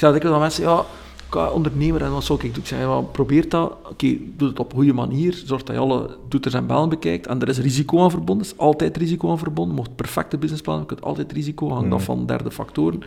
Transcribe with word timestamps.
zeg 0.00 0.12
dikwijls 0.12 0.34
aan 0.34 0.42
mensen, 0.42 0.62
ja, 0.62 0.84
ik 1.26 1.36
ga 1.36 1.50
ondernemer 1.50 2.02
en 2.02 2.12
wat 2.12 2.24
zou 2.24 2.38
ik 2.42 2.54
doen? 2.54 2.62
Ik 2.62 2.68
zeg, 2.68 2.78
ja, 2.78 3.00
probeer 3.00 3.48
dat. 3.48 3.72
Oké, 3.90 4.16
doe 4.36 4.48
het 4.48 4.58
op 4.58 4.70
een 4.70 4.76
goede 4.76 4.92
manier. 4.92 5.42
Zorg 5.44 5.62
dat 5.62 5.74
je 5.74 5.80
alle 5.80 6.16
toeters 6.28 6.54
en 6.54 6.66
bellen 6.66 6.88
bekijkt. 6.88 7.26
En 7.26 7.40
er 7.40 7.48
is 7.48 7.58
risico 7.58 8.02
aan 8.02 8.10
verbonden. 8.10 8.46
Er 8.46 8.52
is 8.52 8.58
altijd 8.58 8.96
risico 8.96 9.30
aan 9.30 9.38
verbonden. 9.38 9.74
Mocht 9.74 9.96
perfecte 9.96 10.38
businessplan 10.38 10.78
je 10.78 10.86
kunt 10.86 11.02
altijd 11.02 11.32
risico. 11.32 11.70
Hangt 11.70 11.92
af 11.92 12.04
van 12.04 12.26
derde 12.26 12.50
factoren. 12.50 13.02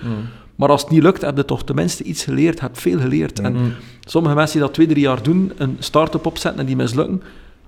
Maar 0.56 0.70
als 0.70 0.82
het 0.82 0.90
niet 0.90 1.04
lukt, 1.04 1.22
heb 1.22 1.38
je 1.38 1.46
toch 1.46 1.64
tenminste 1.64 2.04
iets 2.04 2.24
geleerd. 2.24 2.60
Je 2.60 2.66
hebt 2.66 2.80
veel 2.80 3.00
geleerd. 3.00 3.40
En 3.40 3.76
sommige 4.06 4.36
mensen 4.36 4.58
die 4.58 4.66
dat 4.66 4.74
twee, 4.74 4.88
drie 4.88 5.04
jaar 5.04 5.24
doen, 5.24 5.52
een 5.58 5.76
start-up 5.80 6.26
opzetten 6.26 6.60
en 6.60 6.66
die 6.66 6.76
mislukken, 6.76 7.22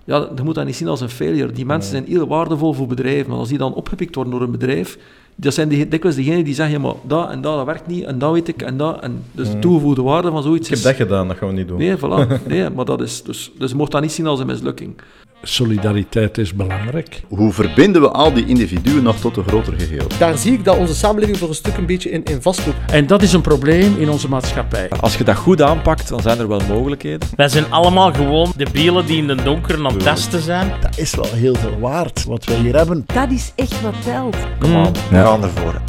ja, 0.03 0.29
je 0.35 0.43
moet 0.43 0.55
dat 0.55 0.65
niet 0.65 0.75
zien 0.75 0.87
als 0.87 1.01
een 1.01 1.09
failure. 1.09 1.51
Die 1.51 1.65
mensen 1.65 1.91
zijn 1.91 2.05
heel 2.05 2.27
waardevol 2.27 2.73
voor 2.73 2.87
bedrijven. 2.87 3.29
Maar 3.29 3.39
als 3.39 3.49
die 3.49 3.57
dan 3.57 3.73
opgepikt 3.73 4.15
worden 4.15 4.33
door 4.33 4.41
een 4.41 4.51
bedrijf, 4.51 4.97
dat 5.35 5.53
zijn 5.53 5.69
die, 5.69 5.87
dikwijls 5.87 6.17
degenen 6.17 6.43
die 6.43 6.53
zeggen, 6.53 6.81
maar 6.81 6.93
dat 7.03 7.29
en 7.29 7.41
dat, 7.41 7.55
dat 7.55 7.65
werkt 7.65 7.87
niet, 7.87 8.03
en 8.03 8.19
dat 8.19 8.31
weet 8.31 8.47
ik, 8.47 8.61
en 8.61 8.77
dat. 8.77 9.01
En 9.01 9.23
dus 9.31 9.51
de 9.51 9.59
toegevoegde 9.59 10.01
waarde 10.01 10.31
van 10.31 10.43
zoiets 10.43 10.69
Ik 10.69 10.69
heb 10.69 10.77
is... 10.77 10.83
dat 10.83 10.95
gedaan, 10.95 11.27
dat 11.27 11.37
gaan 11.37 11.47
we 11.47 11.53
niet 11.53 11.67
doen. 11.67 11.77
Nee, 11.77 11.97
voilà. 11.97 12.41
Nee, 12.47 12.69
maar 12.69 12.85
dat 12.85 13.01
is... 13.01 13.23
Dus, 13.23 13.51
dus 13.57 13.71
je 13.71 13.77
mocht 13.77 13.91
dat 13.91 14.01
niet 14.01 14.11
zien 14.11 14.27
als 14.27 14.39
een 14.39 14.47
mislukking. 14.47 14.95
Solidariteit 15.47 16.37
is 16.37 16.53
belangrijk. 16.53 17.21
Hoe 17.27 17.51
verbinden 17.51 18.01
we 18.01 18.09
al 18.09 18.33
die 18.33 18.45
individuen 18.45 19.03
nog 19.03 19.19
tot 19.19 19.37
een 19.37 19.43
groter 19.43 19.73
geheel? 19.79 20.07
Daar 20.17 20.37
zie 20.37 20.53
ik 20.53 20.63
dat 20.63 20.77
onze 20.77 20.95
samenleving 20.95 21.37
voor 21.37 21.49
een 21.49 21.55
stuk 21.55 21.77
een 21.77 21.85
beetje 21.85 22.09
in, 22.09 22.23
in 22.23 22.41
vastloopt. 22.41 22.91
En 22.91 23.07
dat 23.07 23.21
is 23.21 23.33
een 23.33 23.41
probleem 23.41 23.97
in 23.97 24.09
onze 24.09 24.29
maatschappij. 24.29 24.89
Als 24.89 25.17
je 25.17 25.23
dat 25.23 25.35
goed 25.35 25.61
aanpakt, 25.61 26.09
dan 26.09 26.21
zijn 26.21 26.39
er 26.39 26.47
wel 26.47 26.61
mogelijkheden. 26.67 27.29
Wij 27.35 27.49
zijn 27.49 27.71
allemaal 27.71 28.13
gewoon 28.13 28.53
de 28.57 28.67
bielen 28.71 29.05
die 29.05 29.17
in 29.17 29.27
de 29.27 29.35
donker 29.35 29.77
aan 29.77 29.93
het 29.93 30.03
testen 30.03 30.41
zijn. 30.41 30.71
Dat 30.81 30.97
is 30.97 31.15
wel 31.15 31.33
heel 31.33 31.55
veel 31.55 31.79
waard, 31.79 32.23
wat 32.23 32.45
wij 32.45 32.57
hier 32.57 32.75
hebben. 32.75 33.03
Dat 33.13 33.31
is 33.31 33.51
echt 33.55 33.81
wat 33.81 34.03
telt. 34.03 34.37
Kom 34.59 34.75
aan, 34.75 34.93
we 35.09 35.15
gaan 35.15 35.43
ervoor. 35.43 35.81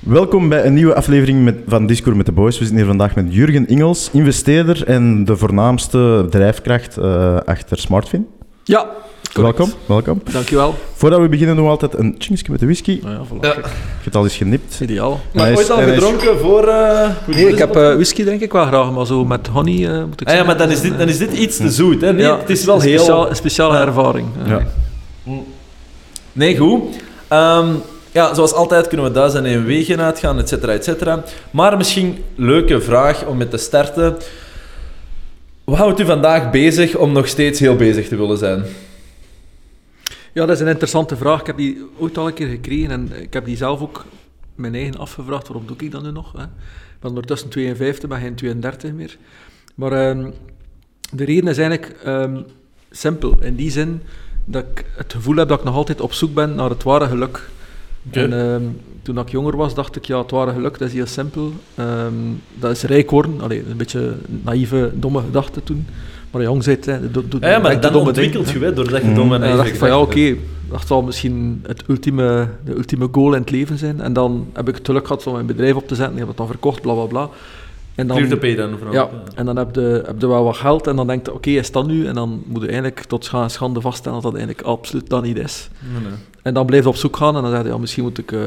Welkom 0.00 0.48
bij 0.48 0.64
een 0.64 0.74
nieuwe 0.74 0.94
aflevering 0.94 1.44
met, 1.44 1.56
van 1.66 1.86
Discord 1.86 2.16
met 2.16 2.26
de 2.26 2.32
Boys. 2.32 2.52
We 2.58 2.64
zitten 2.64 2.76
hier 2.76 2.86
vandaag 2.86 3.14
met 3.14 3.26
Jurgen 3.28 3.68
Ingels, 3.68 4.08
investeerder 4.12 4.86
en 4.86 5.24
de 5.24 5.36
voornaamste 5.36 6.26
drijfkracht 6.30 6.96
eh, 6.96 7.36
achter 7.44 7.78
Smartfin. 7.78 8.26
Ja, 8.64 8.86
correct. 9.34 9.56
Welkom, 9.58 9.74
welkom. 9.86 10.22
Dankjewel. 10.32 10.74
Voordat 10.94 11.20
we 11.20 11.28
beginnen 11.28 11.56
doen 11.56 11.64
we 11.64 11.70
altijd 11.70 11.98
een 11.98 12.14
chingsje 12.18 12.50
met 12.50 12.60
de 12.60 12.66
whisky. 12.66 13.00
Nou 13.02 13.14
ja, 13.14 13.20
voilà. 13.24 13.58
Ik 13.58 13.64
heb 13.64 14.04
het 14.04 14.16
al 14.16 14.22
eens 14.24 14.36
genipt. 14.36 14.78
Ideaal. 14.82 15.20
Maar 15.34 15.44
Hij 15.46 15.56
ooit 15.56 15.70
al 15.70 15.80
is- 15.80 15.92
gedronken 15.94 16.38
voor... 16.38 16.68
Nee, 17.26 17.48
ik 17.48 17.58
heb 17.58 17.76
eh, 17.76 17.94
whisky 17.94 18.24
drink 18.24 18.40
ik 18.40 18.52
wel 18.52 18.66
graag, 18.66 18.92
maar 18.92 19.06
zo 19.06 19.24
met 19.24 19.46
honey 19.46 19.88
eh, 19.94 20.04
moet 20.04 20.20
ik 20.20 20.26
Ah 20.28 20.34
ja, 20.34 20.38
zeggen. 20.38 20.46
maar 20.46 20.56
dan 20.56 20.70
is 20.70 20.80
dit, 20.80 20.98
dan 20.98 21.08
is 21.08 21.18
dit 21.18 21.32
iets 21.32 21.56
te 21.56 21.70
zoet, 21.70 22.00
hè? 22.00 22.12
Nee, 22.12 22.22
Ja, 22.22 22.38
het 22.38 22.50
is 22.50 22.64
wel 22.64 22.74
een 22.74 22.80
heel... 22.80 22.98
Speciaal, 22.98 23.34
speciale 23.34 23.78
ervaring. 23.78 24.26
Ja. 24.46 24.66
Nee, 26.32 26.56
goed. 26.56 26.82
Ehm, 27.28 27.66
ja, 28.12 28.34
zoals 28.34 28.52
altijd 28.52 28.88
kunnen 28.88 29.06
we 29.06 29.12
duizend 29.12 29.46
en 29.46 29.64
wegen 29.64 30.00
uitgaan, 30.00 30.38
et 30.38 30.48
cetera, 30.48 30.72
et 30.72 30.84
cetera. 30.84 31.24
Maar 31.50 31.76
misschien 31.76 32.24
leuke 32.34 32.80
vraag 32.80 33.24
om 33.24 33.36
met 33.36 33.50
te 33.50 33.56
starten. 33.56 34.16
Wat 35.64 35.78
houdt 35.78 36.00
u 36.00 36.04
vandaag 36.04 36.50
bezig 36.50 36.96
om 36.96 37.12
nog 37.12 37.28
steeds 37.28 37.60
heel 37.60 37.76
bezig 37.76 38.08
te 38.08 38.16
willen 38.16 38.38
zijn? 38.38 38.64
Ja, 40.32 40.46
dat 40.46 40.56
is 40.56 40.60
een 40.60 40.68
interessante 40.68 41.16
vraag. 41.16 41.40
Ik 41.40 41.46
heb 41.46 41.56
die 41.56 41.82
ooit 41.98 42.18
al 42.18 42.26
een 42.26 42.34
keer 42.34 42.48
gekregen 42.48 42.90
en 42.90 43.22
ik 43.22 43.32
heb 43.32 43.44
die 43.44 43.56
zelf 43.56 43.80
ook 43.80 44.04
mijn 44.54 44.74
eigen 44.74 44.96
afgevraagd. 44.96 45.48
Waarom 45.48 45.66
doe 45.66 45.76
ik 45.78 45.90
dat 45.90 46.02
nu 46.02 46.10
nog? 46.10 46.32
Hè? 46.32 46.42
Ik 46.42 47.00
ben 47.00 47.08
ondertussen 47.10 47.48
52, 47.48 48.08
ben 48.08 48.20
geen 48.20 48.34
32 48.34 48.92
meer. 48.92 49.16
Maar 49.74 49.92
ehm, 49.92 50.30
de 51.12 51.24
reden 51.24 51.48
is 51.48 51.58
eigenlijk 51.58 52.00
ehm, 52.04 52.42
simpel. 52.90 53.36
In 53.40 53.54
die 53.54 53.70
zin 53.70 54.02
dat 54.44 54.64
ik 54.70 54.84
het 54.96 55.12
gevoel 55.12 55.36
heb 55.36 55.48
dat 55.48 55.58
ik 55.58 55.64
nog 55.64 55.74
altijd 55.74 56.00
op 56.00 56.12
zoek 56.12 56.34
ben 56.34 56.54
naar 56.54 56.70
het 56.70 56.82
ware 56.82 57.06
geluk. 57.06 57.48
En 58.10 58.32
ehm, 58.38 58.62
toen 59.02 59.18
ik 59.18 59.28
jonger 59.30 59.56
was, 59.56 59.74
dacht 59.74 59.96
ik, 59.96 60.04
ja, 60.04 60.18
het 60.18 60.30
ware 60.30 60.52
geluk, 60.52 60.78
dat 60.78 60.88
is 60.88 60.94
heel 60.94 61.06
simpel. 61.06 61.52
Ehm, 61.74 62.12
dat 62.58 62.70
is 62.70 62.82
rijk 62.82 63.10
worden. 63.10 63.40
Allee, 63.40 63.62
een 63.70 63.76
beetje 63.76 64.14
naïeve, 64.42 64.90
domme 64.94 65.20
gedachte 65.20 65.62
toen. 65.62 65.86
Maar 66.30 66.42
jong 66.42 66.64
zit, 66.64 66.86
hè, 66.86 67.10
doe, 67.10 67.28
doe, 67.28 67.40
Ja, 67.40 67.46
maar 67.58 67.60
denk 67.60 67.74
de 67.74 67.80
dan 67.80 67.92
domme 67.92 68.08
ontwikkelt 68.08 68.50
je, 68.50 68.58
hè. 68.58 68.72
doordat 68.72 69.00
je 69.00 69.06
Mhm. 69.06 69.14
dom 69.16 69.34
en 69.34 69.56
dacht 69.56 69.68
ik 69.68 69.76
van 69.76 69.88
ja, 69.88 70.00
oké, 70.00 70.12
gedachten 70.12 70.38
dat 70.70 70.86
zal 70.86 71.02
misschien 71.02 71.60
het 71.66 71.82
ultieme, 71.86 72.48
de 72.64 72.74
ultieme 72.76 73.08
goal 73.12 73.34
in 73.34 73.40
het 73.40 73.50
leven 73.50 73.78
zijn. 73.78 74.00
En 74.00 74.12
dan 74.12 74.46
heb 74.52 74.68
ik 74.68 74.74
het 74.74 74.86
geluk 74.86 75.06
gehad 75.06 75.26
om 75.26 75.32
mijn 75.32 75.46
bedrijf 75.46 75.74
op 75.74 75.88
te 75.88 75.94
zetten. 75.94 76.12
Ik 76.12 76.18
heb 76.18 76.28
het 76.28 76.36
dan 76.36 76.46
verkocht, 76.46 76.80
bla 76.82 76.92
bla 76.94 77.04
bla. 77.04 77.28
En 77.94 78.06
dan, 78.06 78.16
Clear 78.16 78.30
to 78.32 78.38
pay 78.38 78.54
dan 78.54 78.70
vooral. 78.78 78.92
ja, 78.92 79.08
en 79.34 79.46
dan 79.46 79.56
heb 79.56 79.74
je, 79.74 80.02
heb 80.06 80.20
je 80.20 80.26
wel 80.26 80.44
wat 80.44 80.56
geld 80.56 80.86
en 80.86 80.96
dan 80.96 81.06
denk 81.06 81.26
je, 81.26 81.34
oké, 81.34 81.50
is 81.50 81.72
dat 81.72 81.86
nu? 81.86 82.06
En 82.06 82.14
dan 82.14 82.42
moet 82.46 82.60
je 82.60 82.66
eigenlijk 82.66 83.00
tot 83.04 83.24
scha- 83.24 83.48
schande 83.48 83.80
vaststellen 83.80 84.22
dat 84.22 84.32
dat 84.32 84.40
eigenlijk 84.40 84.68
absoluut 84.68 85.08
dat 85.10 85.22
niet 85.22 85.36
is. 85.38 85.68
Nee, 85.92 86.02
nee. 86.02 86.12
En 86.42 86.54
dan 86.54 86.66
blijf 86.66 86.82
je 86.82 86.88
op 86.88 86.96
zoek 86.96 87.16
gaan 87.16 87.36
en 87.36 87.42
dan 87.42 87.50
zeg 87.50 87.62
je, 87.62 87.68
ja, 87.68 87.78
misschien 87.78 88.02
moet 88.02 88.18
ik, 88.18 88.32
eh, 88.32 88.40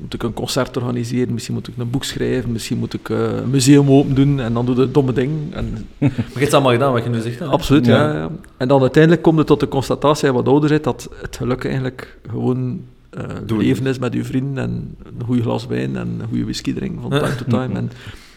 moet 0.00 0.14
ik 0.14 0.22
een 0.22 0.32
concert 0.32 0.76
organiseren, 0.76 1.32
misschien 1.32 1.54
moet 1.54 1.68
ik 1.68 1.74
een 1.78 1.90
boek 1.90 2.04
schrijven, 2.04 2.52
misschien 2.52 2.78
moet 2.78 2.94
ik 2.94 3.08
eh, 3.10 3.18
een 3.36 3.50
museum 3.50 3.90
open 3.90 4.14
doen 4.14 4.40
en 4.40 4.52
dan 4.54 4.66
doe 4.66 4.76
je 4.76 4.90
domme 4.90 5.12
ding. 5.12 5.54
En 5.54 5.70
Maar 5.98 6.10
je 6.10 6.10
hebt 6.32 6.40
het 6.40 6.54
allemaal 6.54 6.72
gedaan 6.72 6.92
wat 6.92 7.02
je 7.04 7.10
nu 7.10 7.20
zegt. 7.20 7.38
hè? 7.38 7.44
Absoluut, 7.46 7.86
Ja. 7.86 8.12
ja. 8.12 8.30
En 8.56 8.68
dan 8.68 8.80
uiteindelijk 8.80 9.22
komt 9.22 9.38
het 9.38 9.46
tot 9.46 9.60
de 9.60 9.68
constatatie, 9.68 10.32
wat 10.32 10.48
ouder 10.48 10.68
bent, 10.68 10.84
dat 10.84 11.08
het 11.20 11.36
geluk 11.36 11.64
eigenlijk 11.64 12.18
gewoon 12.30 12.80
eh, 13.10 13.22
Doen. 13.46 13.58
leven 13.58 13.86
is 13.86 13.98
met 13.98 14.14
je 14.14 14.24
vrienden 14.24 14.64
en 14.64 14.94
een 15.18 15.26
goed 15.26 15.40
glas 15.40 15.66
wijn 15.66 15.96
en 15.96 16.08
een 16.20 16.28
goede 16.28 16.44
whisky 16.44 16.74
drinken 16.74 17.00
van 17.00 17.10
time 17.20 17.34
to 17.34 17.44
time. 17.48 17.74
En, 17.74 17.90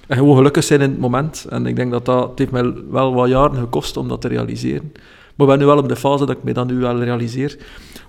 en 0.07 0.17
gewoon 0.17 0.35
gelukkig 0.35 0.63
zijn 0.63 0.81
in 0.81 0.89
het 0.89 0.99
moment. 0.99 1.45
En 1.49 1.65
ik 1.65 1.75
denk 1.75 1.91
dat 1.91 2.05
dat, 2.05 2.29
het 2.29 2.39
heeft 2.39 2.51
mij 2.51 2.73
wel 2.89 3.13
wat 3.13 3.29
jaren 3.29 3.57
gekost 3.57 3.97
om 3.97 4.07
dat 4.07 4.21
te 4.21 4.27
realiseren. 4.27 4.91
Maar 5.35 5.47
ik 5.47 5.53
ben 5.53 5.59
nu 5.59 5.65
wel 5.65 5.77
op 5.77 5.89
de 5.89 5.95
fase 5.95 6.25
dat 6.25 6.37
ik 6.37 6.43
me 6.43 6.53
dat 6.53 6.67
nu 6.67 6.75
wel 6.75 7.03
realiseer. 7.03 7.57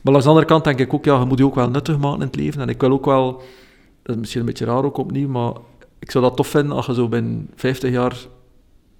Maar 0.03 0.15
aan 0.15 0.21
de 0.21 0.29
andere 0.29 0.47
kant 0.47 0.65
denk 0.65 0.79
ik 0.79 0.95
ook, 0.95 1.05
ja, 1.05 1.19
je 1.19 1.25
moet 1.25 1.39
je 1.39 1.45
ook 1.45 1.55
wel 1.55 1.71
nuttig 1.71 1.99
maken 1.99 2.21
in 2.21 2.27
het 2.27 2.37
leven. 2.37 2.61
En 2.61 2.69
ik 2.69 2.81
wil 2.81 2.93
ook 2.93 3.05
wel, 3.05 3.43
dat 4.03 4.15
is 4.15 4.21
misschien 4.21 4.41
een 4.41 4.47
beetje 4.47 4.65
raar 4.65 4.84
ook 4.84 4.97
opnieuw, 4.97 5.29
maar 5.29 5.53
ik 5.99 6.11
zou 6.11 6.25
dat 6.25 6.37
tof 6.37 6.47
vinden 6.47 6.77
als 6.77 6.87
je 6.87 6.95
zo 6.95 7.09
binnen 7.09 7.49
50 7.55 7.91
jaar 7.91 8.17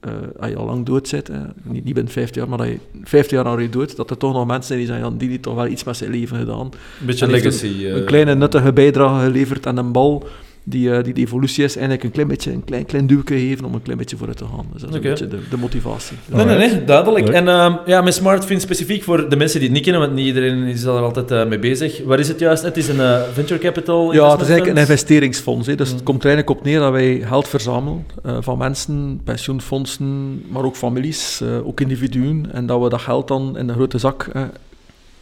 eh, 0.01 0.13
als 0.39 0.51
je 0.51 0.57
al 0.57 0.67
lang 0.67 0.87
dood 0.87 1.09
zit, 1.09 1.29
hè, 1.29 1.39
niet, 1.63 1.85
niet 1.85 1.95
binnen 1.95 2.13
50 2.13 2.37
jaar, 2.37 2.49
maar 2.49 2.59
dat 2.59 2.67
je 2.67 2.79
50 3.03 3.31
jaar 3.31 3.47
al 3.47 3.59
je 3.59 3.69
dood, 3.69 3.97
dat 3.97 4.11
er 4.11 4.17
toch 4.17 4.33
nog 4.33 4.47
mensen 4.47 4.65
zijn 4.65 4.79
die 4.79 4.89
zeggen, 4.89 5.07
ja, 5.07 5.19
die 5.19 5.29
heeft 5.29 5.43
toch 5.43 5.55
wel 5.55 5.67
iets 5.67 5.85
met 5.85 5.97
zijn 5.97 6.11
leven 6.11 6.37
gedaan. 6.39 6.71
Een 7.01 7.07
beetje 7.07 7.25
En 7.25 7.31
legacy. 7.31 7.67
Een, 7.67 7.87
eh. 7.87 7.97
een 7.97 8.05
kleine 8.05 8.35
nuttige 8.35 8.73
bijdrage 8.73 9.25
geleverd 9.25 9.67
aan 9.67 9.77
een 9.77 9.93
bal 9.93 10.27
die, 10.69 10.93
eh, 10.93 11.05
die 11.05 11.15
de 11.15 11.21
evolutie 11.21 11.65
is, 11.65 11.75
eigenlijk 11.77 12.05
een 12.05 12.11
klein 12.11 12.29
beetje, 12.29 12.53
een 12.53 12.65
klein, 12.65 12.87
klein 12.87 13.07
duwke 13.07 13.35
geven 13.35 13.65
om 13.65 13.75
een 13.75 13.83
klein 13.83 13.99
beetje 13.99 14.17
vooruit 14.17 14.39
te 14.39 14.45
gaan. 14.45 14.67
Dus 14.73 14.81
dat 14.81 14.91
is 14.91 14.97
een 14.97 15.03
beetje 15.03 15.29
de, 15.29 15.39
de 15.51 15.57
motivatie. 15.57 16.17
Nee, 16.27 16.45
nee, 16.45 16.57
nee, 16.57 16.85
duidelijk. 16.85 17.27
Leuk. 17.27 17.35
En 17.35 17.49
ehm, 17.49 17.75
ja, 17.87 18.01
met 18.01 18.15
Smartfin 18.15 18.61
specifiek 18.61 19.03
voor 19.03 19.29
de 19.29 19.37
mensen 19.37 19.59
die 19.61 19.69
het 19.69 19.77
niet 19.77 19.85
kennen, 19.87 20.03
want 20.03 20.15
niet 20.15 20.27
iedereen 20.27 20.63
is 20.63 20.83
er 20.83 20.91
altijd 20.91 21.31
eh, 21.31 21.47
mee 21.47 21.59
bezig. 21.59 22.05
Waar 22.05 22.19
is 22.19 22.29
het 22.29 22.39
juist? 22.39 22.63
Het 22.63 22.77
is 22.77 22.89
een 22.89 23.01
eh, 23.01 23.21
venture 23.33 23.61
capital 23.61 24.13
Ja, 24.13 24.31
het 24.31 24.41
is 24.41 24.49
eigenlijk 24.49 24.77
een 24.77 24.83
investeringsfonds. 24.83 25.67
Hè. 25.67 25.75
Dus 25.75 25.89
Mm. 25.89 25.95
het 25.95 26.05
komt 26.05 26.25
er 26.25 26.29
eigenlijk 26.29 26.59
op 26.59 26.65
neer 26.67 26.79
dat 26.79 26.93
wij 26.93 27.23
geld 27.25 27.49
verzamelen 27.49 28.07
eh, 28.25 28.37
van 28.41 28.59
mensen, 28.59 29.21
pensioenfondsen, 29.25 30.43
maar 30.51 30.65
ook 30.65 30.77
families, 30.77 31.41
eh, 31.41 31.67
ook 31.67 31.81
individuen. 31.81 32.47
En 32.53 32.67
dat 32.67 32.83
we 32.83 32.89
dat 32.89 33.01
geld 33.01 33.29
dan 33.29 33.59
in 33.59 33.69
een 33.69 33.75
grote 33.75 33.99
zak 33.99 34.29
eh, 34.33 34.43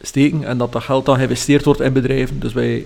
steken 0.01 0.43
en 0.43 0.57
dat 0.57 0.71
dat 0.71 0.83
geld 0.83 1.05
dan 1.05 1.15
geïnvesteerd 1.15 1.65
wordt 1.65 1.81
in 1.81 1.93
bedrijven. 1.93 2.39
Dus 2.39 2.53
wij 2.53 2.85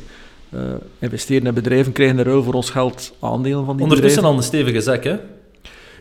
eh, 0.52 0.60
investeren 1.00 1.48
in 1.48 1.54
bedrijven, 1.54 1.92
krijgen 1.92 2.18
in 2.18 2.24
ruil 2.26 2.44
voor 2.44 2.54
ons 2.54 2.70
geld 2.70 3.14
aandelen 3.20 3.66
van 3.66 3.76
die 3.76 3.84
Ondertussen 3.86 4.24
al 4.24 4.34
een 4.38 4.44
stevige 4.44 4.82
zak, 4.82 5.04
hè? 5.04 5.16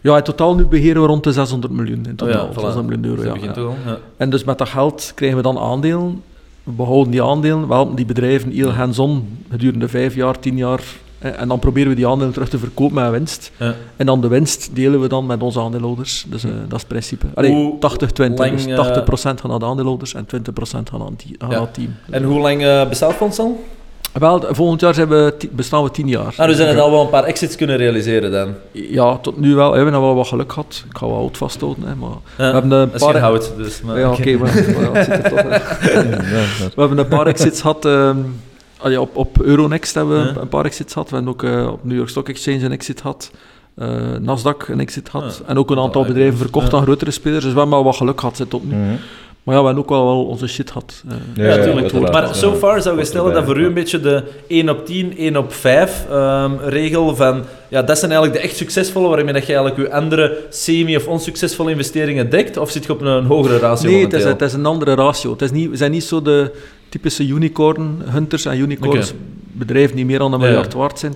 Ja, 0.02 0.16
in 0.16 0.22
totaal 0.22 0.54
nu 0.54 0.66
beheren 0.66 1.02
we 1.02 1.08
rond 1.08 1.24
de 1.24 1.32
600 1.32 1.72
miljoen. 1.72 2.06
In 2.06 2.16
Oh 2.22 2.28
ja, 2.28 2.34
totaal, 2.34 2.48
voilà. 2.50 2.54
600 2.66 2.86
miljoen 2.86 3.04
euro. 3.04 3.16
Dat 3.16 3.24
Ja, 3.26 3.32
begint 3.32 3.56
ja. 3.56 3.90
Ja. 3.92 3.98
En 4.16 4.30
dus 4.30 4.44
met 4.44 4.58
dat 4.58 4.68
geld 4.68 5.12
krijgen 5.14 5.36
we 5.36 5.42
dan 5.42 5.58
aandelen. 5.58 6.22
We 6.62 6.72
behouden 6.72 7.10
die 7.10 7.22
aandelen, 7.22 7.68
wel 7.68 7.94
die 7.94 8.04
bedrijven 8.06 8.50
heel 8.50 8.70
hands-on 8.70 9.38
gedurende 9.50 9.88
vijf 9.88 10.14
jaar, 10.14 10.38
tien 10.38 10.56
jaar. 10.56 10.80
eh, 11.18 11.40
En 11.40 11.48
dan 11.48 11.58
proberen 11.58 11.88
we 11.88 11.94
die 11.94 12.06
aandelen 12.06 12.32
terug 12.32 12.48
te 12.48 12.58
verkopen 12.58 12.94
met 12.94 13.10
winst. 13.10 13.50
Ja. 13.58 13.74
En 13.96 14.06
dan 14.06 14.20
de 14.20 14.28
winst 14.28 14.70
delen 14.74 15.00
we 15.00 15.08
dan 15.08 15.26
met 15.26 15.42
onze 15.42 15.60
aandeelhouders. 15.60 16.24
Dus 16.28 16.44
eh, 16.44 16.50
dat 16.50 16.72
is 16.72 16.78
het 16.78 16.86
principe. 16.88 17.26
Allee, 17.34 17.52
Hoe 17.52 17.74
80-20. 17.78 18.34
lang, 18.34 18.50
Dus 18.52 18.66
eh, 18.66 18.76
80% 18.76 19.40
gaan 19.40 19.50
naar 19.50 19.58
de 19.58 19.64
aandeelhouders 19.64 20.14
en 20.14 20.26
20% 20.26 20.88
gaan 20.90 21.00
aan 21.00 21.12
het 21.12 21.24
gaan 21.38 21.50
Ja. 21.50 21.56
aan 21.56 21.62
het 21.62 21.74
team. 21.74 21.94
En 22.10 22.22
hoe 22.24 22.40
lang 22.40 22.62
eh, 22.62 22.88
bestaat 22.88 23.12
fonds 23.14 23.38
al? 23.38 23.64
Wel, 24.18 24.44
volgend 24.50 24.80
jaar 24.80 24.94
zijn 24.94 25.08
we 25.08 25.34
bestaan 25.50 25.82
we 25.82 25.90
tien 25.90 26.08
jaar. 26.08 26.34
Ah, 26.36 26.46
dus 26.46 26.56
zijn 26.56 26.76
er 26.76 26.80
al 26.80 26.90
wel 26.90 27.00
een 27.00 27.08
paar 27.08 27.24
exits 27.24 27.56
kunnen 27.56 27.76
realiseren 27.76 28.30
dan. 28.30 28.54
Ja, 28.72 29.16
tot 29.18 29.40
nu 29.40 29.54
wel. 29.54 29.70
We 29.70 29.76
hebben 29.76 30.00
wel 30.00 30.14
wat 30.14 30.26
geluk 30.26 30.52
gehad. 30.52 30.84
Ik 30.90 30.96
ga 30.98 31.06
wel 31.06 31.16
oud 31.16 31.36
vasthouden. 31.36 31.84
Hè, 31.88 31.94
maar 31.94 32.08
we 32.36 32.42
hebben 32.42 32.70
een 32.70 32.90
paar... 32.90 33.18
hout, 33.18 33.52
dus... 33.56 33.82
Maar, 33.82 33.98
Ja, 33.98 34.10
oké, 34.10 34.36
maar, 34.36 34.64
maar 34.74 34.82
ja, 34.82 34.92
het 34.92 35.04
zit 35.04 35.24
er 35.24 35.30
toch, 35.30 35.42
hè. 35.42 35.48
We 36.74 36.80
hebben 36.80 36.98
een 36.98 37.08
paar 37.08 37.26
exits 37.26 37.60
gehad. 37.60 37.84
ehm, 37.84 38.16
allee, 38.78 39.00
op, 39.00 39.16
op 39.16 39.40
Euronext 39.42 39.94
hebben 39.94 40.22
we 40.22 40.32
Ja. 40.34 40.40
een 40.40 40.48
paar 40.48 40.64
exits 40.64 40.92
gehad. 40.92 41.10
We 41.10 41.14
hebben 41.16 41.32
ook 41.32 41.42
eh, 41.42 41.72
op 41.72 41.84
New 41.84 41.96
York 41.96 42.08
Stock 42.08 42.28
Exchange 42.28 42.64
een 42.64 42.72
exit 42.72 43.00
gehad. 43.00 43.30
Eh, 43.74 43.88
Nasdaq 44.20 44.68
een 44.68 44.80
exit 44.80 45.08
gehad. 45.08 45.40
Ja. 45.42 45.48
En 45.50 45.58
ook 45.58 45.70
een 45.70 45.78
aantal 45.78 46.04
bedrijven 46.04 46.38
verkocht 46.38 46.70
ja. 46.70 46.76
aan 46.76 46.82
grotere 46.82 47.10
spelers. 47.10 47.44
Dus 47.44 47.52
we 47.52 47.58
hebben 47.58 47.76
wel 47.76 47.84
wat 47.84 47.96
geluk 47.96 48.20
gehad 48.20 48.44
tot 48.48 48.64
nu. 48.64 48.74
Maar 49.42 49.56
ja, 49.56 49.60
we 49.62 49.66
hebben 49.68 49.84
ook 49.84 49.90
wel, 49.90 50.04
wel 50.06 50.24
onze 50.26 50.46
shit 50.46 50.68
gehad. 50.70 51.02
eh. 51.08 51.14
Ja, 51.34 51.56
natuurlijk. 51.56 51.80
uiteraard, 51.92 52.12
maar 52.12 52.34
so 52.34 52.54
far 52.54 52.82
zou 52.82 52.98
je 52.98 53.04
stellen 53.04 53.32
dat 53.34 53.44
voor 53.44 53.58
u 53.58 53.66
een 53.66 53.74
beetje 53.74 54.00
de 54.00 54.22
1 54.48 54.68
op 54.68 54.86
10, 54.86 55.16
1 55.16 55.36
op 55.36 55.52
5 55.52 56.06
ehm, 56.10 56.50
regel 56.64 57.16
van... 57.16 57.42
Ja, 57.68 57.82
dat 57.82 57.98
zijn 57.98 58.10
eigenlijk 58.10 58.40
de 58.42 58.48
echt 58.48 58.56
succesvolle, 58.56 59.08
waarmee 59.08 59.32
dat 59.32 59.46
je 59.46 59.54
eigenlijk 59.54 59.88
je 59.88 59.94
andere 59.94 60.38
semi- 60.48 60.96
of 60.96 61.06
onsuccesvolle 61.06 61.70
investeringen 61.70 62.30
dekt? 62.30 62.56
Of 62.56 62.70
zit 62.70 62.84
je 62.84 62.92
op 62.92 63.00
een 63.00 63.24
hogere 63.24 63.58
ratio 63.58 63.90
Nee, 63.90 64.02
het 64.04 64.12
is, 64.12 64.24
het 64.24 64.42
is 64.42 64.52
een 64.52 64.66
andere 64.66 64.94
ratio. 64.94 65.30
Het 65.32 65.42
is 65.42 65.50
niet, 65.50 65.70
we 65.70 65.76
zijn 65.76 65.90
niet 65.90 66.04
zo 66.04 66.22
de 66.22 66.50
typische 66.88 67.26
unicorn 67.26 68.02
hunters 68.12 68.44
en 68.44 68.58
unicorns, 68.58 69.10
Oké. 69.10 69.18
bedrijven 69.52 69.96
die 69.96 70.04
meer 70.06 70.18
dan 70.18 70.32
een 70.32 70.40
Ja. 70.40 70.46
miljard 70.46 70.72
waard 70.74 70.98
zijn. 70.98 71.14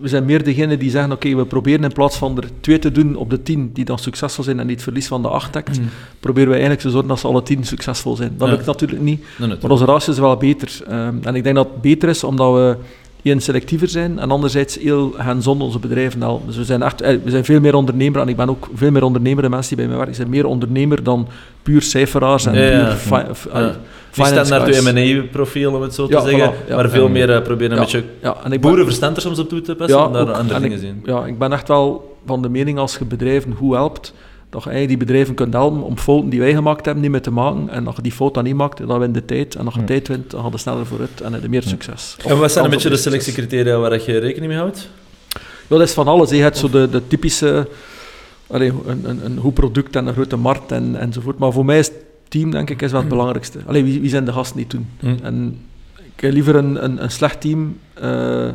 We 0.00 0.08
zijn 0.08 0.24
meer 0.24 0.44
degene 0.44 0.76
die 0.76 0.90
zeggen, 0.90 1.12
oké, 1.12 1.34
we 1.34 1.44
proberen 1.44 1.82
in 1.84 1.92
plaats 1.92 2.16
van 2.16 2.36
er 2.36 2.48
twee 2.60 2.78
te 2.78 2.92
doen 2.92 3.16
op 3.16 3.30
de 3.30 3.42
tien 3.42 3.70
die 3.72 3.84
dan 3.84 3.98
succesvol 3.98 4.44
zijn 4.44 4.58
en 4.60 4.66
die 4.66 4.74
het 4.74 4.84
verlies 4.84 5.06
van 5.06 5.22
de 5.22 5.28
acht 5.28 5.52
dekt, 5.52 5.80
proberen 6.20 6.46
we 6.48 6.52
eigenlijk 6.54 6.82
te 6.82 6.90
zorgen 6.90 7.08
dat 7.08 7.18
ze 7.18 7.26
alle 7.26 7.42
tien 7.42 7.64
succesvol 7.64 8.16
zijn. 8.16 8.34
Dat 8.38 8.48
Ja. 8.48 8.54
lukt 8.54 8.66
natuurlijk 8.66 9.00
niet, 9.02 9.24
Nee, 9.38 9.48
nee, 9.48 9.58
maar 9.62 9.70
onze 9.70 9.84
ratio 9.84 10.12
is 10.12 10.18
wel 10.18 10.36
beter. 10.36 10.78
Ehm, 10.88 11.14
en 11.22 11.34
ik 11.34 11.42
denk 11.44 11.56
dat 11.56 11.68
het 11.72 11.80
beter 11.80 12.08
is 12.08 12.24
omdat 12.24 12.54
we 12.54 12.76
één 13.22 13.40
selectiever 13.40 13.88
zijn 13.88 14.18
en 14.18 14.30
anderzijds 14.30 14.78
heel 14.78 15.14
hands-on 15.16 15.60
onze 15.60 15.78
bedrijven 15.78 16.20
helpen. 16.20 16.46
Dus 16.46 16.56
we 16.56 16.64
zijn, 16.64 16.82
echt, 16.82 17.00
eh, 17.00 17.16
we 17.24 17.30
zijn 17.30 17.44
veel 17.44 17.60
meer 17.60 17.74
ondernemer 17.74 18.20
en 18.20 18.28
ik 18.28 18.36
ben 18.36 18.48
ook 18.48 18.68
veel 18.74 18.90
meer 18.90 19.02
ondernemer. 19.04 19.42
De 19.42 19.48
mensen 19.48 19.68
die 19.68 19.76
bij 19.76 19.86
mij 19.86 19.96
werken 19.96 20.14
zijn 20.16 20.28
meer 20.30 20.46
ondernemer 20.46 21.02
dan 21.02 21.28
puur 21.62 21.82
cijferaars 21.82 22.46
en 22.46 22.54
Ja, 22.54 22.94
puur 23.08 23.26
Ja. 23.52 23.76
Finance 24.24 24.44
standaard. 24.44 24.82
M&A-profiel, 24.94 25.74
om 25.74 25.82
het 25.82 25.94
zo 25.94 26.06
te 26.06 26.20
zeggen. 26.24 26.52
voilà, 26.54 26.68
maar 26.74 26.90
veel 26.90 27.08
meer 27.08 27.30
eh, 27.34 27.42
proberen 27.42 27.76
een 27.76 27.82
beetje 27.82 28.04
Ja, 28.22 28.36
en 28.44 28.52
ik 28.52 28.60
ben- 28.60 28.60
boerenverstand 28.60 29.16
er 29.16 29.22
soms 29.22 29.38
op 29.38 29.48
toe 29.48 29.60
te 29.60 29.74
passen, 29.74 30.06
om 30.06 30.12
daar 30.12 30.22
ook. 30.22 30.34
andere 30.34 30.54
En 30.54 30.62
dingen 30.62 30.76
ik, 30.78 30.82
zien. 30.84 31.02
Ja, 31.04 31.24
ik 31.26 31.38
ben 31.38 31.52
echt 31.52 31.68
wel 31.68 32.16
van 32.26 32.42
de 32.42 32.48
mening 32.48 32.78
als 32.78 32.96
je 32.98 33.04
bedrijven 33.04 33.54
goed 33.54 33.74
helpt, 33.74 34.12
dat 34.50 34.64
je 34.64 34.86
die 34.86 34.96
bedrijven 34.96 35.34
kunt 35.34 35.52
helpen 35.54 35.82
om 35.82 35.98
fouten 35.98 36.28
die 36.30 36.40
wij 36.40 36.54
gemaakt 36.54 36.84
hebben 36.84 37.02
niet 37.02 37.12
meer 37.12 37.20
te 37.20 37.30
maken. 37.30 37.68
En 37.68 37.84
dat 37.84 37.96
je 37.96 38.02
die 38.02 38.12
fout 38.12 38.34
dan 38.34 38.44
niet 38.44 38.54
maakt, 38.54 38.86
dan 38.88 38.98
win 38.98 39.12
je 39.14 39.24
tijd. 39.24 39.54
En 39.54 39.64
als 39.64 39.74
je 39.74 39.80
Ja. 39.80 39.86
tijd 39.86 40.08
wint, 40.08 40.30
dan 40.30 40.42
ga 40.42 40.48
je 40.52 40.58
sneller 40.58 40.86
vooruit 40.86 41.20
en 41.20 41.32
heb 41.32 41.42
je 41.42 41.48
meer 41.48 41.62
succes. 41.62 42.16
En 42.26 42.38
wat 42.38 42.52
zijn 42.52 42.64
een 42.64 42.70
beetje 42.70 42.88
de 42.88 42.96
selectiecriteria 42.96 43.78
waar 43.78 43.92
je 43.92 44.18
rekening 44.18 44.46
mee 44.52 44.60
houdt? 44.60 44.88
Ja, 45.68 45.76
dat 45.76 45.80
is 45.80 45.92
van 45.92 46.08
alles. 46.08 46.30
Je 46.30 46.36
hebt 46.36 46.56
zo 46.58 46.70
de, 46.70 46.88
de 46.90 47.02
typische, 47.06 47.68
allee, 48.46 48.72
een, 48.86 49.00
een, 49.04 49.20
een 49.24 49.38
goed 49.40 49.54
product 49.54 49.96
en 49.96 50.06
een 50.06 50.12
grote 50.14 50.36
markt 50.36 50.72
en, 50.72 50.96
enzovoort. 51.00 51.38
Maar 51.38 51.52
voor 51.52 51.64
mij 51.64 51.78
is 51.78 51.86
het 51.86 51.96
team, 52.28 52.50
denk 52.50 52.70
ik, 52.70 52.82
is 52.82 52.90
wel 52.90 53.00
het 53.00 53.08
belangrijkste. 53.08 53.58
Allee, 53.66 53.84
wie, 53.84 54.00
wie 54.00 54.10
zijn 54.10 54.24
de 54.24 54.32
gasten 54.32 54.56
die 54.56 54.66
het 54.68 54.74
doen? 54.74 54.86
Hm. 54.98 55.24
En 55.24 55.58
ik 56.16 56.20
heb 56.20 56.32
liever 56.32 56.54
een, 56.54 56.84
een, 56.84 57.02
een 57.02 57.10
slecht 57.10 57.40
team 57.40 57.78
eh, 57.94 58.48
eh, 58.48 58.54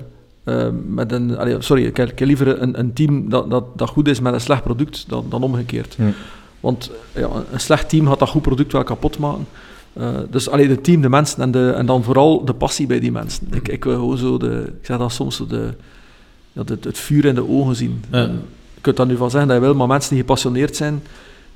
met 0.87 1.11
een... 1.11 1.37
allee, 1.37 1.55
sorry, 1.59 1.85
ik 1.85 1.97
heb, 1.97 2.19
liever 2.19 2.61
een, 2.61 2.79
een 2.79 2.93
team 2.93 3.29
dat, 3.29 3.49
dat, 3.49 3.77
dat 3.77 3.89
goed 3.89 4.07
is 4.07 4.19
met 4.19 4.33
een 4.33 4.41
slecht 4.41 4.63
product 4.63 5.05
dan, 5.07 5.25
dan 5.29 5.43
omgekeerd. 5.43 5.95
Hm. 5.95 6.03
Want 6.59 6.91
ja, 7.13 7.29
een 7.51 7.59
slecht 7.59 7.89
team 7.89 8.07
gaat 8.07 8.19
dat 8.19 8.29
goed 8.29 8.41
product 8.41 8.71
wel 8.71 8.83
kapot 8.83 9.17
maken. 9.17 9.47
Eh, 9.93 10.17
dus 10.29 10.49
alleen 10.49 10.69
het 10.69 10.83
team, 10.83 11.01
de 11.01 11.09
mensen 11.09 11.41
en, 11.41 11.51
de, 11.51 11.71
en 11.71 11.85
dan 11.85 12.03
vooral 12.03 12.45
de 12.45 12.53
passie 12.53 12.87
bij 12.87 12.99
die 12.99 13.11
mensen. 13.11 13.47
Ik, 13.51 13.67
ik 13.67 13.83
wil 13.83 13.93
gewoon 13.93 14.17
zo 14.17 14.37
de... 14.37 14.73
Ik 14.79 14.85
zeg 14.85 14.97
dat 14.97 15.11
soms 15.11 15.35
zo 15.35 15.47
de... 15.47 15.73
Ja, 16.51 16.61
het, 16.65 16.83
het 16.83 16.97
vuur 16.97 17.25
in 17.25 17.35
de 17.35 17.49
ogen 17.49 17.75
zien. 17.75 18.03
Ja. 18.11 18.21
Je 18.73 18.81
kunt 18.81 18.97
daar 18.97 19.05
nu 19.05 19.17
van 19.17 19.29
zeggen 19.29 19.49
dat 19.49 19.57
je 19.57 19.63
wil, 19.63 19.75
maar 19.75 19.87
mensen 19.87 20.09
die 20.09 20.19
gepassioneerd 20.19 20.75
zijn, 20.75 21.03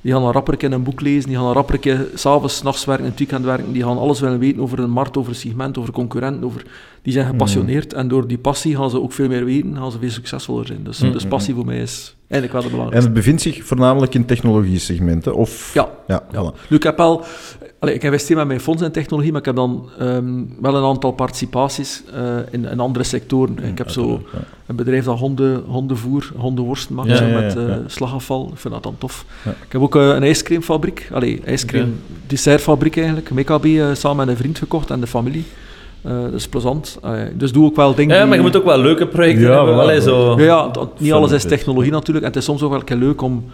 die 0.06 0.14
gaan 0.14 0.24
een 0.24 0.32
rapper 0.32 0.62
in 0.62 0.72
een 0.72 0.82
boek 0.82 1.00
lezen, 1.00 1.28
die 1.28 1.38
gaan 1.38 1.46
een 1.46 1.52
rapper 1.52 2.06
s'avonds, 2.14 2.62
nachts 2.62 2.84
werken, 2.84 3.04
in 3.04 3.10
het 3.10 3.18
weekend 3.18 3.44
werken, 3.44 3.72
die 3.72 3.82
gaan 3.82 3.98
alles 3.98 4.20
willen 4.20 4.38
weten 4.38 4.62
over 4.62 4.78
een 4.78 4.90
markt, 4.90 5.16
over 5.16 5.30
een 5.30 5.38
segment, 5.38 5.78
over 5.78 5.92
concurrenten, 5.92 6.44
over... 6.44 6.62
die 7.02 7.12
zijn 7.12 7.26
gepassioneerd 7.26 7.92
en 7.92 8.08
door 8.08 8.26
die 8.26 8.38
passie 8.38 8.76
gaan 8.76 8.90
ze 8.90 9.00
ook 9.02 9.12
veel 9.12 9.28
meer 9.28 9.44
weten, 9.44 9.76
gaan 9.76 9.92
ze 9.92 9.98
veel 9.98 10.10
succesvoller 10.10 10.66
zijn. 10.66 10.84
Dus, 10.84 10.98
Mm. 11.00 11.12
dus 11.12 11.24
passie 11.26 11.54
voor 11.54 11.64
mij 11.66 11.78
is 11.80 12.16
eigenlijk 12.28 12.52
wel 12.52 12.60
de 12.62 12.66
En 12.68 12.72
belangrijkste. 12.72 13.10
het 13.10 13.18
bevindt 13.18 13.42
zich 13.42 13.64
voornamelijk 13.64 14.14
in 14.14 14.24
technologie-segmenten? 14.24 15.34
Of... 15.34 15.74
Ja. 15.74 15.88
Ja, 16.06 16.22
Ja. 16.32 16.52
voilà. 16.52 16.68
Heb 16.68 16.96
wel... 16.96 17.24
Allee, 17.86 17.98
ik 17.98 18.04
investeer 18.04 18.36
met 18.36 18.46
mijn 18.46 18.60
fonds 18.60 18.82
in 18.82 18.90
technologie, 18.90 19.30
maar 19.30 19.40
ik 19.40 19.46
heb 19.46 19.56
dan 19.56 19.88
ehm, 19.98 20.42
wel 20.60 20.74
een 20.76 20.84
aantal 20.84 21.10
participaties 21.10 22.02
eh, 22.14 22.36
in, 22.50 22.64
in 22.64 22.80
andere 22.80 23.04
sectoren. 23.04 23.58
ik 23.64 23.78
heb 23.78 23.90
zo 23.90 24.10
ja. 24.32 24.38
een 24.66 24.76
bedrijf 24.76 25.04
dat 25.04 25.18
honden, 25.18 25.62
hondenvoer, 25.66 26.30
hondenworst 26.36 26.90
maakt, 26.90 27.08
Ja, 27.08 27.16
zo 27.16 27.24
ja, 27.24 27.40
met 27.40 27.56
eh, 27.56 27.68
ja. 27.68 27.80
slagafval. 27.86 28.48
Ik 28.52 28.58
vind 28.58 28.74
dat 28.74 28.82
dan 28.82 28.94
tof. 28.98 29.24
Ja. 29.44 29.50
Ik 29.50 29.72
heb 29.72 29.80
ook 29.80 29.96
eh, 29.96 30.08
een 30.08 30.22
ijscreamfabriek, 30.22 31.08
allee, 31.12 31.40
ijscream, 31.44 31.94
dessertfabriek 32.26 32.96
eigenlijk, 32.96 33.30
MKB, 33.30 33.66
samen 33.96 34.16
met 34.16 34.28
een 34.28 34.36
vriend 34.36 34.58
gekocht 34.58 34.90
en 34.90 35.00
de 35.00 35.06
familie. 35.06 35.44
Eh, 36.02 36.22
dat 36.22 36.32
is 36.32 36.48
plezant. 36.48 36.98
Allee, 37.02 37.36
dus 37.36 37.52
doe 37.52 37.64
ook 37.64 37.76
wel 37.76 37.94
dingen 37.94 38.16
Ja, 38.16 38.26
maar 38.26 38.36
je 38.36 38.42
moet 38.42 38.56
ook 38.56 38.64
wel 38.64 38.78
leuke 38.78 39.06
projecten 39.06 39.48
Ja, 39.48 39.66
hebben. 39.66 40.02
zo. 40.02 40.34
ja, 40.38 40.44
ja, 40.44 40.68
dat- 40.68 41.00
niet 41.00 41.12
alles 41.12 41.32
is 41.32 41.44
technologie 41.44 41.90
natuurlijk. 41.90 42.24
En 42.26 42.30
het 42.32 42.40
is 42.40 42.44
soms 42.44 42.62
ook 42.62 42.86
wel 42.88 42.98
leuk 42.98 43.22
om, 43.22 43.44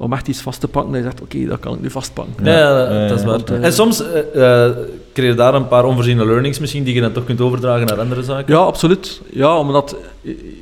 om 0.00 0.12
echt 0.12 0.28
iets 0.28 0.40
vast 0.40 0.60
te 0.60 0.68
pakken. 0.68 0.92
Dat 0.92 1.00
je 1.02 1.06
zegt, 1.06 1.20
oké, 1.22 1.44
dat 1.44 1.60
kan 1.60 1.74
ik 1.74 1.80
nu 1.80 1.90
vastpakken. 1.90 2.44
Ja, 2.44 2.52
Ja, 2.58 3.08
dat 3.08 3.18
is 3.18 3.24
ja, 3.24 3.26
waar. 3.28 3.36
want, 3.36 3.50
eh, 3.50 3.64
en 3.64 3.72
soms 3.72 4.02
eh, 4.02 4.66
eh, 4.66 4.76
creëer 5.12 5.28
je 5.28 5.34
daar 5.34 5.54
een 5.54 5.68
paar 5.68 5.84
onvoorziene 5.84 6.26
learnings 6.26 6.58
misschien 6.58 6.84
die 6.84 6.94
je 6.94 7.00
dan 7.00 7.12
toch 7.12 7.24
kunt 7.24 7.40
overdragen 7.40 7.86
naar 7.86 8.00
andere 8.00 8.22
zaken. 8.22 8.54
Ja, 8.54 8.60
absoluut. 8.60 9.20
Ja, 9.32 9.58
omdat... 9.58 9.96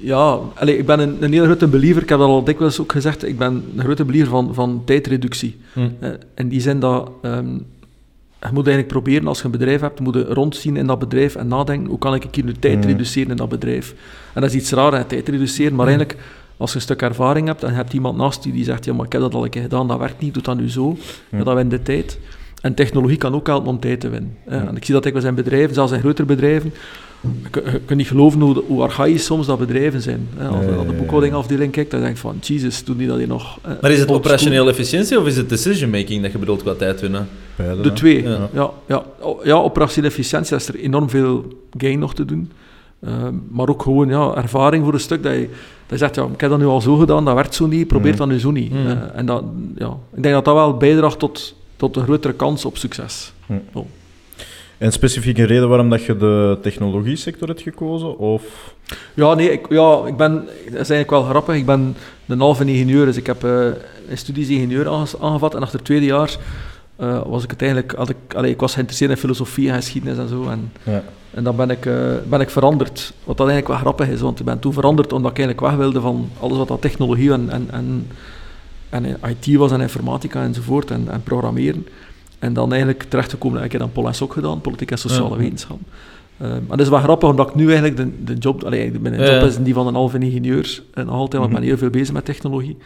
Ja, 0.02 0.38
allee, 0.54 0.78
ik 0.78 0.86
ben 0.86 1.00
een, 1.00 1.16
een 1.20 1.32
heel 1.32 1.44
grote 1.44 1.66
believer, 1.66 2.02
ik 2.02 2.08
heb 2.08 2.18
dat 2.18 2.28
al 2.28 2.44
dikwijls 2.44 2.80
ook 2.80 2.92
gezegd, 2.92 3.26
ik 3.26 3.38
ben 3.38 3.64
een 3.76 3.84
grote 3.84 4.04
believer 4.04 4.30
van, 4.30 4.54
van 4.54 4.82
tijdreductie. 4.84 5.56
Hm. 5.72 5.80
Eh, 6.00 6.10
in 6.34 6.48
die 6.48 6.60
zin 6.60 6.80
dat... 6.80 7.10
ehm, 7.22 7.48
je 8.40 8.48
moet 8.52 8.66
eigenlijk 8.66 8.86
proberen, 8.86 9.26
als 9.26 9.38
je 9.38 9.44
een 9.44 9.50
bedrijf 9.50 9.80
hebt, 9.80 10.00
moet 10.00 10.14
je 10.14 10.24
rondzien 10.24 10.76
in 10.76 10.86
dat 10.86 10.98
bedrijf 10.98 11.34
en 11.36 11.48
nadenken, 11.48 11.88
hoe 11.88 11.98
kan 11.98 12.14
ik 12.14 12.24
hier 12.30 12.44
nu 12.44 12.52
tijd 12.52 12.76
Mm. 12.76 12.82
reduceren 12.82 13.30
in 13.30 13.36
dat 13.36 13.48
bedrijf? 13.48 13.94
En 14.34 14.40
dat 14.40 14.50
is 14.50 14.56
iets 14.56 14.70
raar, 14.70 14.92
hè, 14.94 15.04
tijd 15.04 15.28
reduceren, 15.28 15.74
maar 15.74 15.86
eigenlijk, 15.86 16.18
als 16.58 16.70
je 16.70 16.76
een 16.76 16.82
stuk 16.82 17.02
ervaring 17.02 17.46
hebt 17.46 17.62
en 17.62 17.70
je 17.70 17.74
hebt 17.76 17.92
iemand 17.92 18.16
naast 18.16 18.44
je 18.44 18.52
die 18.52 18.64
zegt, 18.64 18.84
ja, 18.84 18.92
maar 18.94 19.06
ik 19.06 19.12
heb 19.12 19.20
dat 19.20 19.34
al 19.34 19.44
een 19.44 19.50
keer 19.50 19.62
gedaan, 19.62 19.88
dat 19.88 19.98
werkt 19.98 20.20
niet, 20.20 20.34
doe 20.34 20.42
dat 20.42 20.56
nu 20.56 20.70
zo, 20.70 20.96
ja, 21.30 21.42
dan 21.44 21.54
win 21.54 21.70
je 21.70 21.82
tijd. 21.82 22.18
En 22.62 22.74
technologie 22.74 23.16
kan 23.18 23.34
ook 23.34 23.46
helpen 23.46 23.68
om 23.68 23.80
tijd 23.80 24.00
te 24.00 24.08
winnen. 24.08 24.36
hè. 24.48 24.66
En 24.66 24.76
ik 24.76 24.84
zie 24.84 24.94
dat 24.94 25.04
ik 25.04 25.12
bij 25.12 25.22
zijn 25.22 25.34
bedrijven, 25.34 25.74
zelfs 25.74 25.92
in 25.92 25.98
grotere 26.00 26.26
bedrijven, 26.26 26.72
je, 27.42 27.50
kun- 27.50 27.62
je 27.64 27.80
kunt 27.84 27.98
niet 27.98 28.08
geloven 28.08 28.40
hoe, 28.40 28.62
hoe 28.66 28.82
archaïs 28.82 29.24
soms 29.24 29.46
dat 29.46 29.58
bedrijven 29.58 30.02
zijn. 30.02 30.28
Hè. 30.36 30.48
Als 30.48 30.56
je 30.64 30.70
Ja, 30.70 30.76
naar 30.76 30.78
de 30.78 30.86
ja, 30.86 30.92
ja. 30.92 30.98
boekhoudingafdeling 30.98 31.72
kijkt, 31.72 31.90
dan 31.90 32.00
denk 32.00 32.14
je 32.14 32.20
van, 32.20 32.36
Jesus, 32.40 32.84
doen 32.84 32.96
die 32.96 33.06
dat 33.08 33.16
hier 33.18 33.26
nog? 33.26 33.58
hè. 33.62 33.74
Maar 33.80 33.90
is 33.90 33.98
het 34.00 34.08
Old 34.08 34.18
operationeel 34.18 34.68
efficiëntie 34.68 35.20
of 35.20 35.26
is 35.26 35.36
het 35.36 35.48
decision 35.48 35.90
making 35.90 36.22
dat 36.22 36.32
je 36.32 36.38
bedoelt 36.38 36.62
qua 36.62 36.74
tijd 36.74 37.00
winnen? 37.00 37.28
Beide, 37.56 37.80
De 37.82 37.92
twee, 37.92 38.22
Ja. 38.22 38.48
ja. 38.52 38.70
Ja, 38.86 39.02
ja. 39.44 39.54
operationele 39.54 40.08
efficiëntie 40.12 40.56
is 40.56 40.68
er 40.68 40.74
enorm 40.76 41.10
veel 41.10 41.44
gain 41.78 41.98
nog 41.98 42.14
te 42.14 42.24
doen. 42.24 42.50
Ehm, 43.02 43.34
maar 43.50 43.68
ook 43.68 43.82
gewoon 43.82 44.08
ja, 44.08 44.34
ervaring 44.34 44.84
voor 44.84 44.94
een 44.94 45.00
stuk. 45.00 45.22
Dat 45.22 45.32
je, 45.32 45.48
dat 45.88 45.98
zegt, 45.98 46.14
ja, 46.14 46.28
ik 46.32 46.40
heb 46.40 46.50
dat 46.50 46.58
nu 46.58 46.66
al 46.66 46.80
zo 46.80 46.96
gedaan, 46.96 47.24
dat 47.24 47.34
werkt 47.34 47.54
zo 47.54 47.66
niet, 47.66 47.86
probeer 47.88 48.12
Mm. 48.12 48.18
dat 48.18 48.28
nu 48.28 48.38
zo 48.38 48.50
niet. 48.50 48.72
Mm. 48.72 48.86
Eh, 48.86 48.92
en 49.14 49.26
dat, 49.26 49.44
ja, 49.76 49.96
ik 50.14 50.22
denk 50.22 50.34
dat 50.34 50.44
dat 50.44 50.54
wel 50.54 50.76
bijdraagt 50.76 51.18
tot, 51.18 51.54
tot 51.76 51.96
een 51.96 52.02
grotere 52.02 52.34
kans 52.34 52.64
op 52.64 52.76
succes. 52.76 53.32
En 54.78 54.92
specifiek 54.92 55.38
een 55.38 55.46
reden 55.46 55.68
waarom 55.68 55.90
dat 55.90 56.04
je 56.04 56.16
de 56.16 56.58
technologie-sector 56.62 57.48
hebt 57.48 57.62
gekozen? 57.62 58.18
Of... 58.18 58.74
Ja, 59.14 59.34
nee, 59.34 59.50
ik, 59.52 59.66
ja, 59.70 60.00
ik 60.06 60.16
ben, 60.16 60.34
dat 60.64 60.64
is 60.66 60.90
eigenlijk 60.90 61.10
wel 61.10 61.22
grappig. 61.22 61.54
Ik 61.54 61.66
ben 61.66 61.96
een 62.26 62.40
halve 62.40 62.64
ingenieur, 62.64 63.04
dus 63.04 63.16
ik 63.16 63.26
heb 63.26 63.44
eh 63.44 63.66
een 64.10 64.18
studies 64.18 64.48
ingenieur 64.48 64.88
aange- 64.88 65.18
aangevat. 65.20 65.54
En 65.54 65.60
achter 65.62 65.76
het 65.78 65.86
tweede 65.86 66.06
jaar 66.06 66.36
eh, 66.98 67.20
was 67.26 67.44
ik 67.44 67.50
het 67.50 67.60
eigenlijk, 67.62 67.92
had 67.96 68.08
ik, 68.08 68.16
allee, 68.34 68.50
ik 68.50 68.60
was 68.60 68.72
geïnteresseerd 68.72 69.10
in 69.10 69.16
filosofie 69.16 69.68
en 69.68 69.74
geschiedenis 69.74 70.18
en 70.18 70.28
zo. 70.28 70.48
En, 70.48 70.72
Ja. 70.82 71.02
en 71.30 71.44
dan 71.44 71.56
ben 71.56 71.70
ik, 71.70 71.86
eh, 71.86 71.94
ben 72.28 72.40
ik 72.40 72.50
veranderd. 72.50 73.12
Wat 73.24 73.36
dat 73.36 73.48
eigenlijk 73.48 73.68
wel 73.68 73.76
grappig 73.76 74.08
is, 74.14 74.20
want 74.20 74.38
ik 74.38 74.44
ben 74.44 74.58
toen 74.58 74.72
veranderd 74.72 75.12
omdat 75.12 75.30
ik 75.30 75.38
eigenlijk 75.38 75.66
weg 75.68 75.78
wilde 75.78 76.00
van 76.00 76.28
alles 76.40 76.56
wat 76.56 76.68
dat 76.68 76.80
technologie 76.80 77.32
en, 77.32 77.50
en, 77.50 77.68
en, 77.70 78.06
en 78.90 79.04
IT 79.28 79.56
was 79.56 79.72
en 79.72 79.80
informatica 79.80 80.42
enzovoort 80.42 80.90
en, 80.90 81.08
en 81.10 81.22
programmeren. 81.22 81.86
En 82.38 82.52
dan 82.52 82.70
eigenlijk 82.70 83.02
terecht 83.02 83.30
te 83.30 83.36
komen, 83.36 83.62
ik 83.64 83.72
heb 83.72 83.80
dan 83.80 83.92
Pol 83.92 84.06
en 84.06 84.14
Sok 84.14 84.32
gedaan, 84.32 84.60
politiek 84.60 84.90
en 84.90 84.98
sociale 84.98 85.30
Ja. 85.30 85.36
wetenschap. 85.36 85.78
Eh, 86.36 86.48
maar 86.50 86.76
dat 86.76 86.80
is 86.80 86.88
wel 86.88 87.00
grappig, 87.00 87.28
omdat 87.28 87.48
ik 87.48 87.54
nu 87.54 87.64
eigenlijk 87.66 87.96
de, 87.96 88.24
de 88.24 88.34
job, 88.34 88.64
allee, 88.64 88.92
mijn 89.00 89.14
job 89.14 89.24
ja. 89.26 89.40
is 89.42 89.56
die 89.58 89.74
van 89.74 89.86
een 89.86 89.94
halve 89.94 90.18
ingenieur, 90.18 90.82
en 90.94 91.06
nog 91.06 91.14
altijd, 91.14 91.42
want 91.42 91.54
ik 91.54 91.58
ben 91.58 91.68
heel 91.68 91.78
veel 91.78 91.90
bezig 91.90 92.14
met 92.14 92.24
technologie. 92.24 92.76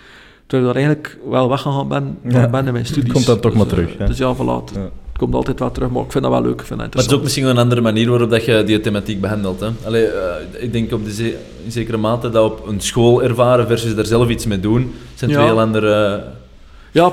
Terwijl 0.52 0.70
ik 0.70 0.76
daar 0.76 0.84
eigenlijk 0.84 1.18
wel 1.30 1.48
weggegaan 1.48 1.88
ben, 1.88 2.18
Ja. 2.28 2.48
ben 2.48 2.66
in 2.66 2.72
mijn 2.72 2.86
studies. 2.86 3.12
Komt 3.12 3.26
dan 3.26 3.40
toch 3.40 3.52
Dus, 3.52 3.60
maar 3.60 3.70
eh, 3.70 3.72
terug, 3.76 3.98
hè? 3.98 4.06
Dus 4.06 4.18
ja, 4.18 4.34
voilà, 4.34 4.64
het 4.64 4.70
Ja. 4.74 4.88
komt 5.16 5.34
altijd 5.34 5.58
wel 5.58 5.70
terug, 5.70 5.90
maar 5.90 6.02
ik 6.02 6.12
vind 6.12 6.24
dat 6.24 6.32
wel 6.32 6.42
leuk, 6.42 6.60
ik 6.60 6.66
vind 6.66 6.80
dat 6.80 6.94
Maar 6.94 7.02
het 7.02 7.10
is 7.12 7.16
ook 7.16 7.22
misschien 7.22 7.42
wel 7.44 7.52
een 7.52 7.58
andere 7.58 7.80
manier 7.80 8.10
waarop 8.10 8.30
dat 8.30 8.44
je 8.44 8.62
die 8.64 8.80
thematiek 8.80 9.20
behandelt. 9.20 9.60
Hè? 9.60 9.68
Allee, 9.84 10.06
eh, 10.06 10.62
ik 10.62 10.72
denk 10.72 10.92
op 10.92 11.04
de 11.04 11.12
ze- 11.12 11.36
in 11.64 11.72
zekere 11.72 11.96
mate 11.96 12.30
dat 12.30 12.44
op 12.50 12.66
een 12.66 12.80
school 12.80 13.22
ervaren 13.22 13.66
versus 13.66 13.94
daar 13.94 14.06
zelf 14.06 14.28
iets 14.28 14.46
mee 14.46 14.60
doen, 14.60 14.92
zijn 15.14 15.30
Ja. 15.30 15.36
twee 15.36 15.48
heel 15.48 15.60
andere... 15.60 16.24
Ja, 16.90 17.10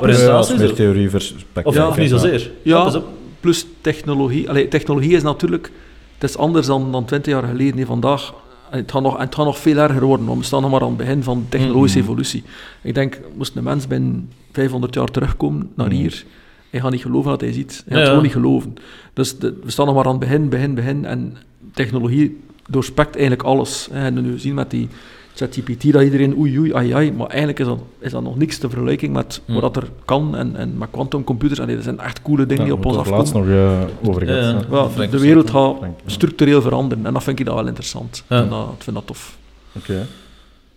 dat 0.47 0.59
zo? 0.59 0.65
meer 0.65 0.73
theorie 0.73 1.09
Of, 1.35 1.43
praktijk, 1.53 1.87
of 1.89 1.97
niet 1.97 2.09
zozeer. 2.09 2.51
Ja. 2.61 3.01
plus 3.39 3.65
technologie. 3.81 4.49
Allee, 4.49 4.67
technologie 4.67 5.15
is 5.15 5.23
natuurlijk... 5.23 5.71
Het 6.17 6.29
is 6.29 6.37
anders 6.37 6.67
dan, 6.67 6.91
dan 6.91 7.05
20 7.05 7.33
jaar 7.33 7.43
geleden. 7.43 7.75
Nee, 7.75 7.85
vandaag... 7.85 8.33
Het 8.69 8.91
gaat, 8.91 9.01
nog, 9.01 9.17
en 9.17 9.25
het 9.25 9.35
gaat 9.35 9.45
nog 9.45 9.57
veel 9.59 9.77
erger 9.77 10.05
worden, 10.05 10.25
want 10.25 10.39
we 10.39 10.45
staan 10.45 10.61
nog 10.61 10.71
maar 10.71 10.81
aan 10.81 10.87
het 10.87 10.97
begin 10.97 11.23
van 11.23 11.39
de 11.39 11.49
technologische 11.49 11.97
Mhm. 11.97 12.07
evolutie. 12.07 12.43
Ik 12.81 12.93
denk, 12.93 13.19
moest 13.35 13.55
een 13.55 13.63
mens 13.63 13.87
binnen 13.87 14.29
500 14.51 14.93
jaar 14.93 15.07
terugkomen 15.07 15.69
naar 15.75 15.87
Mhm. 15.87 15.95
hier, 15.95 16.25
hij 16.69 16.79
gaat 16.79 16.91
niet 16.91 17.01
geloven 17.01 17.29
wat 17.31 17.41
hij 17.41 17.51
ziet. 17.53 17.83
Hij 17.85 17.91
gaat 17.95 17.99
ja. 17.99 18.07
gewoon 18.07 18.23
niet 18.23 18.31
geloven. 18.31 18.73
Dus 19.13 19.37
de- 19.37 19.59
we 19.63 19.71
staan 19.71 19.85
nog 19.85 19.95
maar 19.95 20.05
aan 20.05 20.11
het 20.11 20.19
begin, 20.19 20.49
begin, 20.49 20.73
begin. 20.75 21.05
En 21.05 21.37
technologie 21.73 22.39
doorspekt 22.69 23.11
eigenlijk 23.15 23.43
alles. 23.47 23.87
En 23.91 24.13
nu 24.23 24.39
zien 24.39 24.53
met 24.53 24.71
die 24.71 24.87
ChatGPT 25.39 25.91
dat 25.91 26.01
iedereen 26.03 26.37
oei 26.37 26.59
oei, 26.59 26.73
ai 26.73 26.91
ai, 26.93 27.11
maar 27.11 27.27
eigenlijk 27.27 27.59
is 27.59 27.65
dat, 27.65 27.79
is 27.99 28.11
dat 28.11 28.23
nog 28.23 28.37
niks 28.37 28.57
te 28.57 28.69
vergelijking 28.69 29.13
met 29.13 29.41
Mhm. 29.45 29.59
wat 29.59 29.75
er 29.75 29.83
kan 30.05 30.35
en, 30.35 30.55
en 30.55 30.77
met 30.77 30.87
quantumcomputers. 30.91 31.59
Allee, 31.59 31.75
dat 31.75 31.83
zijn 31.83 31.99
echt 31.99 32.21
coole 32.21 32.45
dingen 32.45 32.63
die 32.63 32.73
op 32.73 32.85
ons 32.85 32.97
afkomen. 32.97 33.17
laatst 33.19 33.33
nog 33.33 33.47
eh, 33.47 34.09
over. 34.09 34.25
Ja, 34.27 34.61
ja. 34.71 35.07
De 35.07 35.19
wereld 35.19 35.49
gaat 35.49 35.75
structureel 36.05 36.61
veranderen 36.61 37.05
en 37.05 37.13
dat 37.13 37.23
vind 37.23 37.39
ik 37.39 37.45
dat 37.45 37.55
wel 37.55 37.67
interessant. 37.67 38.23
Vind 38.27 38.49
dat, 38.49 38.67
ik 38.77 38.83
vind 38.83 38.95
dat 38.95 39.07
tof. 39.07 39.37
Oké. 39.77 40.05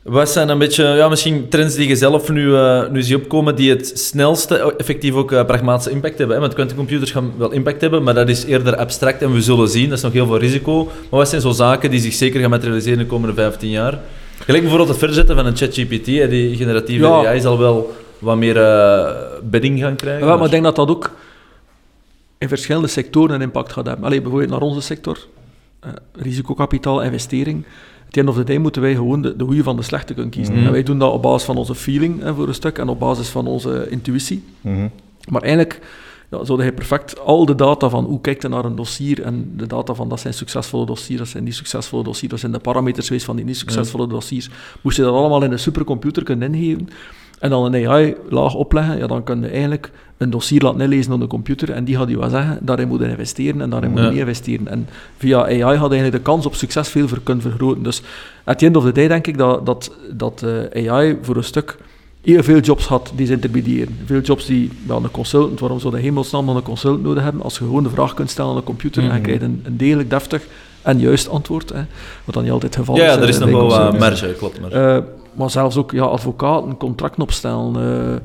Wat 0.02 0.28
zijn 0.31 0.49
een 0.49 0.59
beetje, 0.59 0.85
ja, 0.85 1.09
misschien 1.09 1.49
trends 1.49 1.75
die 1.75 1.88
je 1.88 1.97
zelf 1.97 2.31
nu, 2.31 2.54
eh, 2.57 2.88
nu 2.90 3.02
ziet 3.02 3.16
opkomen 3.16 3.57
die 3.57 3.71
het 3.71 3.92
snelste 3.99 4.75
effectief 4.76 5.14
ook 5.14 5.33
eh, 5.33 5.45
pragmatische 5.45 5.90
impact 5.90 6.19
hebben? 6.19 6.37
Hè? 6.37 6.42
Want 6.42 6.54
quantumcomputers 6.54 7.11
gaan 7.11 7.33
wel 7.37 7.50
impact 7.50 7.81
hebben, 7.81 8.02
maar 8.02 8.14
dat 8.14 8.28
is 8.28 8.45
eerder 8.45 8.76
abstract 8.76 9.23
en 9.23 9.33
we 9.33 9.42
zullen 9.42 9.69
zien. 9.69 9.88
Dat 9.88 9.99
is 9.99 10.04
nog 10.04 10.12
heel 10.12 10.26
veel 10.26 10.38
risico. 10.38 10.85
Maar 10.85 11.19
wat 11.21 11.28
zijn 11.28 11.40
zo 11.40 11.50
zaken 11.50 11.90
die 11.90 12.00
zich 12.00 12.12
zeker 12.12 12.40
gaan 12.40 12.50
materialiseren 12.50 12.99
de 12.99 13.07
komende 13.07 13.35
15 13.35 13.71
jaar? 13.71 14.00
Gelijk 14.39 14.62
bijvoorbeeld 14.62 14.89
het 14.89 14.99
verzetten 14.99 15.37
van 15.37 15.47
een 15.47 15.57
ChatGPT, 15.57 16.05
die 16.05 16.57
generatieve 16.57 17.05
Ja. 17.05 17.27
AI 17.27 17.41
zal 17.41 17.59
wel 17.59 17.93
wat 18.19 18.37
meer 18.37 18.57
eh, 18.57 19.12
bedding 19.43 19.81
gaan 19.81 19.97
krijgen. 19.97 20.27
Ja, 20.27 20.37
maar 20.37 20.45
ik 20.45 20.51
denk 20.51 20.65
dat 20.65 20.77
dat 20.77 20.89
ook 20.89 21.11
in 22.39 22.49
verschillende 22.49 22.89
sectoren 22.89 23.35
een 23.35 23.41
impact 23.41 23.73
gaat 23.73 23.87
hebben. 23.87 24.05
Allee, 24.05 24.21
bijvoorbeeld 24.21 24.51
naar 24.51 24.61
onze 24.61 24.81
sector, 24.81 25.27
eh, 25.81 25.91
risicokapitaal, 26.12 27.03
investering. 27.03 27.65
At 28.07 28.12
the 28.12 28.21
end 28.21 28.29
of 28.29 28.37
the 28.37 28.45
day 28.45 28.57
moeten 28.57 28.83
wij 28.83 28.95
gewoon 28.95 29.23
de, 29.23 29.37
de 29.37 29.45
goede 29.45 29.62
van 29.62 29.77
de 29.77 29.83
slechte 29.83 30.12
kunnen 30.15 30.33
kiezen. 30.33 30.55
Mhm. 30.55 30.67
En 30.67 30.73
wij 30.73 30.83
doen 30.83 30.99
dat 30.99 31.12
op 31.12 31.23
basis 31.23 31.43
van 31.43 31.57
onze 31.57 31.75
feeling 31.75 32.23
hè, 32.23 32.35
voor 32.35 32.49
een 32.49 32.55
stuk 32.55 32.79
en 32.79 32.89
op 32.89 32.99
basis 32.99 33.29
van 33.29 33.47
onze 33.47 33.87
intuïtie. 33.91 34.45
Mhm. 34.61 34.89
Maar 35.29 35.43
eigenlijk 35.43 35.81
ja, 36.33 36.45
zou 36.45 36.65
je 36.65 36.73
perfect 36.73 37.21
al 37.21 37.47
de 37.47 37.55
data 37.55 37.89
van 37.89 38.05
hoe 38.05 38.21
kijkt 38.21 38.43
je 38.43 38.49
naar 38.49 38.65
een 38.65 38.77
dossier 38.77 39.23
en 39.23 39.53
de 39.57 39.67
data 39.67 39.95
van 39.95 40.09
dat 40.09 40.21
zijn 40.21 40.35
succesvolle 40.35 40.87
dossiers, 40.87 41.19
dat 41.19 41.29
zijn 41.29 41.45
niet 41.45 41.55
succesvolle 41.55 42.03
dossiers, 42.03 42.31
dat 42.31 42.41
zijn 42.41 42.53
de 42.53 42.59
parameters 42.59 43.07
geweest 43.07 43.25
van 43.25 43.37
die 43.37 43.45
niet 43.45 43.57
succesvolle 43.57 44.07
dossiers. 44.07 44.49
Moest 44.81 44.97
je 44.97 45.03
dat 45.03 45.15
allemaal 45.15 45.43
in 45.43 45.53
een 45.53 45.59
supercomputer 45.59 46.23
kunnen 46.23 46.55
ingeven 46.55 46.89
en 47.39 47.51
dan 47.51 47.75
een 47.75 47.89
AI-laag 47.89 48.55
opleggen, 48.55 48.99
ja, 48.99 49.07
dan 49.07 49.23
kun 49.25 49.41
je 49.41 49.49
eigenlijk 49.49 49.91
een 50.17 50.31
dossier 50.31 50.62
laten 50.62 50.81
inlezen 50.81 51.12
op 51.12 51.21
de 51.21 51.27
computer 51.27 51.71
en 51.71 51.85
die 51.85 51.97
gaat 51.97 52.09
je 52.09 52.19
wel 52.19 52.29
zeggen, 52.29 52.59
daarin 52.61 52.89
moet 52.89 53.01
je 53.01 53.09
investeren 53.09 53.61
en 53.61 53.71
daarin 53.71 53.91
moet 53.91 53.99
je 53.99 54.05
Ja. 54.05 54.11
niet 54.11 54.21
investeren. 54.21 54.69
En 54.69 54.89
via 55.17 55.39
AI 55.45 55.59
gaat 55.59 55.67
je 55.67 55.79
eigenlijk 55.79 56.12
de 56.12 56.21
kans 56.21 56.47
op 56.47 56.55
succes 56.55 56.89
veel 56.89 57.09
ver 57.09 57.21
kunnen 57.23 57.43
vergroten. 57.43 57.83
Dus 57.83 58.03
at 58.45 58.59
the 58.59 58.67
end 58.67 58.77
of 58.77 58.85
the 58.85 58.93
day 58.93 59.09
denk 59.09 59.27
ik 59.27 59.39
dat, 59.39 59.67
dat, 59.67 59.97
dat 60.12 60.43
eh, 60.73 60.91
AI 60.93 61.19
voor 61.23 61.37
een 61.37 61.45
stuk 61.45 61.77
heel 62.23 62.43
veel 62.43 62.59
jobs 62.61 62.87
had 62.87 63.12
die 63.14 63.26
ze 63.26 63.33
intermediëren. 63.33 63.97
Veel 64.05 64.21
jobs 64.21 64.47
die, 64.47 64.71
wel 64.87 65.05
een 65.05 65.11
consultant, 65.11 65.61
waarom 65.61 65.81
zou 65.81 65.95
de 65.95 66.00
hemelsnaam 66.00 66.47
dan 66.47 66.57
een 66.57 66.62
consultant 66.62 67.02
nodig 67.02 67.23
hebben, 67.23 67.43
als 67.43 67.59
je 67.59 67.64
gewoon 67.64 67.83
de 67.83 67.91
vraag 67.91 68.14
kunt 68.14 68.31
stellen 68.31 68.50
aan 68.50 68.57
de 68.57 68.62
computer 68.62 69.02
en 69.02 69.09
je 69.09 69.14
Mhm. 69.14 69.23
krijgt 69.23 69.43
een, 69.43 69.61
een 69.64 69.76
degelijk, 69.76 70.11
deftig 70.11 70.47
en 70.83 70.99
juist 71.00 71.29
antwoord, 71.29 71.69
hè, 71.69 71.83
wat 72.25 72.35
dan 72.35 72.43
niet 72.43 72.52
altijd 72.52 72.75
het 72.76 72.85
geval 72.85 73.00
ja, 73.00 73.09
is. 73.09 73.14
ja, 73.14 73.21
er 73.21 73.29
is 73.29 73.38
nog 73.38 73.50
wel 73.50 73.69
wat 73.69 73.99
marge, 73.99 74.35
klopt. 74.38 74.61
Maar. 74.61 74.97
Eh, 74.97 75.02
maar 75.35 75.50
zelfs 75.50 75.76
ook 75.76 75.91
ja, 75.93 76.02
advocaten, 76.02 76.76
contracten 76.76 77.23
opstellen, 77.23 77.76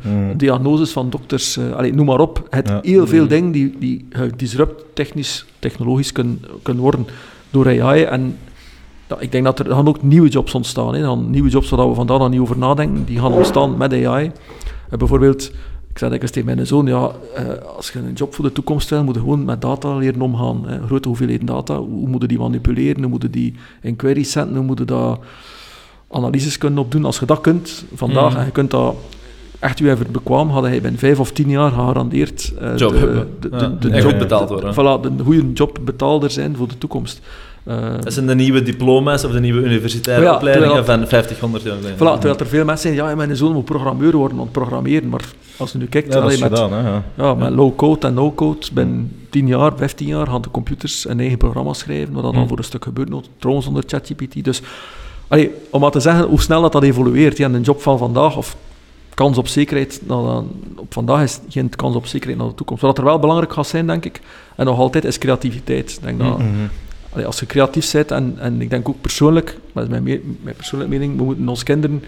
eh, 0.04 0.12
Mhm. 0.12 0.38
diagnoses 0.38 0.92
van 0.92 1.10
dokters, 1.10 1.58
eh, 1.58 1.72
allee, 1.72 1.94
noem 1.94 2.06
maar 2.06 2.20
op. 2.20 2.48
Het 2.50 2.68
Ja. 2.68 2.80
heel 2.82 3.08
veel 3.08 3.28
dingen 3.28 3.52
die, 3.52 3.76
die 3.80 4.08
disrupt 4.36 4.84
technisch, 4.94 5.46
technologisch 5.60 6.12
kunnen, 6.12 6.42
kunnen 6.62 6.84
worden 6.84 7.08
door 7.50 7.68
AI. 7.82 8.04
En 8.04 8.38
ja, 9.08 9.16
ik 9.20 9.32
denk 9.32 9.44
dat 9.44 9.60
er, 9.60 9.66
gaan 9.66 9.88
ook 9.88 10.04
nieuwe 10.04 10.30
jobs 10.30 10.56
ontstaan. 10.56 10.94
Hè. 10.96 11.02
Gaan 11.04 11.30
nieuwe 11.30 11.50
jobs 11.50 11.70
waar 11.70 11.90
we 11.90 11.96
vandaag 11.96 12.18
nog 12.18 12.30
niet 12.30 12.40
over 12.40 12.58
nadenken, 12.58 13.06
die 13.06 13.20
gaan 13.20 13.34
ontstaan 13.34 13.78
met 13.78 13.94
AI. 13.94 14.32
Eh, 14.90 14.98
bijvoorbeeld, 14.98 15.52
ik 15.90 15.98
zei 15.98 16.10
dikwijls 16.12 16.32
tegen 16.36 16.56
mijn 16.56 16.68
zoon, 16.68 16.86
ja, 16.86 17.12
eh, 17.36 17.46
als 17.76 17.90
je 17.92 18.00
een 18.00 18.14
job 18.14 18.34
voor 18.36 18.46
de 18.46 18.52
toekomst 18.52 18.90
wil, 18.90 19.04
moet 19.04 19.14
je 19.16 19.20
gewoon 19.22 19.46
met 19.46 19.62
data 19.62 19.96
leren 19.96 20.22
omgaan. 20.22 20.64
Hè. 20.68 20.86
Grote 20.86 21.08
hoeveelheden 21.08 21.46
data, 21.46 21.78
hoe 21.78 22.08
moet 22.08 22.22
je 22.22 22.28
die 22.28 22.40
manipuleren, 22.40 23.02
hoe 23.02 23.12
moet 23.12 23.22
je 23.22 23.30
die 23.30 23.56
in 23.82 23.96
queries 23.96 24.32
zetten, 24.32 24.56
hoe 24.56 24.66
moet 24.66 24.80
je 24.80 24.86
dat 24.86 25.20
analyses 26.12 26.58
kunnen 26.58 26.80
opdoen. 26.80 27.06
Als 27.06 27.20
je 27.20 27.26
dat 27.26 27.42
kunt 27.42 27.86
vandaag 27.94 28.30
Mhm. 28.32 28.40
en 28.40 28.46
je 28.46 28.52
kunt 28.52 28.72
dat 28.72 28.96
echt 29.60 29.80
je 29.80 29.90
even 29.92 30.12
bekwaam, 30.12 30.50
had 30.50 30.64
hij 30.64 30.82
binnen 30.82 31.00
vijf 31.00 31.20
of 31.20 31.32
tien 31.32 31.50
jaar 31.50 31.72
gegarandeerd 31.72 32.54
eh, 32.60 32.78
Job 32.78 32.92
de, 32.92 33.28
de, 33.40 33.50
de, 33.50 33.58
Ja, 33.58 33.68
de 33.80 33.90
echt 33.90 34.04
job 34.04 34.20
betaald 34.20 34.50
worden. 34.50 34.74
Voilà, 34.74 35.16
de 35.18 35.24
goede 35.24 35.52
jobbetaalder 35.54 36.32
zijn 36.32 36.56
voor 36.56 36.68
de 36.68 36.78
toekomst. 36.78 37.22
Eh, 37.68 37.94
Dat 38.02 38.14
zijn 38.14 38.28
de 38.28 38.36
nieuwe 38.36 38.64
diploma's 38.64 39.24
of 39.24 39.32
de 39.32 39.40
nieuwe 39.40 39.62
universitaire 39.62 40.24
Ja, 40.24 40.36
opleidingen 40.36 40.76
terwijl- 40.76 40.98
van 41.00 41.08
50, 41.08 41.40
100 41.40 41.64
jaar 41.64 41.76
geleden. 41.76 41.96
Voilà, 41.96 42.20
terwijl 42.20 42.38
er 42.40 42.48
veel 42.48 42.66
mensen 42.66 42.90
zeggen, 42.94 43.10
ja, 43.10 43.16
mijn 43.16 43.36
zoon 43.36 43.54
moet 43.54 43.66
programmeur 43.66 44.16
worden, 44.16 44.38
want 44.38 44.52
programmeren. 44.52 45.10
Maar 45.10 45.26
als 45.58 45.72
je 45.72 45.78
nu 45.78 45.86
kijkt, 45.86 46.14
Ja, 46.14 46.20
allee, 46.20 46.40
met, 46.40 46.50
gedaan, 46.60 46.74
hè. 46.74 46.90
Ja. 46.90 47.04
ja, 47.18 47.34
met 47.34 47.50
low-code 47.54 48.08
en 48.08 48.14
no-code, 48.14 48.68
binnen 48.74 49.12
10 49.30 49.48
jaar, 49.48 49.72
15 49.76 50.08
jaar, 50.08 50.28
gaan 50.28 50.42
de 50.42 50.52
computers 50.52 51.08
een 51.10 51.20
eigen 51.20 51.38
programma 51.38 51.74
schrijven, 51.74 52.14
wat 52.14 52.24
dat 52.24 52.32
dan 52.32 52.40
Hmm. 52.40 52.50
voor 52.50 52.58
een 52.58 52.64
stuk 52.64 52.84
gebeurt, 52.84 53.10
nog, 53.10 53.24
trouwens 53.40 53.68
onder 53.68 53.84
ChatGPT. 53.88 54.44
Dus, 54.44 54.62
allee, 55.28 55.52
om 55.70 55.82
maar 55.82 55.92
te 55.92 56.00
zeggen 56.00 56.26
hoe 56.28 56.42
snel 56.42 56.62
dat, 56.62 56.72
dat 56.72 56.84
evolueert, 56.84 57.38
ja, 57.38 57.46
een 57.50 57.62
job 57.62 57.82
van 57.82 57.98
vandaag, 57.98 58.38
of 58.38 58.56
kans 59.14 59.38
op 59.38 59.48
zekerheid, 59.48 60.02
nou, 60.08 60.26
dan, 60.28 60.50
op 60.76 60.94
vandaag 60.94 61.24
is 61.24 61.40
geen 61.50 61.70
kans 61.76 61.96
op 61.96 62.06
zekerheid 62.06 62.40
naar 62.40 62.48
de 62.50 62.56
toekomst. 62.56 62.82
Wat 62.82 62.98
er 62.98 63.04
wel 63.04 63.20
belangrijk 63.20 63.54
gaat 63.54 63.68
zijn, 63.68 63.88
denk 63.88 64.06
ik, 64.06 64.22
en 64.56 64.66
nog 64.66 64.80
altijd, 64.80 65.06
is 65.06 65.18
creativiteit. 65.18 65.92
Ik 65.92 66.04
denk 66.04 66.20
dat, 66.20 66.38
Mhm. 66.38 66.48
Als 67.26 67.40
je 67.40 67.46
creatief 67.46 67.92
bent, 67.92 68.12
en, 68.12 68.36
en 68.40 68.62
ik 68.62 68.70
denk 68.70 68.90
ook 68.90 69.02
persoonlijk, 69.02 69.58
dat 69.74 69.84
is 69.84 69.90
mijn, 69.90 70.04
mijn 70.04 70.56
persoonlijke 70.56 70.94
mening, 70.94 71.18
we 71.18 71.24
moeten 71.24 71.50
onze 71.50 71.64
kinderen 71.64 72.04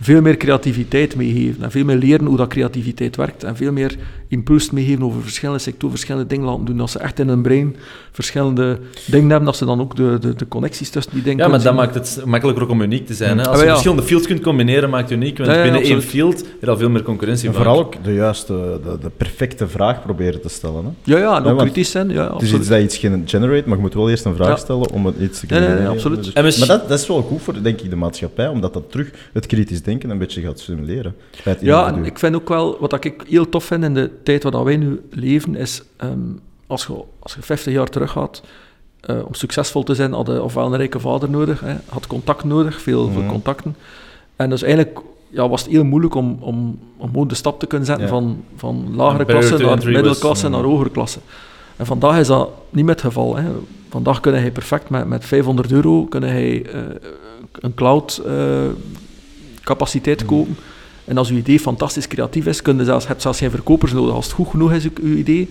veel 0.00 0.20
meer 0.20 0.36
creativiteit 0.36 1.16
meegeven 1.16 1.62
en 1.62 1.70
veel 1.70 1.84
meer 1.84 1.96
leren 1.96 2.26
hoe 2.26 2.36
dat 2.36 2.48
creativiteit 2.48 3.16
werkt 3.16 3.44
en 3.44 3.56
veel 3.56 3.72
meer 3.72 3.96
impuls 4.28 4.70
meegeven 4.70 5.02
over 5.02 5.22
verschillende 5.22 5.60
sectoren, 5.60 5.90
verschillende 5.90 6.26
dingen 6.28 6.46
laten 6.46 6.64
doen. 6.64 6.80
Als 6.80 6.92
ze 6.92 6.98
echt 6.98 7.18
in 7.18 7.28
hun 7.28 7.42
brein 7.42 7.76
verschillende 8.12 8.78
dingen 9.06 9.28
hebben, 9.28 9.44
dat 9.46 9.56
ze 9.56 9.64
dan 9.64 9.80
ook 9.80 9.96
de, 9.96 10.16
de, 10.20 10.34
de 10.34 10.48
connecties 10.48 10.90
tussen 10.90 11.12
die 11.12 11.22
dingen 11.22 11.38
Ja, 11.38 11.48
maar 11.50 11.58
dat 11.58 11.66
zien. 11.66 11.76
maakt 11.76 11.94
het 11.94 12.22
makkelijker 12.24 12.64
ook 12.64 12.70
om 12.70 12.80
uniek 12.80 13.06
te 13.06 13.14
zijn. 13.14 13.38
Hè? 13.38 13.44
Ah, 13.44 13.50
Als 13.50 13.58
je 13.58 13.64
ja. 13.64 13.70
verschillende 13.70 14.02
fields 14.02 14.26
kunt 14.26 14.40
combineren, 14.40 14.90
maakt 14.90 15.10
het 15.10 15.18
uniek. 15.18 15.36
Want 15.38 15.50
Ja, 15.50 15.56
ja, 15.56 15.62
binnen 15.62 15.80
één 15.82 15.94
absoluut. 15.96 16.10
field 16.14 16.38
heb 16.38 16.60
je 16.60 16.70
al 16.70 16.76
veel 16.76 16.90
meer 16.90 17.02
concurrentie. 17.02 17.48
En 17.48 17.54
vooral 17.54 17.78
ook 17.78 18.04
de 18.04 18.14
juiste, 18.14 18.80
de, 18.84 18.98
de 19.00 19.10
perfecte 19.16 19.68
vraag 19.68 20.02
proberen 20.02 20.40
te 20.40 20.48
stellen. 20.48 20.84
Hè. 20.84 20.90
Ja, 21.12 21.18
ja, 21.18 21.36
en 21.36 21.44
ook 21.44 21.58
kritisch 21.58 21.90
zijn. 21.90 22.08
Ja, 22.08 22.14
Het 22.22 22.26
is 22.28 22.32
absoluut. 22.32 22.60
iets 22.60 22.68
dat 22.68 22.80
iets 22.80 22.96
gen- 22.96 23.22
generate, 23.26 23.68
maar 23.68 23.76
je 23.76 23.82
moet 23.82 23.94
wel 23.94 24.10
eerst 24.10 24.24
een 24.24 24.34
vraag 24.34 24.48
Ja. 24.48 24.56
stellen 24.56 24.90
om 24.90 25.06
het 25.06 25.14
iets 25.20 25.40
te 25.40 25.46
genereren. 25.46 25.88
absoluut. 25.88 26.24
Dus- 26.34 26.58
Maar 26.58 26.68
dat, 26.68 26.88
dat 26.88 26.98
is 26.98 27.06
wel 27.06 27.22
goed 27.22 27.42
voor, 27.42 27.62
denk 27.62 27.80
ik, 27.80 27.90
de 27.90 27.96
maatschappij, 27.96 28.48
omdat 28.48 28.72
dat 28.74 28.90
terug 28.90 29.10
het 29.32 29.46
kritisch 29.46 29.82
denken 29.82 30.10
een 30.10 30.18
beetje 30.18 30.40
gaat 30.40 30.60
stimuleren. 30.60 31.14
Ja, 31.60 31.86
en 31.94 32.04
ik 32.04 32.18
vind 32.18 32.34
ook 32.34 32.48
wel, 32.48 32.76
wat 32.80 33.04
ik 33.04 33.22
heel 33.28 33.48
tof 33.48 33.64
vind 33.64 33.84
in 33.84 33.94
de 33.94 34.10
tijd 34.22 34.42
waar 34.42 34.64
wij 34.64 34.76
nu 34.76 35.00
leven, 35.10 35.54
is 35.56 35.82
ehm, 35.96 36.18
als, 36.66 36.86
je, 36.86 36.94
als 37.18 37.34
je 37.34 37.42
50 37.42 37.72
jaar 37.72 37.86
terug 37.88 38.10
gaat, 38.10 38.42
eh, 39.00 39.16
om 39.26 39.34
succesvol 39.34 39.82
te 39.82 39.94
zijn, 39.94 40.12
had 40.12 40.26
je 40.26 40.42
ofwel 40.42 40.66
een 40.66 40.76
rijke 40.76 41.00
vader 41.00 41.30
nodig, 41.30 41.60
hè, 41.60 41.74
had 41.88 42.06
contact 42.06 42.44
nodig, 42.44 42.80
veel, 42.82 43.10
veel 43.10 43.20
Mhm. 43.22 43.30
contacten. 43.30 43.76
En 44.36 44.50
dus 44.50 44.62
eigenlijk 44.62 44.98
ja, 45.30 45.48
was 45.48 45.62
het 45.62 45.70
heel 45.70 45.84
moeilijk 45.84 46.14
om, 46.14 46.36
om, 46.40 46.78
om 46.96 47.08
gewoon 47.08 47.28
de 47.28 47.34
stap 47.34 47.60
te 47.60 47.66
kunnen 47.66 47.86
zetten 47.86 48.04
Ja. 48.04 48.10
van, 48.10 48.44
van 48.56 48.94
lagere 48.96 49.24
klasse 49.24 49.56
naar 49.58 49.84
middelklasse 49.84 50.48
naar 50.48 50.62
hogere 50.62 50.90
klasse. 50.90 51.18
En 51.76 51.86
vandaag 51.86 52.18
is 52.18 52.26
dat 52.26 52.48
niet 52.70 52.84
meer 52.84 52.94
het 52.94 53.04
geval. 53.04 53.36
Hè. 53.36 53.44
Vandaag 53.88 54.20
kun 54.20 54.44
je 54.44 54.50
perfect 54.50 54.90
met, 54.90 55.06
met 55.08 55.24
500 55.24 55.72
euro 55.72 56.04
kun 56.04 56.22
je, 56.22 56.62
eh, 56.62 56.80
een 57.52 57.74
cloud 57.74 58.22
eh, 58.26 58.34
capaciteit 59.62 60.20
Mhm. 60.20 60.28
kopen. 60.28 60.56
En 61.06 61.16
als 61.18 61.30
uw 61.30 61.36
idee 61.36 61.60
fantastisch 61.60 62.08
creatief 62.08 62.46
is, 62.46 62.62
kun 62.62 62.76
je 62.76 62.84
zelfs, 62.84 63.06
heb 63.06 63.16
je 63.16 63.22
zelfs 63.22 63.38
geen 63.38 63.50
verkopers 63.50 63.92
nodig. 63.92 64.14
Als 64.14 64.24
het 64.24 64.34
goed 64.34 64.48
genoeg 64.48 64.72
is, 64.72 64.88
uw 65.02 65.16
idee, 65.16 65.48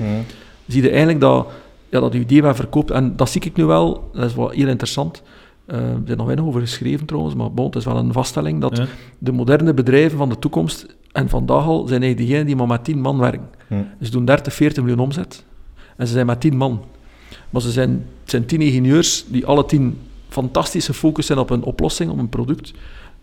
zie 0.67 0.81
je 0.81 0.89
eigenlijk 0.89 1.19
dat, 1.19 1.47
ja, 1.89 1.99
dat 1.99 2.13
uw 2.13 2.19
idee 2.21 2.41
wel 2.41 2.55
verkoopt. 2.55 2.91
En 2.91 3.15
dat 3.15 3.29
zie 3.29 3.41
ik 3.41 3.55
nu 3.55 3.65
wel, 3.65 4.09
dat 4.13 4.23
is 4.29 4.35
wel 4.35 4.49
heel 4.49 4.67
interessant. 4.67 5.21
Eh, 5.65 5.77
er 5.79 5.99
is 6.05 6.15
nog 6.15 6.25
weinig 6.25 6.45
over 6.45 6.61
geschreven 6.61 7.05
trouwens, 7.05 7.35
maar 7.35 7.51
bon, 7.51 7.65
het 7.65 7.75
is 7.75 7.85
wel 7.85 7.97
een 7.97 8.11
vaststelling 8.13 8.61
dat 8.61 8.77
Ja. 8.77 8.85
de 9.17 9.31
moderne 9.31 9.73
bedrijven 9.73 10.17
van 10.17 10.29
de 10.29 10.39
toekomst, 10.39 10.85
en 11.11 11.29
vandaag 11.29 11.65
al, 11.65 11.87
zijn 11.87 12.01
eigenlijk 12.01 12.17
diegenen 12.17 12.45
die 12.45 12.55
maar 12.55 12.67
met 12.67 12.83
10 12.83 13.01
man 13.01 13.17
werken. 13.17 13.49
Mhm. 13.69 13.81
Ze 14.01 14.11
doen 14.11 14.25
30, 14.25 14.53
40 14.53 14.83
miljoen 14.83 15.01
omzet. 15.03 15.43
En 15.97 16.07
ze 16.07 16.13
zijn 16.13 16.25
met 16.25 16.39
10 16.41 16.57
man. 16.57 16.81
Maar 17.49 17.61
ze 17.61 17.71
zijn, 17.71 17.89
het 18.21 18.29
zijn 18.29 18.45
10 18.45 18.61
ingenieurs 18.61 19.25
die 19.27 19.45
alle 19.45 19.65
10 19.65 19.97
fantastisch 20.29 20.85
gefocust 20.85 21.27
zijn 21.27 21.39
op 21.39 21.49
een 21.49 21.63
oplossing, 21.63 22.11
op 22.11 22.17
een 22.17 22.29
product. 22.29 22.73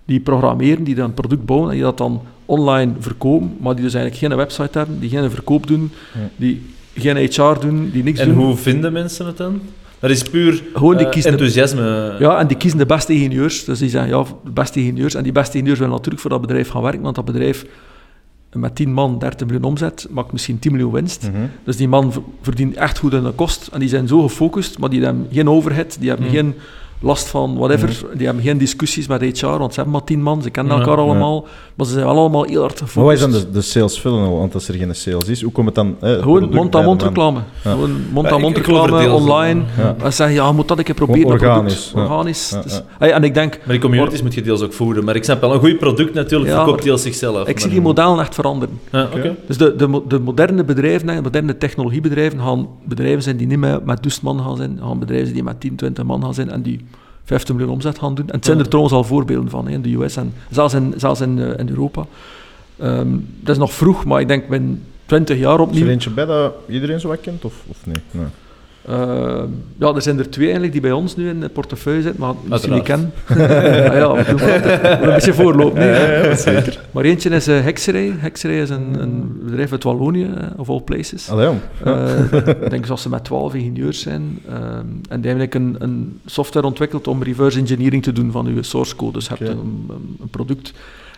Die 0.04 0.20
programmeren, 0.20 0.84
die 0.84 0.94
dan 0.94 1.04
een 1.04 1.14
product 1.14 1.44
bouwen 1.44 1.68
en 1.70 1.74
die 1.74 1.84
dat 1.84 1.98
dan 1.98 2.20
online 2.46 2.92
verkopen, 2.98 3.56
maar 3.60 3.74
die 3.74 3.84
dus 3.84 3.94
eigenlijk 3.94 4.24
geen 4.26 4.36
website 4.38 4.78
hebben, 4.78 5.00
die 5.00 5.08
geen 5.10 5.30
verkoop 5.30 5.66
doen, 5.66 5.90
die 6.36 6.62
geen 6.94 7.16
HR 7.16 7.60
doen, 7.60 7.90
die 7.92 8.02
niks 8.02 8.18
En 8.20 8.28
doen. 8.28 8.36
hoe 8.44 8.56
vinden 8.56 8.92
mensen 8.92 9.26
het 9.26 9.36
dan? 9.36 9.60
Dat 9.98 10.10
is 10.10 10.22
puur 10.22 10.62
Gewoon 10.74 10.96
die 10.96 11.06
eh, 11.06 11.12
kiezen 11.12 11.30
enthousiasme. 11.30 12.16
Ja, 12.18 12.38
en 12.38 12.46
die 12.46 12.56
kiezen 12.56 12.78
de 12.78 12.86
beste 12.86 13.12
ingenieurs. 13.12 13.64
Dus 13.64 13.78
die 13.78 13.88
zeggen, 13.88 14.10
ja, 14.10 14.24
de 14.44 14.50
beste 14.50 14.78
ingenieurs. 14.80 15.14
En 15.14 15.22
die 15.22 15.32
beste 15.32 15.52
ingenieurs 15.52 15.78
willen 15.78 15.94
natuurlijk 15.94 16.20
voor 16.22 16.30
dat 16.30 16.40
bedrijf 16.40 16.68
gaan 16.68 16.82
werken, 16.82 17.02
want 17.02 17.14
dat 17.14 17.24
bedrijf 17.24 17.66
met 18.52 18.74
10 18.74 18.92
man 18.92 19.18
30 19.18 19.46
miljoen 19.46 19.64
omzet, 19.64 20.06
maakt 20.10 20.32
misschien 20.32 20.58
10 20.58 20.72
miljoen 20.72 20.92
winst. 20.92 21.22
Mhm. 21.32 21.42
Dus 21.64 21.76
die 21.76 21.88
man 21.88 22.12
verdient 22.42 22.74
echt 22.76 22.98
goed 22.98 23.14
aan 23.14 23.24
de 23.24 23.30
kost. 23.30 23.68
En 23.72 23.80
die 23.80 23.88
zijn 23.88 24.08
zo 24.08 24.22
gefocust, 24.22 24.78
maar 24.78 24.90
die 24.90 25.04
hebben 25.04 25.26
geen 25.32 25.48
overhead, 25.48 25.96
die 26.00 26.08
hebben 26.08 26.26
Mm. 26.26 26.32
geen 26.32 26.54
last 27.02 27.28
van 27.28 27.56
whatever. 27.58 28.04
Die 28.16 28.26
hebben 28.26 28.44
geen 28.44 28.58
discussies 28.58 29.06
met 29.06 29.20
HR, 29.40 29.46
want 29.46 29.70
ze 29.74 29.80
hebben 29.80 29.92
maar 29.92 30.04
10 30.04 30.22
man, 30.22 30.42
ze 30.42 30.50
kennen 30.50 30.72
Ja, 30.74 30.78
elkaar 30.80 30.96
ja. 30.96 31.02
allemaal. 31.02 31.46
Maar 31.74 31.86
ze 31.86 31.92
zijn 31.92 32.04
wel 32.06 32.16
allemaal 32.16 32.42
heel 32.44 32.60
hard 32.60 32.78
gefocust. 32.80 32.96
Maar 32.96 33.04
wat 33.04 33.14
is 33.14 33.20
dan 33.20 33.30
de, 33.30 33.50
de 33.58 33.60
sales 33.60 33.98
funnel? 33.98 34.38
Want 34.38 34.54
als 34.54 34.68
er 34.68 34.74
geen 34.74 34.94
sales 34.94 35.28
is, 35.28 35.42
hoe 35.42 35.52
komt 35.52 35.66
het 35.66 35.74
dan... 35.74 35.96
eh, 36.00 36.12
Gewoon 36.22 36.48
mond-aan-mond 36.54 37.02
reclame. 37.02 37.38
Ja. 37.64 37.70
Gewoon 37.70 37.90
Ja, 37.90 37.96
mond-aan-mond 38.12 38.56
ik- 38.56 38.66
ik 38.66 38.72
reclame, 38.76 39.10
online. 39.12 39.62
Ja. 39.78 39.94
En 40.02 40.12
zeggen, 40.12 40.36
ja, 40.36 40.46
je 40.46 40.52
moet 40.52 40.68
dat 40.68 40.78
een 40.78 40.84
keer 40.84 40.94
proberen. 40.94 41.26
organisch, 41.30 41.88
product. 41.92 42.10
Organisch. 42.10 42.50
Ja, 42.50 42.62
Dus- 42.62 42.72
ja. 42.74 42.82
Hey, 42.98 43.12
en 43.12 43.24
ik 43.24 43.34
denk, 43.34 43.58
Maar 43.58 43.68
die 43.68 43.78
communities 43.78 44.22
moet 44.22 44.34
je 44.34 44.42
deels 44.42 44.62
ook 44.62 44.72
voeden. 44.72 45.04
Maar 45.04 45.16
ik 45.16 45.24
snap 45.24 45.40
wel, 45.40 45.52
een 45.54 45.60
goed 45.60 45.78
product 45.78 46.14
natuurlijk 46.14 46.50
Ja, 46.50 46.56
verkoopt 46.56 46.82
deels 46.82 47.02
zichzelf. 47.02 47.48
ik 47.48 47.60
zie 47.60 47.70
die 47.70 47.80
modellen 47.80 48.20
echt 48.20 48.34
veranderen. 48.34 48.78
Ja, 48.92 49.08
oké. 49.16 49.36
Dus 49.46 49.56
de, 49.58 49.76
de, 49.76 50.02
de 50.08 50.18
moderne 50.20 50.64
bedrijven, 50.64 51.06
de 51.06 51.20
moderne 51.22 51.58
technologiebedrijven, 51.58 52.40
gaan 52.40 52.68
bedrijven 52.84 53.22
zijn 53.22 53.36
die 53.36 53.46
niet 53.46 53.58
meer 53.58 53.80
met 53.84 54.02
duizend 54.02 54.22
man 54.24 54.40
gaan 54.40 54.56
zijn, 54.56 54.78
gaan 54.82 54.98
bedrijven 54.98 55.24
zijn 55.26 55.36
die 55.36 55.44
met 55.44 55.60
10, 55.60 55.76
20 55.76 56.04
man 56.04 56.22
gaan 56.22 56.34
zijn 56.34 56.50
en 56.50 56.62
die 56.62 56.84
50 57.24 57.54
miljoen 57.54 57.74
omzet 57.74 57.98
gaan 57.98 58.14
doen. 58.14 58.28
En 58.28 58.34
het 58.34 58.44
zijn 58.44 58.58
er 58.58 58.68
trouwens 58.68 58.94
al 58.94 59.04
voorbeelden 59.04 59.50
van 59.50 59.68
in 59.68 59.82
de 59.82 59.94
US 59.94 60.16
en 60.16 60.32
zelfs 60.50 60.74
in, 60.74 60.94
zelfs 60.96 61.20
in, 61.20 61.38
eh, 61.38 61.58
in 61.58 61.68
Europa. 61.68 62.06
Ehm, 62.78 63.08
dat 63.40 63.54
is 63.54 63.58
nog 63.58 63.72
vroeg, 63.72 64.04
maar 64.04 64.20
ik 64.20 64.28
denk 64.28 64.48
binnen 64.48 64.82
20 65.06 65.38
jaar 65.38 65.52
Is 65.52 65.58
er 65.58 65.62
opnieuw. 65.62 65.86
eentje 65.86 66.10
bij 66.10 66.24
dat 66.26 66.52
iedereen 66.68 67.00
zo 67.00 67.08
wat 67.08 67.20
kent, 67.20 67.44
of, 67.44 67.54
of 67.68 67.76
nee? 67.86 68.02
nee. 68.10 68.26
Eh, 68.84 69.42
ja, 69.78 69.94
er 69.94 70.02
zijn 70.02 70.18
er 70.18 70.30
twee 70.30 70.44
eigenlijk 70.44 70.72
die 70.72 70.82
bij 70.82 70.92
ons 70.92 71.16
nu 71.16 71.28
in 71.28 71.40
de 71.40 71.48
portefeuille 71.48 72.02
zitten, 72.02 72.20
maar 72.20 72.34
misschien 72.44 72.72
niet 72.72 72.82
kennen. 72.82 73.12
Uiteraard. 73.26 73.90
ah, 73.90 73.96
ja, 73.96 74.14
we 74.14 74.24
doen 74.24 75.08
een 75.08 75.14
beetje 75.14 75.34
voorloop. 75.34 75.74
Nee. 75.74 76.36
zeker. 76.36 76.80
Maar 76.90 77.04
eentje 77.04 77.30
is 77.30 77.48
uh. 77.48 77.64
Hexeray 77.64 78.60
is 78.60 78.70
een, 78.70 79.02
een 79.02 79.40
bedrijf 79.44 79.72
uit 79.72 79.82
Wallonië, 79.82 80.24
eh, 80.24 80.46
of 80.56 80.68
all 80.68 80.80
places. 80.80 81.30
Allee. 81.30 81.48
Eh, 81.84 82.32
ik 82.62 82.70
denk 82.70 82.86
dat 82.86 83.00
ze 83.00 83.08
met 83.08 83.24
12 83.24 83.54
ingenieurs 83.54 84.00
zijn. 84.00 84.38
ehm, 84.48 84.58
en 85.08 85.20
die 85.20 85.30
hebben 85.30 85.48
eigenlijk 85.48 85.54
een, 85.54 85.76
een 85.78 86.20
software 86.26 86.66
ontwikkeld 86.66 87.08
om 87.08 87.22
reverse 87.22 87.58
engineering 87.58 88.02
te 88.02 88.12
doen 88.12 88.30
van 88.30 88.46
uw 88.46 88.62
source 88.62 88.96
code. 88.96 89.12
Dus 89.12 89.26
je 89.26 89.34
hebt 89.44 89.50
een 89.50 90.28
product 90.30 90.72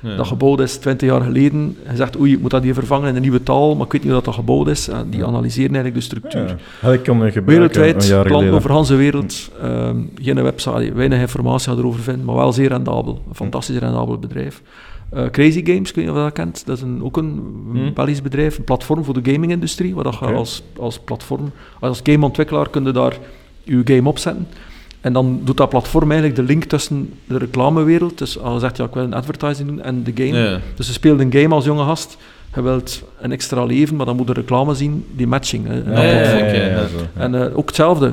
Ja. 0.05 0.17
dat 0.17 0.27
gebouwd 0.27 0.61
is 0.61 0.77
20 0.77 1.09
jaar 1.09 1.21
geleden. 1.21 1.77
Je 1.91 1.97
zegt, 1.97 2.19
oei, 2.19 2.33
ik 2.33 2.41
moet 2.41 2.51
dat 2.51 2.63
hier 2.63 2.75
vervangen 2.75 3.09
in 3.09 3.15
een 3.15 3.23
nieuwe 3.23 3.43
taal, 3.43 3.75
maar 3.77 3.87
ik 3.87 3.93
weet 3.93 4.03
niet 4.03 4.13
hoe 4.13 4.21
dat, 4.23 4.25
dat 4.25 4.35
gebouwd 4.35 4.69
is. 4.69 4.89
En 4.89 5.11
die 5.11 5.25
analyseren 5.25 5.75
eigenlijk 5.75 5.95
de 5.95 6.01
structuur. 6.01 6.57
Ja. 6.83 6.91
Ik 6.93 7.03
kunnen 7.03 7.33
gebruiken 7.33 7.45
Wereldwijd, 7.45 8.03
een 8.03 8.09
jaar 8.09 8.25
klanten 8.25 8.49
geleden. 8.51 8.55
over 8.55 8.69
de 8.69 8.95
hele 8.95 8.97
wereld. 8.97 9.51
ehm, 9.63 9.97
geen 10.15 10.43
website, 10.43 10.93
weinig 10.95 11.21
informatie 11.21 11.69
gaat 11.71 11.79
erover 11.79 12.01
vinden, 12.01 12.25
maar 12.25 12.35
wel 12.35 12.53
zeer 12.53 12.69
rendabel. 12.69 13.23
Een 13.29 13.35
fantastisch 13.35 13.77
rendabel 13.79 14.19
bedrijf. 14.19 14.63
Eh, 15.11 15.31
Crazy 15.31 15.65
Games, 15.65 15.89
ik 15.89 15.95
weet 15.95 16.05
niet 16.05 16.09
of 16.09 16.17
je 16.17 16.23
dat 16.23 16.33
kent. 16.33 16.67
Dat 16.67 16.77
is 16.77 16.83
een, 16.83 17.05
ook 17.05 17.17
een, 17.17 17.43
Hmm. 17.73 17.95
Belgisch 17.95 18.23
bedrijf, 18.23 18.59
een 18.59 18.65
platform 18.65 19.05
voor 19.05 19.23
de 19.23 19.33
gaming-industrie, 19.33 19.95
waar 19.95 20.05
dat 20.05 20.19
je 20.21 20.25
als, 20.27 20.63
als 20.79 20.99
platform, 20.99 21.51
als 21.81 22.01
gameontwikkelaar 22.03 22.71
kun 22.71 22.85
je 22.85 22.93
daar 22.93 23.17
je 23.63 23.81
game 23.85 24.09
opzetten. 24.09 24.47
En 25.05 25.13
dan 25.13 25.41
doet 25.45 25.57
dat 25.57 25.69
platform 25.69 26.11
eigenlijk 26.11 26.41
de 26.41 26.47
link 26.47 26.65
tussen 26.65 27.13
de 27.25 27.39
reclamewereld, 27.39 28.19
dus 28.19 28.39
als 28.39 28.55
je 28.55 28.61
zegt, 28.61 28.77
ja, 28.77 28.85
ik 28.85 28.95
wil 28.95 29.03
een 29.03 29.15
advertising 29.15 29.69
doen, 29.69 29.83
en 29.83 30.03
de 30.03 30.13
game. 30.15 30.39
Ja. 30.39 30.61
Dus 30.75 30.87
je 30.87 30.93
speelt 30.93 31.21
een 31.21 31.33
game 31.33 31.55
als 31.55 31.65
jonge 31.65 31.85
gast, 31.85 32.17
je 32.55 32.63
wilt 32.63 33.03
een 33.21 33.33
extra 33.33 33.65
leven, 33.65 33.97
maar 33.97 34.07
dan 34.07 34.17
moet 34.17 34.27
de 34.27 34.33
reclame 34.33 34.75
zien, 34.75 35.07
die 35.17 35.27
matching. 35.27 35.67
Hè, 35.67 35.75
Ja. 35.75 37.23
En 37.23 37.35
eh, 37.35 37.59
ook 37.59 37.67
hetzelfde. 37.67 38.13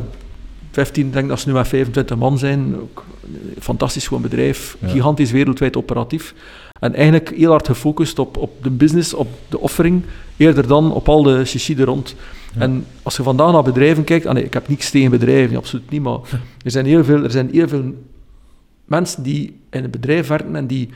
15, 0.71 1.05
ik 1.07 1.13
denk 1.13 1.29
dat 1.29 1.39
ze 1.39 1.47
nu 1.47 1.53
met 1.53 1.67
25 1.67 2.17
man 2.17 2.37
zijn. 2.37 2.75
Ook 2.81 3.05
een 3.23 3.61
fantastisch 3.61 4.07
gewoon 4.07 4.21
bedrijf. 4.21 4.77
Ja. 4.79 4.87
Gigantisch 4.87 5.31
wereldwijd 5.31 5.77
operatief. 5.77 6.33
En 6.79 6.95
eigenlijk 6.95 7.33
heel 7.37 7.49
hard 7.49 7.67
gefocust 7.67 8.19
op, 8.19 8.37
op 8.37 8.63
de 8.63 8.69
business, 8.69 9.13
op 9.13 9.27
de 9.49 9.59
offering, 9.59 10.03
eerder 10.41 10.67
dan 10.67 10.93
op 10.93 11.09
al 11.09 11.23
de 11.23 11.45
chichi 11.45 11.75
er 11.75 11.85
rond. 11.85 12.15
Ja. 12.53 12.61
En 12.61 12.85
als 13.03 13.17
je 13.17 13.23
vandaag 13.23 13.51
naar 13.51 13.63
bedrijven 13.63 14.03
kijkt, 14.03 14.25
ah 14.25 14.33
nee, 14.33 14.43
ik 14.43 14.53
heb 14.53 14.67
niks 14.67 14.89
tegen 14.89 15.11
bedrijven, 15.11 15.57
absoluut 15.57 15.89
niet, 15.89 16.01
maar 16.01 16.19
er 16.63 16.71
zijn 16.71 16.85
heel 16.85 17.03
veel, 17.03 17.23
er 17.23 17.31
zijn 17.31 17.49
heel 17.51 17.67
veel 17.67 17.83
mensen 18.85 19.23
die 19.23 19.59
in 19.69 19.83
een 19.83 19.91
bedrijf 19.91 20.27
werken 20.27 20.55
en 20.55 20.67
die 20.67 20.89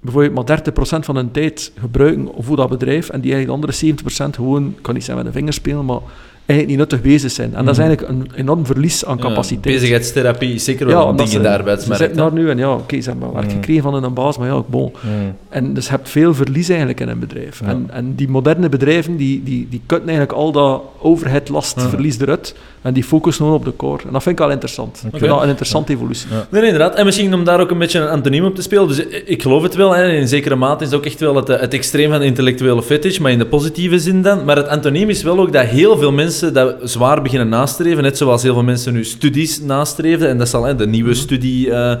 bijvoorbeeld 0.00 0.48
maar 0.48 0.98
30% 1.00 1.04
van 1.04 1.16
hun 1.16 1.30
tijd 1.30 1.72
gebruiken 1.78 2.28
voor 2.38 2.56
dat 2.56 2.68
bedrijf 2.68 3.08
en 3.08 3.20
die 3.20 3.32
eigenlijk 3.32 3.62
de 3.62 3.68
andere 3.68 4.30
70% 4.30 4.34
gewoon, 4.34 4.68
ik 4.76 4.82
kan 4.82 4.94
niet 4.94 5.04
zeggen 5.04 5.24
met 5.24 5.32
de 5.32 5.38
vingers 5.38 5.56
spelen, 5.56 5.84
maar 5.84 6.00
eigenlijk 6.46 6.68
niet 6.68 6.78
nuttig 6.90 7.00
bezig 7.12 7.30
zijn. 7.30 7.54
En 7.54 7.64
dat 7.64 7.74
is 7.74 7.80
Mhm. 7.80 7.88
eigenlijk 7.88 8.08
een 8.18 8.38
enorm 8.40 8.66
verlies 8.66 9.04
aan 9.04 9.16
Ja, 9.16 9.22
capaciteit. 9.22 9.62
Bezigheidstherapie 9.76 10.54
is 10.54 10.64
zeker 10.64 10.86
wel 10.86 11.00
een 11.02 11.08
omdat 11.08 11.26
ding 11.26 11.36
in 11.36 11.42
de 11.42 11.44
ze- 11.48 11.52
Ze 11.52 11.58
arbeidsmarkt. 11.58 12.02
zitten 12.02 12.18
daar 12.22 12.32
nu 12.32 12.50
en 12.50 12.58
ja, 12.58 12.72
oké, 12.72 13.00
ze 13.00 13.10
hebben 13.10 13.32
werk 13.32 13.44
Mhm. 13.46 13.54
gekregen 13.54 13.82
van 13.82 14.04
een 14.04 14.14
baas, 14.14 14.38
maar 14.38 14.48
ja, 14.48 14.62
bon. 14.66 14.92
Mm. 15.00 15.10
En 15.48 15.74
dus 15.74 15.84
je 15.84 15.90
hebt 15.90 16.08
veel 16.08 16.34
verlies 16.34 16.68
eigenlijk 16.68 17.00
in 17.00 17.08
een 17.08 17.18
bedrijf. 17.18 17.60
En, 17.64 17.86
en 17.92 18.14
die 18.14 18.28
moderne 18.28 18.68
bedrijven, 18.68 19.16
die, 19.16 19.42
die, 19.42 19.66
die 19.70 19.80
kutten 19.86 20.08
eigenlijk 20.08 20.38
al 20.38 20.52
dat 20.52 20.82
overheadlast, 20.98 21.80
Ja. 21.80 21.88
verlies 21.88 22.18
eruit. 22.20 22.54
En 22.82 22.92
die 22.94 23.04
focussen 23.04 23.44
gewoon 23.44 23.58
op 23.60 23.64
de 23.64 23.76
core. 23.76 24.02
En 24.06 24.12
dat 24.12 24.22
vind 24.22 24.34
ik 24.38 24.44
wel 24.44 24.50
interessant. 24.52 25.02
Ik 25.12 25.18
vind 25.18 25.30
dat 25.30 25.42
een 25.42 25.48
interessante 25.48 25.92
evolutie. 25.92 26.26
Nee, 26.50 26.62
inderdaad. 26.62 26.94
En 26.94 27.04
misschien 27.04 27.34
om 27.34 27.44
daar 27.44 27.60
ook 27.60 27.70
een 27.70 27.78
beetje 27.78 27.98
een 28.00 28.08
antoniem 28.08 28.44
op 28.44 28.54
te 28.54 28.62
spelen. 28.62 28.88
Dus 28.88 28.98
ik, 29.24 29.42
geloof 29.42 29.62
het 29.62 29.74
wel, 29.74 29.94
hè. 29.94 30.12
in 30.12 30.28
zekere 30.28 30.54
mate 30.56 30.84
is 30.84 30.90
het 30.90 30.98
ook 30.98 31.04
echt 31.06 31.20
wel 31.20 31.36
het, 31.36 31.48
het 31.48 31.74
extreem 31.74 32.10
van 32.10 32.18
de 32.20 32.26
intellectuele 32.26 32.82
fetish, 32.82 33.18
maar 33.18 33.30
in 33.30 33.38
de 33.38 33.46
positieve 33.46 33.98
zin 33.98 34.22
dan. 34.22 34.44
Maar 34.44 34.56
het 34.56 34.68
antoniem 34.68 35.08
is 35.08 35.22
wel 35.22 35.38
ook 35.40 35.52
dat 35.52 35.64
heel 35.66 35.98
veel 35.98 36.12
mensen 36.34 36.54
dat 36.54 36.90
zwaar 36.90 37.22
beginnen 37.22 37.48
nastreven, 37.48 38.02
net 38.02 38.16
zoals 38.16 38.42
heel 38.42 38.52
veel 38.52 38.62
mensen 38.62 38.92
nu 38.92 39.04
studies 39.04 39.60
nastreven, 39.60 40.28
en 40.28 40.38
dat 40.38 40.48
zal 40.48 40.64
hè, 40.64 40.74
de 40.74 40.86
nieuwe 40.86 41.14
studie 41.14 41.70
eh, 41.70 41.92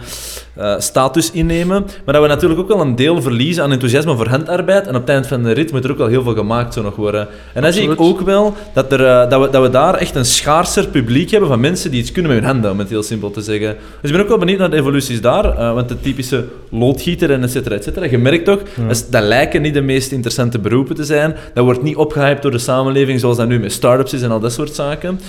eh, 0.54 0.74
status 0.78 1.30
innemen. 1.30 1.84
Maar 2.04 2.14
dat 2.14 2.22
we 2.22 2.28
natuurlijk 2.28 2.60
ook 2.60 2.68
wel 2.68 2.80
een 2.80 2.96
deel 2.96 3.22
verliezen 3.22 3.62
aan 3.62 3.72
enthousiasme 3.72 4.16
voor 4.16 4.28
handarbeid, 4.28 4.86
en 4.86 4.94
op 4.94 5.00
het 5.00 5.10
eind 5.10 5.26
van 5.26 5.42
de 5.42 5.52
rit 5.52 5.72
moet 5.72 5.84
er 5.84 5.90
ook 5.90 5.98
wel 5.98 6.06
heel 6.06 6.22
veel 6.22 6.34
gemaakt 6.34 6.74
zo 6.74 6.82
nog 6.82 6.96
worden. 6.96 7.28
En 7.52 7.62
dan 7.62 7.72
zie 7.72 7.90
ik 7.90 8.00
ook 8.00 8.20
wel 8.20 8.54
dat, 8.72 8.92
er, 8.92 9.06
eh, 9.06 9.30
dat, 9.30 9.40
we, 9.40 9.50
dat 9.50 9.62
we 9.62 9.70
daar 9.70 9.94
echt 9.94 10.14
een 10.14 10.24
schaarser 10.24 10.88
publiek 10.88 11.30
hebben 11.30 11.48
van 11.48 11.60
mensen 11.60 11.90
die 11.90 12.00
iets 12.00 12.12
kunnen 12.12 12.32
met 12.32 12.40
hun 12.40 12.50
handen, 12.50 12.70
om 12.70 12.78
het 12.78 12.88
heel 12.88 13.02
simpel 13.02 13.30
te 13.30 13.40
zeggen. 13.40 13.76
Dus 14.00 14.10
ik 14.10 14.16
ben 14.16 14.20
ook 14.20 14.28
wel 14.28 14.38
benieuwd 14.38 14.58
naar 14.58 14.70
de 14.70 14.76
evoluties 14.76 15.20
daar, 15.20 15.74
want 15.74 15.88
de 15.88 16.00
typische 16.00 16.44
loodgieter 16.70 17.30
en 17.30 17.42
et 17.42 17.50
cetera, 17.50 17.74
et 17.74 17.84
cetera, 17.84 18.06
je 18.06 18.18
merkt 18.18 18.44
toch, 18.44 18.60
dat 19.10 19.22
lijken 19.22 19.62
niet 19.62 19.74
de 19.74 19.80
meest 19.80 20.12
interessante 20.12 20.58
beroepen 20.58 20.94
te 20.94 21.04
zijn. 21.04 21.36
Dat 21.54 21.64
wordt 21.64 21.82
niet 21.82 21.96
opgehyped 21.96 22.42
door 22.42 22.50
de 22.50 22.58
samenleving 22.58 23.20
zoals 23.20 23.36
dat 23.36 23.48
nu 23.48 23.58
met 23.58 23.72
start-ups 23.72 24.12
is 24.12 24.22
en 24.24 24.30
al 24.30 24.40
dat 24.40 24.52
soort 24.52 24.74
zaken. 24.74 25.20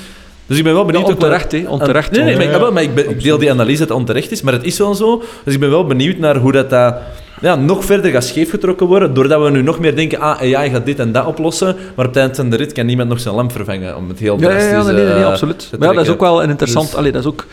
Dus 0.48 0.58
ik 0.58 0.64
ben 0.64 0.74
wel 0.74 0.86
benieuwd... 0.86 1.08
Ja, 1.08 1.14
onterecht, 1.14 1.52
hè, 1.52 1.64
onterecht. 1.68 2.12
Nee, 2.12 2.24
nee, 2.24 2.36
maar, 2.36 2.46
ik, 2.46 2.54
ah, 2.54 2.72
maar 2.74 2.84
ik, 2.84 2.96
ben- 2.96 3.10
ik 3.10 3.24
deel 3.24 3.38
die 3.38 3.52
analyse 3.52 3.80
dat 3.80 3.88
het 3.88 3.98
onterecht 3.98 4.32
is, 4.32 4.42
maar 4.42 4.54
het 4.54 4.64
is 4.64 4.78
wel 4.78 4.96
zo. 4.96 5.24
Dus 5.44 5.54
ik 5.54 5.60
ben 5.60 5.70
wel 5.70 5.86
benieuwd 5.86 6.18
naar 6.18 6.38
hoe 6.38 6.52
dat, 6.52 6.70
dat 6.70 6.96
ja, 7.42 7.56
nog 7.56 7.86
verder 7.86 8.12
gaat 8.12 8.24
scheefgetrokken 8.24 8.88
worden, 8.88 9.14
doordat 9.14 9.44
we 9.44 9.50
nu 9.50 9.62
nog 9.62 9.80
meer 9.80 9.96
denken, 9.96 10.20
ah, 10.20 10.40
AI 10.56 10.70
gaat 10.70 10.86
dit 10.86 11.00
en 11.00 11.12
dat 11.12 11.26
oplossen, 11.26 11.76
maar 11.96 12.06
op 12.06 12.14
het 12.14 12.22
eind 12.22 12.36
van 12.36 12.50
de 12.50 12.56
rit 12.56 12.72
kan 12.72 12.86
niemand 12.86 13.10
nog 13.10 13.20
zijn 13.20 13.36
lamp 13.36 13.52
vervangen, 13.52 13.98
om 13.98 14.10
het 14.10 14.20
heel 14.20 14.40
Ja, 14.40 14.52
ja, 14.52 14.70
ja, 14.70 14.84
nee, 14.84 14.94
nee, 14.94 15.06
nee, 15.06 15.14
eh, 15.14 15.26
absoluut. 15.26 15.68
te 15.70 15.78
Maar 15.78 15.88
ja, 15.90 15.96
dat 15.96 16.06
is 16.06 16.12
ook 16.12 16.20
wel 16.20 16.44
een 16.44 16.50
interessant... 16.50 16.86
Dus- 16.88 16.96
allee, 16.96 17.12
dat 17.12 17.22
is 17.22 17.28
ook 17.28 17.46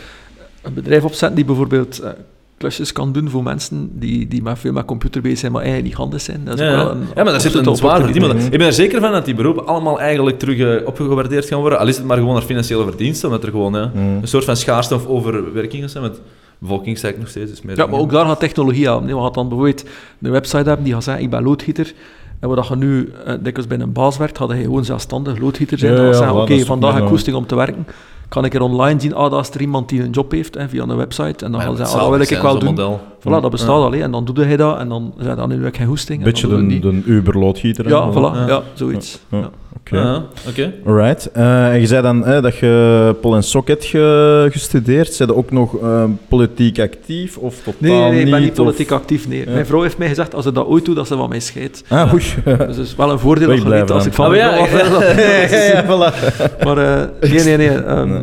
een 0.62 0.74
bedrijf 0.74 1.05
opzetten 1.05 1.35
die 1.37 1.44
bijvoorbeeld 1.44 1.98
eh, 1.98 2.11
klusjes 2.62 2.92
kan 2.92 3.12
doen 3.12 3.29
voor 3.31 3.42
mensen 3.42 3.90
die, 3.98 4.29
die 4.29 4.42
maar 4.42 4.59
veel 4.59 4.72
met 4.72 4.85
computer 4.85 5.20
bezig 5.22 5.38
zijn, 5.38 5.53
maar 5.53 5.61
eigenlijk 5.62 5.90
niet 5.90 6.01
handig 6.03 6.20
zijn. 6.20 6.40
Dat 6.44 6.55
is 6.55 6.61
Ja, 6.61 6.77
wel 6.77 6.90
een 6.90 7.01
ja, 7.14 7.22
maar 7.25 7.33
dat 7.33 7.42
zit 7.42 7.55
een 7.55 7.77
zwaar 7.77 7.98
opportuniteit. 8.01 8.44
Ik 8.53 8.59
ben 8.59 8.66
er 8.66 8.72
zeker 8.72 9.01
van 9.01 9.12
dat 9.12 9.25
die 9.25 9.35
beroepen 9.35 9.66
allemaal 9.66 10.01
eigenlijk 10.01 10.38
terug 10.38 10.59
eh, 10.59 10.87
opgewaardeerd 10.87 11.46
gaan 11.46 11.61
worden. 11.61 11.79
Al 11.79 11.87
is 11.87 11.96
het 11.96 12.07
maar 12.07 12.16
gewoon 12.16 12.33
naar 12.35 12.42
financiële 12.42 12.85
verdiensten, 12.85 13.29
omdat 13.29 13.44
er 13.44 13.51
gewoon 13.51 13.72
ja, 13.75 13.90
Mm. 13.94 14.18
een 14.20 14.29
soort 14.29 14.44
van 14.44 14.57
schaarste 14.57 14.94
of 14.94 15.07
overwerkingen 15.07 15.90
zijn. 15.90 16.03
Met 16.03 16.20
bevolking 16.59 16.98
zeg 16.98 17.11
ik 17.11 17.18
nog 17.18 17.29
steeds. 17.29 17.53
Is 17.53 17.62
meer 17.62 17.77
Ja, 17.77 17.87
maar 17.87 18.01
ook 18.01 18.11
daar 18.11 18.27
gaat 18.27 18.40
technologie 18.40 18.90
aan. 18.90 19.05
Nee, 19.05 19.14
we 19.14 19.20
gaan 19.22 19.33
dan 19.33 19.48
bijvoorbeeld 19.48 19.85
een 20.22 20.31
website 20.31 20.57
hebben 20.68 20.83
die 20.85 20.92
gaat 20.92 21.05
zeggen, 21.05 21.22
ik 21.25 21.31
ben 21.31 21.42
loodgieter. 21.42 21.92
En 22.40 22.48
wat 22.48 22.68
je 22.68 22.77
nu 22.77 23.12
uh, 23.27 23.33
dikwijls 23.40 23.66
bij 23.66 23.79
een 23.81 23.92
baas 23.92 24.16
werkt, 24.16 24.38
ga 24.38 24.55
je 24.55 24.62
gewoon 24.62 24.85
zelfstandig 24.85 25.38
loodgieter 25.38 25.79
zijn. 25.79 25.92
Ja, 25.92 25.96
dan 25.98 26.07
ja, 26.07 26.12
zeggen, 26.12 26.40
oké, 26.40 26.53
is 26.53 26.64
vandaag 26.64 26.92
heb 26.94 27.03
ik 27.03 27.09
koesting 27.09 27.37
om 27.37 27.46
te 27.46 27.55
werken. 27.55 27.87
Kan 28.33 28.45
ik 28.45 28.55
er 28.55 28.61
online 28.61 29.01
zien, 29.01 29.14
ah, 29.14 29.31
dat 29.31 29.40
is 29.49 29.55
er 29.55 29.61
iemand 29.61 29.88
die 29.88 30.03
een 30.03 30.11
job 30.11 30.31
heeft, 30.33 30.55
hè, 30.55 30.68
via 30.68 30.83
een 30.83 30.97
website. 30.97 31.25
En 31.25 31.35
dan 31.38 31.51
Maar 31.51 31.61
gaan 31.61 31.75
ze 31.77 31.81
het 31.81 31.90
zeggen, 31.90 32.07
ah, 32.11 32.18
dat 32.18 32.29
wil 32.29 32.37
ik 32.38 32.42
wel 32.42 32.59
doen. 32.59 32.68
model. 32.68 33.01
Voilà, 33.21 33.42
dat 33.42 33.51
bestaat 33.51 33.68
al. 33.68 33.92
hè. 33.92 34.01
En 34.03 34.11
dan 34.11 34.25
doe 34.25 34.49
je 34.49 34.57
dat 34.57 34.79
en 34.79 34.88
dan 34.88 35.14
zei 35.18 35.37
dan 35.37 35.49
nu 35.49 35.55
heb 35.57 35.66
ik 35.66 35.77
geen 35.77 35.87
hoesting. 35.87 36.23
Beetje 36.23 36.49
de 36.81 37.03
Uber-loodgieter. 37.07 37.88
Ja, 37.88 38.11
voilà, 38.11 38.14
Ja. 38.14 38.47
ja, 38.47 38.62
zoiets. 38.75 39.18
Ja. 39.29 39.51
Oké. 39.77 39.97
Ja, 39.97 40.23
oké. 40.49 40.73
Alright. 40.87 41.31
Eh, 41.33 41.73
en 41.73 41.81
je 41.81 41.87
zei 41.87 42.03
dan 42.03 42.25
eh, 42.27 42.43
dat 42.43 42.57
je 42.57 43.15
Pol 43.21 43.35
en 43.35 43.43
Socket 43.43 43.85
ge- 43.85 44.49
gestudeerd. 44.53 45.13
Zijn 45.15 45.29
je 45.29 45.35
ook 45.35 45.51
nog 45.51 45.79
eh, 45.83 46.05
politiek 46.29 46.79
actief 46.79 47.37
of 47.37 47.57
totaal 47.63 47.75
Nee, 47.79 48.01
nee, 48.01 48.11
nee, 48.11 48.25
ik 48.25 48.31
ben 48.31 48.41
niet 48.41 48.51
of- 48.51 48.57
politiek 48.57 48.91
actief. 48.91 49.29
Nee. 49.29 49.45
Ja. 49.47 49.51
Mijn 49.53 49.67
vrouw 49.67 49.83
heeft 49.83 49.99
mij 49.99 50.09
gezegd, 50.09 50.35
als 50.35 50.45
ze 50.45 50.53
dat 50.53 50.67
ooit 50.67 50.85
doet, 50.85 50.97
dat 50.97 51.07
ze 51.07 51.17
van 51.17 51.29
mij 51.29 51.41
scheidt. 51.41 51.85
Ah, 51.89 52.13
oei. 52.13 52.23
Dus 52.45 52.59
het 52.77 52.87
is 52.87 52.95
wel 52.97 53.11
een 53.11 53.19
voordeel 53.19 53.49
dat 53.49 53.63
je 53.63 53.69
weet 53.69 53.91
als 53.91 54.07
ik 54.07 54.13
van 54.13 54.27
Oh, 54.31 54.35
ja, 54.35 54.51
vrouw 54.53 54.63
af 54.63 54.71
wil, 54.89 55.01
dat- 55.01 55.17
ja, 55.73 55.85
voilà. 55.85 56.65
Maar 56.65 56.79
eh, 56.79 57.31
nee, 57.31 57.45
nee, 57.45 57.57
nee. 57.57 57.69
ehm, 57.83 58.09
Nee. 58.09 58.23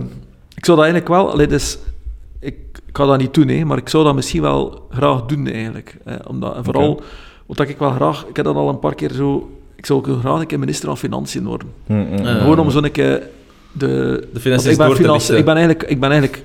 Ik 0.56 0.66
zou 0.66 0.78
dat 0.78 0.86
eigenlijk 0.86 1.08
wel... 1.08 1.32
Allee, 1.32 1.48
dus, 1.48 1.78
ik, 2.40 2.56
ik 2.88 2.98
ga 2.98 3.06
dat 3.06 3.18
niet 3.18 3.34
doen, 3.34 3.48
hè, 3.48 3.66
maar 3.66 3.78
ik 3.78 3.90
zou 3.90 4.04
dat 4.04 4.16
misschien 4.16 4.42
wel 4.42 4.86
graag 4.90 5.26
doen, 5.26 5.48
eigenlijk. 5.48 5.98
Eh, 6.06 6.16
omdat, 6.28 6.56
en 6.56 6.64
vooral, 6.64 7.02
wat 7.46 7.60
ik 7.60 7.78
wel 7.78 7.92
graag... 7.92 8.26
Ik 8.30 8.36
heb 8.36 8.46
dat 8.46 8.56
al 8.56 8.70
een 8.70 8.80
paar 8.80 8.96
keer 8.96 9.12
zo... 9.12 9.50
Ik 9.80 9.86
zou 9.86 10.00
ook 10.00 10.20
graag 10.20 10.40
een 10.40 10.48
keer 10.48 10.60
minister 10.60 10.88
van 10.88 10.98
Financiën 10.98 11.46
worden. 11.46 11.68
Mm, 11.88 11.98
mm, 11.98 12.20
mm. 12.20 12.26
Gewoon 12.26 12.60
om 12.60 12.72
zo'n 12.72 12.92
keer 12.92 13.22
de... 13.72 14.28
De 14.34 14.40
financiën 14.40 14.72
ik, 14.72 14.78
ben 14.78 14.96
finance- 14.96 15.38
ik, 15.38 15.46
ben 15.46 15.56
eigenlijk, 15.56 15.90
ik 15.90 16.00
ben 16.00 16.12
eigenlijk 16.12 16.44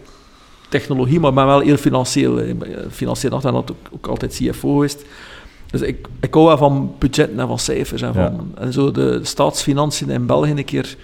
technologie, 0.68 1.20
maar 1.20 1.28
ik 1.30 1.36
ben 1.36 1.46
wel 1.46 1.60
heel 1.60 1.76
financieel. 1.76 2.38
Ik 2.38 2.58
ben, 2.58 2.76
eh, 2.78 2.84
Financieel 2.90 3.32
achter 3.32 3.48
en 3.48 3.54
had 3.54 3.70
ook, 3.70 3.76
ook 3.90 4.06
altijd 4.06 4.32
CFO 4.42 4.72
geweest. 4.74 5.04
Dus 5.70 5.80
ik, 5.80 6.06
ik 6.20 6.34
hou 6.34 6.46
wel 6.46 6.56
van 6.56 6.94
budgetten 6.98 7.40
en 7.40 7.46
van 7.46 7.58
cijfers. 7.58 8.02
En, 8.02 8.12
Ja. 8.14 8.32
van, 8.36 8.52
en 8.58 8.72
zo 8.72 8.90
de 8.90 9.20
staatsfinanciën 9.22 10.10
in 10.10 10.26
België 10.26 10.50
een 10.50 10.64
keer 10.64 10.96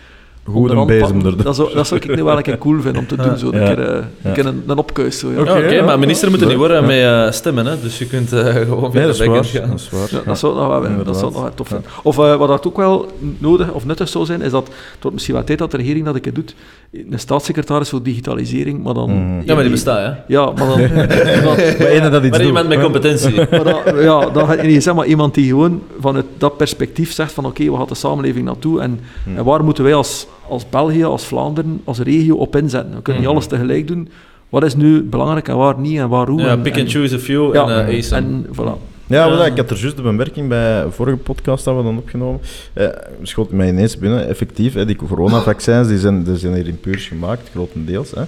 Goed 0.45 0.55
onder 0.55 0.71
een 0.71 0.77
hand 0.77 0.89
bezem 0.89 1.13
pakken. 1.23 1.39
er. 1.39 1.45
Dat 1.45 1.57
zou, 1.57 1.75
dat 1.75 1.87
zou 1.87 2.01
ik 2.01 2.17
nu 2.17 2.25
wel 2.25 2.37
een 2.37 2.43
keer 2.43 2.59
cool 2.59 2.81
vinden 2.81 3.01
om 3.01 3.07
te 3.07 3.17
doen. 3.23 3.37
Zo, 3.39 3.51
een 3.53 3.61
Ja. 3.61 3.75
keer, 3.75 3.79
eh, 3.89 3.95
Ja. 3.95 4.29
een, 4.29 4.33
keer 4.33 4.47
een, 4.47 4.63
een 4.67 4.79
opkeus. 4.79 5.19
Zo, 5.19 5.31
ja. 5.31 5.41
Oké, 5.41 5.57
ja. 5.59 5.85
maar 5.85 5.99
minister 5.99 6.31
moet 6.31 6.41
er 6.41 6.47
niet 6.47 6.57
worden 6.57 6.81
ja. 6.81 6.87
met 6.87 7.27
eh, 7.27 7.33
stemmen, 7.33 7.67
hè? 7.67 7.81
dus 7.81 7.99
je 7.99 8.07
kunt 8.07 8.33
eh, 8.33 8.45
gewoon 8.55 8.81
Nee, 8.83 8.91
via 8.91 9.07
dat 9.07 9.17
de 9.17 9.25
backend 9.27 9.47
gaan. 9.47 9.69
Dat 9.71 9.79
is 9.81 9.91
waar. 9.91 10.09
Ja, 10.11 10.21
dat 10.27 10.39
zou 10.39 10.55
nog 10.57 10.69
wel, 10.69 11.05
dat 11.05 11.17
zou 11.19 11.33
nog 11.33 11.41
wel 11.43 11.55
tof 11.55 11.71
Ja. 11.71 11.77
zijn. 11.81 11.93
Of 12.03 12.19
eh, 12.19 12.37
wat 12.37 12.49
dat 12.49 12.67
ook 12.67 12.77
wel 12.77 13.09
nodig 13.39 13.73
of 13.73 13.85
nuttig 13.87 14.09
zou 14.09 14.25
zijn, 14.25 14.43
is 14.43 14.51
dat 14.51 14.67
het 14.67 14.77
wordt 15.01 15.13
misschien 15.13 15.35
wel 15.35 15.45
tijd 15.45 15.59
dat 15.59 15.71
de 15.71 15.77
regering 15.77 16.05
dat 16.05 16.15
een 16.15 16.21
keer 16.21 16.35
doet. 16.35 16.55
Een 16.93 17.19
staatssecretaris 17.19 17.89
voor 17.89 18.03
digitalisering, 18.03 18.83
maar 18.83 18.95
dan... 18.95 19.11
Mhm. 19.11 19.41
Ja, 19.45 19.55
maar 19.55 19.63
die 19.63 19.73
bestaat, 19.73 19.99
hè? 19.99 20.13
Ja, 20.27 20.45
maar 20.45 20.67
dan... 20.67 20.79
dat 22.11 22.25
iets 22.25 22.31
Maar 22.31 22.47
iemand 22.47 22.69
met 22.69 22.81
competentie. 22.81 23.35
Maar 23.51 23.65
dan, 23.65 24.03
ja, 24.03 24.31
dan 24.31 24.47
ga 24.47 24.53
je 24.63 24.63
niet 24.69 24.83
zeg 24.83 24.95
maar 24.95 25.07
iemand 25.07 25.35
die 25.35 25.47
gewoon 25.49 25.83
vanuit 26.01 26.25
dat 26.39 26.57
perspectief 26.57 27.13
zegt 27.13 27.33
van 27.33 27.45
oké, 27.45 27.69
waar 27.71 27.79
gaat 27.79 27.89
de 27.89 27.95
samenleving 27.95 28.45
naartoe 28.45 28.81
en, 28.81 29.01
Hmm. 29.25 29.37
en 29.37 29.45
waar 29.45 29.65
moeten 29.65 29.85
wij 29.85 29.95
als, 29.95 30.27
als 30.51 30.69
België, 30.69 31.05
als 31.05 31.25
Vlaanderen, 31.25 31.81
als 31.85 31.99
regio 31.99 32.37
op 32.37 32.57
inzetten. 32.57 32.95
We 32.95 33.03
kunnen 33.03 33.23
niet 33.23 33.31
Hmm. 33.31 33.39
alles 33.41 33.47
tegelijk 33.51 33.87
doen. 33.89 34.09
Wat 34.49 34.65
is 34.65 34.75
nu 34.77 35.03
belangrijk 35.03 35.49
en 35.49 35.57
waar 35.57 35.79
niet 35.79 35.99
en 35.99 36.09
waar 36.09 36.29
hoe. 36.29 36.41
Ja, 36.41 36.49
en, 36.49 36.61
pick 36.63 36.75
en- 36.75 36.81
and 36.81 36.91
choose 36.91 37.15
a 37.15 37.19
few 37.19 37.55
Ja, 37.55 37.63
en 37.69 37.87
eh 37.87 37.99
ace 37.99 38.15
'em. 38.17 38.25
En 38.25 38.47
voilà. 38.55 38.89
Ja, 39.07 39.45
ik 39.45 39.57
had 39.57 39.71
er 39.71 39.77
juist 39.79 39.97
de 39.97 40.03
bemerking 40.03 40.49
bij 40.49 40.85
de 40.85 40.91
vorige 40.91 41.17
podcast 41.17 41.65
dat 41.65 41.77
we 41.77 41.83
dan 41.83 41.99
opgenomen. 41.99 42.41
Eh, 42.73 42.87
schoot 43.23 43.51
mij 43.51 43.69
ineens 43.69 43.99
binnen, 43.99 44.29
effectief. 44.29 44.75
Hè, 44.75 44.85
die 44.87 44.97
coronavaccins 44.97 45.89
die 45.89 45.99
zijn, 45.99 46.23
die 46.25 46.37
zijn 46.37 46.55
hier 46.55 46.67
in 46.69 46.81
Puurs 46.81 47.07
gemaakt, 47.09 47.49
grotendeels. 47.51 48.11
Hè. 48.11 48.23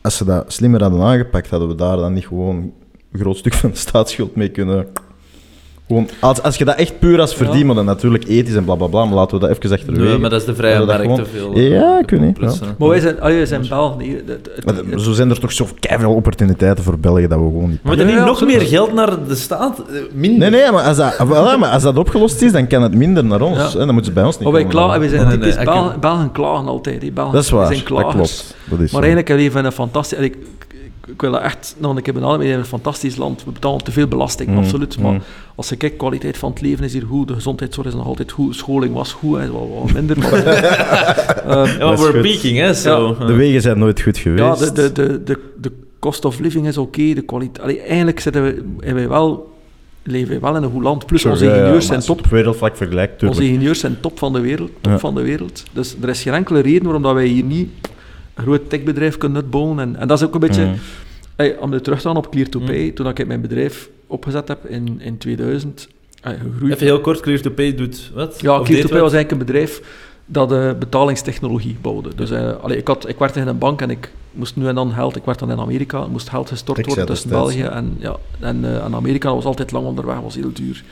Als 0.00 0.16
ze 0.16 0.24
dat 0.24 0.52
slimmer 0.52 0.82
hadden 0.82 1.00
aangepakt, 1.02 1.50
hadden 1.50 1.68
we 1.68 1.74
daar 1.74 1.96
dan 1.96 2.12
niet 2.12 2.26
gewoon 2.26 2.56
een 3.12 3.20
groot 3.20 3.36
stuk 3.36 3.54
van 3.54 3.70
de 3.70 3.76
staatsschuld 3.76 4.36
mee 4.36 4.48
kunnen. 4.48 4.86
Gewoon, 5.86 6.08
als, 6.20 6.42
als 6.42 6.56
je 6.56 6.64
dat 6.64 6.76
echt 6.76 6.98
puur 6.98 7.20
als 7.20 7.34
verdienen, 7.34 7.74
dan 7.76 7.84
natuurlijk 7.84 8.24
ethisch 8.28 8.54
en 8.54 8.64
blablabla, 8.64 9.04
maar 9.04 9.14
laten 9.14 9.40
we 9.40 9.46
dat 9.46 9.56
even 9.58 9.72
achterwege. 9.72 10.04
Nee, 10.08 10.18
maar 10.18 10.30
dat 10.30 10.40
is 10.40 10.46
de 10.46 10.54
vrije 10.54 10.84
markt 10.84 11.14
te 11.14 11.24
veel. 11.24 11.58
Ja, 11.58 11.98
ik 11.98 12.10
weet 12.10 12.20
niet, 12.20 12.34
plus, 12.34 12.58
ja. 12.58 12.66
hè. 12.66 12.72
Maar 12.78 12.88
wij 12.88 13.00
zijn, 13.00 13.20
allee, 13.20 13.36
wij 13.36 13.46
zijn 13.46 13.64
Belgen. 13.68 14.00
hier. 14.00 14.22
Het- 14.26 14.48
het- 14.54 14.64
Maar 14.64 14.74
het- 14.74 15.00
zo 15.02 15.12
zijn 15.12 15.30
er 15.30 15.40
toch 15.40 15.52
zo 15.52 15.66
veel 15.80 16.12
opportuniteiten 16.14 16.84
voor 16.84 16.98
België 16.98 17.26
dat 17.26 17.38
we 17.38 17.44
gewoon 17.44 17.68
niet 17.68 17.78
We 17.82 17.88
moeten 17.88 18.06
Ja, 18.06 18.12
niet 18.12 18.20
ja, 18.20 18.26
nog 18.26 18.44
meer 18.44 18.60
geld 18.60 18.92
naar 18.92 19.26
de 19.28 19.34
staat? 19.34 19.78
Eh, 19.78 20.00
Minder. 20.12 20.50
Nee, 20.50 20.60
nee, 20.60 20.72
maar 20.72 20.82
als 20.84 20.96
dat, 20.96 21.58
maar 21.58 21.70
als 21.70 21.82
dat 21.82 21.96
opgelost 21.98 22.42
is, 22.42 22.52
dan 22.52 22.66
kan 22.66 22.82
het 22.82 22.94
minder 22.94 23.24
naar 23.24 23.40
ons. 23.40 23.56
Ja. 23.58 23.78
Hè, 23.78 23.78
dan 23.78 23.86
moeten 23.94 24.04
ze 24.04 24.12
bij 24.12 24.24
ons 24.24 24.34
niet 24.34 24.42
Maar 24.44 24.52
wij, 24.52 24.62
komen. 24.64 24.76
klagen, 24.78 25.00
wij 25.00 25.08
zijn 25.08 25.28
Nee, 25.28 25.36
nee, 25.38 25.64
Belgen, 25.64 25.94
ik- 25.94 26.00
Belgen 26.00 26.32
klagen 26.32 26.66
altijd. 26.66 27.14
Belgen, 27.14 27.32
Dat 27.34 27.42
is 27.44 27.50
wij 27.50 27.58
waar, 27.58 27.68
zijn 27.74 27.78
dat 27.78 28.12
klopt. 28.12 28.16
Dat 28.16 28.24
is 28.70 28.78
Maar 28.78 28.88
zo. 28.88 28.96
eigenlijk 28.96 29.28
hebben 29.28 29.52
we 29.52 29.58
een 29.58 29.72
fantastisch... 29.72 30.18
Ik, 31.06 31.20
wil 31.20 31.30
dat 31.32 31.40
echt 31.40 31.76
nog 31.78 31.96
een 31.96 32.02
keer 32.02 32.12
benadrukken. 32.14 32.48
Hebben 32.48 32.64
een 32.64 32.70
fantastisch 32.80 33.16
land. 33.16 33.44
We 33.44 33.50
betalen 33.50 33.84
te 33.84 33.92
veel 33.92 34.06
belasting, 34.06 34.48
Mm, 34.50 34.58
absoluut. 34.58 34.98
Maar 34.98 35.12
mm. 35.12 35.22
als 35.54 35.68
je 35.68 35.76
kijkt, 35.76 35.96
kwaliteit 35.96 36.38
van 36.38 36.50
het 36.50 36.60
leven 36.60 36.84
is 36.84 36.92
hier 36.92 37.04
goed. 37.08 37.28
De 37.28 37.34
gezondheidszorg 37.34 37.86
is 37.86 37.94
nog 37.94 38.06
altijd 38.06 38.32
goed. 38.32 38.56
Scholing 38.56 38.94
was 38.94 39.12
goed, 39.12 39.38
hè, 39.38 39.52
wel 39.52 39.80
wat 39.82 39.92
minder. 39.92 40.18
Maar, 40.18 40.32
Ehm, 40.46 41.78
Ja, 41.78 41.86
maar 41.86 41.96
we're 41.98 42.20
peaking, 42.20 42.58
hè. 42.58 42.74
Zo. 42.74 43.16
De 43.26 43.32
wegen 43.32 43.60
zijn 43.60 43.78
nooit 43.78 44.02
goed 44.02 44.18
geweest. 44.18 44.60
ja, 44.60 44.66
de, 44.66 44.72
de, 44.72 44.92
de, 44.92 45.22
de, 45.24 45.38
de 45.60 45.72
cost 45.98 46.24
of 46.24 46.38
living 46.38 46.66
is 46.66 46.78
oké. 46.78 47.14
de 47.14 47.22
kwaliteit... 47.22 47.60
allee, 47.64 47.80
Eigenlijk 47.80 48.20
zitten 48.20 48.42
we, 48.42 48.48
hebben 48.78 48.94
wij 49.02 49.08
wel, 49.08 49.54
leven 50.02 50.28
wij 50.28 50.40
wel 50.40 50.56
in 50.56 50.62
een 50.62 50.70
goed 50.70 50.82
land. 50.82 51.06
Plus 51.06 51.20
Sure, 51.20 51.32
onze 51.34 51.44
ja, 51.46 51.50
ja, 51.50 51.56
ingenieurs 51.58 51.86
zijn 51.86 52.00
top. 52.00 52.18
Op 52.18 52.26
wereldvlak 52.26 52.76
vergelijkt, 52.76 53.22
Onze 53.22 53.42
ingenieurs 53.44 53.80
zijn 53.80 53.96
top 54.00 54.18
van 54.18 54.32
de 54.32 54.40
wereld. 54.40 54.70
Top 54.80 54.92
Ja. 54.92 54.98
van 54.98 55.14
de 55.14 55.22
wereld. 55.22 55.64
Dus 55.72 55.96
er 56.02 56.08
is 56.08 56.22
geen 56.22 56.34
enkele 56.34 56.60
reden 56.60 56.82
waarom 56.82 57.02
dat 57.02 57.14
wij 57.14 57.26
hier 57.26 57.44
niet 57.44 57.68
groot 58.36 58.70
techbedrijf 58.70 59.18
kunnen 59.18 59.42
uitbouwen. 59.42 59.78
En, 59.78 59.96
en 59.96 60.08
dat 60.08 60.20
is 60.20 60.26
ook 60.26 60.34
een 60.34 60.40
beetje... 60.40 60.64
Mm. 60.64 60.74
Hey, 61.36 61.56
om 61.58 61.70
weer 61.70 61.82
terug 61.82 62.00
te 62.00 62.06
gaan 62.06 62.16
op 62.16 62.30
Clear 62.30 62.48
to 62.48 62.60
Mm. 62.60 62.66
Pay, 62.66 62.90
toen 62.90 63.08
ik 63.08 63.26
mijn 63.26 63.40
bedrijf 63.40 63.88
opgezet 64.06 64.48
heb 64.48 64.66
in, 64.66 65.00
in 65.00 65.18
2000, 65.18 65.88
hey, 66.20 66.34
gegroeid. 66.34 66.72
Even 66.72 66.86
heel 66.86 67.00
kort, 67.00 67.20
Clear 67.20 67.40
to 67.40 67.50
Pay 67.50 67.74
doet 67.74 68.10
wat? 68.14 68.40
ja, 68.40 68.58
Of 68.58 68.66
Clear 68.66 68.80
deed 68.80 68.80
to 68.80 68.88
Pay 68.88 69.00
wat? 69.00 69.10
was 69.10 69.12
eigenlijk 69.12 69.30
een 69.30 69.46
bedrijf 69.46 69.82
dat 70.26 70.52
eh, 70.52 70.72
betalingstechnologie 70.78 71.76
bouwde. 71.80 72.14
Dus 72.14 72.30
eh, 72.30 72.56
allee, 72.56 72.76
ik, 72.76 72.86
had, 72.86 73.08
ik 73.08 73.18
werkte 73.18 73.40
in 73.40 73.46
een 73.46 73.58
bank 73.58 73.80
en 73.82 73.90
ik 73.90 74.12
moest 74.32 74.56
nu 74.56 74.66
en 74.66 74.74
dan 74.74 74.92
geld, 74.92 75.16
ik 75.16 75.24
werd 75.24 75.38
dan 75.38 75.50
in 75.50 75.58
Amerika, 75.58 76.02
er 76.02 76.10
moest 76.10 76.28
geld 76.28 76.48
gestort 76.48 76.86
worden 76.86 77.06
tussen 77.06 77.30
België 77.30 77.62
en, 77.62 77.96
ja, 77.98 78.16
en, 78.40 78.64
eh, 78.64 78.84
en 78.84 78.94
Amerika. 78.94 79.26
Dat 79.26 79.36
was 79.36 79.44
altijd 79.44 79.72
lang 79.72 79.86
onderweg, 79.86 80.20
was 80.20 80.34
heel 80.34 80.52
duur. 80.52 80.84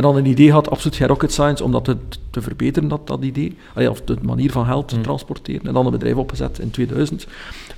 En 0.00 0.06
dan 0.06 0.16
een 0.16 0.26
idee 0.26 0.52
had, 0.52 0.70
absoluut 0.70 0.96
geen 0.96 1.06
rocket 1.08 1.32
science, 1.32 1.64
om 1.64 1.72
dat 1.72 1.84
te, 1.84 1.96
te 2.30 2.40
verbeteren, 2.42 2.88
dat, 2.88 3.06
dat 3.06 3.22
idee. 3.22 3.56
Allee, 3.74 3.90
of 3.90 4.00
de 4.02 4.16
manier 4.22 4.50
van 4.50 4.64
geld 4.66 4.88
te 4.88 4.96
Mm. 4.96 5.02
transporteren. 5.02 5.66
En 5.66 5.72
dan 5.72 5.84
een 5.86 5.92
bedrijf 5.92 6.14
opgezet 6.16 6.58
in 6.58 6.70
2000. 6.70 7.26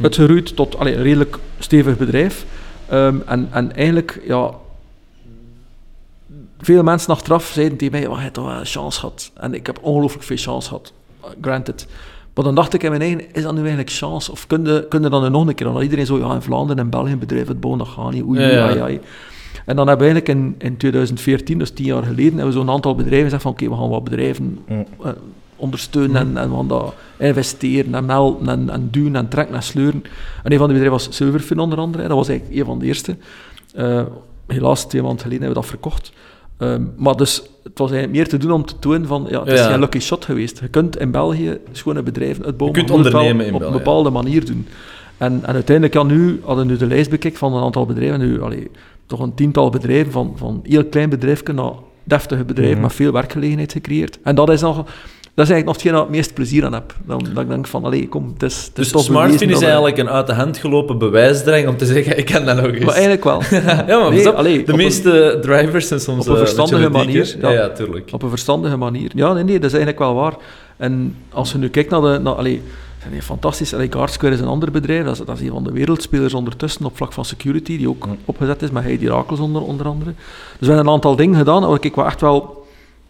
Uitgeroeid 0.01 0.57
tot 0.57 0.77
allee, 0.79 0.95
een 0.97 1.03
redelijk 1.03 1.39
stevig 1.59 1.97
bedrijf. 1.97 2.45
Ehm, 2.89 3.17
en, 3.27 3.49
en 3.51 3.75
eigenlijk, 3.75 4.21
ja... 4.27 4.51
Veel 6.59 6.83
mensen 6.83 7.13
achteraf 7.13 7.47
zeiden 7.55 7.79
tegen 7.79 7.93
mij, 8.01 8.07
oh, 8.07 8.17
je 8.17 8.23
hebt 8.23 8.35
toch 8.35 8.47
wel 8.47 8.55
een 8.59 8.67
chance 8.67 9.01
gehad. 9.01 9.31
En 9.35 9.55
ik 9.55 9.67
heb 9.67 9.79
ongelooflijk 9.83 10.25
veel 10.25 10.37
chance 10.37 10.69
gehad. 10.69 10.93
Granted. 11.41 11.87
Maar 12.35 12.45
dan 12.45 12.55
dacht 12.55 12.75
ik 12.75 12.83
in 12.83 12.91
mijn 12.91 13.03
eigen, 13.03 13.35
is 13.35 13.43
dat 13.43 13.53
nu 13.53 13.59
eigenlijk 13.59 13.91
chance? 13.91 14.31
Of 14.31 14.47
kun 14.47 14.65
je, 14.65 14.87
kun 14.89 15.03
je 15.03 15.09
dan 15.09 15.33
nog 15.33 15.47
een 15.47 15.55
keer? 15.55 15.67
Omdat 15.69 15.83
iedereen 15.83 16.07
zo, 16.07 16.19
ja, 16.19 16.35
in 16.35 16.43
Vlaanderen 16.43 16.85
en 16.85 16.91
België 16.91 17.17
bedrijven 17.17 17.49
het 17.49 17.61
bouwen, 17.61 17.85
dat 17.85 17.93
gaat 17.93 18.13
niet. 18.13 18.25
Oei, 18.25 18.41
Ja, 18.41 18.69
oei, 18.69 18.93
ja. 18.93 18.99
En 19.67 19.77
dan 19.77 19.89
hebben 19.89 20.07
we 20.07 20.13
eigenlijk 20.13 20.29
in, 20.59 20.69
in 20.69 20.77
2014, 20.77 21.59
dus 21.59 21.71
tien 21.71 21.87
jaar 21.87 22.03
geleden, 22.03 22.25
hebben 22.25 22.47
we 22.47 22.53
zo'n 22.53 22.71
aantal 22.71 22.95
bedrijven 22.95 23.25
gezegd 23.25 23.43
van, 23.43 23.53
oké, 23.53 23.69
we 23.69 23.75
gaan 23.77 23.89
wat 23.89 24.05
bedrijven 24.05 24.59
eh, 24.67 24.79
ondersteunen 25.57 26.17
en, 26.17 26.37
en 26.37 26.51
we 26.51 26.57
gaan 26.57 26.69
dat 26.69 26.95
investeren 27.17 27.95
en 27.95 28.05
melden 28.05 28.49
en, 28.49 28.71
en 28.71 28.89
duwen 28.91 29.17
en 29.17 29.29
trekken 29.29 29.55
en 29.55 29.63
sleuren. 29.63 30.03
En 30.43 30.53
een 30.53 30.59
van 30.59 30.69
die 30.69 30.79
bedrijven 30.79 30.91
was 30.91 31.17
Silverfin 31.17 31.59
onder 31.59 31.79
andere. 31.79 32.09
Dat 32.09 32.17
was 32.17 32.29
eigenlijk 32.29 32.61
een 32.61 32.67
van 32.67 32.79
de 32.79 32.87
eerste. 32.87 33.17
Eh, 33.75 34.03
helaas, 34.47 34.87
twee 34.87 35.03
maanden 35.03 35.21
geleden 35.21 35.45
hebben 35.45 35.63
we 35.63 35.69
dat 35.69 35.81
verkocht. 35.81 36.13
Ehm, 36.59 36.83
maar 36.97 37.17
dus, 37.17 37.43
het 37.63 37.79
was 37.79 37.91
eigenlijk 37.91 38.19
meer 38.19 38.29
te 38.29 38.37
doen 38.37 38.53
om 38.53 38.65
te 38.67 38.79
tonen 38.79 39.07
van, 39.07 39.27
ja, 39.29 39.41
het 39.41 39.49
is 39.53 39.59
Ja. 39.59 39.71
geen 39.71 39.81
lucky 39.81 39.99
shot 39.99 40.25
geweest. 40.25 40.61
Je 40.61 40.69
kunt 40.69 40.99
in 40.99 41.11
België 41.11 41.59
schone 41.73 42.03
bedrijven 42.03 42.45
uitbouwen, 42.45 42.81
Je 42.81 42.85
kunt 42.87 42.97
ondernemen 42.97 43.47
in 43.47 43.55
op 43.55 43.63
een 43.63 43.73
bepaalde 43.73 44.11
manier 44.11 44.45
doen. 44.45 44.67
En, 45.17 45.41
en 45.45 45.55
uiteindelijk, 45.55 45.95
ja, 45.95 46.03
nu 46.03 46.41
hadden 46.45 46.67
we 46.67 46.73
nu 46.73 46.79
de 46.79 46.87
lijst 46.87 47.11
bekeken 47.11 47.39
van 47.39 47.55
een 47.55 47.63
aantal 47.63 47.87
bedrijven, 47.87 48.19
nu, 48.19 48.43
allee, 48.43 48.71
toch 49.07 49.21
een 49.21 49.35
tiental 49.35 49.71
bedrijven, 49.71 50.13
van, 50.13 50.33
van 50.37 50.61
heel 50.63 50.85
klein 50.85 51.09
bedrijfje 51.11 51.53
naar 51.53 51.73
deftige 52.05 52.45
bedrijven, 52.45 52.75
Mhm. 52.75 52.83
met 52.87 52.93
veel 52.95 53.13
werkgelegenheid 53.13 53.73
gecreëerd. 53.73 54.19
En 54.23 54.35
dat 54.35 54.51
is 54.51 54.61
nog... 54.61 54.85
Dat 55.35 55.45
is 55.45 55.51
eigenlijk 55.53 55.67
nog 55.67 55.75
hetgeen 55.93 55.93
ik 56.03 56.07
het 56.09 56.17
meest 56.17 56.35
plezier 56.35 56.65
aan 56.65 56.73
heb. 56.73 56.95
Dan, 57.07 57.27
dat 57.35 57.43
ik 57.43 57.49
denk 57.49 57.67
van, 57.67 57.85
allee, 57.85 58.09
kom, 58.09 58.31
het 58.33 58.43
is, 58.43 58.57
het 58.57 58.79
is 58.79 58.93
Dus 58.93 59.07
bewezen 59.09 59.49
is 59.49 59.53
dat 59.55 59.63
eigenlijk 59.63 59.97
een 59.99 60.09
uit 60.09 60.27
de 60.27 60.33
hand 60.33 60.59
gelopen 60.59 60.99
bewijsdrang 60.99 61.69
om 61.69 61.77
te 61.77 61.87
zeggen, 61.87 62.17
ik 62.23 62.25
kan 62.25 62.45
dat 62.45 62.57
nog 62.57 62.67
eens. 62.67 62.85
Maar 62.85 62.93
eigenlijk 62.95 63.25
wel. 63.25 63.43
ja, 63.87 63.99
maar 64.01 64.11
Nee, 64.11 64.21
snap, 64.21 64.35
allee, 64.35 64.65
de 64.65 64.71
een- 64.73 64.77
meeste 64.79 65.39
drivers 65.43 65.89
zijn 65.89 66.01
soms 66.01 66.21
op 66.21 66.27
een 66.27 66.33
eh, 66.33 66.39
verstandige 66.39 66.89
manier, 66.91 67.37
ja, 67.41 67.69
tuurlijk. 67.71 68.09
Op 68.13 68.23
een 68.23 68.29
verstandige 68.29 68.77
manier. 68.77 69.11
Ja, 69.15 69.33
nee, 69.33 69.45
nee, 69.45 69.55
dat 69.59 69.65
is 69.71 69.77
eigenlijk 69.77 69.99
wel 69.99 70.15
waar. 70.15 70.35
En 70.77 71.17
als 71.31 71.53
je 71.53 71.59
nu 71.59 71.69
kijkt 71.69 71.91
naar 71.91 72.01
de... 72.01 72.19
Naar, 72.19 72.35
allee, 72.35 72.63
zijn 73.11 73.23
fantastisch. 73.23 73.75
Allee, 73.75 73.93
Guardsquare 73.93 74.35
is 74.35 74.41
een 74.41 74.47
ander 74.47 74.71
bedrijf. 74.71 75.05
Dat 75.05 75.21
is, 75.21 75.27
dat 75.27 75.41
is 75.41 75.47
een 75.47 75.53
van 75.53 75.65
de 75.65 75.73
wereldspelers 75.73 76.35
ondertussen 76.35 76.85
op 76.85 76.97
vlak 76.97 77.13
van 77.13 77.25
security, 77.25 77.77
die 77.77 77.89
ook 77.89 78.07
opgezet 78.25 78.63
is 78.63 78.71
met 78.71 78.83
Heidi 78.83 79.09
Rakels 79.09 79.41
onder, 79.41 79.63
onder 79.63 79.87
andere. 79.87 80.15
Dus 80.59 80.59
we 80.59 80.67
hebben 80.67 80.87
een 80.87 80.93
aantal 80.93 81.17
dingen 81.17 81.39
gedaan 81.39 81.67
waar 81.67 81.85
ik 81.85 81.95
wel 81.95 82.07
echt 82.07 82.21
wel... 82.21 82.61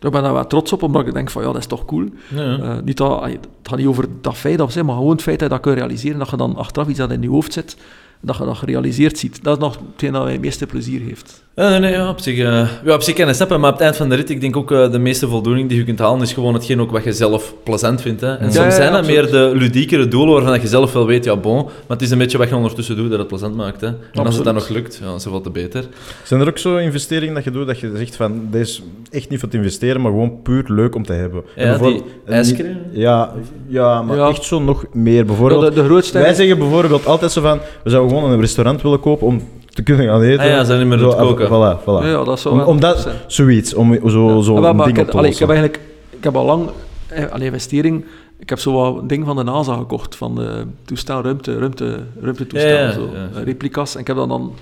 Ik 0.01 0.11
ben 0.11 0.23
daar 0.23 0.33
wel 0.33 0.47
trots 0.47 0.73
op, 0.73 0.83
omdat 0.83 1.07
ik 1.07 1.15
denk 1.15 1.31
van, 1.31 1.43
ja, 1.43 1.49
dat 1.49 1.61
is 1.61 1.67
toch 1.67 1.85
cool. 1.85 2.05
Ja. 2.29 2.59
Eh, 2.59 2.77
niet 2.85 2.97
dat, 2.97 3.23
het 3.25 3.49
gaat 3.63 3.79
niet 3.79 3.87
over 3.87 4.07
dat 4.21 4.37
feit 4.37 4.61
of 4.61 4.73
zo, 4.73 4.85
maar 4.85 4.95
gewoon 4.95 5.11
het 5.11 5.23
feit 5.23 5.39
dat 5.39 5.49
je 5.49 5.55
dat 5.55 5.65
kunt 5.65 5.79
realiseren, 5.79 6.19
dat 6.19 6.31
je 6.31 6.37
dan 6.37 6.57
achteraf 6.57 6.89
iets 6.89 6.99
dat 6.99 7.11
in 7.11 7.23
je 7.23 7.29
hoofd 7.29 7.53
zit, 7.53 7.77
dat 8.23 8.37
je 8.37 8.45
dat 8.45 8.57
gerealiseerd 8.57 9.19
ziet. 9.19 9.39
Dat 9.45 9.57
is 9.57 9.63
nog 9.63 9.79
hetgeen 9.93 10.13
dat 10.13 10.23
mij 10.23 10.33
het 10.33 10.41
meeste 10.41 10.67
plezier 10.67 11.01
heeft. 11.01 11.41
Ja, 11.57 11.69
nee, 11.69 11.79
nee, 11.79 11.93
ja, 11.93 12.09
op 12.09 12.21
zich, 12.21 12.39
eh, 12.39 12.69
ja, 12.85 12.95
op 12.95 13.03
zich 13.03 13.15
kan 13.15 13.27
je 13.27 13.33
stappen, 13.35 13.61
maar 13.61 13.69
op 13.69 13.75
het 13.75 13.85
eind 13.85 13.97
van 13.97 14.09
de 14.09 14.15
rit, 14.15 14.31
ik 14.31 14.41
denk 14.41 14.57
ook 14.57 14.71
eh, 14.73 14.91
de 14.91 14.99
meeste 14.99 15.29
voldoening 15.29 15.69
die 15.69 15.79
je 15.79 15.85
kunt 15.85 15.99
halen, 15.99 16.23
is 16.23 16.33
gewoon 16.33 16.55
hetgeen 16.55 16.81
ook 16.81 16.91
wat 16.91 17.05
je 17.05 17.13
zelf 17.13 17.55
plezant 17.65 18.01
vindt. 18.01 18.21
Hè. 18.21 18.35
En 18.37 18.47
Ja, 18.47 18.53
soms 18.53 18.67
ja, 18.67 18.71
zijn 18.71 18.93
dat 18.93 19.07
meer 19.07 19.31
de 19.31 19.53
ludiekere 19.55 20.09
doelen 20.09 20.35
waarvan 20.35 20.61
je 20.61 20.67
zelf 20.67 20.93
wel 20.93 21.07
weet, 21.07 21.25
ja 21.25 21.37
bon, 21.37 21.57
maar 21.65 21.73
het 21.89 22.03
is 22.03 22.11
een 22.11 22.19
beetje 22.19 22.39
wat 22.39 22.49
je 22.49 22.55
ondertussen 22.57 22.97
doet 22.97 23.11
dat 23.11 23.19
het 23.19 23.29
plezant 23.29 23.57
maakt. 23.57 23.81
Hè. 23.81 23.87
En 23.87 24.27
als 24.27 24.35
het 24.35 24.45
dan 24.45 24.55
nog 24.55 24.69
lukt, 24.69 25.01
ja, 25.05 25.19
zoveel 25.19 25.41
te 25.41 25.51
beter. 25.51 25.85
Zijn 26.25 26.41
er 26.41 26.49
ook 26.49 26.59
zo 26.59 26.77
investeringen 26.77 27.35
dat 27.35 27.45
je 27.45 27.51
doet 27.51 27.67
dat 27.67 27.81
je 27.81 27.93
zegt 27.97 28.17
van, 28.17 28.47
deze 28.51 28.63
is 28.73 28.83
echt 29.11 29.29
niet 29.31 29.41
voor 29.41 29.49
te 29.49 29.57
investeren, 29.57 30.01
maar 30.01 30.11
gewoon 30.11 30.43
puur 30.43 30.65
leuk 30.67 30.95
om 30.95 31.05
te 31.07 31.13
hebben? 31.13 31.43
En 31.57 31.65
Ja, 31.67 31.71
bijvoorbeeld- 31.71 32.05
die 32.27 32.35
ijscream? 32.35 32.77
Ja, 32.93 33.33
ja, 33.69 34.03
maar 34.03 34.17
Ja. 34.17 34.29
echt 34.29 34.45
zo 34.45 34.61
nog 34.61 34.85
meer. 34.93 35.25
Bijvoorbeeld, 35.25 35.63
Ja, 35.63 35.69
de, 35.69 35.75
de 35.75 35.85
grootste... 35.85 36.19
wij 36.19 36.35
zeggen 36.35 36.59
bijvoorbeeld 36.59 37.07
altijd 37.07 37.33
zo 37.33 37.41
van, 37.41 37.59
we 37.85 37.91
zouden 37.91 38.12
gewoon 38.15 38.31
een 38.33 38.41
restaurant 38.41 38.83
willen 38.83 39.01
kopen 39.01 39.27
om 39.27 39.43
te 39.69 39.83
kunnen 39.83 40.07
gaan 40.07 40.23
eten. 40.23 40.41
Ah 40.41 40.47
ja, 40.47 40.65
zijn 40.65 40.79
niet 40.79 40.89
meer 40.89 40.99
Zo, 40.99 41.13
aan 41.13 41.27
het 41.27 41.37
koken. 41.37 41.47
Voilà, 41.47 41.81
voilà. 41.83 42.05
Ja, 42.07 42.19
ja, 42.19 42.25
dat 42.25 42.41
zou 42.41 42.55
Om, 42.55 42.61
om 42.67 42.81
dat, 42.81 43.09
zoiets, 43.27 43.75
om 43.75 44.11
zo, 44.11 44.41
zo 44.41 44.55
maar- 44.61 44.85
ding 44.85 44.97
ik, 44.99 45.05
op 45.05 45.11
te 45.11 45.17
allee, 45.17 45.31
ik 45.31 45.39
heb 45.39 45.49
eigenlijk 45.51 45.81
ik 46.11 46.25
heb 46.25 46.37
al 46.37 46.45
lang 46.45 46.69
eh, 47.09 47.31
allee, 47.31 47.47
investering. 47.47 48.05
Ik 48.39 48.49
heb 48.49 48.59
zo 48.59 48.73
wat 48.73 48.97
een 49.03 49.07
ding 49.07 49.25
van 49.27 49.37
de 49.37 49.43
NASA 49.43 49.77
gekocht, 49.77 50.17
van 50.17 50.35
de 50.35 50.65
toestel, 50.85 51.23
ruimte, 51.23 51.59
ruimte, 51.59 51.99
ruimtetoestel, 52.21 52.71
Ja, 52.71 52.81
ja, 52.81 52.93
zo, 52.93 53.09
ja. 53.13 53.39
eh, 53.39 53.45
replica's. 53.45 53.95
En 53.95 54.01
ik 54.01 54.07
heb 54.07 54.17
dan, 54.17 54.29
dan 54.29 54.53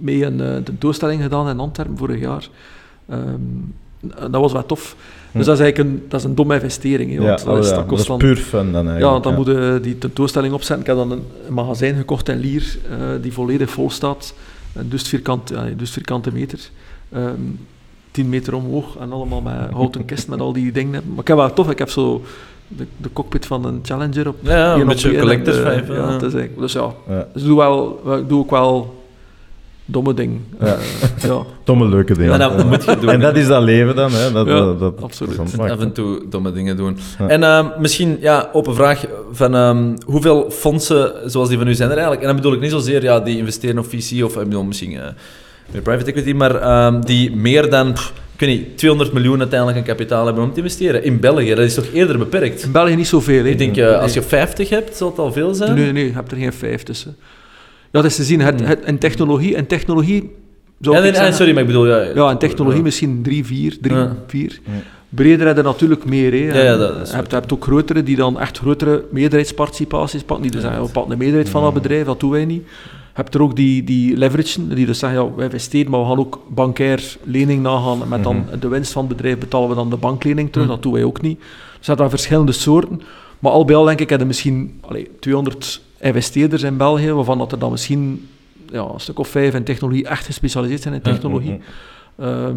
mee 0.00 0.24
een 0.24 0.40
eh, 0.40 0.56
tentoonstelling 0.56 1.22
gedaan 1.22 1.48
in 1.48 1.58
Antwerpen 1.60 1.96
vorig 1.96 2.20
jaar. 2.20 2.48
Ehm, 3.08 3.20
en 4.18 4.30
dat 4.30 4.40
was 4.40 4.52
wel 4.52 4.66
tof. 4.66 4.96
Dus 5.34 5.46
dat 5.46 5.54
is 5.54 5.60
eigenlijk 5.62 5.90
een, 5.90 6.04
dat 6.08 6.20
is 6.20 6.26
een 6.26 6.34
domme 6.34 6.54
investering. 6.54 7.10
hè, 7.10 7.16
Ja, 7.16 7.22
want 7.26 7.44
dat, 7.44 7.54
oh 7.54 7.58
is, 7.58 7.68
ja, 7.68 7.74
dat 7.74 7.86
kost 7.86 8.06
dat 8.06 8.22
is 8.22 8.26
puur 8.26 8.36
fun 8.36 8.72
dan 8.72 8.74
eigenlijk. 8.74 9.04
Ja, 9.04 9.10
want 9.10 9.24
dan 9.24 9.34
moet 9.34 9.46
je 9.46 9.78
die 9.82 9.98
tentoonstelling 9.98 10.52
opzetten. 10.52 10.80
Ik 10.80 10.86
heb 10.86 10.96
dan 10.96 11.10
een, 11.10 11.24
een 11.46 11.54
magazijn 11.54 11.96
gekocht 11.96 12.28
in 12.28 12.38
Lier, 12.38 12.78
eh, 12.90 12.96
die 13.20 13.32
volledig 13.32 13.70
vol 13.70 13.90
staat. 13.90 14.34
Een 14.72 14.88
dus 14.88 15.08
vierkant, 15.08 15.48
ja, 15.48 15.64
dus 15.76 15.90
vierkante 15.90 16.32
meter. 16.32 16.58
Ehm 17.12 17.40
10 18.14 18.28
meter 18.28 18.54
omhoog 18.54 18.96
en 18.96 19.12
allemaal 19.12 19.40
met 19.40 19.54
houten 19.72 20.04
kist 20.10 20.28
met 20.28 20.40
al 20.40 20.52
die 20.52 20.72
dingen. 20.72 21.02
Maar 21.08 21.18
ik 21.20 21.28
heb 21.28 21.36
wel 21.36 21.52
tof, 21.52 21.70
ik 21.70 21.78
heb 21.78 21.90
zo 21.90 22.22
de, 22.68 22.86
de 22.96 23.12
cockpit 23.12 23.46
van 23.46 23.64
een 23.64 23.80
Challenger 23.82 24.28
op. 24.28 24.36
Ja, 24.40 24.74
een 24.74 24.86
beetje 24.86 25.08
één 25.08 25.16
en, 25.16 25.22
collectors 25.22 25.56
eh, 25.56 25.64
Ja, 25.64 25.94
ja. 25.94 26.12
het 26.12 26.22
is 26.22 26.34
eigenlijk, 26.34 26.58
dus 26.58 26.72
ja, 26.72 26.94
Ja. 27.08 27.26
dus 27.32 27.42
doe, 27.42 27.56
wel, 27.56 28.00
ik 28.18 28.28
doe 28.28 28.38
ook 28.40 28.50
wel 28.50 29.03
domme 29.84 30.14
dingen. 30.14 30.44
Ja. 30.60 30.66
Eh, 30.66 30.72
ja, 31.22 31.42
Domme 31.64 31.88
leuke 31.88 32.14
dingen. 32.14 32.32
En 32.32 32.38
dat 32.38 32.64
moet 32.66 32.84
je 32.84 32.98
doen. 32.98 33.10
En 33.10 33.20
dat 33.20 33.36
is 33.36 33.46
dat 33.46 33.62
leven 33.62 33.96
dan, 33.96 34.12
hè? 34.12 34.32
Dat, 34.32 34.46
Ja, 34.46 34.54
dat, 34.54 34.78
dat 34.78 35.02
absoluut. 35.02 35.38
af 35.58 35.80
en 35.80 35.92
toe 35.92 36.22
domme 36.28 36.52
dingen 36.52 36.76
doen. 36.76 36.98
Ja. 37.18 37.28
En 37.28 37.42
ehm, 37.42 37.66
misschien, 37.78 38.16
ja, 38.20 38.48
open 38.52 38.74
vraag 38.74 39.04
van 39.32 39.54
ehm, 39.54 39.96
hoeveel 40.06 40.50
fondsen 40.50 41.12
zoals 41.30 41.48
die 41.48 41.58
van 41.58 41.68
u 41.68 41.74
zijn 41.74 41.88
er 41.88 41.94
eigenlijk? 41.94 42.22
En 42.22 42.28
dan 42.32 42.36
bedoel 42.36 42.52
ik 42.52 42.60
niet 42.60 42.70
zozeer 42.70 43.02
ja, 43.02 43.20
die 43.20 43.38
investeren 43.38 43.78
of 43.78 43.86
VC 43.88 44.24
of 44.24 44.36
ik 44.36 44.44
bedoel, 44.44 44.64
misschien 44.64 44.92
eh, 45.00 45.06
meer 45.72 45.82
private 45.82 46.10
equity, 46.10 46.32
maar 46.32 46.54
ehm, 46.60 47.00
die 47.00 47.36
meer 47.36 47.70
dan, 47.70 47.92
pff, 47.92 48.12
ik 48.34 48.40
weet 48.40 48.48
niet, 48.58 48.78
200 48.78 49.12
miljoen 49.12 49.38
uiteindelijk 49.38 49.78
aan 49.78 49.84
kapitaal 49.84 50.26
hebben 50.26 50.44
om 50.44 50.50
te 50.52 50.56
investeren. 50.56 51.04
In 51.04 51.20
België, 51.20 51.48
dat 51.54 51.64
is 51.64 51.74
toch 51.74 51.86
eerder 51.92 52.18
beperkt? 52.18 52.62
in 52.62 52.72
België 52.72 52.94
niet 52.96 53.06
zoveel. 53.06 53.42
hè. 53.44 53.48
Ik 53.50 53.58
denk, 53.58 53.76
eh, 53.76 54.00
als 54.00 54.14
je 54.14 54.22
50 54.22 54.68
hebt, 54.68 54.96
zal 54.96 55.08
het 55.08 55.18
al 55.18 55.32
veel 55.32 55.54
zijn? 55.54 55.74
Nee, 55.74 55.92
nee, 55.92 56.06
je 56.06 56.12
hebt 56.12 56.30
er 56.30 56.36
geen 56.36 56.52
vijf 56.52 56.82
tussen. 56.82 57.16
Ja, 57.94 58.00
dat 58.00 58.10
is 58.10 58.16
te 58.16 58.24
zien. 58.24 58.40
Het, 58.40 58.60
Hmm. 58.60 58.68
het, 58.68 58.84
in 58.84 58.98
technologie, 58.98 59.54
in 59.54 59.66
technologie 59.66 60.30
zou 60.80 60.96
Ja, 60.96 61.02
nee, 61.02 61.14
zeggen. 61.14 61.34
sorry, 61.34 61.52
maar 61.52 61.60
ik 61.60 61.66
bedoel... 61.66 61.86
Ja, 61.86 61.98
Ja, 62.14 62.30
en 62.30 62.38
technologie 62.38 62.82
misschien 62.82 63.22
3, 63.22 63.44
4, 63.44 63.78
3, 63.80 63.94
Ja. 63.96 64.16
4. 64.26 64.60
Breder 65.08 65.46
heb 65.46 65.56
je 65.56 65.62
natuurlijk 65.62 66.04
meer. 66.04 66.32
Hè. 66.32 66.58
Ja, 66.58 66.64
ja, 66.64 66.76
dat 66.76 67.00
is 67.00 67.10
je 67.10 67.16
hebt, 67.16 67.30
hebt 67.30 67.52
ook 67.52 67.62
grotere 67.64 68.02
die 68.02 68.16
dan 68.16 68.40
echt 68.40 68.58
grotere 68.58 69.04
meerderheidsparticipaties 69.10 70.22
pakken. 70.22 70.42
Die 70.42 70.50
dus 70.54 70.62
zeggen, 70.62 70.82
we 70.82 70.88
pakken 70.90 71.10
de 71.12 71.16
meerderheid 71.18 71.48
van 71.48 71.62
dat 71.62 71.74
bedrijf, 71.74 72.06
dat 72.06 72.20
doen 72.20 72.30
wij 72.30 72.44
niet. 72.44 72.62
Je 72.64 73.20
hebt 73.20 73.34
er 73.34 73.42
ook 73.42 73.56
die, 73.56 73.84
die 73.84 74.16
leveragen, 74.16 74.74
die 74.74 74.86
dus 74.86 74.98
zeggen, 74.98 75.22
ja, 75.22 75.34
wij 75.34 75.44
investeren, 75.44 75.90
maar 75.90 76.00
we 76.00 76.06
gaan 76.06 76.18
ook 76.18 76.40
bankair 76.48 77.16
lening 77.22 77.62
nagaan. 77.62 78.02
En 78.02 78.08
met 78.08 78.22
dan 78.22 78.44
de 78.60 78.68
winst 78.68 78.92
van 78.92 79.04
het 79.06 79.16
bedrijf 79.16 79.38
betalen 79.38 79.68
we 79.68 79.74
dan 79.74 79.90
de 79.90 79.96
banklening 79.96 80.52
terug. 80.52 80.66
Dat 80.68 80.82
doen 80.82 80.92
wij 80.92 81.04
ook 81.04 81.20
niet. 81.20 81.38
Dus 81.38 81.46
je 81.80 81.86
hebt 81.86 81.98
dan 81.98 82.10
verschillende 82.10 82.52
soorten. 82.52 83.00
Maar 83.38 83.52
al 83.52 83.64
bij 83.64 83.74
al 83.76 83.84
denk 83.84 84.00
ik, 84.00 84.08
hebben 84.08 84.26
misschien 84.26 84.78
allee, 84.80 85.10
200 85.20 85.80
investeerders 86.00 86.62
in 86.62 86.76
België, 86.76 87.12
waarvan 87.12 87.38
dat 87.38 87.52
er 87.52 87.58
dan 87.58 87.70
misschien 87.70 88.28
ja, 88.70 88.82
een 88.92 89.00
stuk 89.00 89.18
of 89.18 89.28
vijf 89.28 89.54
in 89.54 89.64
technologie 89.64 90.08
echt 90.08 90.26
gespecialiseerd 90.26 90.82
zijn 90.82 90.94
in 90.94 91.00
technologie. 91.00 91.60
Ehm, 92.18 92.56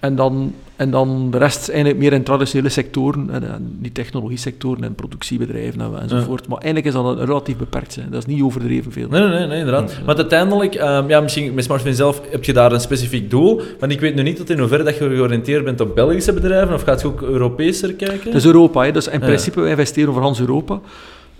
en, 0.00 0.16
dan, 0.16 0.54
en 0.76 0.90
dan 0.90 1.30
de 1.30 1.38
rest 1.38 1.68
eigenlijk 1.68 1.98
meer 1.98 2.12
in 2.12 2.22
traditionele 2.22 2.68
sectoren, 2.68 3.30
en, 3.30 3.52
en 3.52 3.76
die 3.80 3.92
technologie-sectoren 3.92 4.84
en 4.84 4.94
productiebedrijven 4.94 5.80
en, 5.80 6.00
enzovoort. 6.00 6.48
Maar 6.48 6.58
eigenlijk 6.58 6.86
is 6.86 7.02
dat 7.02 7.18
een, 7.18 7.24
relatief 7.24 7.56
beperkt. 7.56 7.94
Hè. 7.94 8.02
Dat 8.08 8.18
is 8.18 8.34
niet 8.34 8.42
overdreven 8.42 8.92
veel. 8.92 9.08
Nee, 9.08 9.20
nee, 9.20 9.30
nee, 9.30 9.46
nee, 9.46 9.58
inderdaad. 9.58 10.00
Want 10.04 10.18
uiteindelijk, 10.18 10.74
ehm, 10.74 11.08
ja, 11.08 11.20
misschien 11.20 11.54
met 11.54 11.64
Smartphone 11.64 11.94
zelf 11.94 12.22
heb 12.30 12.44
je 12.44 12.52
daar 12.52 12.72
een 12.72 12.80
specifiek 12.80 13.30
doel. 13.30 13.60
Want 13.80 13.92
ik 13.92 14.00
weet 14.00 14.14
nu 14.14 14.22
niet 14.22 14.36
tot 14.36 14.50
in 14.50 14.58
hoeverre 14.58 14.84
dat 14.84 14.98
je 14.98 15.08
georiënteerd 15.08 15.64
bent 15.64 15.80
op 15.80 15.94
Belgische 15.94 16.32
bedrijven, 16.32 16.74
of 16.74 16.82
gaat 16.82 17.00
je 17.00 17.06
ook 17.06 17.22
Europeeser 17.22 17.94
kijken? 17.94 18.24
Het 18.24 18.34
is 18.34 18.44
Europa, 18.44 18.84
hè. 18.84 18.92
dus 18.92 19.08
in 19.08 19.20
principe 19.20 19.60
wij 19.60 19.70
investeren 19.70 20.10
over 20.10 20.22
Hans 20.22 20.40
Europa. 20.40 20.80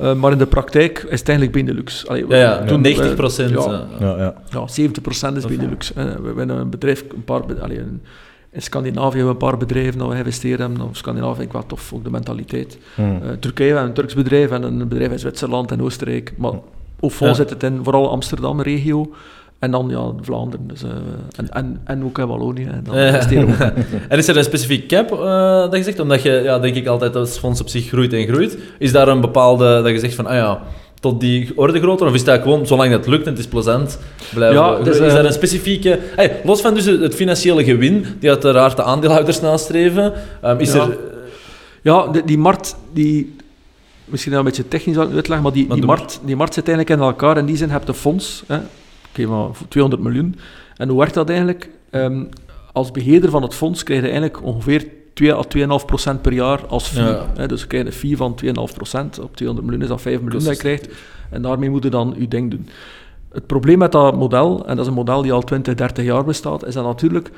Uh, 0.02 0.14
maar 0.14 0.32
in 0.32 0.38
de 0.38 0.46
praktijk 0.46 0.98
is 0.98 1.18
het 1.18 1.28
eigenlijk 1.28 1.64
Benelux. 1.64 2.06
Allee, 2.06 2.24
ja, 2.28 2.36
ja, 2.36 2.64
toen, 2.64 2.80
90 2.80 3.14
procent. 3.14 3.50
Ja, 3.50 3.70
ja. 3.70 3.86
Ja, 4.00 4.16
ja. 4.16 4.34
ja, 4.50 4.90
70% 5.32 5.36
is 5.36 5.46
Benelux. 5.46 5.92
Uh, 5.96 6.04
we 6.04 6.26
hebben 6.26 6.48
een 6.48 6.70
bedrijf, 6.70 7.04
een 7.14 7.24
paar, 7.24 7.42
allee, 7.60 7.76
in, 7.76 8.02
in 8.50 8.62
Scandinavië 8.62 9.16
hebben 9.16 9.24
we 9.24 9.30
een 9.44 9.50
paar 9.50 9.56
bedrijven 9.56 9.98
dat 9.98 10.06
we 10.06 10.12
geïnvesteerd 10.12 10.58
hebben. 10.58 10.80
Op 10.80 10.96
Scandinavië 10.96 11.42
ik 11.42 11.52
wel 11.52 11.66
tof, 11.66 11.92
ook 11.92 12.04
de 12.04 12.10
mentaliteit. 12.10 12.78
Hmm. 12.94 13.20
Uh, 13.22 13.30
Turkije, 13.40 13.68
we 13.68 13.74
hebben 13.74 13.84
een 13.84 13.94
Turks 13.94 14.14
bedrijf 14.14 14.50
en 14.50 14.62
een 14.62 14.88
bedrijf 14.88 15.10
in 15.12 15.18
Zwitserland 15.18 15.70
en 15.70 15.82
Oostenrijk. 15.82 16.32
Maar 16.36 16.52
fond 17.00 17.30
Ja. 17.30 17.34
zit 17.34 17.50
het 17.50 17.62
in 17.62 17.80
vooral 17.82 18.10
Amsterdam-regio. 18.10 19.14
En 19.62 19.70
dan 19.70 19.88
ja, 19.88 20.12
Vlaanderen 20.20 20.68
dus, 20.68 20.82
uh, 20.82 20.90
en, 21.36 21.48
en, 21.50 21.80
en 21.84 22.04
ook 22.04 22.18
in 22.18 22.26
Wallonië. 22.26 22.64
En, 22.64 22.84
dan 22.84 22.94
ook. 22.94 23.58
en 24.08 24.18
is 24.18 24.28
er 24.28 24.36
een 24.36 24.44
specifiek 24.44 24.88
cap 24.88 25.12
uh, 25.12 25.18
dat 25.60 25.76
je 25.76 25.82
zegt? 25.82 26.00
Omdat 26.00 26.22
je, 26.22 26.30
ja, 26.30 26.58
denk 26.58 26.74
ik 26.74 26.86
altijd 26.86 27.12
dat 27.12 27.28
het 27.28 27.38
fonds 27.38 27.60
op 27.60 27.68
zich 27.68 27.88
groeit 27.88 28.12
en 28.12 28.26
groeit. 28.26 28.58
Is 28.78 28.92
daar 28.92 29.08
een 29.08 29.20
bepaalde, 29.20 29.82
dat 29.82 29.90
je 29.90 29.98
zegt 29.98 30.14
van, 30.14 30.26
ah 30.26 30.34
ja, 30.34 30.62
tot 31.00 31.20
die 31.20 31.52
orde 31.54 31.80
groter? 31.80 32.06
Of 32.06 32.14
is 32.14 32.24
dat 32.24 32.42
gewoon, 32.42 32.66
zolang 32.66 32.90
dat 32.90 33.06
lukt 33.06 33.24
en 33.24 33.30
het 33.30 33.38
is 33.38 33.46
plezant, 33.46 33.98
blijven 34.34 34.60
Ja, 34.60 34.76
dus, 34.76 34.98
Is 34.98 35.08
eh, 35.08 35.14
dat 35.14 35.24
een 35.24 35.32
specifieke... 35.32 35.98
Hey, 36.16 36.40
los 36.44 36.60
van 36.60 36.74
dus 36.74 36.84
het 36.84 37.14
financiële 37.14 37.64
gewin, 37.64 38.06
die 38.20 38.30
uiteraard 38.30 38.76
de 38.76 38.82
aandeelhouders 38.82 39.40
nastreven, 39.40 40.12
um, 40.44 40.58
is 40.58 40.72
Ja. 40.72 40.80
er... 40.80 40.98
Ja, 41.82 42.10
die 42.24 42.38
markt, 42.38 42.76
die, 42.92 43.36
misschien 44.04 44.32
een 44.32 44.44
beetje 44.44 44.68
technisch 44.68 44.98
uitleggen, 44.98 45.42
maar 45.42 45.52
die, 45.52 45.66
Maar 45.66 45.76
die, 45.76 45.86
markt, 45.86 46.20
die 46.24 46.36
markt 46.36 46.54
zit 46.54 46.68
eigenlijk 46.68 47.00
in 47.00 47.06
elkaar. 47.06 47.36
In 47.36 47.46
die 47.46 47.56
zin 47.56 47.70
heb 47.70 47.86
je 47.86 47.94
fonds, 47.94 48.42
hè, 48.46 48.58
oké, 49.12 49.26
maar 49.26 49.54
voor 49.54 49.68
200 49.68 50.02
miljoen. 50.02 50.36
En 50.76 50.88
hoe 50.88 50.98
werkt 50.98 51.14
dat 51.14 51.28
eigenlijk? 51.28 51.70
Ehm, 51.90 52.24
als 52.72 52.90
beheerder 52.90 53.30
van 53.30 53.42
het 53.42 53.54
fonds 53.54 53.82
krijg 53.82 54.00
je 54.00 54.06
eigenlijk 54.06 54.42
ongeveer 54.42 54.86
2 55.14 55.34
à 55.34 55.42
2,5 55.78 55.86
procent 55.86 56.22
per 56.22 56.32
jaar 56.32 56.66
als 56.66 56.88
fee. 56.88 57.04
Ja. 57.04 57.26
Hè, 57.34 57.48
dus 57.48 57.60
je 57.60 57.66
krijgt 57.66 57.86
een 57.86 57.92
fee 57.92 58.16
van 58.16 58.34
2,5 58.34 58.74
procent. 58.74 59.18
Op 59.20 59.36
200 59.36 59.66
miljoen 59.68 59.84
is 59.84 59.88
dat 59.88 60.00
5 60.00 60.20
miljoen 60.20 60.44
dat 60.44 60.52
je 60.52 60.58
krijgt. 60.58 60.88
En 61.30 61.42
daarmee 61.42 61.70
moet 61.70 61.82
je 61.82 61.90
dan 61.90 62.14
je 62.18 62.28
ding 62.28 62.50
doen. 62.50 62.68
Het 63.32 63.46
probleem 63.46 63.78
met 63.78 63.92
dat 63.92 64.16
model, 64.16 64.66
en 64.66 64.76
dat 64.76 64.84
is 64.84 64.86
een 64.86 64.96
model 64.96 65.22
die 65.22 65.32
al 65.32 65.42
20, 65.42 65.74
30 65.74 66.04
jaar 66.04 66.24
bestaat, 66.24 66.66
is 66.66 66.74
dat 66.74 66.84
natuurlijk 66.84 67.30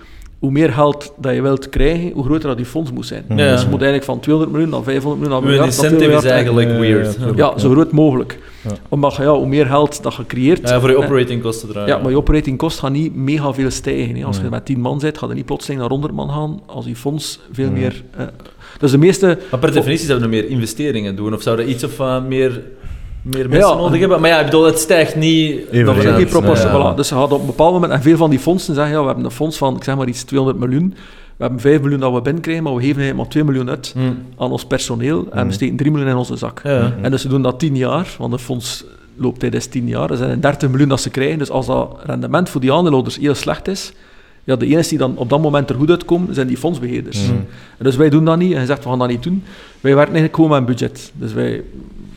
hoe 0.45 0.53
meer 0.53 0.73
geld 0.73 1.13
dat 1.17 1.35
je 1.35 1.43
wilt 1.43 1.69
krijgen, 1.69 2.11
hoe 2.13 2.25
groter 2.25 2.49
dat 2.49 2.57
die 2.57 2.67
fonds 2.67 2.93
moet 2.93 3.07
zijn. 3.07 3.25
Ja. 3.29 3.35
Dus 3.37 3.63
je 3.63 3.69
moet 3.69 3.83
eigenlijk 3.83 4.05
van 4.05 4.21
200 4.21 4.53
miljoen 4.53 4.71
naar 4.71 4.83
500 4.83 5.23
miljoen 5.23 5.41
naar 5.41 5.51
miljard, 5.51 5.67
incentive 5.67 6.13
is 6.13 6.21
2 6.21 6.33
miljard. 6.33 6.35
eigenlijk 6.35 6.79
weird. 6.79 7.37
ja, 7.37 7.59
zo 7.59 7.71
groot 7.71 7.93
mogelijk. 7.93 8.39
Ja. 8.63 8.71
Omdat 8.89 9.15
je, 9.15 9.23
ja, 9.23 9.35
hoe 9.35 9.47
meer 9.47 9.67
geld 9.67 10.03
dat 10.03 10.15
je 10.15 10.27
creëert... 10.27 10.69
Ja, 10.69 10.81
voor 10.81 10.91
je 10.91 10.97
hè, 10.97 11.05
operating 11.05 11.43
kosten 11.43 11.69
draaien. 11.69 11.89
ja, 11.89 12.03
maar 12.03 12.11
je 12.11 12.17
operating 12.17 12.59
kost 12.59 12.79
gaat 12.79 12.91
niet 12.91 13.15
mega 13.15 13.53
veel 13.55 13.71
stijgen. 13.71 14.17
Hè. 14.17 14.25
Als 14.25 14.37
je 14.37 14.43
met 14.51 14.65
10 14.65 14.81
man 14.81 15.01
zit, 15.01 15.19
gaat 15.19 15.29
er 15.29 15.35
niet 15.35 15.47
plotseling 15.47 15.81
naar 15.81 15.91
100 15.91 16.13
man 16.13 16.31
gaan, 16.31 16.61
als 16.67 16.87
je 16.87 16.97
fonds 16.97 17.41
veel 17.53 17.71
meer... 17.71 18.03
eh, 18.17 18.27
dus 18.79 18.91
de 18.91 18.99
meeste... 18.99 19.39
Maar 19.51 19.61
per 19.61 19.73
definitie 19.73 20.07
zouden 20.07 20.31
we 20.31 20.37
meer 20.37 20.49
investeringen 20.49 21.17
doen, 21.17 21.35
of 21.35 21.43
zouden 21.43 21.67
we 21.67 21.71
iets 21.71 21.85
of 21.85 21.99
uh, 21.99 22.25
meer, 22.25 22.63
meer 23.25 23.49
mensen 23.49 23.69
Ja. 23.71 23.77
nodig 23.77 24.01
hebben? 24.01 24.21
Maar 24.21 24.31
ja, 24.31 24.39
ik 24.39 24.45
bedoel, 24.45 24.65
het 24.65 24.79
stijgt 24.79 25.17
niet... 25.17 25.61
Dat 25.85 25.97
is 25.97 26.03
Ja, 26.03 26.17
niet 26.17 26.29
proportioneel. 26.29 26.79
Ja. 26.79 26.93
Voilà. 26.93 26.97
Dus 26.97 27.09
je 27.09 27.15
gaat 27.15 27.33
op 27.33 27.41
een 27.41 27.47
bepaald 27.47 27.73
moment, 27.73 27.93
en 27.93 28.03
veel 28.03 28.17
van 28.17 28.31
die 28.31 28.39
fondsen 28.39 28.75
zeggen, 28.75 28.93
ja, 28.95 29.01
we 29.01 29.07
hebben 29.07 29.25
een 29.25 29.31
fonds 29.31 29.57
van, 29.59 29.77
ik 29.77 29.85
zeg 29.85 29.97
maar 29.97 30.07
iets, 30.09 30.23
200 30.23 30.65
miljoen. 30.65 30.95
We 31.37 31.43
hebben 31.43 31.61
5 31.61 31.81
miljoen 31.81 32.01
dat 32.01 32.13
we 32.13 32.21
binnenkrijgen, 32.23 32.63
maar 32.65 32.75
we 32.75 32.81
geven 32.81 32.97
eigenlijk 33.03 33.23
maar 33.23 33.31
2 33.31 33.45
miljoen 33.45 33.71
uit 33.71 33.93
Hm. 33.97 34.43
aan 34.43 34.51
ons 34.51 34.65
personeel 34.65 35.27
en 35.31 35.43
Mm. 35.43 35.49
we 35.49 35.55
steken 35.55 35.77
3 35.77 35.91
miljoen 35.91 36.11
in 36.11 36.17
onze 36.17 36.37
zak. 36.37 36.61
Ja. 36.65 36.93
En 37.03 37.11
dus 37.11 37.23
ze 37.23 37.29
doen 37.29 37.43
dat 37.43 37.59
10 37.59 37.77
jaar, 37.77 38.09
want 38.19 38.33
een 38.33 38.39
fonds 38.39 38.85
loopt 39.17 39.41
tijdens 39.41 39.67
10 39.67 39.89
jaar. 39.89 40.11
Er 40.11 40.17
zijn 40.17 40.41
30 40.41 40.69
miljoen 40.71 40.89
dat 40.89 41.01
ze 41.01 41.11
krijgen, 41.11 41.39
dus 41.39 41.51
als 41.51 41.67
dat 41.67 41.97
rendement 42.07 42.49
voor 42.49 42.61
die 42.61 42.73
aandeelhouders 42.73 43.17
heel 43.19 43.35
slecht 43.35 43.69
is, 43.69 43.93
ja, 44.45 44.57
de 44.57 44.67
enige 44.67 44.89
die 44.89 44.99
dan 44.99 45.17
op 45.17 45.29
dat 45.29 45.41
moment 45.41 45.71
er 45.71 45.77
goed 45.77 45.91
uitkomen, 45.91 46.35
zijn 46.35 46.47
die 46.47 46.57
fondsbeheerders. 46.57 47.29
Mm. 47.29 47.47
En 47.79 47.85
dus 47.85 47.97
wij 47.97 48.11
doen 48.11 48.25
dat 48.25 48.39
niet, 48.39 48.53
en 48.53 48.61
je 48.61 48.67
zegt, 48.67 48.85
we 48.85 48.89
gaan 48.89 48.99
dat 48.99 49.09
niet 49.09 49.23
doen. 49.23 49.43
Wij 49.81 49.95
werken 49.95 50.15
eigenlijk 50.15 50.35
gewoon 50.35 50.51
met 50.51 50.59
een 50.59 50.67
budget. 50.67 51.13
Dus 51.15 51.33
wij, 51.33 51.63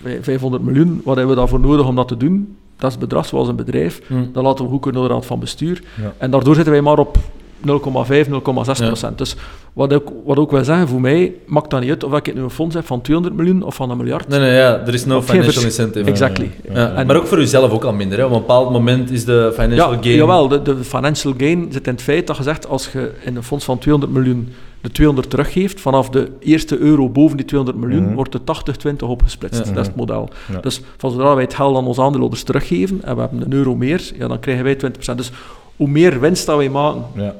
wij 0.01 0.23
500 0.23 0.63
miljoen, 0.63 1.01
wat 1.03 1.15
hebben 1.15 1.35
we 1.35 1.39
daarvoor 1.39 1.59
nodig 1.59 1.87
om 1.87 1.95
dat 1.95 2.07
te 2.07 2.17
doen? 2.17 2.55
Dat 2.75 2.85
is 2.85 2.95
het 2.95 3.07
bedrag 3.09 3.25
zoals 3.25 3.47
een 3.47 3.55
bedrijf. 3.55 4.01
Hm. 4.07 4.13
Dat 4.33 4.43
laten 4.43 4.65
we 4.65 4.71
goed 4.71 4.81
kunnen 4.81 5.01
door 5.01 5.09
de 5.09 5.15
raad 5.15 5.25
van 5.25 5.39
bestuur. 5.39 5.83
Ja. 6.01 6.13
En 6.17 6.31
daardoor 6.31 6.55
zitten 6.55 6.73
wij 6.73 6.81
maar 6.81 6.99
op 6.99 7.17
0,5, 7.67 8.27
0,6 8.27 8.85
procent. 8.87 9.17
Dus 9.17 9.35
wat 9.73 9.93
ook, 9.93 10.11
wat 10.25 10.37
ook 10.37 10.51
wil 10.51 10.63
zeggen, 10.63 10.87
voor 10.87 11.01
mij 11.01 11.33
maakt 11.45 11.69
dat 11.69 11.79
niet 11.81 11.89
uit 11.89 12.03
of 12.03 12.13
ik 12.17 12.33
nu 12.33 12.41
een 12.41 12.49
fonds 12.49 12.75
heb 12.75 12.85
van 12.85 13.01
200 13.01 13.35
miljoen 13.37 13.63
of 13.63 13.75
van 13.75 13.89
een 13.89 13.97
miljard. 13.97 14.27
Nee, 14.27 14.39
nee, 14.39 14.53
ja, 14.55 14.79
er 14.85 14.93
is 14.93 15.05
no 15.05 15.21
financial 15.21 15.63
incentive. 15.63 16.09
Exactly. 16.09 16.51
Ja, 16.73 16.93
En- 16.93 17.07
maar 17.07 17.15
ook 17.15 17.27
voor 17.27 17.37
uzelf 17.39 17.71
ook 17.71 17.83
al 17.83 17.93
minder. 17.93 18.17
Hè. 18.17 18.25
Op 18.25 18.31
een 18.31 18.37
bepaald 18.39 18.71
moment 18.71 19.11
is 19.11 19.25
de 19.25 19.51
financial 19.53 19.91
Ja, 19.93 19.97
gain... 20.01 20.15
jawel, 20.15 20.47
de, 20.47 20.61
de 20.61 20.75
financial 20.83 21.33
gain 21.37 21.67
zit 21.71 21.87
in 21.87 21.93
het 21.93 22.01
feit 22.01 22.27
dat 22.27 22.37
je 22.37 22.43
zegt, 22.43 22.67
als 22.67 22.91
je 22.91 23.11
in 23.23 23.35
een 23.35 23.43
fonds 23.43 23.65
van 23.65 23.77
200 23.77 24.13
miljoen 24.17 24.49
de 24.81 24.91
200 24.91 25.29
teruggeeft, 25.29 25.81
vanaf 25.81 26.09
de 26.09 26.27
eerste 26.39 26.77
euro 26.77 27.09
boven 27.09 27.37
die 27.37 27.45
200 27.45 27.83
miljoen, 27.85 28.03
Mhm. 28.05 28.13
wordt 28.15 28.31
de 28.31 28.43
80-20 28.43 29.07
opgesplitst. 29.09 29.65
Dat 29.65 29.77
is 29.77 29.87
het 29.87 29.95
model. 29.95 30.29
Ja. 30.51 30.59
Dus 30.59 30.81
van 30.97 31.11
zodra 31.11 31.33
wij 31.35 31.43
het 31.43 31.53
geld 31.53 31.77
aan 31.77 31.87
onze 31.87 32.01
aandeelhouders 32.01 32.43
teruggeven, 32.43 32.99
en 33.03 33.15
we 33.15 33.21
hebben 33.21 33.41
een 33.41 33.53
euro 33.53 33.75
meer, 33.75 34.11
ja, 34.17 34.27
dan 34.27 34.39
krijgen 34.39 34.63
wij 34.63 34.75
20%. 34.75 35.17
Dus 35.17 35.31
hoe 35.75 35.87
meer 35.87 36.19
winst 36.19 36.45
dat 36.45 36.57
wij 36.57 36.69
maken, 36.69 37.01
Ja. 37.15 37.35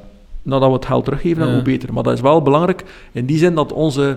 Nadat 0.48 0.68
we 0.68 0.74
het 0.74 0.86
geld 0.86 1.04
teruggeven, 1.04 1.46
Ja. 1.46 1.52
hoe 1.52 1.62
beter. 1.62 1.92
Maar 1.92 2.02
dat 2.02 2.12
is 2.12 2.20
wel 2.20 2.42
belangrijk 2.42 2.84
in 3.12 3.26
die 3.26 3.38
zin 3.38 3.54
dat 3.54 3.72
onze... 3.72 4.16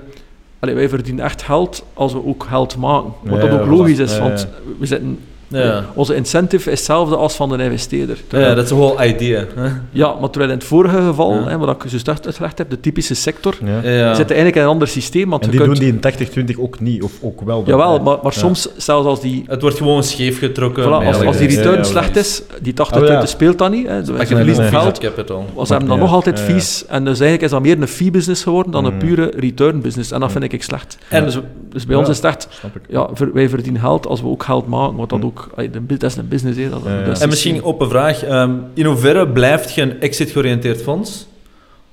Allee, 0.59 0.75
wij 0.75 0.89
verdienen 0.89 1.25
echt 1.25 1.41
geld 1.41 1.85
als 1.93 2.13
we 2.13 2.25
ook 2.25 2.43
geld 2.43 2.77
maken. 2.77 3.11
Wat 3.23 3.41
Ja, 3.41 3.47
dat 3.47 3.59
ook 3.59 3.67
logisch 3.67 3.97
is, 3.99 4.11
Ja, 4.11 4.17
ja. 4.17 4.23
want 4.23 4.47
we 4.79 4.85
zitten... 4.85 5.19
Ja. 5.51 5.85
Onze 5.93 6.15
incentive 6.15 6.71
is 6.71 6.77
hetzelfde 6.77 7.15
als 7.15 7.35
van 7.35 7.49
de 7.49 7.63
investeerder. 7.63 8.17
Ja, 8.29 8.53
dat 8.53 8.63
is 8.65 8.69
een 8.71 8.77
whole 8.77 9.07
idea. 9.07 9.45
Hè. 9.55 9.69
Ja, 9.91 10.13
maar 10.19 10.29
terwijl 10.29 10.51
in 10.51 10.57
het 10.57 10.67
vorige 10.67 11.01
geval, 11.01 11.33
Ja. 11.33 11.47
hè, 11.47 11.57
wat 11.57 11.69
ik 11.69 11.89
juist 11.89 12.09
uitgelegd 12.09 12.57
heb, 12.57 12.69
de 12.69 12.79
typische 12.79 13.13
sector, 13.15 13.55
Ja. 13.63 13.89
Ja. 13.91 14.13
zit 14.13 14.25
eigenlijk 14.27 14.55
in 14.55 14.61
een 14.61 14.67
ander 14.67 14.87
systeem. 14.87 15.29
Want 15.29 15.43
En 15.43 15.49
die 15.49 15.59
kunt, 15.59 15.71
doen 15.71 15.83
die 15.83 15.93
in 15.93 15.99
80-20 15.99 16.59
ook 16.59 16.79
niet, 16.79 17.03
of 17.03 17.11
ook 17.21 17.41
wel. 17.41 17.63
Jawel, 17.65 17.99
maar, 17.99 18.17
maar 18.23 18.33
Ja. 18.33 18.39
soms, 18.39 18.67
zelfs 18.77 19.07
als 19.07 19.21
die, 19.21 19.43
Het 19.47 19.61
wordt 19.61 19.77
gewoon 19.77 20.03
scheef 20.03 20.39
getrokken. 20.39 20.83
voilà, 20.83 21.05
als, 21.07 21.21
als 21.25 21.37
die 21.37 21.47
return 21.47 21.77
ja, 21.77 21.83
slecht 21.83 22.15
is, 22.15 22.41
die 22.61 22.73
80 22.73 22.97
Oh, 22.97 23.03
ja. 23.03 23.09
punten 23.11 23.29
speelt 23.29 23.57
dat 23.57 23.71
niet. 23.71 23.87
Hè, 23.87 24.01
Pak 24.01 24.27
je 24.27 24.35
een 24.35 24.55
geld. 24.63 24.97
capital. 24.99 25.45
Ze 25.63 25.71
hebben 25.71 25.87
dan 25.89 25.97
Ja, 25.97 26.03
nog 26.03 26.13
altijd 26.13 26.39
ja, 26.39 26.45
ja. 26.45 26.51
fees. 26.51 26.85
En 26.87 26.99
dus 27.05 27.13
eigenlijk 27.19 27.41
is 27.43 27.49
dat 27.49 27.61
meer 27.61 27.81
een 27.81 27.87
fee-business 27.87 28.43
geworden 28.43 28.71
dan 28.71 28.85
een 28.85 28.93
Mm. 28.93 28.99
pure 28.99 29.31
return-business. 29.35 30.11
En 30.11 30.19
dat 30.19 30.31
vind 30.31 30.53
ik 30.53 30.63
slecht. 30.63 30.97
En 31.07 31.23
dus, 31.25 31.37
dus 31.69 31.85
bij 31.85 31.95
ons 31.95 32.09
is 32.09 32.15
het 32.15 32.25
echt, 32.25 32.47
ja, 32.89 33.09
wij 33.33 33.49
verdienen 33.49 33.81
geld 33.81 34.07
als 34.07 34.21
we 34.21 34.27
ook 34.27 34.43
geld 34.43 34.67
maken. 34.67 34.95
Want 34.95 35.09
dat, 35.09 35.19
Mm. 35.19 35.25
Ook, 35.57 35.99
dat 35.99 36.11
is 36.11 36.17
een 36.17 36.27
business. 36.27 36.57
Hè, 36.59 36.69
dat, 36.69 36.81
Ja, 36.85 36.97
ja. 36.99 37.05
dat 37.05 37.15
is 37.15 37.21
En 37.23 37.29
misschien 37.29 37.63
open 37.63 37.89
vraag. 37.89 38.23
ehm, 38.23 38.51
in 38.73 38.85
hoeverre 38.85 39.27
blijft 39.27 39.73
je 39.73 39.81
een 39.81 40.01
exit-georiënteerd 40.01 40.81
fonds? 40.81 41.27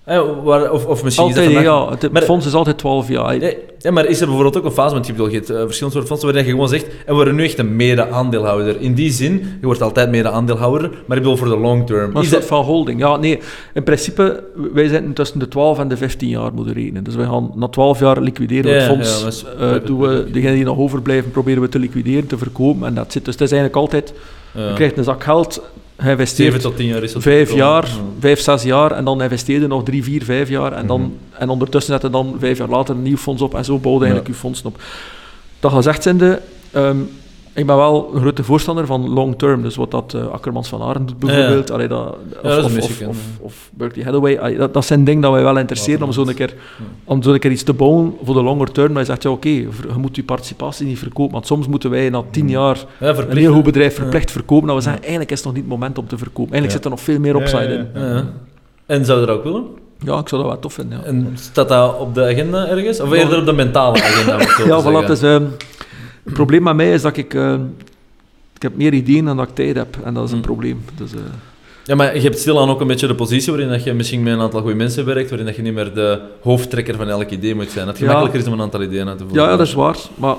Eh, 0.08 0.72
of, 0.72 0.86
of 0.86 1.04
misschien 1.04 1.26
Altijd, 1.26 1.48
is 1.48 1.54
dat 1.54 1.62
vandaag- 1.64 1.88
ja. 1.90 1.96
Het, 1.98 2.12
Maar- 2.12 2.22
fonds 2.22 2.46
is 2.46 2.54
altijd 2.54 2.78
12 2.78 3.08
jaar. 3.08 3.38
Nee, 3.38 3.56
ja, 3.78 3.90
maar 3.90 4.06
is 4.06 4.20
er 4.20 4.26
bijvoorbeeld 4.26 4.56
ook 4.58 4.64
een 4.64 4.70
fase, 4.70 4.94
want 4.94 5.06
je 5.06 5.12
bedoelt, 5.12 5.30
je 5.30 5.36
hebt 5.36 5.50
eh, 5.50 5.56
verschillende 5.56 5.98
soorten 5.98 6.06
fondsen, 6.06 6.26
waarin 6.28 6.44
je 6.44 6.50
gewoon 6.50 6.68
zegt, 6.68 6.84
en 6.86 6.92
we 7.06 7.12
worden 7.14 7.34
nu 7.34 7.44
echt 7.44 7.58
een 7.58 7.76
mede-aandeelhouder. 7.76 8.80
In 8.80 8.94
die 8.94 9.10
zin, 9.12 9.32
je 9.60 9.66
wordt 9.66 9.82
altijd 9.82 10.10
mede-aandeelhouder, 10.10 10.90
maar 11.06 11.16
ik 11.16 11.22
bedoel 11.22 11.36
voor 11.36 11.48
de 11.48 11.56
long 11.56 11.86
term. 11.86 12.12
Maar 12.12 12.22
Is 12.22 12.30
dat, 12.30 12.44
van 12.44 12.64
holding. 12.64 13.00
Ja, 13.00 13.16
nee. 13.16 13.38
In 13.74 13.82
principe, 13.82 14.44
wij 14.74 14.88
zitten 14.88 15.12
tussen 15.12 15.38
de 15.38 15.48
12 15.48 15.78
en 15.78 15.88
de 15.88 15.96
15 15.96 16.28
jaar 16.28 16.52
moeten 16.54 16.74
rekenen. 16.74 17.04
Dus 17.04 17.14
wij 17.14 17.26
gaan 17.26 17.50
na 17.54 17.68
12 17.68 17.98
jaar 18.00 18.20
liquideren 18.20 18.70
Ja, 18.72 18.76
het 18.76 18.86
fonds. 18.86 19.20
ja, 19.20 19.26
is- 19.26 19.44
Eh, 19.60 19.72
doen 19.86 20.00
we, 20.00 20.26
degenen 20.32 20.54
die 20.54 20.64
nog 20.64 20.78
overblijven, 20.78 21.30
proberen 21.30 21.62
we 21.62 21.68
te 21.68 21.78
liquideren, 21.78 22.26
te 22.26 22.38
verkopen. 22.38 22.86
En 22.86 22.94
dat 22.94 23.12
zit. 23.12 23.24
Dus 23.24 23.34
het 23.34 23.42
is 23.42 23.50
eigenlijk 23.52 23.80
altijd, 23.82 24.12
ja, 24.54 24.68
je 24.68 24.74
krijgt 24.74 24.96
een 24.98 25.04
zak 25.04 25.22
geld, 25.24 25.62
je 25.98 26.04
7 26.04 26.18
investeert 26.18 26.60
tot 26.60 26.76
10 26.76 26.86
jaar 26.86 27.02
is 27.02 27.12
dat 27.12 27.22
vijf 27.22 27.48
gekomen. 27.48 27.66
jaar, 27.66 27.86
Ja. 27.86 27.92
vijf, 28.20 28.40
zes 28.40 28.62
jaar, 28.62 28.90
en 28.90 29.04
dan 29.04 29.22
investeer 29.22 29.60
je 29.60 29.66
nog 29.66 29.84
drie, 29.84 30.04
vier, 30.04 30.24
vijf 30.24 30.48
jaar. 30.48 30.72
En, 30.72 30.86
dan, 30.86 31.16
en 31.32 31.48
ondertussen 31.48 31.92
zet 31.92 32.02
je 32.02 32.10
dan 32.10 32.36
vijf 32.38 32.58
jaar 32.58 32.68
later 32.68 32.94
een 32.94 33.02
nieuw 33.02 33.16
fonds 33.16 33.42
op. 33.42 33.54
En 33.54 33.64
zo 33.64 33.78
bouwde 33.78 34.04
eigenlijk 34.04 34.34
je 34.34 34.40
fondsen 34.40 34.66
op. 34.66 34.82
Dat 35.60 35.72
gezegd 35.72 36.02
zijnde, 36.02 36.40
ehm 36.70 36.96
Ik 37.58 37.66
ben 37.66 37.76
wel 37.76 38.10
een 38.14 38.20
grote 38.20 38.44
voorstander 38.44 38.86
van 38.86 39.08
long 39.08 39.38
term, 39.38 39.62
dus 39.62 39.76
wat 39.76 39.90
dat 39.90 40.14
eh, 40.14 40.26
Akkermans 40.26 40.68
van 40.68 40.82
Aren 40.82 41.06
doet 41.06 41.18
bijvoorbeeld. 41.18 41.70
Allee, 41.70 41.88
dat, 41.88 42.16
of, 42.42 42.42
dat 42.42 42.64
of, 42.64 42.98
ja. 42.98 43.08
Berkeley 43.70 44.04
Hathaway. 44.04 44.38
Allee, 44.38 44.56
dat, 44.56 44.74
dat 44.74 44.84
zijn 44.84 45.04
dingen 45.04 45.20
dat 45.22 45.32
wij 45.32 45.42
wel 45.42 45.58
interesseren 45.58 46.02
om 46.02 46.12
zo'n 46.12 46.34
keer, 46.34 46.54
om 47.04 47.22
zo'n 47.22 47.38
keer 47.38 47.50
iets 47.50 47.62
te 47.62 47.72
bouwen 47.72 48.14
voor 48.24 48.34
de 48.34 48.42
longer 48.42 48.72
term. 48.72 48.88
Dat 48.88 48.98
je 48.98 49.04
zegt, 49.04 49.22
ja 49.22 49.30
oké, 49.30 49.48
je 49.48 49.68
moet 49.96 50.16
je 50.16 50.24
participatie 50.24 50.86
niet 50.86 50.98
verkopen, 50.98 51.32
want 51.32 51.46
soms 51.46 51.66
moeten 51.66 51.90
wij 51.90 52.08
na 52.10 52.22
tien 52.30 52.48
jaar 52.50 52.84
Ja, 53.00 53.14
een 53.16 53.36
heel 53.36 53.52
goed 53.52 53.64
bedrijf 53.64 53.94
verplicht 53.94 54.30
verkopen, 54.30 54.66
dat 54.66 54.76
we 54.76 54.82
zeggen, 54.82 55.00
eigenlijk 55.02 55.30
is 55.30 55.36
het 55.36 55.46
nog 55.46 55.54
niet 55.54 55.64
het 55.64 55.72
moment 55.72 55.98
om 55.98 56.06
te 56.06 56.18
verkopen. 56.18 56.52
Eigenlijk 56.52 56.72
zit 56.72 56.84
er 56.84 56.90
nog 56.90 57.00
veel 57.00 57.20
meer 57.20 57.34
Ja, 57.36 57.40
upside 57.40 57.72
ja, 57.72 58.00
in. 58.00 58.08
ja. 58.08 58.14
Ja. 58.14 58.24
En 58.86 59.04
zou 59.04 59.20
je 59.20 59.26
dat 59.26 59.36
ook 59.36 59.44
willen? 59.44 59.64
Ja, 60.04 60.18
ik 60.18 60.28
zou 60.28 60.42
dat 60.42 60.50
wel 60.50 60.60
tof 60.60 60.72
vinden. 60.72 60.98
Ja, 60.98 61.04
En 61.04 61.32
staat 61.34 61.68
dat 61.68 61.98
op 61.98 62.14
de 62.14 62.24
agenda 62.24 62.66
ergens? 62.68 63.00
Of 63.00 63.12
eerder 63.12 63.38
op 63.38 63.46
de 63.46 63.52
mentale 63.52 64.02
agenda? 64.02 64.38
ja 64.76 64.82
voilà, 64.82 65.10
is, 65.10 65.22
ehm, 65.22 65.42
het 66.28 66.34
probleem 66.36 66.62
met 66.62 66.74
mij 66.76 66.92
is 66.92 67.02
dat 67.02 67.16
ik... 67.16 67.34
ehm, 67.34 67.60
ik 68.56 68.62
heb 68.62 68.76
meer 68.76 68.92
ideeën 68.92 69.24
dan 69.24 69.36
dat 69.36 69.48
ik 69.48 69.54
tijd 69.54 69.76
heb, 69.76 69.96
en 70.04 70.14
dat 70.14 70.24
is 70.24 70.30
een 70.30 70.36
Hmm. 70.36 70.46
probleem. 70.46 70.84
Dus, 70.96 71.12
eh, 71.12 71.18
Ja, 71.84 71.94
maar 71.94 72.14
je 72.14 72.20
hebt 72.20 72.38
stilaan 72.38 72.68
ook 72.70 72.80
een 72.80 72.86
beetje 72.86 73.06
de 73.06 73.14
positie 73.14 73.52
waarin 73.52 73.68
dat 73.70 73.84
je 73.84 73.92
misschien 73.92 74.22
met 74.22 74.32
een 74.32 74.40
aantal 74.40 74.60
goede 74.60 74.74
mensen 74.76 75.04
werkt, 75.04 75.28
waarin 75.28 75.46
dat 75.46 75.56
je 75.56 75.62
niet 75.62 75.74
meer 75.74 75.94
de 75.94 76.20
hoofdtrekker 76.42 76.94
van 76.96 77.08
elk 77.08 77.30
idee 77.30 77.54
moet 77.54 77.70
zijn. 77.70 77.86
Dat 77.86 77.94
het 77.94 77.98
Ja. 77.98 78.06
gemakkelijker 78.06 78.40
is 78.40 78.46
om 78.46 78.52
een 78.52 78.60
aantal 78.64 78.82
ideeën 78.82 79.08
uit 79.08 79.18
te 79.18 79.24
voeren. 79.24 79.42
ja, 79.44 79.50
ja, 79.50 79.56
dat 79.56 79.66
is 79.66 79.72
waar. 79.74 79.96
Maar 80.14 80.34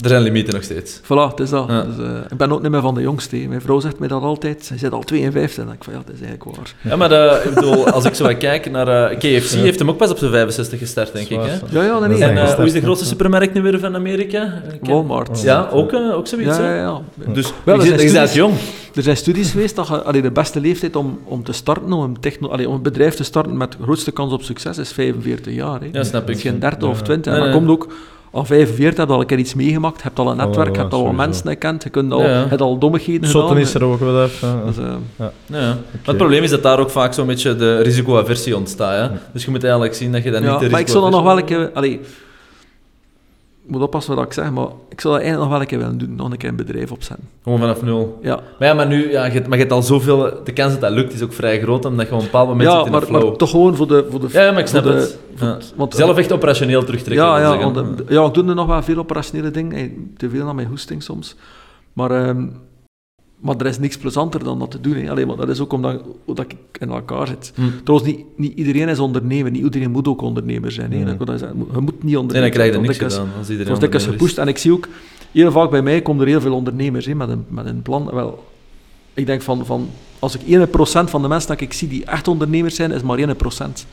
Er 0.00 0.08
zijn 0.08 0.22
limieten 0.22 0.54
nog 0.54 0.62
steeds. 0.62 1.00
Voilà, 1.02 1.30
het 1.30 1.40
is 1.40 1.50
dat. 1.50 1.68
Ja. 1.68 1.82
Dus, 1.82 2.06
eh, 2.06 2.16
ik 2.30 2.36
ben 2.36 2.52
ook 2.52 2.62
niet 2.62 2.70
meer 2.70 2.80
van 2.80 2.94
de 2.94 3.00
jongste. 3.00 3.36
hè. 3.36 3.46
Mijn 3.48 3.60
vrouw 3.60 3.80
zegt 3.80 3.98
mij 3.98 4.08
dat 4.08 4.22
altijd. 4.22 4.64
Zij 4.64 4.78
zit 4.78 4.92
al 4.92 5.02
52. 5.02 5.58
En 5.58 5.64
dan 5.64 5.66
denk 5.66 5.78
ik 5.78 5.84
van, 5.84 5.92
ja, 5.92 5.98
dat 6.06 6.14
is 6.14 6.20
eigenlijk 6.26 6.56
waar. 6.56 6.74
Ja, 6.80 6.96
maar 6.96 7.08
de, 7.08 7.42
ik 7.44 7.54
bedoel, 7.54 7.88
als 7.90 8.04
ik 8.04 8.14
zo 8.14 8.24
wat 8.24 8.36
kijk 8.38 8.70
naar... 8.70 9.10
eh, 9.10 9.16
KFC 9.18 9.50
heeft 9.54 9.78
hem 9.78 9.88
ook 9.90 9.96
pas 9.96 10.10
op 10.10 10.18
zijn 10.18 10.30
65 10.30 10.78
gestart, 10.78 11.12
denk 11.12 11.28
ik. 11.28 11.38
Hè? 11.40 11.78
Ja, 11.78 11.84
ja, 11.84 11.98
nee. 11.98 12.16
zijn 12.16 12.36
En 12.36 12.46
eh, 12.46 12.54
hoe 12.54 12.64
is 12.64 12.72
de 12.72 12.80
grootste 12.80 13.06
supermarkt 13.06 13.54
nu 13.54 13.62
weer 13.62 13.78
van 13.78 13.94
Amerika? 13.94 14.62
Walmart. 14.80 15.42
Ja, 15.42 15.68
ook, 15.72 15.92
eh, 15.92 16.14
ook 16.16 16.26
zoiets, 16.26 16.56
Ja, 16.56 16.62
hè? 16.62 16.74
ja, 16.74 17.00
ja. 17.24 17.32
Dus 17.32 17.52
Wel, 17.64 17.84
je 17.84 17.92
er 17.94 18.12
bent 18.12 18.32
jong. 18.34 18.54
Er 18.94 19.02
zijn 19.02 19.16
studies 19.16 19.50
geweest 19.50 19.76
dat 19.76 19.88
je, 19.88 20.02
allee, 20.02 20.22
de 20.22 20.30
beste 20.30 20.60
leeftijd 20.60 20.96
om, 20.96 21.18
om 21.24 21.44
te 21.44 21.52
starten, 21.52 21.92
om 21.92 22.02
een, 22.02 22.20
techno, 22.20 22.48
allee, 22.48 22.68
om 22.68 22.74
een 22.74 22.82
bedrijf 22.82 23.14
te 23.14 23.24
starten 23.24 23.56
met 23.56 23.72
de 23.72 23.78
grootste 23.82 24.10
kans 24.10 24.32
op 24.32 24.42
succes, 24.42 24.78
is 24.78 24.92
45 24.92 25.54
jaar. 25.54 25.80
Hè. 25.80 25.88
Ja, 25.92 26.04
snap 26.04 26.22
ik. 26.22 26.28
Misschien 26.28 26.58
30 26.58 26.88
of 26.88 27.02
20. 27.02 27.32
Nee, 27.32 27.40
En 27.40 27.46
nee. 27.46 27.52
dan 27.52 27.66
komt 27.66 27.80
ook... 27.80 27.92
Al 28.34 28.44
45 28.44 28.98
heb 28.98 29.08
je 29.08 29.14
al 29.14 29.20
een 29.20 29.26
keer 29.26 29.38
iets 29.38 29.54
meegemaakt, 29.54 29.96
je 29.96 30.02
hebt 30.02 30.18
al 30.18 30.30
een 30.30 30.36
netwerk, 30.36 30.68
je 30.68 30.74
ja, 30.74 30.80
hebt 30.80 30.92
al 30.92 30.98
sowieso. 30.98 31.16
mensen 31.16 31.48
gekend, 31.48 31.82
je 31.82 31.90
kunt 31.90 32.12
al, 32.12 32.22
Ja, 32.22 32.46
ja. 32.50 32.56
al 32.56 32.78
dommigheden 32.78 33.26
gedaan. 33.26 33.42
Zotten 33.42 33.58
is 33.58 33.74
er 33.74 33.84
ook 33.84 34.00
wel 34.00 34.24
even. 34.24 34.60
Dus, 34.66 34.78
eh, 34.78 34.84
Ja, 35.16 35.32
ja. 35.46 35.58
Maar 35.68 35.76
het 36.02 36.16
probleem 36.16 36.42
is 36.42 36.50
dat 36.50 36.62
daar 36.62 36.78
ook 36.78 36.90
vaak 36.90 37.12
zo'n 37.12 37.26
beetje 37.26 37.56
de 37.56 37.80
risicoaversie 37.80 38.56
ontstaat. 38.56 39.10
Hè? 39.10 39.16
Dus 39.32 39.44
je 39.44 39.50
moet 39.50 39.62
eigenlijk 39.62 39.94
zien 39.94 40.12
dat 40.12 40.22
je 40.22 40.30
dat 40.30 40.42
ja, 40.42 40.50
niet 40.50 40.60
de 40.60 40.70
maar 40.70 40.80
ik 40.80 40.88
zou 40.88 41.02
dat 41.02 41.12
nog 41.12 41.22
wel 41.22 41.38
een 41.38 41.44
keer... 41.44 41.70
Moet 43.66 43.82
oppassen 43.82 44.14
wat 44.16 44.24
ik 44.24 44.32
zeg, 44.32 44.50
maar 44.50 44.66
ik 44.88 45.00
zou 45.00 45.14
dat 45.14 45.22
eigenlijk 45.22 45.38
nog 45.38 45.48
wel 45.48 45.60
een 45.60 45.66
keer 45.66 45.78
willen 45.78 45.98
doen, 45.98 46.14
nog 46.16 46.30
een 46.30 46.36
keer 46.36 46.48
een 46.48 46.56
bedrijf 46.56 46.92
opzetten. 46.92 47.28
Gewoon 47.42 47.58
vanaf 47.58 47.82
nul. 47.82 48.18
Ja, 48.22 48.40
Maar 48.58 48.68
ja, 48.68 48.74
maar 48.74 48.86
nu, 48.86 49.10
ja, 49.10 49.24
je, 49.24 49.30
hebt- 49.32 49.46
maar 49.46 49.56
je 49.56 49.62
hebt 49.62 49.72
al 49.74 49.82
zoveel... 49.82 50.30
De 50.44 50.52
kans 50.52 50.72
dat 50.72 50.80
dat 50.80 50.90
lukt 50.92 51.12
is 51.12 51.22
ook 51.22 51.32
vrij 51.32 51.60
groot, 51.60 51.84
omdat 51.84 52.06
je 52.08 52.12
op 52.12 52.18
een 52.18 52.24
bepaald 52.24 52.48
moment 52.48 52.68
ja 52.68 52.76
zit 52.76 52.84
in 52.86 52.90
maar, 52.92 53.00
de 53.00 53.06
flow. 53.06 53.22
maar 53.28 53.36
toch 53.36 53.50
gewoon 53.50 53.76
voor 53.76 53.86
de... 53.86 54.06
Voor 54.10 54.20
de 54.20 54.28
ja, 54.32 54.50
maar 54.50 54.60
ik 54.60 54.66
snap 54.66 54.82
de- 54.82 55.16
het. 55.38 55.72
want- 55.76 55.94
Zelf 55.94 56.16
echt 56.18 56.32
operationeel 56.32 56.84
terugtrekken. 56.84 57.26
Ja, 57.26 57.38
ja, 57.38 57.58
want, 57.72 58.02
ja, 58.08 58.24
ik 58.26 58.34
doe 58.34 58.48
er 58.48 58.54
nog 58.54 58.66
wel 58.66 58.82
veel 58.82 58.98
operationele 58.98 59.50
dingen. 59.50 60.12
Te 60.16 60.30
veel 60.30 60.48
aan 60.48 60.54
mijn 60.56 60.68
hoesting 60.68 61.02
soms. 61.02 61.36
Maar, 61.92 62.10
ehm, 62.10 62.46
maar 63.44 63.56
er 63.56 63.66
is 63.66 63.78
niks 63.78 63.98
plezanter 63.98 64.44
dan 64.44 64.58
dat 64.58 64.70
te 64.70 64.80
doen. 64.80 64.94
Hè. 64.94 65.10
Allee, 65.10 65.26
maar 65.26 65.36
dat 65.36 65.48
is 65.48 65.60
ook 65.60 65.72
omdat 65.72 66.00
ik 66.36 66.54
in 66.80 66.90
elkaar 66.90 67.26
zit. 67.26 67.52
Hm. 67.54 67.62
Trouwens, 67.84 68.10
niet, 68.10 68.24
niet 68.36 68.58
iedereen 68.58 68.88
is 68.88 68.98
ondernemer. 68.98 69.50
Niet 69.50 69.64
iedereen 69.64 69.90
moet 69.90 70.08
ook 70.08 70.20
ondernemer 70.20 70.72
zijn. 70.72 70.92
Hè. 70.92 70.98
Hm. 70.98 71.24
Dat. 71.24 71.40
Je 71.40 71.80
moet 71.80 72.02
niet 72.02 72.16
ondernemer 72.16 72.40
dan 72.40 72.50
krijg 72.50 72.66
je 72.66 72.72
zijn. 72.72 72.82
niks 72.82 72.98
gedaan 72.98 73.28
als 73.38 73.48
iedereen 73.48 73.64
Zoals 73.66 73.80
dikwijls 73.80 74.04
ondernemer 74.04 74.14
is. 74.14 74.18
gepusht. 74.20 74.38
En 74.38 74.48
ik 74.48 74.58
zie 74.58 74.72
ook, 74.72 74.88
heel 75.32 75.52
vaak 75.52 75.70
bij 75.70 75.82
mij 75.82 76.02
komen 76.02 76.22
er 76.22 76.28
heel 76.28 76.40
veel 76.40 76.54
ondernemers 76.54 77.06
hè, 77.06 77.14
met, 77.14 77.28
een, 77.28 77.44
met 77.48 77.66
een 77.66 77.82
plan. 77.82 78.10
Wel, 78.12 78.44
ik 79.14 79.26
denk 79.26 79.42
van, 79.42 79.66
van 79.66 79.88
als 80.24 80.36
ik 80.38 80.40
1% 80.68 81.10
van 81.10 81.22
de 81.22 81.28
mensen 81.28 81.48
dat 81.48 81.60
ik 81.60 81.72
zie 81.72 81.88
die 81.88 82.04
echt 82.04 82.28
ondernemers 82.28 82.74
zijn, 82.74 82.90
is 82.92 83.02
maar 83.02 83.18
1%. 83.18 83.22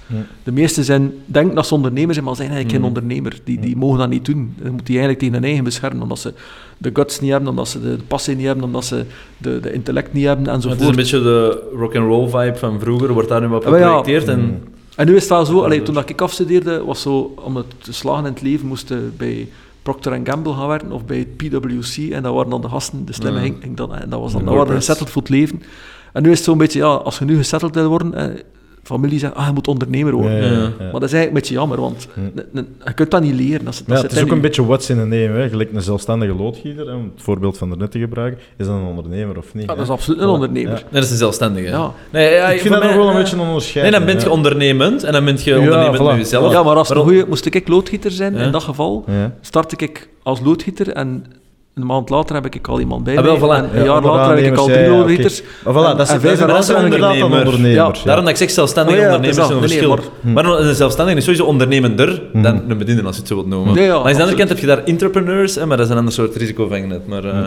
Ja. 0.08 0.16
De 0.44 0.52
meeste 0.52 0.84
zijn, 0.84 1.12
denken 1.26 1.56
dat 1.56 1.68
ze 1.68 1.74
ondernemers 1.74 2.14
zijn, 2.14 2.26
maar 2.26 2.36
zijn 2.36 2.50
eigenlijk 2.50 2.78
Mm. 2.80 2.84
geen 2.86 2.96
ondernemer. 2.96 3.40
Die, 3.44 3.60
die 3.60 3.78
mogen 3.78 3.98
dat 4.00 4.10
niet 4.10 4.26
doen. 4.26 4.54
Dan 4.62 4.72
moet 4.72 4.86
die 4.86 4.98
eigenlijk 4.98 5.20
tegen 5.20 5.34
hun 5.34 5.44
eigen 5.44 5.64
beschermen, 5.64 6.02
omdat 6.02 6.20
ze 6.20 6.34
de 6.78 6.90
guts 6.94 7.20
niet 7.20 7.32
hebben, 7.32 7.50
omdat 7.50 7.68
ze 7.68 7.82
de 7.82 7.98
passie 8.08 8.36
niet 8.36 8.46
hebben, 8.46 8.66
omdat 8.66 8.86
ze 8.86 9.06
de, 9.38 9.60
de 9.60 9.74
intellect 9.74 10.14
niet 10.14 10.26
hebben 10.26 10.46
Maar 10.46 10.54
Het 10.54 10.64
is 10.64 10.70
enzovoort. 10.72 10.90
een 10.98 11.04
beetje 11.04 11.22
de 11.22 11.70
rock'n'roll 11.78 12.28
vibe 12.30 12.58
van 12.58 12.80
vroeger, 12.80 13.14
wordt 13.14 13.30
daar 13.30 13.42
nu 13.42 13.48
Ja, 13.48 13.52
maar 13.52 13.62
ja. 13.62 13.70
geprojecteerd. 13.70 14.28
En, 14.28 14.64
En 14.96 15.06
nu 15.08 15.16
is 15.16 15.22
het 15.22 15.30
wel 15.30 15.46
zo, 15.46 15.62
allee, 15.64 15.82
toen 15.84 15.94
dat 15.94 16.10
ik 16.10 16.22
afstudeerde, 16.22 16.84
was 16.84 17.02
zo, 17.02 17.34
om 17.46 17.56
het 17.56 17.66
te 17.78 17.94
slagen 17.94 18.26
in 18.26 18.32
het 18.34 18.42
leven, 18.42 18.68
moesten 18.68 19.14
bij 19.18 19.48
Procter 19.82 20.20
Gamble 20.24 20.54
gaan 20.54 20.68
werken 20.68 20.92
of 20.92 21.06
bij 21.06 21.28
PwC. 21.38 21.98
En 22.12 22.24
dat 22.24 22.34
waren 22.34 22.50
dan 22.50 22.62
de 22.62 22.70
gasten, 22.70 23.06
de 23.06 23.14
slimme 23.14 23.40
ging, 23.40 23.56
ging 23.62 23.78
dan, 23.78 23.96
en 23.96 24.10
dat, 24.10 24.20
was 24.20 24.32
dan, 24.32 24.40
dat 24.46 24.50
waren 24.50 24.56
corporates. 24.56 24.86
gezetteld 24.86 25.10
voor 25.10 25.22
het 25.22 25.32
leven. 25.32 25.62
En 26.14 26.24
nu 26.24 26.30
is 26.32 26.36
het 26.38 26.46
zo'n 26.46 26.58
beetje, 26.58 26.80
ja, 26.80 26.86
als 26.86 27.20
je 27.20 27.26
nu 27.26 27.36
gezetteld 27.38 27.76
wil 27.76 27.88
worden, 27.88 28.14
eh, 28.14 28.26
familie 28.84 29.20
zegt, 29.20 29.36
ah, 29.36 29.46
je 29.48 29.54
moet 29.54 29.68
ondernemer 29.68 30.14
worden. 30.14 30.36
Ja, 30.36 30.46
ja, 30.46 30.52
ja. 30.52 30.60
Ja. 30.60 30.70
Maar 30.80 30.92
dat 30.92 31.04
is 31.04 31.14
eigenlijk 31.14 31.28
een 31.28 31.34
beetje 31.34 31.54
jammer, 31.54 31.80
want 31.82 32.08
je 32.86 32.94
kunt 32.96 33.12
dat 33.12 33.22
niet 33.22 33.34
leren. 33.34 33.66
Dat, 33.66 33.84
het 34.02 34.12
is 34.12 34.22
ook 34.22 34.32
een 34.32 34.42
beetje 34.42 34.66
what's 34.66 34.90
in 34.90 34.98
a 35.00 35.04
name. 35.04 35.16
Hè. 35.28 35.50
Gelijk 35.50 35.70
een 35.74 35.82
zelfstandige 35.82 36.34
loodgieter, 36.34 36.88
hè, 36.88 36.94
om 36.94 37.12
het 37.16 37.24
voorbeeld 37.24 37.58
van 37.58 37.70
daarnet 37.70 37.92
te 37.92 38.00
gebruiken. 38.00 38.40
Is 38.58 38.66
dat 38.66 38.76
een 38.76 38.84
ondernemer 38.86 39.38
of 39.38 39.54
niet? 39.54 39.66
Ja, 39.70 39.76
dat 39.76 39.84
is 39.84 39.90
absoluut 39.90 40.20
een 40.20 40.28
Voilà. 40.28 40.32
ondernemer. 40.32 40.84
Dat 40.90 41.04
is 41.04 41.12
een 41.12 41.18
zelfstandige. 41.18 41.68
Ja. 41.68 41.92
Nee, 42.12 42.34
ja, 42.34 42.50
Ik 42.50 42.60
vind 42.62 42.74
dat 42.74 42.84
nog 42.84 42.94
wel 42.96 43.10
een 43.10 43.16
beetje 43.16 43.32
een 43.34 43.38
Nee, 43.40 43.48
onderscheid. 43.48 43.92
dan 43.92 44.06
ben 44.06 44.20
je 44.20 44.30
ondernemend 44.30 45.04
en 45.04 45.12
dan 45.12 45.26
ben 45.26 45.38
je 45.44 45.60
ondernemend 45.60 45.98
voilà. 46.02 46.04
met 46.06 46.16
jezelf. 46.16 46.52
Ja, 46.52 46.64
maar 46.64 46.76
als 46.76 46.90
een 46.90 46.96
goeie, 46.98 47.26
moest 47.28 47.46
ik 47.46 47.68
loodgieter 47.68 48.12
zijn, 48.12 48.34
Ja. 48.34 48.40
in 48.44 48.52
dat 48.52 48.64
geval, 48.64 49.04
Ja. 49.08 49.36
startte 49.42 49.76
ik 49.78 50.10
als 50.24 50.40
loodgieter 50.42 50.90
en 50.90 51.26
een 51.74 51.86
maand 51.86 52.10
later 52.10 52.36
heb 52.36 52.46
ik 52.56 52.68
al 52.68 52.80
iemand 52.80 53.04
bij 53.04 53.18
Ah, 53.18 53.24
wel, 53.24 53.38
voilà. 53.38 53.42
En 53.64 53.64
een 53.64 53.80
Ja, 53.80 53.84
jaar 53.86 54.02
later 54.02 54.36
heb 54.44 54.54
ik 54.54 54.58
al 54.60 54.66
drie 54.66 54.78
ja, 54.78 54.84
ja. 54.84 55.30
Maar 55.64 55.74
voilà, 55.74 55.98
dat 55.98 56.08
is, 56.08 56.14
en 56.14 56.14
dat 56.14 56.22
vijf 56.22 56.34
is, 56.34 56.40
en 56.40 56.48
dat 56.48 56.56
acht 56.56 56.66
zijn 56.66 56.78
zijn 56.80 56.84
inderdaad 56.84 57.14
dan 57.14 57.24
ondernemer. 57.24 57.54
ondernemers. 57.54 57.98
Ja, 57.98 58.00
ja. 58.00 58.06
Daarom 58.06 58.24
dat 58.24 58.34
ik 58.34 58.40
zeg 58.40 58.50
zelfstandig 58.50 58.94
Oh 58.96 59.00
ja, 59.00 59.06
ondernemer 59.16 59.38
is 59.44 59.44
is 59.46 59.50
een. 59.54 59.60
Nee, 59.60 59.68
verschil. 59.70 60.00
nee, 60.22 60.34
maar 60.34 60.46
een 60.46 60.76
zelfstandige 60.76 61.18
is 61.18 61.24
sowieso 61.24 61.46
ondernemender 61.46 62.22
Mhm. 62.34 62.44
dan 62.44 62.62
een 62.70 62.78
bediener, 62.78 63.06
als 63.06 63.16
je 63.16 63.20
het 63.22 63.30
zo 63.30 63.36
wilt 63.36 63.48
noemen. 63.48 63.74
Nee, 63.74 63.84
ja, 63.86 63.90
maar 63.90 63.98
aan 64.08 64.14
de 64.14 64.20
andere 64.20 64.38
kant 64.38 64.50
heb 64.50 64.58
je 64.60 64.66
daar 64.66 64.84
entrepreneurs, 64.84 65.56
hè, 65.56 65.66
maar 65.66 65.78
dat 65.78 65.86
is 65.86 65.92
een 65.92 65.98
ander 65.98 66.14
soort 66.14 66.36
risicovengennet. 66.36 67.08
Maar 67.08 67.24
eh, 67.26 67.46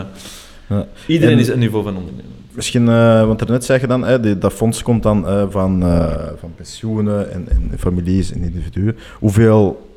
Ja. 0.69 0.85
iedereen 1.07 1.33
En- 1.33 1.39
is 1.39 1.47
een 1.47 1.59
niveau 1.59 1.83
van 1.83 1.95
ondernemer. 1.97 2.31
Misschien, 2.51 2.87
eh, 2.89 3.25
want 3.25 3.39
daarnet 3.39 3.65
zei 3.65 3.79
je 3.81 3.87
dan, 3.87 4.03
hè, 4.05 4.19
die, 4.19 4.37
dat 4.37 4.53
fonds 4.53 4.83
komt 4.83 5.03
dan 5.03 5.27
eh, 5.27 5.43
van, 5.49 5.83
eh, 5.83 6.13
van 6.39 6.51
pensioenen 6.55 7.31
en, 7.31 7.47
en 7.49 7.71
families 7.79 8.31
en 8.33 8.41
individuen. 8.43 8.97
Hoeveel 9.19 9.89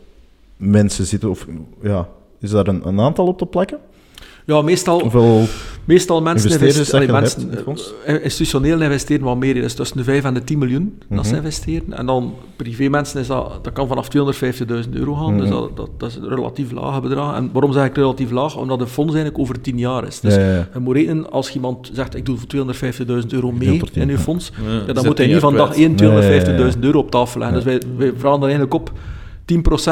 mensen 0.56 1.06
zitten, 1.06 1.30
of 1.30 1.46
ja, 1.82 2.06
is 2.40 2.50
daar 2.50 2.66
een, 2.66 2.82
een 2.86 3.00
aantal 3.00 3.26
op 3.26 3.38
te 3.38 3.46
plakken? 3.46 3.78
Ja, 4.48 4.62
meestal, 4.62 5.00
Hoeveel 5.00 5.44
meestal 5.84 6.22
mensen, 6.22 6.50
investeren, 6.50 6.94
allee, 7.08 7.20
mensen 7.20 7.50
eh, 8.04 8.24
institutioneel 8.24 8.80
investeren 8.80 9.24
wat 9.24 9.36
meer. 9.36 9.54
Dus 9.54 9.74
tussen 9.74 9.96
de 9.96 10.04
5 10.04 10.24
en 10.24 10.34
de 10.34 10.44
10 10.44 10.58
miljoen 10.58 10.98
dat 11.08 11.26
ze 11.26 11.34
Mhm. 11.34 11.44
investeren. 11.44 11.92
En 11.92 12.06
dan 12.06 12.34
privé 12.56 12.88
mensen 12.88 13.20
is 13.20 13.26
dat, 13.26 13.58
dat 13.62 13.72
kan 13.72 13.88
vanaf 13.88 14.08
250.000 14.08 14.94
euro 14.94 15.14
gaan. 15.14 15.38
Dus 15.38 15.48
Mhm. 15.48 15.58
dat, 15.58 15.76
dat, 15.76 15.88
dat 15.96 16.08
is 16.10 16.16
een 16.16 16.28
relatief 16.28 16.70
lage 16.72 17.00
bedrag. 17.00 17.36
En 17.36 17.50
waarom 17.52 17.72
zeg 17.72 17.84
ik 17.84 17.96
relatief 17.96 18.30
laag? 18.30 18.56
Omdat 18.56 18.78
de 18.78 18.86
fonds 18.86 19.14
eigenlijk 19.14 19.42
over 19.42 19.60
10 19.60 19.78
jaar 19.78 20.06
is. 20.06 20.20
Dus 20.20 20.34
Ja, 20.34 20.40
ja, 20.40 20.52
ja. 20.54 20.68
je 20.72 20.78
moet 20.78 20.96
rekenen, 20.96 21.30
als 21.30 21.54
iemand 21.54 21.90
zegt 21.92 22.14
ik 22.16 22.26
doe 22.26 22.36
voor 22.36 22.46
250.000 22.48 23.32
euro 23.32 23.52
mee 23.52 23.80
in 23.92 24.08
uw 24.10 24.16
fonds, 24.16 24.52
Ja, 24.66 24.72
ja, 24.86 24.92
dan 24.92 25.04
moet 25.06 25.18
hij 25.18 25.26
niet 25.26 25.38
van 25.38 25.56
dag 25.56 25.70
kwijt. 25.72 25.80
1 25.90 25.96
Ja, 25.96 26.04
ja, 26.04 26.10
ja, 26.34 26.40
250.000 26.72 26.84
euro 26.84 26.98
op 26.98 27.10
tafel 27.10 27.40
leggen. 27.40 27.58
Ja. 27.58 27.64
Dus 27.64 27.72
wij, 27.80 27.96
wij 27.96 28.12
vragen 28.18 28.40
dan 28.40 28.48
eigenlijk 28.48 28.74
op 28.74 28.92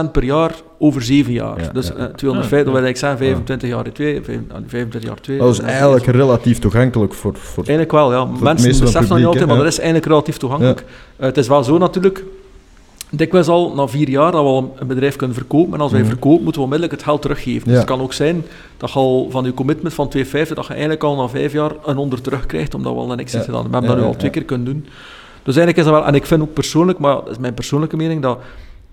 10% 0.07 0.11
per 0.13 0.25
jaar 0.25 0.55
over 0.79 1.03
7 1.03 1.33
jaar. 1.33 1.61
Ja, 1.63 1.69
dus 1.73 1.87
ja. 1.89 1.95
eh, 1.95 2.05
250, 2.05 2.73
dat 2.73 2.81
wil 2.81 2.91
ik 2.91 2.97
zeggen, 2.97 3.19
25 3.19 3.69
jaar 3.69 3.93
2, 3.93 4.23
25 4.23 5.03
jaar 5.03 5.21
2. 5.21 5.39
Dat 5.39 5.53
is 5.53 5.59
eigenlijk 5.59 6.07
relatief 6.07 6.59
toegankelijk 6.59 7.15
voor... 7.15 7.35
voor 7.37 7.57
Eigenlijk 7.65 7.93
wel, 7.93 8.13
ja. 8.13 8.25
Mensen 8.41 8.69
beseffen 8.81 9.09
dat 9.09 9.17
niet 9.19 9.27
altijd, 9.27 9.47
maar 9.47 9.57
ja. 9.57 9.63
dat 9.63 9.73
is 9.73 9.79
eigenlijk 9.79 10.09
relatief 10.09 10.37
toegankelijk. 10.37 10.85
Eh, 11.17 11.27
het 11.27 11.37
is 11.37 11.49
wel 11.49 11.65
zo 11.65 11.79
natuurlijk, 11.79 12.25
dikwijls 13.11 13.49
al 13.49 13.75
na 13.75 13.87
vier 13.89 14.09
jaar 14.09 14.33
dat 14.33 14.41
we 14.43 14.49
al 14.49 14.75
een 14.79 14.87
bedrijf 14.87 15.17
kunnen 15.17 15.37
verkopen. 15.37 15.75
En 15.75 15.81
als 15.81 15.93
wij 15.93 16.01
Mhm. 16.01 16.09
verkopen, 16.11 16.43
moeten 16.43 16.61
we 16.61 16.67
onmiddellijk 16.67 16.99
het 16.99 17.09
geld 17.09 17.23
teruggeven. 17.23 17.63
Dus 17.65 17.73
Ja. 17.73 17.79
het 17.79 17.87
kan 17.89 18.01
ook 18.01 18.13
zijn 18.13 18.45
dat 18.77 18.93
je 18.93 18.99
al 18.99 19.27
van 19.31 19.45
je 19.45 19.55
commitment 19.55 19.95
van 19.95 20.09
250, 20.09 20.57
dat 20.57 20.65
je 20.67 20.71
eigenlijk 20.73 21.03
al 21.05 21.17
na 21.17 21.29
vijf 21.29 21.53
jaar 21.53 21.71
een 21.85 21.97
onder 21.97 22.21
terugkrijgt, 22.21 22.75
omdat 22.75 22.93
we 22.93 22.99
al 22.99 23.17
exit 23.17 23.33
Ja. 23.41 23.45
gedaan 23.45 23.63
hebben. 23.63 23.71
We 23.71 23.77
hebben 23.77 23.83
Ja, 23.83 23.87
dat 23.89 23.97
nu 23.97 24.03
ja, 24.03 24.09
al 24.09 24.19
twee 24.19 24.31
ja. 24.31 24.37
keer 24.37 24.45
kunnen 24.45 24.67
doen. 24.67 24.87
Dus 25.43 25.57
eigenlijk 25.57 25.77
is 25.79 25.85
dat 25.93 26.01
wel, 26.03 26.07
en 26.13 26.15
ik 26.15 26.27
vind 26.27 26.43
ook 26.43 26.53
persoonlijk, 26.53 26.99
maar 26.99 27.15
dat 27.15 27.31
is 27.31 27.39
mijn 27.39 27.55
persoonlijke 27.55 27.97
mening, 27.97 28.23
dat 28.23 28.39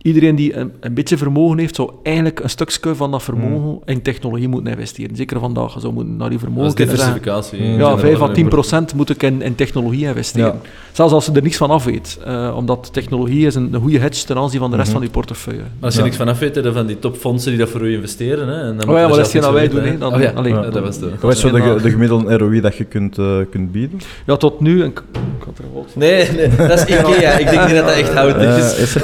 iedereen 0.03 0.35
die 0.35 0.55
een, 0.57 0.71
een 0.79 0.93
beetje 0.93 1.17
vermogen 1.17 1.57
heeft, 1.57 1.75
zou 1.75 1.91
eigenlijk 2.03 2.39
een 2.39 2.49
stukje 2.49 2.95
van 2.95 3.11
dat 3.11 3.23
vermogen 3.23 3.51
Mhm. 3.69 3.89
in 3.89 4.01
technologie 4.01 4.47
moeten 4.47 4.71
investeren. 4.73 5.15
Zeker 5.15 5.39
vandaag, 5.39 5.73
je 5.73 5.79
zou 5.79 5.93
moeten 5.93 6.15
naar 6.17 6.29
die 6.29 6.37
Dat 6.37 6.47
vermogen 6.47 6.69
is 6.69 6.75
kunnen 6.75 6.97
zeggen, 6.97 7.13
diversificatie. 7.23 7.71
Ja, 7.71 7.77
ja, 7.87 7.91
In 7.91 7.99
5 7.99 8.03
à 8.03 8.15
general. 8.15 8.33
10 8.33 8.47
procent 8.47 8.93
moet 8.95 9.09
ik 9.09 9.23
in, 9.23 9.41
in 9.41 9.55
technologie 9.55 10.05
investeren. 10.05 10.47
Ja. 10.47 10.69
Zelfs 10.91 11.13
als 11.13 11.25
ze 11.25 11.31
er 11.31 11.41
niks 11.41 11.57
van 11.57 11.69
af 11.69 11.83
weet. 11.85 12.19
Eh, 12.25 12.53
omdat 12.57 12.89
technologie 12.93 13.45
is 13.45 13.55
een, 13.55 13.69
een 13.73 13.81
goede 13.81 13.99
hedge 13.99 14.25
ten 14.25 14.37
aanzien 14.37 14.59
van 14.59 14.69
de 14.71 14.75
rest 14.75 14.87
Mhm. 14.89 14.97
van 14.97 15.05
je 15.07 15.11
portefeuille. 15.13 15.59
Maar 15.61 15.69
Als 15.79 15.93
je 15.93 15.99
Ja. 15.99 16.05
niks 16.05 16.17
vanaf 16.17 16.39
weet, 16.39 16.55
heb 16.55 16.63
je 16.63 16.71
van 16.73 16.85
die 16.85 16.99
topfondsen 16.99 17.49
die 17.51 17.59
dat 17.59 17.69
voor 17.69 17.81
u 17.81 17.93
investeren. 17.93 18.47
Hè, 18.47 18.61
en 18.61 18.77
dan 18.77 18.89
Oh 18.89 18.95
ja, 18.95 19.07
maar 19.07 19.17
dat 19.17 19.25
is 19.25 19.31
geen 19.31 19.41
dat 19.41 19.51
wij 19.53 19.65
van 19.69 19.75
doen. 19.75 19.85
hè. 19.87 19.97
Dan, 19.97 20.13
Oh 20.13 20.21
ja, 20.21 20.31
allee, 20.35 20.53
ja, 20.53 20.61
dan- 20.61 20.71
dat 20.71 20.83
was 20.83 20.99
de... 20.99 21.09
Wat 21.19 21.33
is 21.33 21.39
zo 21.39 21.51
de, 21.51 21.79
de 21.81 21.89
gemiddelde 21.89 22.37
ROI 22.37 22.61
dat 22.61 22.75
je 22.75 22.83
kunt, 22.83 23.17
eh, 23.17 23.37
kunt 23.51 23.71
bieden? 23.71 23.99
Ja, 24.25 24.35
tot 24.37 24.59
nu... 24.59 24.81
En, 24.81 24.87
ik 24.87 25.01
had 25.45 25.57
er 25.57 25.63
wel- 25.73 25.85
Nee, 25.95 26.29
nee, 26.31 26.49
dat 26.67 26.71
is 26.79 26.81
Ikea. 26.95 27.37
Ik 27.37 27.49
denk 27.49 27.65
niet 27.67 27.75
dat 27.75 27.85
dat 27.85 27.95
echt 27.95 28.13
hout 28.13 28.35
Eh, 28.35 28.57
is. 28.81 28.95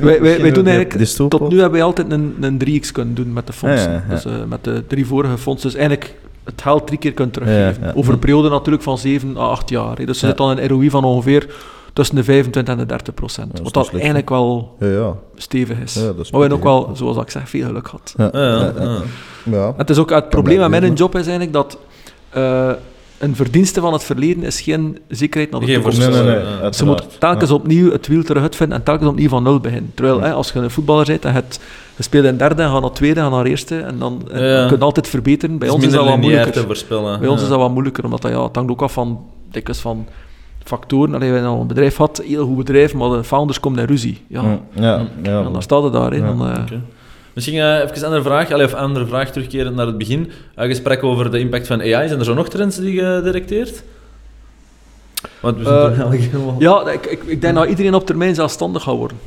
Wij, 0.00 0.20
wij, 0.20 0.40
wij 0.40 0.50
doen 0.52 0.66
eigenlijk, 0.66 1.04
tot 1.28 1.48
nu 1.48 1.54
hebben 1.60 1.70
wij 1.78 1.82
altijd 1.82 2.12
een, 2.12 2.36
een 2.40 2.60
3x 2.68 2.92
kunnen 2.92 3.14
doen 3.14 3.32
met 3.32 3.46
de 3.46 3.52
fondsen. 3.52 3.90
Ja, 3.92 3.96
ja, 3.96 4.04
ja. 4.08 4.14
Dus 4.14 4.24
eh, 4.24 4.32
met 4.48 4.64
de 4.64 4.84
drie 4.86 5.06
vorige 5.06 5.38
fondsen. 5.38 5.70
Dus 5.70 5.78
eigenlijk 5.78 6.14
het 6.44 6.62
geld 6.62 6.86
drie 6.86 6.98
keer 6.98 7.12
kunt 7.12 7.32
teruggeven. 7.32 7.82
Ja, 7.82 7.86
ja. 7.86 7.92
Over 7.94 8.12
een 8.12 8.18
periode 8.18 8.48
natuurlijk 8.48 8.82
van 8.82 8.98
7 8.98 9.36
à 9.36 9.40
8 9.40 9.68
jaar. 9.70 9.96
hè. 9.98 10.04
Dus 10.04 10.18
ze 10.18 10.24
Ja. 10.24 10.30
zit 10.30 10.38
dan 10.38 10.58
een 10.58 10.68
ROI 10.68 10.90
van 10.90 11.04
ongeveer 11.04 11.54
tussen 11.92 12.16
de 12.16 12.24
25 12.24 12.74
en 12.74 12.80
de 12.80 12.86
30 12.86 13.14
procent. 13.14 13.60
wat 13.62 13.72
dat 13.72 13.82
slecht, 13.84 13.94
eigenlijk 13.98 14.28
wel 14.28 14.76
Ja, 14.78 14.86
ja. 14.86 15.14
stevig 15.34 15.78
is. 15.78 15.94
Ja, 15.94 16.00
dat 16.00 16.18
is 16.18 16.30
maar 16.30 16.40
we 16.40 16.46
hebben 16.48 16.58
ook 16.70 16.84
wel, 16.86 16.96
zoals 16.96 17.16
ik 17.16 17.30
zeg, 17.30 17.48
veel 17.48 17.66
geluk 17.66 17.88
gehad. 17.88 18.14
Ja, 18.16 18.28
Ja, 18.32 18.40
ja, 18.40 18.58
ja, 18.58 18.72
ja. 18.78 18.90
ja. 18.90 19.00
Ja. 19.44 19.74
Het 19.76 19.90
is 19.90 19.98
ook 19.98 20.10
het 20.10 20.28
probleem 20.28 20.58
met 20.58 20.70
mijn 20.80 20.92
job 20.92 21.14
is 21.16 21.26
eigenlijk 21.26 21.52
dat 21.52 21.78
eh, 22.30 22.70
een 23.20 23.36
verdienste 23.36 23.80
van 23.80 23.92
het 23.92 24.02
verleden 24.04 24.42
is 24.42 24.60
geen 24.60 24.98
zekerheid 25.08 25.50
naar 25.50 25.60
de 25.60 25.66
Geen 25.66 25.74
toekomst. 25.74 25.98
Nee, 25.98 26.08
nee, 26.10 26.22
nee. 26.22 26.30
Ja. 26.34 26.40
uiteraard. 26.40 26.76
Ze 26.76 26.84
moet 26.84 27.06
telkens 27.20 27.50
opnieuw 27.50 27.90
het 27.92 28.06
wiel 28.06 28.22
terug 28.22 28.42
uitvinden 28.42 28.78
en 28.78 28.84
telkens 28.84 29.08
opnieuw 29.08 29.28
van 29.28 29.42
nul 29.42 29.60
beginnen. 29.60 29.90
Terwijl 29.94 30.18
Ja. 30.18 30.24
hè, 30.24 30.32
als 30.32 30.52
je 30.52 30.58
een 30.58 30.70
voetballer 30.70 31.06
bent 31.06 31.24
en 31.24 31.28
je, 31.28 31.34
hebt, 31.34 31.60
je 31.96 32.02
speelt 32.02 32.24
in 32.24 32.36
derde, 32.36 32.62
ga 32.62 32.80
naar 32.80 32.92
tweede, 32.92 33.20
ga 33.20 33.28
naar 33.28 33.44
eerste 33.44 33.80
en 33.80 33.98
dan 33.98 34.22
en 34.30 34.42
Ja. 34.44 34.62
je 34.62 34.68
kunt 34.68 34.82
altijd 34.82 35.08
verbeteren. 35.08 35.58
Bij 35.58 35.68
ons 35.68 35.84
is 35.84 35.92
dat 35.92 36.04
wat 36.04 36.16
moeilijker. 36.18 36.66
Bij 36.88 37.28
ons 37.28 37.38
Ja. 37.38 37.44
is 37.44 37.48
dat 37.48 37.58
wat 37.58 37.70
moeilijker, 37.70 38.04
omdat 38.04 38.22
dat, 38.22 38.30
ja, 38.30 38.42
het 38.44 38.56
hangt 38.56 38.70
ook 38.70 38.82
af 38.82 38.92
van, 38.92 39.20
dikwijls 39.50 39.80
van 39.80 40.06
factoren. 40.64 41.14
Allee, 41.14 41.28
we 41.28 41.34
hebben 41.34 41.52
al 41.54 41.60
een 41.60 41.66
bedrijf 41.66 41.94
gehad, 41.96 42.18
een 42.18 42.26
heel 42.26 42.46
goed 42.46 42.56
bedrijf, 42.56 42.94
maar 42.94 43.10
de 43.10 43.24
founders 43.24 43.60
komen 43.60 43.78
in 43.78 43.86
ruzie. 43.86 44.18
Ja, 44.28 44.42
Ja, 44.42 44.58
ja, 44.74 45.06
ja. 45.22 45.44
en 45.44 45.52
dan 45.52 45.62
staat 45.62 45.82
het 45.82 45.92
daar. 45.92 46.10
Hè, 46.10 46.16
Ja. 46.16 46.26
dan, 46.26 46.46
eh. 46.48 46.62
Misschien 47.32 47.58
eh, 47.58 47.74
even 47.74 47.96
een 47.96 48.04
andere 48.04 48.22
vraag, 48.22 48.52
allee, 48.52 48.66
of 48.66 48.74
andere 48.74 49.06
vraag 49.06 49.30
terugkeren 49.30 49.74
naar 49.74 49.86
het 49.86 49.98
begin. 49.98 50.30
Een 50.54 50.68
gesprek 50.68 51.02
over 51.02 51.30
de 51.30 51.38
impact 51.38 51.66
van 51.66 51.80
AI. 51.80 52.08
Zijn 52.08 52.18
er 52.18 52.24
zo 52.24 52.34
nog 52.34 52.48
trends 52.48 52.76
die 52.76 52.94
je? 52.94 53.20
Want 55.40 55.56
we 55.56 55.64
zijn 55.64 55.76
Eh, 55.76 55.84
eigenlijk 55.84 56.22
helemaal... 56.22 56.56
Ja, 56.58 56.90
ik, 56.90 57.06
ik, 57.06 57.22
ik 57.24 57.40
denk 57.40 57.54
dat 57.54 57.68
iedereen 57.68 57.94
op 57.94 58.06
termijn 58.06 58.34
zelfstandig 58.34 58.82
gaat 58.82 58.96
worden. 58.96 59.18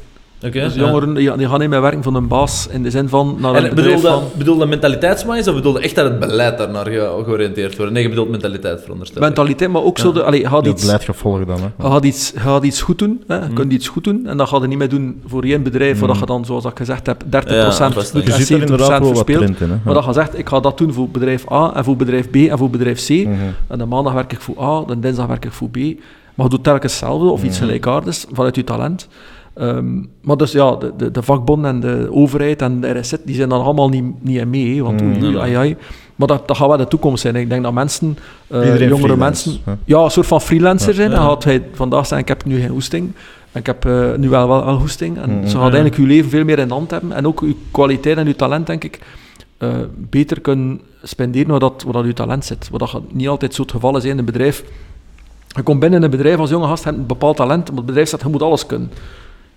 Oké, 0.45 0.59
dus 0.59 0.73
ja. 0.73 0.79
jongeren 0.79 1.13
die, 1.13 1.37
die 1.37 1.47
gaan 1.47 1.59
niet 1.59 1.69
meer 1.69 1.81
werken 1.81 2.03
van 2.03 2.15
een 2.15 2.27
baas, 2.27 2.67
in 2.71 2.83
de 2.83 2.89
zin 2.89 3.09
van 3.09 3.35
naar 3.39 3.55
een 3.55 3.63
En 3.63 3.75
bedrijf 3.75 3.95
bedoelde, 4.01 4.07
van... 4.19 4.37
bedoelde 4.37 4.65
mentaliteitswijs 4.65 5.47
of 5.47 5.55
bedoelde 5.55 5.79
echt 5.79 5.95
dat 5.95 6.05
het 6.05 6.19
beleid 6.19 6.57
daarnaar 6.57 6.85
ge- 6.85 7.21
georiënteerd 7.25 7.77
wordt? 7.77 7.91
Nee, 7.91 8.03
je 8.03 8.09
bedoelt 8.09 8.29
mentaliteit 8.29 8.81
veronderstel. 8.81 9.21
ik. 9.21 9.27
Mentaliteit, 9.27 9.71
maar 9.71 9.83
ook 9.83 9.97
zo... 9.99 10.11
De, 10.11 10.23
allee, 10.23 10.39
je 10.39 10.47
gaat 10.47 10.59
iets, 10.65 10.69
het 10.69 10.81
beleid 10.81 11.03
gaat 11.03 11.15
volgen 11.15 11.47
dan. 11.47 11.57
Hè. 11.57 11.83
je 11.85 11.91
gaat 11.91 12.03
iets, 12.05 12.33
gaat 12.35 12.63
iets 12.63 12.81
goed 12.81 12.99
doen, 12.99 13.23
hè. 13.27 13.35
je 13.35 13.41
Hmm. 13.45 13.53
kunt 13.53 13.71
iets 13.73 13.87
goed 13.87 14.03
doen, 14.03 14.27
en 14.27 14.37
dat 14.37 14.47
ga 14.47 14.57
je 14.61 14.67
niet 14.67 14.77
meer 14.77 14.89
doen 14.89 15.21
voor 15.25 15.43
één 15.43 15.63
bedrijf, 15.63 15.99
waar 15.99 16.09
Hmm. 16.09 16.19
je 16.19 16.25
dan, 16.25 16.45
zoals 16.45 16.65
ik 16.65 16.77
gezegd 16.77 17.05
heb, 17.05 17.23
30% 17.29 17.29
Ja, 17.29 17.89
doet 17.89 18.23
en 18.25 18.33
ziet 18.33 18.49
er 18.49 18.57
70% 18.57 18.61
inderdaad 18.61 18.89
wel 18.89 18.99
wat 18.99 19.07
verspeelt. 19.09 19.39
trend 19.39 19.59
in. 19.61 19.69
Hè. 19.69 19.75
Maar 19.85 19.93
dat 19.93 20.05
je 20.05 20.13
zegt, 20.13 20.37
ik 20.37 20.49
ga 20.49 20.59
dat 20.59 20.77
doen 20.77 20.93
voor 20.93 21.09
bedrijf 21.09 21.51
A, 21.51 21.71
en 21.75 21.83
voor 21.83 21.95
bedrijf 21.95 22.29
B, 22.29 22.35
en 22.35 22.57
voor 22.57 22.69
bedrijf 22.69 23.05
C, 23.05 23.09
Mhm. 23.09 23.29
en 23.67 23.77
de 23.77 23.85
maandag 23.85 24.13
werk 24.13 24.31
ik 24.31 24.41
voor 24.41 24.63
A, 24.63 24.83
de 24.85 24.99
dinsdag 24.99 25.27
werk 25.27 25.45
ik 25.45 25.51
voor 25.51 25.69
B. 25.69 25.77
Maar 26.35 26.45
je 26.45 26.49
doet 26.51 26.63
telkens 26.63 26.91
hetzelfde, 26.99 27.25
of 27.29 27.43
iets 27.43 27.57
Mhm. 27.57 27.65
gelijkaardigs, 27.65 28.25
vanuit 28.31 28.55
je 28.55 28.63
talent. 28.63 29.07
Ehm, 29.54 29.95
maar 30.22 30.38
dus 30.38 30.51
ja, 30.51 30.76
de, 30.76 30.91
de, 30.97 31.12
de 31.12 31.22
vakbonden 31.24 31.70
en 31.72 31.80
de 31.80 32.08
overheid 32.12 32.62
en 32.62 32.82
de 32.82 32.99
RSZ, 32.99 33.14
die 33.26 33.36
zijn 33.36 33.49
dan 33.49 33.62
allemaal 33.64 33.89
niet, 33.89 34.04
niet 34.24 34.38
in 34.38 34.49
mee, 34.49 34.76
hè, 34.76 34.82
want 34.84 35.01
Mm. 35.01 35.24
oei, 35.24 35.38
ai, 35.38 35.54
ai. 35.56 35.76
Maar 36.16 36.28
dat, 36.28 36.47
dat 36.47 36.58
gaat 36.58 36.68
wel 36.68 36.78
de 36.78 36.88
toekomst 36.88 37.22
zijn. 37.22 37.36
hè. 37.36 37.41
Ik 37.41 37.49
denk 37.49 37.64
dat 37.64 37.74
mensen, 37.74 38.18
eh, 38.47 38.60
jongere 38.80 38.95
freelance, 38.97 39.18
mensen, 39.49 39.60
hè. 39.64 39.72
ja, 39.86 40.04
een 40.04 40.12
soort 40.12 40.28
van 40.28 40.41
freelancer 40.41 40.89
Ja. 40.89 40.95
zijn. 40.95 41.10
Ja. 41.12 41.16
En 41.18 41.22
gaat 41.24 41.43
hij 41.43 41.64
vandaag 41.74 41.99
zeggen, 42.08 42.20
ik 42.20 42.28
heb 42.28 42.45
nu 42.45 42.60
geen 42.60 42.70
hoesting. 42.70 43.12
En 43.51 43.60
ik 43.60 43.66
heb 43.66 43.86
eh, 43.86 44.14
nu 44.18 44.30
wel, 44.30 44.47
wel, 44.47 44.66
wel 44.66 44.78
hoesting. 44.78 45.18
En 45.18 45.30
Mhm. 45.30 45.39
ze 45.41 45.45
gaat 45.47 45.54
Ja. 45.56 45.62
eigenlijk 45.62 45.95
je 45.95 46.04
leven 46.08 46.30
veel 46.30 46.43
meer 46.43 46.60
in 46.60 46.68
de 46.68 46.74
hand 46.74 46.91
hebben. 46.91 47.12
En 47.12 47.28
ook 47.28 47.39
je 47.39 47.56
kwaliteit 47.72 48.18
en 48.18 48.28
je 48.28 48.36
talent, 48.36 48.68
denk 48.68 48.84
ik, 48.84 48.99
eh, 49.58 49.70
beter 49.95 50.41
kunnen 50.41 50.82
spenderen 51.04 51.47
waar 51.49 51.60
dat, 51.60 51.84
waar 51.84 51.93
dat 51.93 52.06
je 52.06 52.14
talent 52.14 52.45
zit. 52.45 52.70
Wat 52.72 52.80
dat 52.80 53.01
niet 53.12 53.28
altijd 53.28 53.54
zo 53.54 53.62
het 53.62 53.72
geval 53.72 53.97
is 53.97 54.04
in 54.06 54.18
een 54.18 54.26
bedrijf. 54.26 54.64
Je 55.47 55.62
komt 55.62 55.80
binnen 55.80 55.99
in 55.99 56.06
een 56.06 56.12
bedrijf 56.12 56.38
als 56.38 56.49
jonge 56.49 56.68
gast, 56.68 56.84
je 56.84 56.89
hebt 56.89 57.01
een 57.01 57.08
bepaald 57.08 57.36
talent, 57.36 57.68
maar 57.68 57.78
het 57.78 57.86
bedrijf 57.86 58.10
zegt, 58.10 58.24
je 58.24 58.30
moet 58.30 58.41
alles 58.41 58.66
kunnen. 58.66 58.91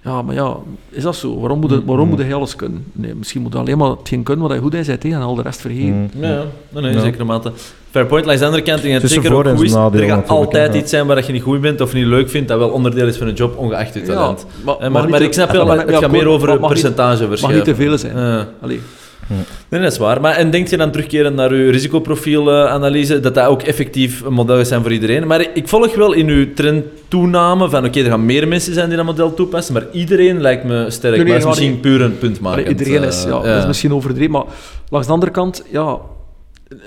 Ja, 0.07 0.23
maar 0.23 0.35
ja, 0.35 0.57
is 0.91 1.03
dat 1.03 1.17
zo? 1.17 1.41
Waarom 1.41 1.61
moet, 1.61 1.71
je, 1.71 1.85
waarom 1.85 2.09
moet 2.09 2.19
je 2.27 2.35
alles 2.35 2.57
kunnen? 2.57 2.85
Nee, 2.93 3.15
misschien 3.15 3.43
moet 3.43 3.53
je 3.53 3.59
alleen 3.59 3.79
maar 3.79 3.91
hetgeen 3.91 4.23
kunnen 4.23 4.47
wat 4.47 4.57
je 4.57 4.63
goed 4.63 4.75
in 4.75 4.85
zit, 4.85 5.03
hè, 5.03 5.09
en 5.09 5.21
al 5.21 5.35
de 5.35 5.43
rest 5.43 5.61
vergeten. 5.61 6.11
Mhm. 6.15 6.25
Ja, 6.25 6.31
ja. 6.31 6.43
nee, 6.69 6.83
nee, 6.83 6.93
Ja. 6.93 7.01
zeker 7.01 7.21
een 7.21 7.27
mate. 7.27 7.53
Fair 7.91 8.07
point, 8.07 8.25
langs 8.27 8.41
de 8.41 8.47
andere 8.47 8.65
kant, 8.65 8.83
denk 8.83 8.95
Het 8.95 9.03
is 9.03 9.13
zeker 9.13 9.35
ook 9.35 9.47
goed 9.49 9.63
is. 9.63 9.73
nadeel 9.73 10.01
Er 10.03 10.09
gaat 10.09 10.29
altijd 10.29 10.75
iets 10.75 10.91
zijn 10.91 11.07
waar 11.07 11.27
je 11.27 11.33
niet 11.33 11.43
goed 11.43 11.61
bent 11.61 11.81
of 11.81 11.93
niet 11.93 12.07
leuk 12.07 12.31
vindt, 12.31 12.49
dat 12.49 12.59
wel 12.59 12.69
onderdeel 12.69 13.07
is 13.07 13.17
van 13.17 13.27
een 13.27 13.35
job, 13.35 13.57
ongeacht 13.59 13.95
je 13.95 14.03
talent. 14.03 14.47
maar, 14.65 14.77
Eh, 14.77 14.91
maar, 14.91 15.09
maar 15.09 15.23
ik 15.23 15.33
snap 15.33 15.51
wel, 15.51 15.69
het 15.69 15.91
ja, 15.91 15.99
gaat 15.99 16.11
meer 16.11 16.27
over 16.27 16.49
een 16.49 16.61
percentage 16.61 17.29
mag 17.41 17.53
niet 17.53 17.65
te 17.65 17.75
veel 17.75 17.99
zijn. 17.99 18.17
Ja. 18.17 18.49
Allee. 18.61 18.81
Nee, 19.69 19.81
dat 19.83 19.93
is 19.93 19.99
waar. 19.99 20.21
Maar, 20.21 20.35
en 20.35 20.51
denk 20.51 20.69
je 20.69 20.77
dan 20.77 20.91
terugkeren 20.91 21.35
naar 21.35 21.51
uw 21.51 21.71
risicoprofielanalyse, 21.71 23.21
dat 23.21 23.35
dat 23.35 23.47
ook 23.47 23.63
effectief 23.63 24.21
een 24.21 24.33
model 24.33 24.59
is 24.61 24.69
zijn 24.69 24.83
voor 24.83 24.93
iedereen? 24.93 25.27
Maar 25.27 25.47
ik 25.55 25.69
volg 25.69 25.95
wel 25.95 26.13
in 26.13 26.29
uw 26.29 26.53
trendtoename 26.55 27.69
van, 27.71 27.85
oké, 27.85 28.01
er 28.01 28.11
gaan 28.11 28.25
meer 28.25 28.49
mensen 28.49 28.75
zijn 28.75 28.89
die 28.89 28.97
dat 28.97 29.07
model 29.07 29.35
toepassen, 29.35 29.75
maar 29.75 29.87
iedereen 29.93 30.41
lijkt 30.41 30.65
me 30.65 30.87
sterk. 30.91 31.15
Nee, 31.17 31.25
maar 31.27 31.37
is 31.37 31.45
misschien 31.51 31.81
puur 31.81 32.01
een 32.03 32.19
punt 32.19 32.41
maken. 32.41 32.69
Iedereen 32.69 33.03
is, 33.09 33.23
ja, 33.25 33.31
dat 33.31 33.59
is 33.61 33.67
misschien 33.67 33.93
overdreven, 33.93 34.31
maar 34.31 34.45
langs 34.89 35.07
de 35.07 35.13
andere 35.13 35.33
kant, 35.33 35.65
ja, 35.71 35.99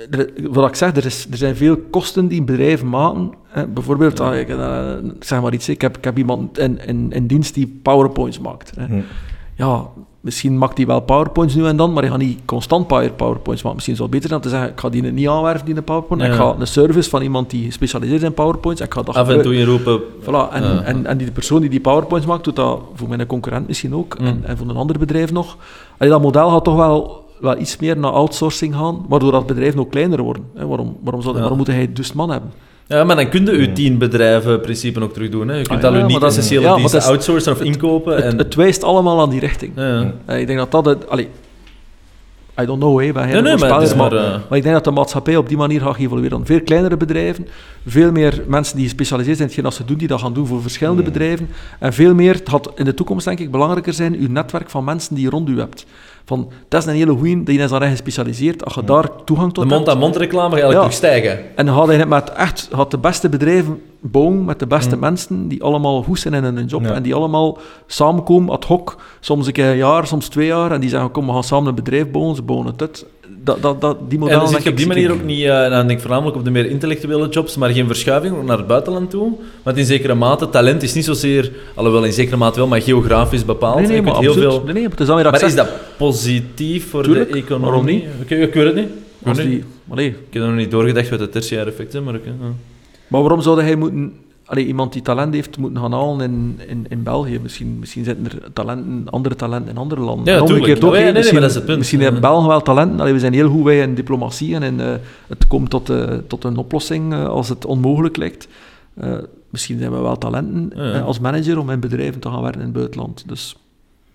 er- 0.09 0.29
wat 0.49 0.69
ik 0.69 0.75
zeg, 0.75 0.95
er, 0.95 1.05
is, 1.05 1.27
er 1.31 1.37
zijn 1.37 1.55
veel 1.55 1.77
kosten 1.77 2.27
die 2.27 2.43
bedrijven 2.43 2.89
maken. 2.89 3.31
Hè. 3.47 3.67
Bijvoorbeeld, 3.67 4.19
ah, 4.19 4.37
ik, 4.37 4.49
eh, 4.49 4.91
ik 5.17 5.23
zeg 5.23 5.41
maar 5.41 5.53
iets, 5.53 5.69
ik 5.69 5.81
heb, 5.81 5.97
ik 5.97 6.03
heb 6.03 6.17
iemand 6.17 6.57
in, 6.57 6.79
in, 6.87 7.11
in 7.11 7.27
dienst 7.27 7.53
die 7.53 7.79
powerpoints 7.83 8.39
maakt. 8.39 8.71
Hè. 8.75 8.85
Ja, 9.59 9.85
misschien 10.21 10.57
maakt 10.57 10.77
hij 10.77 10.85
wel 10.85 10.99
powerpoints 11.01 11.55
nu 11.55 11.65
en 11.65 11.75
dan, 11.77 11.93
maar 11.93 12.01
hij 12.01 12.11
gaat 12.11 12.21
niet 12.21 12.39
constant 12.45 12.87
power- 12.87 13.11
powerpoints 13.11 13.61
maken. 13.63 13.75
Misschien 13.75 13.93
is 13.93 13.99
het 13.99 14.09
wel 14.09 14.19
beter 14.19 14.29
dan 14.29 14.41
te 14.41 14.49
zeggen, 14.49 14.69
ik 14.69 14.79
ga 14.79 14.89
die 14.89 15.01
niet 15.03 15.27
aanwerven, 15.27 15.65
die 15.65 15.81
powerpoint. 15.81 16.21
Ja. 16.23 16.27
Ik 16.29 16.33
ga 16.33 16.55
een 16.59 16.67
service 16.67 17.09
van 17.09 17.21
iemand 17.21 17.49
die 17.49 17.65
gespecialiseerd 17.65 18.21
is 18.21 18.27
in 18.27 18.33
powerpoints, 18.33 18.81
ik 18.81 18.93
ga 18.93 19.01
dat 19.01 19.15
Af 19.15 19.29
en 19.29 19.41
toe 19.41 19.55
inroepen. 19.55 19.99
Voilà, 20.21 20.51
en, 20.53 20.63
Ja. 20.63 20.81
en, 20.81 21.05
en 21.05 21.17
die 21.17 21.31
persoon 21.31 21.61
die 21.61 21.69
die 21.69 21.79
PowerPoints 21.79 22.27
maakt, 22.27 22.43
doet 22.43 22.55
dat 22.55 22.79
voor 22.93 23.07
mijn 23.09 23.25
concurrent 23.27 23.67
misschien 23.67 23.95
ook. 23.95 24.19
Mm. 24.19 24.25
En, 24.25 24.41
en 24.45 24.57
voor 24.57 24.69
een 24.69 24.75
ander 24.75 24.99
bedrijf 24.99 25.31
nog. 25.31 25.57
Allee, 25.97 26.11
dat 26.11 26.21
model 26.21 26.49
gaat 26.49 26.63
toch 26.63 26.75
wel, 26.75 27.25
wel 27.39 27.57
iets 27.57 27.77
meer 27.77 27.97
naar 27.97 28.11
outsourcing 28.11 28.75
gaan, 28.75 29.05
waardoor 29.09 29.31
dat 29.31 29.45
bedrijf 29.47 29.75
nog 29.75 29.87
kleiner 29.89 30.21
worden. 30.21 30.43
Hè, 30.55 30.67
waarom, 30.67 30.97
waarom, 31.03 31.21
zou, 31.21 31.33
Ja. 31.33 31.39
waarom 31.39 31.57
moet 31.57 31.67
hij 31.67 31.93
dus 31.93 32.13
man 32.13 32.29
hebben? 32.31 32.51
Ja, 32.89 33.03
maar 33.03 33.15
dan 33.15 33.29
kun 33.29 33.45
je 33.45 33.51
je 33.61 33.71
tien 33.73 33.97
bedrijven 33.97 34.61
principe 34.61 35.01
ook 35.01 35.13
terug 35.13 35.29
doen. 35.29 35.47
Hè. 35.47 35.55
Je 35.55 35.63
kunt 35.67 35.79
Ah, 35.83 35.85
al 35.85 35.91
ja, 35.91 35.95
je 35.97 36.01
maar 36.03 36.11
dat- 36.11 36.21
niet-essentiële 36.21 36.61
ja, 36.61 36.67
maar 36.69 36.77
diensten 36.77 36.99
dat 36.99 37.09
is- 37.09 37.15
outsourcen 37.15 37.51
of 37.53 37.61
inkopen. 37.61 38.15
Het, 38.15 38.23
en, 38.25 38.37
het 38.37 38.55
wijst 38.55 38.83
allemaal 38.83 39.21
aan 39.21 39.29
die 39.29 39.39
richting. 39.39 39.71
ja. 39.75 40.13
Eh, 40.25 40.39
ik 40.39 40.47
denk 40.47 40.59
dat 40.59 40.71
dat... 40.71 40.85
Het, 40.85 41.09
allee, 41.09 41.27
I 42.61 42.65
don't 42.65 42.79
know, 42.79 43.01
hè, 43.01 43.11
wij 43.11 43.41
Nee, 43.41 43.57
maar, 43.57 43.81
is 43.81 43.95
maar, 43.95 44.11
maar, 44.11 44.23
eh, 44.25 44.37
maar 44.49 44.57
ik 44.57 44.63
denk 44.63 44.75
dat 44.75 44.83
de 44.83 44.91
maatschappij 44.91 45.35
op 45.37 45.47
die 45.47 45.57
manier 45.57 45.81
gaat 45.81 45.97
evolueren. 45.97 46.45
Veel 46.45 46.61
kleinere 46.61 46.97
bedrijven, 46.97 47.47
veel 47.87 48.11
meer 48.11 48.43
mensen 48.47 48.75
die 48.75 48.85
gespecialiseerd 48.85 49.37
zijn 49.37 49.49
in 49.49 49.55
hetgeen 49.55 49.63
dat 49.71 49.79
ze 49.81 49.85
doen, 49.85 49.97
die 49.97 50.07
dat 50.07 50.19
gaan 50.21 50.33
doen 50.33 50.47
voor 50.47 50.61
verschillende 50.61 51.01
Mm. 51.01 51.07
bedrijven. 51.07 51.49
En 51.79 51.93
veel 51.93 52.13
meer, 52.13 52.33
het 52.33 52.49
gaat 52.49 52.71
in 52.75 52.85
de 52.85 52.93
toekomst 52.93 53.25
denk 53.25 53.39
ik 53.39 53.51
belangrijker 53.51 53.93
zijn, 53.93 54.15
uw 54.15 54.27
netwerk 54.29 54.69
van 54.69 54.83
mensen 54.83 55.15
die 55.15 55.23
je 55.23 55.29
rond 55.29 55.49
u 55.49 55.59
hebt. 55.59 55.85
Van, 56.29 56.47
dat 56.67 56.81
is 56.81 56.87
een 56.89 56.95
hele 56.95 57.11
goeie, 57.11 57.43
die 57.43 57.59
is 57.59 57.69
daarin 57.69 57.89
gespecialiseerd. 57.89 58.65
Als 58.65 58.73
je 58.73 58.83
daar 58.83 59.23
toegang 59.25 59.53
tot 59.53 59.69
de 59.69 59.75
mond-aan-mond 59.75 60.15
reclame 60.15 60.49
gaat 60.55 60.61
eigenlijk 60.61 60.91
Ja. 60.91 60.97
stijgen. 60.97 61.39
en 61.55 61.65
dan 61.65 61.75
gaat 61.75 62.07
met 62.07 62.31
echt 62.33 62.69
gaat 62.71 62.91
de 62.91 62.97
beste 62.97 63.29
bedrijven 63.29 63.81
bouwen 63.99 64.45
met 64.45 64.59
de 64.59 64.67
beste 64.67 64.95
Mm. 64.95 65.01
mensen 65.01 65.47
die 65.47 65.63
allemaal 65.63 66.03
goed 66.03 66.19
zijn 66.19 66.33
in 66.33 66.43
hun 66.43 66.65
job 66.65 66.83
Ja. 66.83 66.93
en 66.93 67.03
die 67.03 67.13
allemaal 67.15 67.57
samenkomen 67.87 68.49
ad 68.53 68.65
hoc, 68.65 68.95
soms 69.19 69.47
een 69.47 69.53
keer 69.53 69.69
een 69.69 69.77
jaar, 69.77 70.07
soms 70.07 70.27
twee 70.27 70.47
jaar, 70.47 70.71
en 70.71 70.79
die 70.79 70.89
zeggen 70.89 71.11
kom, 71.11 71.25
we 71.25 71.31
gaan 71.33 71.43
samen 71.43 71.67
een 71.69 71.75
bedrijf 71.75 72.11
bouwen, 72.11 72.35
ze 72.35 72.41
bouwen 72.41 72.67
het 72.67 72.81
uit. 72.81 73.05
Dat, 73.43 73.61
dat, 73.61 73.81
dat, 73.81 73.97
die 73.99 74.11
En 74.11 74.19
modellen 74.19 74.43
dan 74.43 74.53
zit 74.53 74.63
je 74.63 74.69
op 74.69 74.77
die 74.77 74.85
ik 74.85 74.91
manier 74.91 75.11
ook 75.11 75.23
niet, 75.23 75.43
eh, 75.43 75.47
nou, 75.49 75.69
dan 75.69 75.87
denk 75.87 75.91
ik 75.91 75.99
voornamelijk 75.99 76.37
op 76.37 76.43
de 76.43 76.51
meer 76.51 76.65
intellectuele 76.65 77.29
jobs, 77.29 77.55
maar 77.55 77.69
geen 77.69 77.87
verschuiving 77.87 78.35
ook 78.35 78.43
naar 78.43 78.57
het 78.57 78.67
buitenland 78.67 79.09
toe. 79.09 79.31
Want 79.63 79.77
in 79.77 79.85
zekere 79.85 80.13
mate, 80.13 80.49
talent 80.49 80.83
is 80.83 80.93
niet 80.93 81.05
zozeer, 81.05 81.51
alhoewel 81.75 82.03
in 82.03 82.13
zekere 82.13 82.37
mate 82.37 82.59
wel, 82.59 82.67
maar 82.67 82.81
geografisch 82.81 83.45
bepaald. 83.45 83.75
Nee, 83.75 83.87
nee, 83.87 83.95
je 83.95 84.01
maar 84.01 84.17
heel 84.17 84.33
veel... 84.33 84.61
Nee, 84.65 84.73
nee, 84.73 84.83
het 84.83 84.99
is 84.99 85.07
ik 85.07 85.23
Maar 85.23 85.43
is 85.43 85.55
dat 85.55 85.69
positief 85.97 86.89
voor 86.89 87.03
Tuurlijk, 87.03 87.31
de 87.31 87.37
economie? 87.37 87.65
waarom 87.65 87.85
niet? 87.85 88.03
Oké, 88.21 88.35
ik 88.35 88.53
weet 88.53 88.65
het 88.65 88.75
niet. 88.75 88.89
Ik, 89.25 89.33
weet 89.33 89.45
die, 89.95 90.07
ik 90.07 90.15
heb 90.29 90.41
er 90.41 90.47
nog 90.47 90.57
niet 90.57 90.71
doorgedacht 90.71 91.09
wat 91.09 91.19
het 91.19 91.31
tertiaire 91.31 91.69
effect 91.69 91.93
is, 91.93 92.01
maar 92.01 92.15
oké. 92.15 92.27
ja. 92.27 92.53
maar 93.07 93.21
waarom 93.21 93.41
zou 93.41 93.61
hij 93.61 93.75
moeten, 93.75 94.13
allee, 94.49 94.65
iemand 94.65 94.93
die 94.93 95.01
talent 95.01 95.33
heeft, 95.33 95.57
moeten 95.57 95.81
gaan 95.81 95.91
halen 95.93 96.21
in, 96.21 96.59
in, 96.67 96.85
in 96.89 97.03
België? 97.03 97.39
Misschien, 97.41 97.79
misschien 97.79 98.03
zitten 98.03 98.25
er 98.25 98.53
talenten, 98.53 99.03
andere 99.09 99.35
talenten 99.35 99.71
in 99.71 99.77
andere 99.77 100.01
landen. 100.01 100.33
Ja, 100.33 100.39
En 100.39 100.45
tuurlijk. 100.45 100.59
omgekeerd 100.67 100.83
ook, 100.83 100.91
ja, 100.93 100.97
hè. 100.97 101.03
nee, 101.03 101.11
nee, 101.11 101.13
misschien, 101.13 101.33
maar 101.39 101.41
dat 101.41 101.49
is 101.49 101.55
het 101.55 101.65
punt. 101.65 101.77
Misschien 101.77 102.01
hebben 102.01 102.21
Belgen 102.21 102.47
wel 102.47 102.61
talenten. 102.61 102.99
Allee, 102.99 103.13
we 103.13 103.19
zijn 103.19 103.33
heel 103.33 103.49
goed 103.49 103.63
bij 103.63 103.79
in 103.81 103.95
diplomatie 103.95 104.55
en 104.55 104.63
in, 104.63 104.79
eh, 104.79 104.93
het 105.27 105.47
komt 105.47 105.69
tot, 105.69 105.89
eh, 105.89 106.13
tot 106.27 106.43
een 106.43 106.57
oplossing 106.57 107.13
eh, 107.13 107.27
als 107.27 107.49
het 107.49 107.65
onmogelijk 107.65 108.17
lijkt. 108.17 108.47
Misschien 109.49 109.79
zijn 109.79 109.91
we 109.91 109.99
wel 110.01 110.17
talenten 110.17 110.71
Ja. 110.75 110.99
als 110.99 111.19
manager 111.19 111.59
om 111.59 111.69
in 111.69 111.79
bedrijven 111.79 112.19
te 112.21 112.29
gaan 112.29 112.41
werken 112.41 112.59
in 112.59 112.65
het 112.65 112.75
buitenland. 112.75 113.23
Dus, 113.27 113.55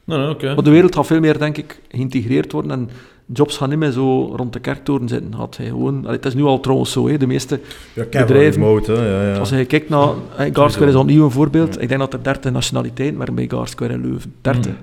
Nee, 0.04 0.18
nee, 0.18 0.28
oké. 0.30 0.54
maar 0.54 0.64
de 0.64 0.70
wereld 0.70 0.94
gaat 0.94 1.06
veel 1.06 1.20
meer, 1.20 1.38
denk 1.38 1.56
ik, 1.56 1.80
geïntegreerd 1.88 2.52
worden 2.52 2.70
en 2.70 2.88
jobs 3.26 3.56
gaan 3.56 3.68
niet 3.68 3.78
meer 3.78 3.90
zo 3.90 4.32
rond 4.36 4.52
de 4.52 4.58
kerktoren 4.60 5.08
zitten. 5.08 5.34
Gaat 5.36 5.56
hij 5.56 5.66
gewoon, 5.66 6.00
allee, 6.04 6.16
het 6.16 6.26
is 6.26 6.34
nu 6.34 6.42
al 6.42 6.60
trouwens 6.60 6.92
zo, 6.92 7.08
hè, 7.08 7.16
de 7.16 7.26
meeste 7.26 7.60
Ja, 7.92 8.04
Bedrijven. 8.04 8.62
remote. 8.62 8.92
Ja, 8.92 9.22
ja. 9.22 9.38
als 9.38 9.48
je 9.50 9.64
kijkt 9.64 9.88
naar... 9.88 10.08
Hey, 10.28 10.50
Garsquare 10.52 10.90
is 10.90 10.96
opnieuw 10.96 11.24
een 11.24 11.30
voorbeeld. 11.30 11.82
Ik 11.82 11.88
denk 11.88 12.00
dat 12.00 12.12
er 12.12 12.22
30 12.22 12.52
nationaliteiten 12.52 13.18
waren 13.18 13.34
bij 13.34 13.46
Garsquare 13.48 13.92
in 13.92 14.00
Leuven. 14.00 14.34
30. 14.40 14.70
Mm. 14.70 14.76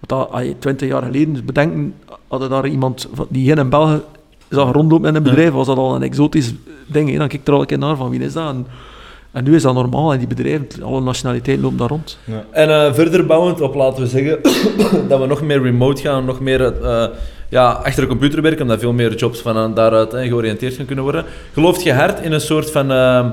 Want 0.00 0.22
dat, 0.22 0.30
als 0.30 0.42
je 0.46 0.58
20 0.58 0.88
jaar 0.88 1.02
geleden 1.02 1.44
bedenken, 1.44 1.94
hadden 2.28 2.50
daar 2.50 2.66
iemand 2.66 3.08
die 3.28 3.46
geen 3.48 3.58
in 3.58 3.68
België 3.68 4.00
zag 4.48 4.72
rondlopen 4.72 5.08
in 5.08 5.14
een 5.14 5.22
bedrijf, 5.22 5.50
was 5.50 5.66
dat 5.66 5.76
al 5.76 5.94
een 5.94 6.02
exotisch 6.02 6.54
ding. 6.86 7.10
Hè. 7.10 7.18
Dan 7.18 7.28
kijk 7.28 7.40
ik 7.40 7.46
er 7.46 7.54
al 7.54 7.60
een 7.60 7.66
keer 7.66 7.78
naar 7.78 7.96
van 7.96 8.10
wie 8.10 8.20
is 8.20 8.32
dat? 8.32 8.48
En, 8.48 8.66
En 9.32 9.44
nu 9.44 9.54
is 9.54 9.62
dat 9.62 9.74
normaal 9.74 10.12
en 10.12 10.18
die 10.18 10.26
bedrijven, 10.28 10.82
alle 10.82 11.00
nationaliteiten 11.00 11.64
lopen 11.64 11.78
daar 11.78 11.88
rond. 11.88 12.18
En 12.50 12.70
eh, 12.70 12.92
verder 12.94 13.26
bouwend 13.26 13.60
op, 13.60 13.74
laten 13.74 14.02
we 14.02 14.08
zeggen, 14.08 14.38
dat 15.08 15.20
we 15.20 15.26
nog 15.26 15.42
meer 15.42 15.62
remote 15.62 16.02
gaan, 16.02 16.24
nog 16.24 16.40
meer 16.40 16.82
eh, 16.82 17.06
ja, 17.48 17.70
achter 17.70 18.02
de 18.02 18.08
computer 18.08 18.42
werken, 18.42 18.62
omdat 18.62 18.80
veel 18.80 18.92
meer 18.92 19.14
jobs 19.14 19.40
van 19.40 19.56
eh, 19.56 19.74
daaruit 19.74 20.14
eh, 20.14 20.28
georiënteerd 20.28 20.74
gaan 20.74 20.86
kunnen 20.86 21.04
worden. 21.04 21.24
Gelooft 21.52 21.82
je 21.82 21.92
hard 21.92 22.20
in 22.20 22.32
een 22.32 22.40
soort 22.40 22.70
van 22.70 22.90
eh, 22.92 23.26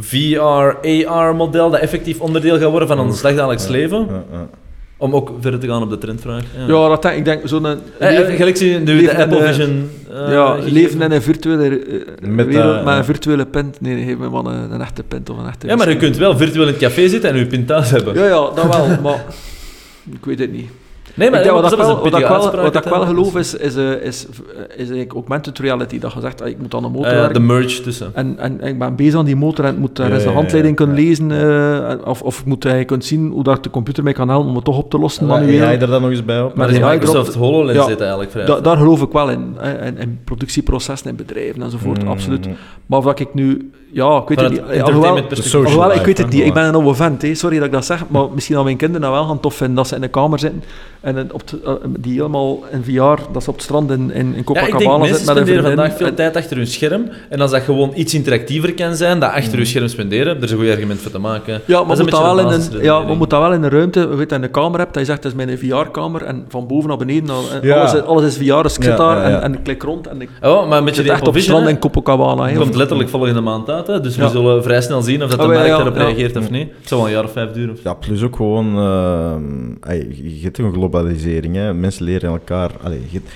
VR, 0.00 1.06
AR-model 1.06 1.70
dat 1.70 1.80
effectief 1.80 2.20
onderdeel 2.20 2.58
gaat 2.58 2.70
worden 2.70 2.88
van 2.88 2.98
ons 3.00 3.22
dagdagelijks 3.22 3.66
leven? 3.68 3.98
Ja, 4.10 4.24
ja. 4.32 4.48
Om 4.96 5.14
ook 5.14 5.32
verder 5.40 5.60
te 5.60 5.66
gaan 5.66 5.82
op 5.82 5.90
de 5.90 5.98
trendvraag. 5.98 6.42
Ja. 6.56 6.74
Ja, 6.74 6.88
dat 6.88 7.02
denk, 7.02 7.16
ik 7.16 7.24
denk 7.24 7.40
zo'n... 7.44 7.66
Eh, 7.66 8.18
eh, 8.30 8.36
gelijk 8.36 8.56
zie 8.56 8.70
je 8.72 8.78
nu 8.78 9.00
de 9.00 9.16
Apple 9.18 9.38
de- 9.38 9.46
Vision. 9.46 9.90
eh, 10.12 10.32
ja, 10.32 10.54
leven 10.60 11.02
in 11.02 11.12
een 11.12 11.22
virtuele 11.22 11.78
eh, 11.78 12.28
Met, 12.28 12.46
wereld 12.46 12.76
eh, 12.76 12.84
met 12.84 12.96
een 12.96 13.04
virtuele 13.04 13.46
pint. 13.46 13.80
Nee, 13.80 13.94
nee, 13.94 14.04
geef 14.04 14.16
me 14.18 14.28
maar 14.28 14.44
een, 14.44 14.72
een 14.72 14.80
echte 14.80 15.02
pint 15.02 15.30
of 15.30 15.38
een 15.38 15.46
echte 15.46 15.66
Ja, 15.66 15.76
maar 15.76 15.88
je 15.88 15.96
kunt 15.96 16.16
wel 16.16 16.36
virtueel 16.36 16.62
in 16.66 16.68
het 16.72 16.78
café 16.82 17.08
zitten 17.08 17.30
en 17.30 17.36
je 17.38 17.46
pint 17.46 17.66
thuis 17.66 17.90
hebben. 17.90 18.14
Ja, 18.14 18.24
ja, 18.24 18.50
dat 18.54 18.66
wel, 18.76 18.86
maar... 19.02 19.24
Ik 20.18 20.24
weet 20.24 20.38
het 20.38 20.52
niet. 20.52 20.70
Nee, 21.16 21.30
maar 21.30 21.38
ik 21.38 21.44
denk, 21.44 21.54
wat, 21.60 21.62
dat 21.70 21.72
ik 21.72 21.78
wel, 21.78 21.88
een 21.88 21.96
wat, 21.96 22.06
ik 22.06 22.12
wel, 22.12 22.32
uitspraak 22.32 22.62
wat 22.62 22.74
ik 22.76 22.82
wel 22.82 22.92
uiteindelijk. 22.92 23.34
geloof 23.34 23.36
is, 23.36 23.54
is, 23.54 23.76
eh, 23.76 23.90
is, 24.06 24.26
is 24.68 24.76
eigenlijk 24.76 25.12
augmented 25.12 25.58
reality. 25.58 25.98
Dat 25.98 26.12
je 26.12 26.20
zegt, 26.20 26.42
ah, 26.42 26.48
ik 26.48 26.58
moet 26.58 26.74
aan 26.74 26.84
een 26.84 26.90
motor 26.90 27.06
Eh, 27.10 27.14
werken. 27.16 27.32
de 27.34 27.40
merge 27.40 27.80
tussen. 27.82 28.10
En, 28.14 28.38
en 28.38 28.60
ik 28.60 28.78
ben 28.78 28.96
bezig 28.96 29.14
aan 29.18 29.24
die 29.24 29.36
motor 29.36 29.64
en 29.64 29.70
het 29.70 29.80
moet 29.80 29.96
daar 29.96 30.10
Ja, 30.12 30.18
ja, 30.18 30.30
handleiding 30.30 30.78
ja, 30.78 30.84
kunnen 30.84 31.02
ja. 31.02 31.08
lezen. 31.08 31.30
eh, 31.30 32.08
of, 32.08 32.22
of 32.22 32.38
ik 32.40 32.44
moet, 32.46 32.62
je 32.62 32.84
kunt 32.84 33.04
zien 33.04 33.30
hoe 33.30 33.42
dat 33.42 33.62
de 33.62 33.70
computer 33.70 34.02
mij 34.04 34.12
kan 34.12 34.28
helpen 34.28 34.48
om 34.48 34.54
het 34.54 34.64
toch 34.64 34.78
op 34.78 34.90
te 34.90 34.98
lossen 34.98 35.26
Ga 35.28 35.32
manueel. 35.32 35.70
je 35.70 35.76
er 35.76 35.86
dan 35.86 36.02
nog 36.02 36.10
eens 36.10 36.24
bij 36.24 36.40
op? 36.42 36.48
Maar 36.48 36.56
Maar 36.56 36.74
de 36.74 36.80
ja, 36.80 36.92
ik 36.92 37.00
Microsoft 37.00 37.34
HoloLens 37.34 37.78
Ja. 37.78 37.84
zit 37.86 38.00
eigenlijk 38.00 38.30
vrij. 38.30 38.44
Da- 38.44 38.60
daar 38.60 38.76
geloof 38.76 39.02
ik 39.02 39.12
wel 39.12 39.30
in. 39.30 39.54
hè, 39.58 39.86
In, 39.86 39.98
in 39.98 40.20
productieprocessen, 40.24 41.10
in 41.10 41.16
bedrijven 41.16 41.62
enzovoort, 41.62 42.02
Mm. 42.02 42.08
absoluut. 42.08 42.48
Maar 42.86 42.98
of 42.98 43.04
dat 43.04 43.20
ik 43.20 43.34
nu... 43.34 43.70
Ja, 43.92 44.16
ik 44.18 44.28
weet 44.28 44.40
het 44.40 44.50
het 44.50 44.70
niet. 44.72 44.82
Alhoewel, 44.82 45.22
alhoewel, 45.54 45.92
ik 45.94 46.04
weet 46.04 46.18
het 46.18 46.30
niet. 46.30 46.44
Ik 46.44 46.54
ben 46.54 46.64
een 46.64 46.74
oude 46.74 46.94
vent, 46.94 47.22
hè. 47.22 47.34
sorry 47.34 47.56
dat 47.56 47.66
ik 47.66 47.72
dat 47.72 47.84
zeg. 47.84 48.04
Maar 48.08 48.24
misschien 48.34 48.54
dat 48.54 48.64
mijn 48.64 48.76
kinderen 48.76 49.02
dat 49.02 49.10
wel 49.18 49.24
gaan 49.28 49.40
tof 49.40 49.54
vinden. 49.54 49.76
Dat 49.76 49.88
ze 49.88 49.94
in 49.94 50.00
de 50.00 50.08
kamer 50.08 50.38
zitten 50.38 50.62
en 51.04 51.32
op 51.32 51.40
het- 51.40 51.62
eh, 51.64 51.72
die 51.98 52.12
helemaal 52.12 52.64
in 52.72 52.82
VR, 52.84 53.22
dat 53.32 53.42
ze 53.42 53.48
op 53.50 53.54
het 53.54 53.64
strand 53.64 53.90
in, 53.90 54.00
in, 54.00 54.10
in 54.10 54.32
Ja, 54.32 54.38
ik 54.38 54.44
Copacabana 54.44 54.78
denk 54.78 54.98
mensen 54.98 55.16
zitten 55.16 55.34
met 55.34 55.36
een 55.36 55.42
spenderen 55.42 55.44
vriendin. 55.64 55.76
vandaag 55.76 55.96
veel 55.96 56.06
En- 56.06 56.14
tijd 56.14 56.36
achter 56.36 56.56
hun 56.56 56.66
scherm. 56.66 57.08
En 57.28 57.40
als 57.40 57.50
dat 57.50 57.60
gewoon 57.62 57.92
iets 57.94 58.14
interactiever 58.14 58.74
kan 58.74 58.94
zijn, 58.94 59.20
dat 59.20 59.30
achter 59.30 59.56
hun 59.56 59.66
scherm 59.66 59.88
spenderen, 59.88 60.36
er 60.36 60.42
is 60.42 60.50
een 60.50 60.58
goed 60.58 60.68
argument 60.70 61.00
voor 61.00 61.10
te 61.10 61.18
maken. 61.18 61.52
Ja, 61.52 61.76
Dat 61.78 61.86
maar 61.86 61.96
moet 61.96 62.10
dat, 62.10 62.20
wel 62.22 62.30
in 62.30 62.36
de 62.36 62.42
een, 62.42 62.48
ja, 62.50 62.56
basisredenering. 62.56 63.06
maar 63.06 63.16
moet 63.16 63.30
dat 63.30 63.40
wel 63.40 63.52
in 63.52 63.62
een 63.62 63.70
ruimte, 63.70 64.08
we 64.08 64.14
weten, 64.14 64.36
in 64.36 64.42
de 64.42 64.48
kamer 64.48 64.78
hebt, 64.78 64.92
dat 64.94 65.02
je 65.02 65.08
zegt, 65.08 65.22
dat 65.22 65.32
is 65.32 65.44
mijn 65.44 65.58
VR-kamer, 65.58 66.22
en 66.22 66.44
van 66.48 66.66
boven 66.66 66.88
naar 66.88 66.98
beneden, 66.98 67.34
Ja. 67.62 67.76
alles, 67.78 67.94
is- 67.94 68.02
alles 68.02 68.24
is 68.24 68.36
VR, 68.36 68.62
dus 68.62 68.76
ik 68.76 68.82
zit 68.82 68.96
daar 68.96 69.16
ja, 69.16 69.28
ja. 69.28 69.36
En, 69.36 69.42
en 69.42 69.54
ik 69.54 69.62
klik 69.62 69.82
rond 69.82 70.06
en 70.06 70.20
ik 70.20 70.28
Oh, 70.42 70.68
maar 70.68 70.82
met 70.82 70.96
je 70.96 71.12
echt 71.12 71.28
op 71.28 71.34
het 71.34 71.42
strand 71.42 71.68
in 71.68 71.78
Copacabana. 71.78 72.46
hè. 72.48 72.56
komt 72.58 72.74
letterlijk 72.76 73.08
volgende 73.08 73.40
maand 73.40 73.68
uit, 73.70 73.86
hè, 73.86 74.00
dus 74.00 74.16
we 74.16 74.28
zullen 74.28 74.62
vrij 74.62 74.80
snel 74.80 75.02
zien 75.02 75.22
of 75.22 75.30
dat 75.30 75.38
de 75.38 75.44
Oh, 75.46 75.52
ja, 75.52 75.58
markt 75.58 75.74
daarop 75.76 75.96
ja. 75.96 76.02
reageert 76.04 76.36
of 76.36 76.50
niet. 76.50 76.68
Het 76.78 76.88
zal 76.88 76.98
wel 76.98 77.06
een 77.06 77.12
jaar 77.12 77.24
of 77.24 77.32
vijf 77.32 77.50
duren. 77.52 77.76
Ja, 77.84 77.94
plus 77.94 78.22
ook 78.22 78.36
gewoon... 78.36 78.76
eh, 78.78 79.90
ey, 79.90 80.08
je 80.22 80.38
hebt 80.42 80.54
toch 80.54 80.66
een 80.66 80.72
globalisering, 80.98 81.54
hè. 81.56 81.74
Mensen 81.74 82.04
leren 82.04 82.30
elkaar... 82.30 82.70
Allee, 82.82 83.00
je 83.10 83.18
hebt- 83.18 83.30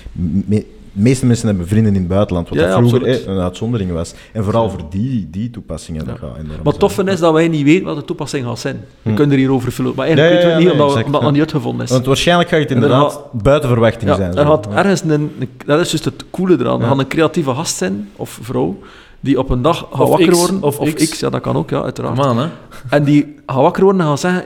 me- 0.47 0.65
de 0.93 1.05
meeste 1.05 1.25
mensen 1.25 1.47
hebben 1.47 1.67
vrienden 1.67 1.93
in 1.93 1.99
het 1.99 2.07
buitenland, 2.07 2.49
wat 2.49 2.57
Ja, 2.57 2.63
dat 2.63 2.73
ja, 2.73 2.77
vroeger 2.79 2.99
absoluut. 2.99 3.25
eh, 3.27 3.33
een 3.33 3.39
uitzondering 3.41 3.91
was. 3.91 4.13
En 4.33 4.43
vooral 4.43 4.69
voor 4.69 4.81
die, 4.89 5.27
die 5.31 5.49
toepassingen, 5.49 6.05
dat 6.05 6.17
Ja. 6.21 6.27
gaat 6.27 6.43
Maar 6.63 6.73
het 6.73 6.79
toffe 6.79 7.03
is 7.03 7.19
dat 7.19 7.33
wij 7.33 7.47
niet 7.47 7.63
weten 7.63 7.85
wat 7.85 7.95
de 7.95 8.05
toepassing 8.05 8.45
gaat 8.45 8.59
zijn. 8.59 8.75
We 9.01 9.09
Hm. 9.09 9.15
kunnen 9.15 9.31
er 9.33 9.37
hierover 9.41 9.71
vullen, 9.71 9.93
maar 9.95 10.05
eigenlijk 10.05 10.35
weten 10.35 10.47
we 10.49 10.53
het 10.55 10.63
niet, 10.63 10.73
nee, 10.73 10.81
omdat, 10.81 10.87
exact, 10.97 11.05
omdat 11.05 11.21
het 11.21 11.29
nog 11.31 11.39
niet 11.39 11.49
uitgevonden 11.51 11.85
is. 11.85 11.91
Want 11.91 12.05
waarschijnlijk 12.05 12.49
gaat 12.49 12.59
het 12.59 12.69
er 12.69 12.75
inderdaad 12.75 13.21
buiten 13.31 13.69
verwachting 13.69 14.09
Ja, 14.09 14.15
zijn. 14.15 14.35
er 14.35 14.47
Ja. 14.47 14.59
ergens 14.73 15.01
een, 15.01 15.11
een- 15.11 15.31
dat 15.65 15.79
is 15.79 15.89
juist 15.89 16.05
het 16.05 16.23
coole 16.31 16.57
eraan. 16.59 16.81
Er 16.81 16.87
gaat 16.87 16.99
een 16.99 17.07
creatieve 17.07 17.53
gast 17.53 17.75
zijn, 17.77 18.09
of 18.15 18.39
vrouw, 18.41 18.79
die 19.19 19.39
op 19.39 19.49
een 19.49 19.61
dag 19.61 19.77
gaat 19.77 19.99
Of 20.01 20.09
wakker 20.09 20.27
X, 20.31 20.37
worden. 20.39 20.63
of 20.63 20.93
X. 20.93 21.19
ja, 21.19 21.29
dat 21.29 21.41
kan 21.41 21.55
ook, 21.55 21.69
ja, 21.69 21.81
uiteraard. 21.81 22.15
Man, 22.15 22.37
hè. 22.37 22.47
En 22.89 23.03
die 23.03 23.35
gaat 23.45 23.55
wakker 23.61 23.83
worden 23.83 24.01
en 24.01 24.07
gaat 24.07 24.19
zeggen, 24.19 24.43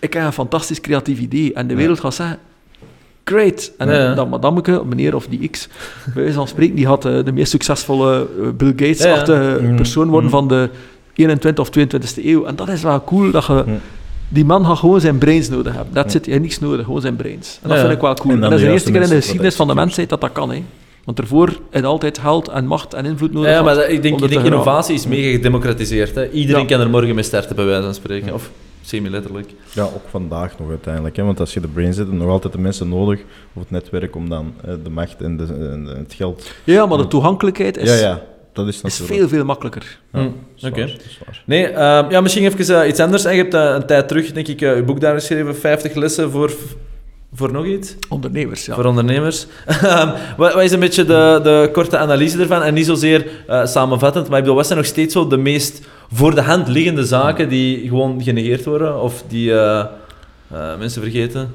ik 0.00 0.12
heb 0.14 0.24
een 0.24 0.32
fantastisch 0.32 0.80
creatief 0.80 1.18
idee. 1.18 1.52
En 1.52 1.66
de 1.66 1.74
wereld 1.74 2.00
gaat 2.00 2.14
zeggen, 2.14 2.38
great. 3.24 3.72
En 3.78 3.88
Ja, 3.88 3.94
ja. 3.94 4.14
dat 4.14 4.28
madameke, 4.30 4.82
meneer 4.88 5.14
of 5.14 5.26
die 5.26 5.48
X, 5.48 5.68
bij 6.14 6.22
wijze 6.22 6.32
van 6.38 6.48
spreken, 6.48 6.74
die 6.76 6.86
gaat 6.86 7.04
eh, 7.04 7.24
de 7.24 7.32
meest 7.32 7.50
succesvolle 7.50 8.26
eh, 8.42 8.48
Bill 8.56 8.72
Gates-achtige 8.76 9.58
Ja, 9.62 9.74
persoon 9.74 10.08
worden 10.08 10.24
Mm. 10.30 10.36
van 10.36 10.48
de 10.48 10.70
21 11.14 11.64
of 11.64 11.70
22e 11.70 12.24
eeuw. 12.24 12.44
En 12.44 12.56
dat 12.56 12.68
is 12.68 12.82
wel 12.82 13.04
cool, 13.04 13.30
dat 13.30 13.44
je... 13.46 13.62
Mm. 13.66 13.78
Die 14.28 14.44
man 14.44 14.64
gaat 14.66 14.78
gewoon 14.78 15.00
zijn 15.00 15.18
brains 15.18 15.48
nodig 15.48 15.74
hebben. 15.74 15.94
Dat 15.94 16.04
Ja. 16.04 16.10
zit 16.10 16.26
hij 16.26 16.38
niks 16.38 16.58
nodig, 16.58 16.84
gewoon 16.84 17.00
zijn 17.00 17.16
brains. 17.16 17.58
En 17.62 17.68
dat 17.68 17.78
vind 17.78 17.92
ik 17.92 18.00
wel 18.00 18.14
cool. 18.14 18.34
En 18.34 18.40
dat 18.40 18.52
is 18.52 18.60
de 18.60 18.70
eerste 18.70 18.90
keer 18.92 19.02
in 19.02 19.08
de 19.08 19.14
geschiedenis 19.14 19.54
van 19.56 19.66
de 19.68 19.74
mensheid 19.74 20.08
dat 20.08 20.20
dat 20.20 20.32
kan. 20.32 20.50
Hè. 20.50 20.62
Want 21.04 21.18
ervoor 21.18 21.52
had 21.70 21.84
altijd 21.84 22.18
geld 22.18 22.48
en 22.48 22.66
macht 22.66 22.94
en 22.94 23.04
invloed 23.04 23.32
nodig. 23.32 23.50
Ja, 23.50 23.62
maar 23.62 23.74
dat- 23.74 23.88
ik 23.88 24.02
denk, 24.02 24.20
ik 24.20 24.42
innovatie 24.44 24.94
is 24.94 25.06
mega 25.06 25.30
gedemocratiseerd. 25.30 26.14
Hè. 26.14 26.30
Iedereen 26.30 26.66
kan 26.66 26.80
er 26.80 26.90
morgen 26.90 27.14
mee 27.14 27.24
starten, 27.24 27.56
bij 27.56 27.64
wijze 27.64 27.82
van 27.82 27.94
spreken. 27.94 28.34
Of 28.34 28.50
semi-letterlijk. 28.88 29.50
Ja, 29.72 29.82
ook 29.82 30.08
vandaag 30.08 30.58
nog 30.58 30.68
uiteindelijk. 30.68 31.16
Hè? 31.16 31.22
Want 31.22 31.40
als 31.40 31.54
je 31.54 31.60
de 31.60 31.68
brain 31.68 31.92
zit, 31.94 32.04
heb 32.04 32.12
je 32.14 32.20
nog 32.20 32.30
altijd 32.30 32.52
de 32.52 32.58
mensen 32.58 32.88
nodig, 32.88 33.20
of 33.52 33.62
het 33.62 33.70
netwerk, 33.70 34.16
om 34.16 34.28
dan 34.28 34.54
eh, 34.64 34.74
de 34.84 34.90
macht 34.90 35.22
en, 35.22 35.36
de, 35.36 35.44
en 35.44 35.86
het 35.86 36.14
geld... 36.14 36.50
Ja, 36.64 36.86
maar 36.86 36.98
de 36.98 37.06
toegankelijkheid 37.06 37.76
is, 37.76 38.00
ja, 38.00 38.06
ja, 38.08 38.22
dat 38.52 38.66
is 38.68 38.80
is 38.82 39.00
veel, 39.04 39.28
veel 39.28 39.44
makkelijker. 39.44 39.98
Ja, 40.12 40.20
Hm, 40.20 40.28
is 40.56 40.64
oké. 40.64 40.90
Nee, 41.44 41.66
ehm, 41.66 42.10
ja, 42.10 42.20
misschien 42.20 42.44
even 42.44 42.80
eh, 42.82 42.88
iets 42.88 43.00
anders. 43.00 43.24
En 43.24 43.34
je 43.36 43.42
hebt 43.42 43.54
eh, 43.54 43.74
een 43.74 43.86
tijd 43.86 44.08
terug, 44.08 44.32
denk 44.32 44.48
ik, 44.48 44.60
eh, 44.60 44.76
je 44.76 44.82
boek 44.82 45.00
daar 45.00 45.14
geschreven, 45.14 45.56
50 45.56 45.94
lessen 45.94 46.30
voor, 46.30 46.52
voor 47.36 47.52
nog 47.52 47.64
iets? 47.66 47.94
Ondernemers, 48.08 48.66
ja. 48.66 48.74
Voor 48.74 48.84
ondernemers. 48.84 49.46
Ehm, 49.66 50.10
wat, 50.36 50.54
wat 50.54 50.62
is 50.62 50.72
een 50.72 50.80
beetje 50.80 51.04
de, 51.04 51.40
de 51.42 51.68
korte 51.72 51.98
analyse 51.98 52.38
ervan? 52.38 52.62
En 52.62 52.74
niet 52.74 52.86
zozeer 52.86 53.26
eh, 53.46 53.66
samenvattend, 53.66 54.28
maar 54.28 54.36
ik 54.36 54.42
bedoel, 54.42 54.56
wat 54.56 54.66
zijn 54.66 54.78
nog 54.78 54.88
steeds 54.88 55.12
zo 55.12 55.26
de 55.26 55.36
meest 55.36 55.80
voor 56.12 56.34
de 56.34 56.40
hand 56.42 56.68
liggende 56.68 57.04
zaken 57.04 57.48
die 57.48 57.88
gewoon 57.88 58.22
genegeerd 58.22 58.64
worden? 58.64 59.02
Of 59.02 59.22
die 59.28 59.52
eh, 59.52 59.78
eh, 60.50 60.78
mensen 60.78 61.02
vergeten? 61.02 61.50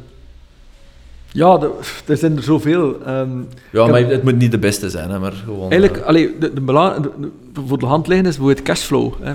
Ja, 1.33 1.57
de- 1.57 1.71
er 2.05 2.17
zijn 2.17 2.37
er 2.37 2.43
zoveel. 2.43 2.97
Ehm, 3.05 3.29
Ja, 3.71 3.87
maar 3.87 3.99
heb- 3.99 4.09
het 4.09 4.23
moet 4.23 4.37
niet 4.37 4.51
de 4.51 4.57
beste 4.59 4.89
zijn, 4.89 5.09
hè, 5.09 5.19
maar 5.19 5.33
gewoon... 5.45 5.71
eigenlijk, 5.71 6.03
allee, 6.03 6.35
de, 6.39 6.53
de 6.53 6.61
bela- 6.61 6.99
de- 6.99 7.11
de- 7.53 7.61
voor 7.67 7.77
de 7.79 7.85
hand 7.85 8.07
liggen 8.07 8.25
is 8.27 8.35
bijvoorbeeld 8.35 8.65
cashflow. 8.65 9.13
Hè. 9.21 9.33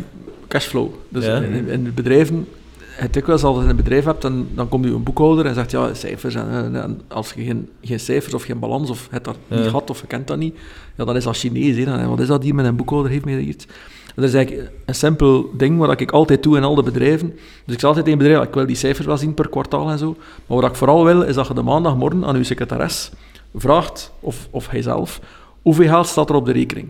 Cashflow. 0.49 0.89
Dus 1.09 1.25
Ja. 1.25 1.37
in, 1.37 1.69
in 1.69 1.93
bedrijven, 1.95 2.49
het 2.97 3.13
dikwijls 3.13 3.43
als 3.43 3.63
je 3.63 3.69
een 3.71 3.77
bedrijf 3.77 4.05
hebt, 4.05 4.23
dan, 4.23 4.47
dan 4.55 4.69
komt 4.69 4.85
je 4.85 4.91
een 4.91 5.03
boekhouder 5.03 5.47
en 5.47 5.55
zegt, 5.55 5.71
ja, 5.71 5.95
cijfers. 5.95 6.35
En, 6.35 6.51
en- 6.51 6.83
en 6.83 7.01
als 7.09 7.33
je 7.33 7.45
geen, 7.45 7.69
geen 7.83 8.01
cijfers 8.01 8.35
of 8.35 8.43
geen 8.43 8.59
balans, 8.59 8.91
of 8.91 9.09
het 9.11 9.25
dat 9.25 9.37
Ja. 9.49 9.59
niet 9.61 9.67
had, 9.71 9.91
of 9.91 10.01
je 10.01 10.07
kent 10.07 10.27
dat 10.27 10.39
niet, 10.39 10.55
ja, 10.97 11.05
dan 11.05 11.17
is 11.17 11.25
dat 11.25 11.37
Chinees. 11.37 11.77
Hè. 11.77 11.85
Dan, 11.85 12.09
wat 12.09 12.21
is 12.21 12.27
dat 12.27 12.43
hier 12.43 12.55
met 12.55 12.65
een 12.67 12.77
boekhouder, 12.77 13.11
heeft 13.13 13.25
mij 13.25 13.39
iets. 13.39 13.67
En 14.07 14.23
dat 14.23 14.25
is 14.25 14.35
eigenlijk 14.35 14.71
een 14.85 14.95
simpel 14.95 15.51
ding 15.57 15.79
wat 15.79 16.01
ik 16.01 16.11
altijd 16.11 16.43
doe 16.43 16.57
in 16.57 16.63
al 16.65 16.75
de 16.75 16.83
bedrijven. 16.83 17.29
Dus 17.65 17.75
ik 17.75 17.81
zeg 17.81 17.85
altijd 17.85 18.07
in 18.07 18.13
een 18.13 18.19
bedrijf, 18.19 18.43
ik 18.49 18.55
wil 18.55 18.67
die 18.67 18.77
cijfers 18.77 19.07
wel 19.07 19.17
zien 19.17 19.35
per 19.35 19.49
kwartaal 19.49 19.91
en 19.91 19.99
zo. 19.99 20.17
Maar 20.47 20.61
wat 20.61 20.71
ik 20.71 20.77
vooral 20.77 21.05
wil, 21.05 21.23
is 21.23 21.35
dat 21.35 21.47
je 21.47 21.55
de 21.55 21.63
maandagmorgen 21.63 22.25
aan 22.25 22.37
uw 22.37 22.43
secretares 22.43 23.11
vraagt, 23.55 24.13
of, 24.21 24.49
of 24.51 24.69
hij 24.69 24.83
zelf, 24.83 25.21
hoeveel 25.63 25.87
geld 25.89 26.07
staat 26.07 26.29
er 26.31 26.35
op 26.37 26.47
de 26.47 26.53
rekening? 26.53 26.89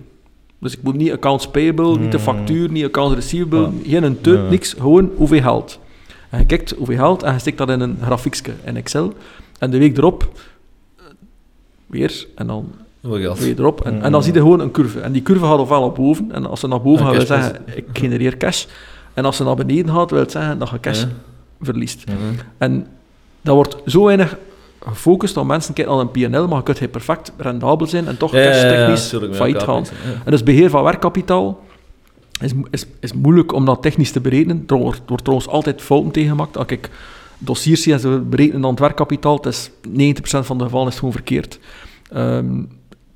Dus 0.61 0.73
ik 0.77 0.83
moet 0.83 0.97
niet 0.97 1.13
accounts 1.13 1.49
payable, 1.49 1.99
niet 1.99 2.13
de 2.13 2.19
factuur, 2.19 2.71
niet 2.71 2.85
accounts 2.85 3.15
receivable, 3.15 3.71
geen 3.87 4.03
een 4.03 4.21
teut, 4.21 4.37
Ja. 4.43 4.49
niks, 4.51 4.73
gewoon 4.79 5.11
hoeveel 5.17 5.41
geld. 5.41 5.79
En 6.31 6.39
je 6.39 6.47
kijkt 6.47 6.75
hoeveel 6.77 6.97
geld 6.97 7.23
en 7.23 7.33
je 7.33 7.39
stikt 7.39 7.59
dat 7.59 7.71
in 7.71 7.81
een 7.81 7.99
grafiekje 8.03 8.53
in 8.65 8.77
Excel. 8.77 9.13
En 9.59 9.71
de 9.71 9.79
week 9.79 9.97
erop, 9.99 10.29
eh, 10.99 11.05
weer, 11.87 12.27
en 12.35 12.47
dan 12.47 12.73
weer 13.39 13.59
erop. 13.59 13.81
En, 13.85 14.03
en 14.03 14.13
dan 14.13 14.23
zie 14.23 14.33
je 14.33 14.39
gewoon 14.39 14.61
een 14.61 14.71
curve. 14.71 15.01
En 15.01 15.13
die 15.13 15.23
curve 15.23 15.45
gaat 15.45 15.59
ofwel 15.59 15.81
naar 15.81 15.93
boven. 15.93 16.33
En 16.33 16.47
als 16.47 16.61
ze 16.61 16.67
naar 16.69 16.83
boven 16.83 17.05
gaat, 17.07 17.15
wil 17.17 17.25
cash 17.27 17.43
zeggen, 17.43 17.63
ik 17.75 17.85
genereer 17.93 18.37
cash. 18.37 18.65
En 19.15 19.25
als 19.25 19.37
ze 19.37 19.45
naar 19.45 19.57
beneden 19.57 19.95
gaat, 19.95 20.11
wil 20.11 20.21
het 20.21 20.31
zeggen 20.31 20.59
dat 20.59 20.69
je 20.71 20.81
cash 20.81 21.01
Ja. 21.01 21.09
verliest. 21.61 22.05
En 22.59 22.87
dat 23.41 23.55
wordt 23.55 23.77
zo 23.87 24.05
weinig 24.05 24.37
gefocust 24.87 25.35
dat 25.35 25.45
mensen 25.45 25.75
kijken 25.75 25.95
naar 25.95 26.03
een 26.03 26.11
PNL, 26.11 26.49
maar 26.49 26.57
je 26.57 26.63
kunt 26.75 26.91
perfect 26.91 27.33
rendabel 27.37 27.87
zijn 27.87 28.07
en 28.07 28.17
toch 28.17 28.33
Ja, 28.33 28.39
ja, 28.39 28.45
ja, 28.45 28.51
cashtechnisch 28.53 29.09
tuurlijk, 29.09 29.31
met 29.31 29.41
failliet 29.41 29.63
gaan. 29.63 29.85
En 30.25 30.31
dus 30.31 30.43
beheer 30.43 30.71
van 30.71 30.83
werkkapitaal 30.85 31.61
is, 32.41 32.53
is, 32.71 32.87
is 33.01 33.13
moeilijk 33.13 33.53
om 33.53 33.65
dat 33.65 33.83
technisch 33.83 34.11
te 34.11 34.21
berekenen. 34.21 34.65
Er 34.67 34.77
wordt, 34.77 35.03
wordt 35.07 35.25
trouwens 35.25 35.51
altijd 35.51 35.83
fouten 35.83 36.11
tegen 36.11 36.31
gemaakt. 36.31 36.57
Als 36.57 36.67
ik 36.67 36.91
dossiers 37.39 37.83
zie 37.83 37.93
en 37.93 38.01
ze 38.01 38.23
berekenen 38.29 38.61
dan 38.61 38.71
het 38.71 38.81
werkkapitaal, 38.81 39.37
het 39.37 39.47
is 39.47 39.71
90% 39.71 39.73
van 40.23 40.59
de 40.59 40.65
gevallen 40.65 40.87
is 40.87 40.93
het 40.93 40.99
gewoon 40.99 41.13
verkeerd. 41.13 41.59
Ehm, 42.11 42.63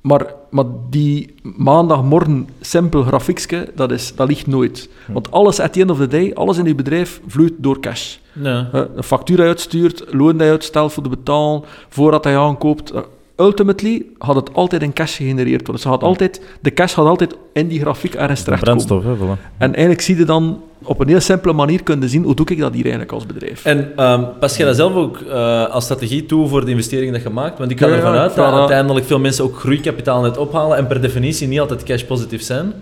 maar, 0.01 0.33
maar 0.49 0.65
die 0.89 1.35
maandagmorgen 1.41 2.47
simpel 2.61 3.03
grafiekje, 3.03 3.71
dat, 3.75 3.91
is, 3.91 4.15
dat 4.15 4.27
ligt 4.27 4.47
nooit. 4.47 4.89
Want 5.07 5.31
alles, 5.31 5.59
at 5.59 5.73
the 5.73 5.81
end 5.81 5.89
of 5.89 5.97
the 5.97 6.07
day, 6.07 6.33
alles 6.33 6.57
in 6.57 6.65
je 6.65 6.75
bedrijf 6.75 7.21
vloeit 7.27 7.53
door 7.57 7.79
cash. 7.79 8.17
Ja. 8.33 8.69
Eh, 8.73 8.81
een 8.95 9.03
factuur 9.03 9.37
je 9.37 9.43
uitstuurt, 9.43 10.03
loon 10.09 10.37
die 10.37 10.45
je 10.45 10.51
uitstelt 10.51 10.93
voor 10.93 11.03
de 11.03 11.09
betaal, 11.09 11.65
voordat 11.89 12.23
hij 12.23 12.37
aankoopt. 12.37 12.93
Ultimately 13.41 14.05
gaat 14.19 14.35
het 14.35 14.53
altijd 14.53 14.81
in 14.81 14.93
cash 14.93 15.15
gegenereerd 15.17 15.57
worden. 15.67 15.75
Dus 15.75 15.83
je 15.83 15.89
gaat 15.89 16.03
altijd, 16.03 16.41
de 16.61 16.73
cash 16.73 16.93
gaat 16.93 17.05
altijd 17.05 17.35
in 17.53 17.67
die 17.67 17.79
grafiek 17.79 18.13
ergens 18.15 18.39
De 18.39 18.45
terechtkomen. 18.45 18.85
brandstof, 18.85 19.17
hè, 19.19 19.25
voilà. 19.25 19.39
En 19.57 19.69
eigenlijk 19.71 20.01
zie 20.01 20.17
je 20.17 20.23
dan 20.25 20.61
op 20.83 20.99
een 20.99 21.07
heel 21.07 21.19
simpele 21.19 21.53
manier 21.53 21.83
kunnen 21.83 22.09
zien 22.09 22.23
hoe 22.23 22.35
doe 22.35 22.45
ik 22.49 22.59
dat 22.59 22.73
hier 22.73 22.81
eigenlijk 22.83 23.11
als 23.11 23.25
bedrijf. 23.25 23.65
En 23.65 23.91
ehm, 23.95 24.23
pas 24.39 24.57
jij 24.57 24.65
dat 24.65 24.75
zelf 24.75 24.93
ook 24.95 25.17
eh, 25.17 25.65
als 25.69 25.83
strategie 25.83 26.25
toe 26.25 26.47
voor 26.47 26.65
de 26.65 26.71
investeringen 26.71 27.13
dat 27.13 27.21
je 27.23 27.29
maakt? 27.29 27.57
Want 27.57 27.71
ik 27.71 27.79
ga 27.79 27.87
Ja, 27.87 27.93
ervan 27.93 28.13
uit 28.13 28.35
dat 28.35 28.53
uiteindelijk 28.53 29.05
veel 29.05 29.19
mensen 29.19 29.43
ook 29.43 29.57
groeikapitaal 29.59 30.21
net 30.21 30.37
ophalen 30.37 30.77
en 30.77 30.87
per 30.87 31.01
definitie 31.01 31.47
niet 31.47 31.59
altijd 31.59 31.83
cash 31.83 32.01
positief 32.03 32.41
zijn. 32.41 32.73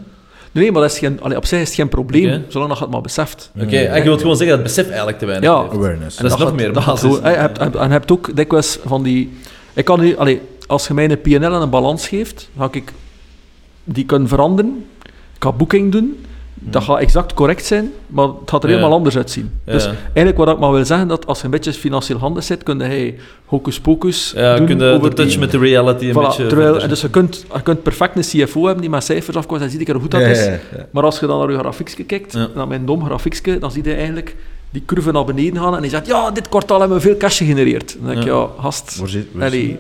Nee, 0.52 0.72
maar 0.72 0.82
dat 0.82 0.92
is 0.92 0.98
geen, 1.00 1.22
allee, 1.22 1.38
op 1.38 1.46
zich 1.46 1.60
is 1.60 1.66
het 1.68 1.76
geen 1.76 1.90
probleem, 1.90 2.44
zolang 2.48 2.70
dat 2.70 2.78
je 2.78 2.84
het 2.84 2.94
maar 2.94 3.02
beseft. 3.04 3.52
Oké, 3.62 3.78
en 3.78 3.98
je 3.98 4.04
wilt 4.04 4.22
gewoon 4.22 4.38
zeggen 4.38 4.58
dat 4.58 4.66
het 4.66 4.76
besef 4.76 4.88
eigenlijk 4.88 5.20
te 5.20 5.26
weinig 5.26 5.50
Ja. 5.50 5.62
heeft. 5.62 5.74
Awareness. 5.74 6.18
En 6.18 6.24
dat 6.24 6.32
is 6.32 6.38
nog 6.40 6.48
gaat- 6.48 6.58
meer 6.58 6.74
gaat 6.76 6.86
basis. 6.86 7.16
zo- 7.16 7.22
hè, 7.24 7.30
je 7.32 7.38
hebt, 7.38 7.76
en 7.76 7.92
hebt 7.92 8.12
ook 8.12 8.36
dikwijls 8.36 8.80
van 8.86 9.04
die... 9.04 9.38
Ik 9.80 9.86
kan 9.86 10.00
nu... 10.00 10.16
Allee, 10.18 10.42
als 10.68 10.88
je 10.88 10.94
mij 10.94 11.10
een 11.10 11.22
PNL 11.22 11.54
en 11.54 11.62
een 11.62 11.70
balans 11.70 12.08
geeft, 12.08 12.50
ga 12.58 12.68
ik 12.72 12.92
die 13.84 14.06
kunnen 14.06 14.28
veranderen. 14.28 14.86
Ik 15.36 15.44
ga 15.44 15.52
boeking 15.52 15.92
doen. 15.92 16.26
Dat 16.62 16.84
gaat 16.84 17.00
exact 17.00 17.34
correct 17.34 17.66
zijn, 17.66 17.92
maar 18.08 18.26
het 18.26 18.36
gaat 18.50 18.64
er 18.64 18.70
Ja. 18.70 18.76
helemaal 18.76 18.98
anders 18.98 19.18
uitzien. 19.18 19.52
Ja. 19.66 19.72
Dus 19.74 19.86
eigenlijk 20.04 20.38
wat 20.38 20.50
ik 20.50 20.60
maar 20.60 20.72
wil 20.72 20.86
zeggen, 20.86 21.08
dat 21.08 21.26
als 21.28 21.38
je 21.40 21.46
een 21.46 21.52
beetje 21.52 21.74
financieel 21.74 22.18
handig 22.20 22.44
zit, 22.44 22.64
kun 22.64 22.80
je 22.80 23.14
hocus 23.46 23.80
pocus 23.80 24.32
Ja, 24.36 24.56
doen 24.56 24.66
kun 24.66 24.78
je 24.78 24.84
de 24.84 24.92
over 24.92 25.14
touch 25.14 25.30
die- 25.30 25.40
met 25.40 25.52
de 25.52 25.58
reality 25.58 26.06
een 26.06 26.12
Voilà, 26.12 26.14
beetje... 26.28 26.48
terwijl, 26.48 26.72
verder- 26.72 26.90
dus 26.90 27.02
je 27.02 27.10
kunt, 27.10 27.46
je 27.54 27.62
kunt 27.62 27.84
perfect 27.84 28.16
een 28.16 28.46
CFO 28.46 28.64
hebben 28.64 28.82
die 28.82 28.90
met 28.90 29.04
cijfers 29.04 29.38
afkomt 29.38 29.62
en 29.62 29.70
ziet 29.70 29.88
er 29.88 29.94
hoe 29.94 30.02
goed 30.02 30.12
dat 30.12 30.22
is. 30.22 30.50
Maar 30.92 31.04
als 31.04 31.20
je 31.20 31.26
dan 31.28 31.40
naar 31.40 31.52
je 31.52 31.58
grafiekje 31.58 32.04
kijkt, 32.04 32.38
naar 32.56 32.68
mijn 32.68 32.86
dom 32.86 33.06
grafiekje, 33.06 33.58
dan 33.60 33.72
zie 33.72 33.84
je 33.84 33.94
eigenlijk 33.94 34.36
die 34.72 34.84
curve 34.86 35.12
naar 35.12 35.26
beneden 35.26 35.62
gaan 35.62 35.76
en 35.76 35.82
die 35.82 35.92
zegt, 35.92 36.08
ja, 36.08 36.32
dit 36.32 36.50
kwartaal 36.50 36.80
hebben 36.80 36.98
we 36.98 37.04
veel 37.04 37.18
cash 37.18 37.38
gegenereerd. 37.38 37.96
Dan 38.00 38.08
denk 38.08 38.20
ik, 38.20 38.26
Ja. 38.26 38.48
gast, 38.60 38.98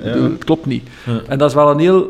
ja. 0.03 0.13
bedoel, 0.13 0.29
het 0.31 0.43
klopt 0.43 0.65
niet. 0.65 0.87
Ja. 1.05 1.21
En 1.27 1.37
dat 1.37 1.49
is 1.49 1.55
wel 1.55 1.69
een 1.71 1.79
heel, 1.79 2.07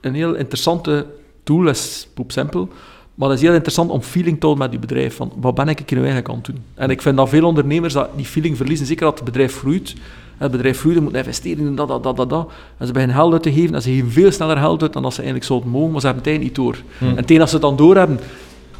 een 0.00 0.14
heel 0.14 0.34
interessante 0.34 1.06
tool, 1.42 1.62
dat 1.62 1.74
is 1.74 2.08
poepsimpel, 2.14 2.68
maar 3.14 3.28
dat 3.28 3.36
is 3.38 3.44
heel 3.44 3.52
interessant 3.52 3.90
om 3.90 4.02
feeling 4.02 4.40
te 4.40 4.46
houden 4.46 4.64
met 4.64 4.74
je 4.74 4.86
bedrijf, 4.86 5.16
van 5.16 5.32
wat 5.40 5.54
ben 5.54 5.68
ik 5.68 5.78
hier 5.78 5.86
nu 5.98 6.04
eigenlijk 6.04 6.28
aan 6.28 6.34
het 6.36 6.44
doen? 6.44 6.58
En 6.74 6.90
ik 6.90 7.02
vind 7.02 7.16
dat 7.16 7.28
veel 7.28 7.44
ondernemers 7.44 7.92
dat 7.92 8.08
die 8.16 8.24
feeling 8.26 8.56
verliezen, 8.56 8.86
zeker 8.86 9.06
als 9.06 9.14
het 9.14 9.24
bedrijf 9.24 9.58
groeit. 9.58 9.94
Het 10.36 10.50
bedrijf 10.50 10.80
groeit, 10.80 11.00
moet 11.00 11.14
investeren 11.14 11.66
in 11.66 11.74
dat, 11.74 11.88
dat, 11.88 12.02
dat, 12.02 12.16
dat, 12.16 12.30
dat. 12.30 12.50
En 12.78 12.86
ze 12.86 12.92
beginnen 12.92 13.16
geld 13.16 13.32
uit 13.32 13.42
te 13.42 13.52
geven 13.52 13.74
en 13.74 13.82
ze 13.82 13.90
geven 13.90 14.10
veel 14.10 14.32
sneller 14.32 14.56
geld 14.56 14.82
uit 14.82 14.92
dan 14.92 15.02
dat 15.02 15.10
ze 15.12 15.18
eigenlijk 15.18 15.46
zouden 15.48 15.70
mogen, 15.70 15.90
maar 15.90 16.00
ze 16.00 16.06
hebben 16.06 16.24
het 16.24 16.32
eigenlijk 16.32 16.58
niet 16.58 16.66
door. 16.66 16.82
Hm. 16.98 17.16
En 17.18 17.24
tegen 17.24 17.40
als 17.42 17.50
ze 17.50 17.56
het 17.56 17.64
dan 17.64 17.76
doorhebben, 17.76 18.18
eh, 18.20 18.24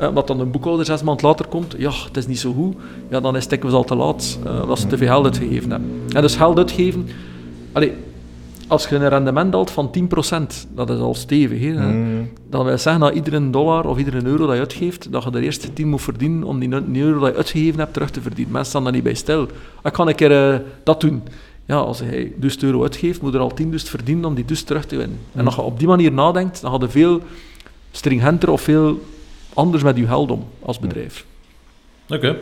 omdat 0.08 0.26
dan 0.26 0.40
een 0.40 0.50
boekhouder 0.50 0.86
zes 0.86 1.02
maanden 1.02 1.26
later 1.26 1.46
komt, 1.46 1.74
ja, 1.78 1.90
het 2.06 2.16
is 2.16 2.26
niet 2.26 2.38
zo 2.38 2.52
goed, 2.52 2.76
ja, 3.10 3.20
dan 3.20 3.36
is 3.36 3.40
het 3.40 3.50
dikwijls 3.50 3.76
al 3.76 3.84
te 3.84 3.94
laat, 3.94 4.38
eh, 4.44 4.62
omdat 4.62 4.78
ze 4.78 4.86
te 4.86 4.96
veel 4.96 5.06
geld 5.06 5.24
uitgegeven 5.24 5.70
hebben. 5.70 5.90
En 6.12 6.22
dus 6.22 6.36
geld 6.36 6.58
uitgeven, 6.58 7.08
allee, 7.72 7.92
als 8.66 8.88
je 8.88 8.96
een 8.96 9.08
rendement 9.08 9.52
haalt 9.52 9.70
van 9.70 9.90
10%, 9.90 10.66
dat 10.74 10.90
is 10.90 10.98
al 10.98 11.14
stevig, 11.14 11.60
hè, 11.60 11.72
Mm. 11.72 12.28
dan 12.50 12.64
wil 12.64 12.78
zeggen 12.78 13.02
dat 13.02 13.14
iedere 13.14 13.50
dollar 13.50 13.86
of 13.86 13.98
iedere 13.98 14.24
euro 14.24 14.46
dat 14.46 14.54
je 14.54 14.60
uitgeeft, 14.60 15.12
dat 15.12 15.22
je 15.22 15.30
de 15.30 15.40
eerste 15.40 15.72
10 15.72 15.88
moet 15.88 16.02
verdienen 16.02 16.44
om 16.44 16.58
die 16.58 17.02
euro 17.02 17.18
dat 17.18 17.30
je 17.30 17.36
uitgegeven 17.36 17.78
hebt 17.78 17.92
terug 17.92 18.10
te 18.10 18.20
verdienen. 18.20 18.52
Mensen 18.52 18.70
staan 18.70 18.84
daar 18.84 18.92
niet 18.92 19.02
bij 19.02 19.14
stil. 19.14 19.48
Ik 19.82 19.92
kan 19.92 20.08
een 20.08 20.14
keer 20.14 20.52
eh, 20.52 20.58
dat 20.84 21.00
doen. 21.00 21.22
Ja, 21.66 21.76
als 21.76 22.00
hij 22.00 22.32
1000 22.36 22.62
euro 22.62 22.82
uitgeeft, 22.82 23.22
moet 23.22 23.34
er 23.34 23.40
al 23.40 23.54
10 23.54 23.70
dus 23.70 23.82
verdienen 23.82 24.24
om 24.24 24.34
die 24.34 24.44
dus 24.44 24.62
terug 24.62 24.86
te 24.86 24.96
winnen. 24.96 25.18
En 25.34 25.44
als 25.46 25.54
je 25.54 25.62
op 25.62 25.78
die 25.78 25.88
manier 25.88 26.12
nadenkt, 26.12 26.60
dan 26.60 26.76
je 26.80 26.88
veel 26.88 27.20
stringenter 27.90 28.50
of 28.50 28.60
veel 28.60 29.00
anders 29.54 29.82
met 29.82 29.96
je 29.96 30.06
geld 30.06 30.30
om 30.30 30.44
als 30.62 30.78
bedrijf. 30.78 31.24
Oké. 32.08 32.36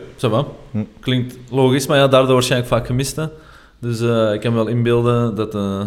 Hm. 0.70 0.82
Klinkt 1.00 1.38
logisch, 1.50 1.86
maar 1.86 1.96
ja, 1.98 2.08
daardoor 2.08 2.32
waarschijnlijk 2.32 2.70
vaak 2.70 2.86
gemist. 2.86 3.16
Hè. 3.16 3.26
Dus 3.78 4.00
eh, 4.00 4.32
ik 4.32 4.40
kan 4.40 4.50
me 4.50 4.56
wel 4.56 4.66
inbeelden 4.66 5.34
dat 5.34 5.54
eh, 5.54 5.84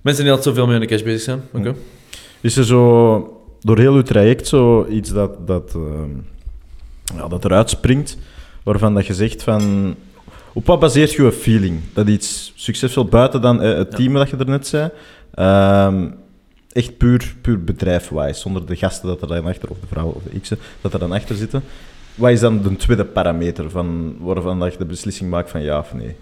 mensen 0.00 0.24
niet 0.24 0.32
altijd 0.32 0.42
zoveel 0.54 0.66
mee 0.66 0.74
aan 0.74 0.80
de 0.80 0.86
cash 0.86 1.02
bezig 1.02 1.20
zijn. 1.20 1.42
Oké. 1.52 1.74
Is 2.40 2.56
er 2.56 2.64
zo 2.64 3.42
door 3.60 3.78
heel 3.78 3.94
uw 3.94 4.02
traject 4.02 4.46
zo 4.46 4.86
iets 4.86 5.12
dat, 5.12 5.46
dat, 5.46 5.72
ehm, 5.74 6.10
ja, 7.16 7.28
dat 7.28 7.44
eruit 7.44 7.70
springt, 7.70 8.16
waarvan 8.62 8.94
dat 8.94 9.06
je 9.06 9.14
zegt 9.14 9.42
van... 9.42 9.94
Op 10.54 10.66
wat 10.66 10.80
baseert 10.80 11.12
je 11.12 11.22
je 11.22 11.32
feeling? 11.32 11.80
Dat 11.94 12.08
iets 12.08 12.52
succesvol 12.56 13.04
buiten 13.04 13.40
dan 13.40 13.60
het 13.60 13.88
Ja. 13.90 13.96
team 13.96 14.14
dat 14.14 14.30
je 14.30 14.36
er 14.36 14.46
net 14.46 14.66
zei, 14.66 14.90
ehm, 15.34 16.08
echt 16.72 16.96
puur, 16.96 17.34
puur 17.40 17.64
bedrijfwise, 17.64 18.40
zonder 18.40 18.66
de 18.66 18.76
gasten 18.76 19.08
dat 19.08 19.22
er 19.22 19.28
dan 19.28 19.46
achter, 19.46 19.68
of 19.70 19.76
de 19.80 19.86
vrouwen 19.86 20.14
of 20.14 20.22
de 20.32 20.40
x'en, 20.40 20.58
dat 20.80 20.92
er 20.92 20.98
dan 20.98 21.12
achter 21.12 21.36
zitten. 21.36 21.62
Wat 22.14 22.30
is 22.30 22.40
dan 22.40 22.62
de 22.62 22.76
tweede 22.76 23.04
parameter 23.04 23.70
van, 23.70 24.16
waarvan 24.20 24.58
dat 24.58 24.72
je 24.72 24.78
de 24.78 24.84
beslissing 24.84 25.30
maakt 25.30 25.50
van 25.50 25.62
ja 25.62 25.78
of 25.78 25.94
nee? 25.94 26.16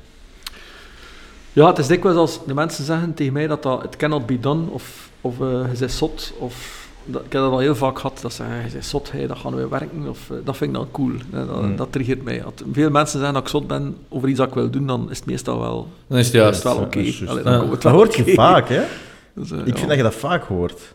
Ja, 1.53 1.67
het 1.67 1.79
is 1.79 1.87
dikwijls 1.87 2.17
als 2.19 2.41
de 2.47 2.55
mensen 2.55 2.85
zeggen 2.85 3.15
tegen 3.15 3.33
mij 3.33 3.47
dat 3.47 3.63
dat 3.63 3.85
it 3.85 3.97
cannot 3.97 4.27
be 4.27 4.41
done, 4.41 4.71
of, 4.71 5.11
of 5.21 5.41
eh, 5.41 5.47
je 5.73 5.79
bent 5.79 5.93
zot, 5.93 6.33
of... 6.39 6.79
Dat, 7.05 7.23
ik 7.25 7.33
heb 7.33 7.43
dat 7.43 7.51
al 7.53 7.59
heel 7.59 7.75
vaak 7.75 7.97
gehad, 7.99 8.19
dat 8.23 8.33
ze 8.33 8.43
zeggen, 8.43 8.65
je 8.67 8.73
bent 8.73 8.85
zot, 8.85 9.13
hey, 9.13 9.27
dat 9.27 9.39
gaan 9.39 9.55
we 9.55 9.69
werken, 9.69 10.09
of 10.09 10.31
eh, 10.31 10.37
dat 10.45 10.57
vind 10.57 10.71
ik 10.71 10.77
dan 10.77 10.89
cool. 10.91 11.11
Eh, 11.33 11.47
dat, 11.47 11.63
Mm. 11.63 11.77
dat 11.77 11.93
triggert 11.93 12.23
mij. 12.25 12.45
Als 12.45 12.53
veel 12.73 12.91
mensen 12.91 13.17
zeggen 13.19 13.35
dat 13.35 13.43
ik 13.43 13.49
zot 13.49 13.67
ben 13.67 13.97
over 14.09 14.29
iets 14.29 14.39
dat 14.39 14.49
ik 14.49 14.55
wil 14.55 14.71
doen, 14.71 14.87
dan 14.87 15.11
is 15.11 15.17
het 15.17 15.27
meestal 15.27 15.61
wel, 15.61 15.89
Dan 16.07 16.19
is 16.19 16.27
het 16.27 16.35
juist. 16.35 16.63
het 16.63 16.73
wel 16.73 16.83
oké. 16.83 17.03
dat 17.03 17.45
Ja. 17.45 17.71
het 17.71 17.83
Dat 17.83 17.93
hoort 17.93 18.15
je 18.15 18.33
vaak, 18.35 18.69
hè? 18.69 18.83
Dus, 19.41 19.51
eh, 19.53 19.59
Ik 19.59 19.67
ja. 19.67 19.75
vind 19.75 19.89
dat 19.89 19.97
je 19.97 20.03
dat 20.03 20.15
vaak 20.15 20.43
hoort. 20.45 20.95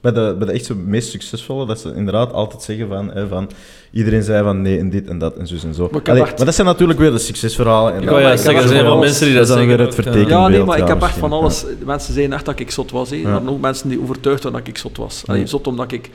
Bij 0.00 0.12
de, 0.12 0.34
bij 0.38 0.46
de 0.46 0.52
echt 0.52 0.64
zo 0.64 0.74
meest 0.74 1.10
succesvolle, 1.10 1.66
dat 1.66 1.80
ze 1.80 1.94
inderdaad 1.94 2.32
altijd 2.32 2.62
zeggen 2.62 2.88
van, 2.88 3.10
hè, 3.10 3.28
van 3.28 3.50
iedereen 3.92 4.22
zei 4.22 4.42
van 4.42 4.62
nee 4.62 4.78
en 4.78 4.90
dit 4.90 5.06
en 5.08 5.18
dat 5.18 5.36
en 5.36 5.46
zo 5.46 5.54
en 5.66 5.74
zo. 5.74 5.88
Maar 5.92 6.00
Allee, 6.04 6.22
maar 6.22 6.44
dat 6.44 6.54
zijn 6.54 6.66
natuurlijk 6.66 6.98
weer 6.98 7.10
de 7.10 7.18
succesverhalen. 7.18 7.94
En 7.94 8.02
Ik 8.02 8.08
dat- 8.08 8.18
ik 8.18 8.24
heb 8.24 8.36
zeggen, 8.36 8.54
er 8.54 8.60
echt 8.60 8.68
zijn 8.68 8.80
van 8.80 8.88
wel 8.88 8.96
alles- 8.96 9.08
mensen 9.08 9.26
die 9.26 9.36
dat, 9.36 9.46
zeggen. 9.46 9.66
weer 9.66 9.78
het 9.80 9.94
ja. 10.04 10.28
Ja, 10.28 10.48
nee, 10.48 10.64
maar 10.64 10.76
ja, 10.78 10.82
ik 10.82 10.88
heb 10.88 11.02
echt 11.02 11.18
van 11.18 11.32
alles. 11.32 11.64
Mensen 11.84 12.14
zeiden 12.14 12.34
echt 12.36 12.44
dat 12.44 12.58
ik 12.60 12.70
zot 12.70 12.90
was. 12.90 13.10
Hè. 13.10 13.16
Er 13.16 13.22
Ja. 13.22 13.30
waren 13.32 13.48
ook 13.48 13.60
mensen 13.60 13.88
die 13.88 14.00
overtuigd 14.00 14.42
waren 14.42 14.58
dat 14.58 14.68
ik 14.68 14.78
zot 14.78 14.96
was. 14.96 15.22
Allee, 15.26 15.40
Ja. 15.40 15.46
Zot 15.46 15.66
omdat 15.66 15.92
ik 15.92 16.10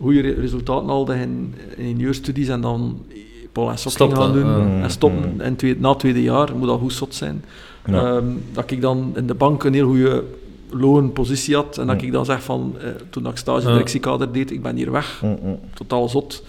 goede 0.00 0.20
re- 0.20 0.34
resultaten 0.40 0.88
haalde 0.88 1.14
in, 1.14 1.54
in 1.76 1.84
ingenieurstudies 1.84 2.48
en 2.48 2.60
dan 2.60 3.04
Paul 3.52 3.70
en 3.70 3.78
Sok 3.78 3.92
gaan 4.14 4.32
doen. 4.32 4.46
ja. 4.46 4.82
En 4.82 4.90
stoppen 4.90 5.40
Mm. 5.44 5.56
tweede, 5.56 5.80
na 5.80 5.88
het 5.90 5.98
tweede 5.98 6.22
jaar, 6.22 6.56
moet 6.56 6.68
dat 6.68 6.78
goed 6.80 6.92
zot 6.92 7.14
zijn. 7.14 7.44
Ja. 7.86 8.16
Ehm, 8.16 8.24
dat 8.52 8.70
ik 8.70 8.80
dan 8.80 9.12
in 9.16 9.26
de 9.26 9.34
bank 9.34 9.64
een 9.64 9.74
heel 9.74 9.86
goede 9.86 10.24
loonpositie 10.70 11.54
had 11.54 11.78
en 11.78 11.86
dat 11.86 12.00
Ja. 12.00 12.06
ik 12.06 12.12
dan 12.12 12.24
zeg 12.24 12.42
van, 12.42 12.74
eh, 12.80 12.88
toen 13.10 13.26
ik 13.26 13.36
stage 13.36 13.66
directiekader 13.66 14.32
deed, 14.32 14.50
ik 14.50 14.62
ben 14.62 14.76
hier 14.76 14.90
weg, 14.92 15.20
Mm, 15.22 15.38
mm. 15.42 15.58
totaal 15.74 16.08
zot. 16.08 16.42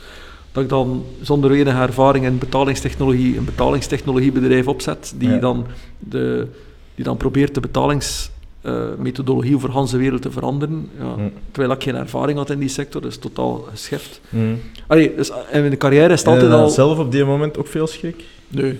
Dat 0.51 0.63
ik 0.63 0.69
dan 0.69 1.03
zonder 1.21 1.51
enige 1.51 1.77
ervaring 1.81 2.25
in 2.25 2.37
betalingstechnologie 2.37 3.37
een 3.37 3.45
betalingstechnologiebedrijf 3.45 4.67
opzet, 4.67 5.13
die, 5.17 5.29
Ja. 5.29 5.37
dan, 5.37 5.65
de, 5.99 6.47
die 6.95 7.03
dan 7.03 7.17
probeert 7.17 7.53
de 7.53 7.59
betalingsmethodologie 7.59 9.55
over 9.55 9.71
de 9.71 9.75
hele 9.79 9.97
wereld 9.97 10.21
te 10.21 10.31
veranderen. 10.31 10.89
Ja. 10.99 11.15
Mm. 11.15 11.31
Terwijl 11.51 11.73
ik 11.75 11.83
geen 11.83 11.95
ervaring 11.95 12.37
had 12.37 12.49
in 12.49 12.59
die 12.59 12.69
sector, 12.69 13.01
dat 13.01 13.11
is 13.11 13.17
totaal 13.17 13.65
geschift. 13.71 14.21
Mm. 14.29 14.59
Allee, 14.87 15.15
dus 15.15 15.29
in 15.51 15.61
mijn 15.61 15.77
carrière 15.77 16.13
is 16.13 16.19
het 16.19 16.27
altijd 16.27 16.51
al... 16.51 16.69
zelf 16.69 16.99
op 16.99 17.11
die 17.11 17.25
moment 17.25 17.57
ook 17.57 17.67
veel 17.67 17.87
schrik? 17.87 18.23
Nee. 18.47 18.79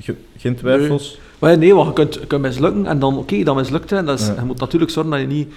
Ge- 0.00 0.14
Geen 0.36 0.54
twijfels? 0.54 1.18
Maar 1.44 1.58
nee, 1.58 1.74
want 1.74 1.86
je 1.86 1.92
kunt, 1.92 2.14
je 2.14 2.26
kunt 2.26 2.42
mislukken 2.42 2.86
en 2.86 2.98
dan, 2.98 3.18
oké, 3.18 3.42
dan 3.42 3.56
mislukt 3.56 3.90
het. 3.90 3.98
En 3.98 4.04
dat 4.06 4.18
is. 4.18 4.26
Je 4.26 4.44
moet 4.46 4.60
natuurlijk 4.60 4.90
zorgen 4.90 5.12
dat 5.12 5.20
je 5.20 5.26
niet 5.26 5.52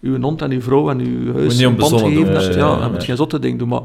je 0.00 0.18
hond 0.20 0.42
en 0.42 0.50
je 0.50 0.60
vrouw 0.60 0.90
en 0.90 0.98
je 0.98 1.32
huis 1.32 1.54
niet 1.54 1.62
een 1.66 1.74
pand 1.76 2.00
hebt. 2.00 2.54
ja, 2.54 2.84
je 2.84 2.88
moet 2.90 3.04
geen 3.04 3.16
zotte 3.16 3.38
ding 3.38 3.58
doen. 3.58 3.68
Maar 3.68 3.80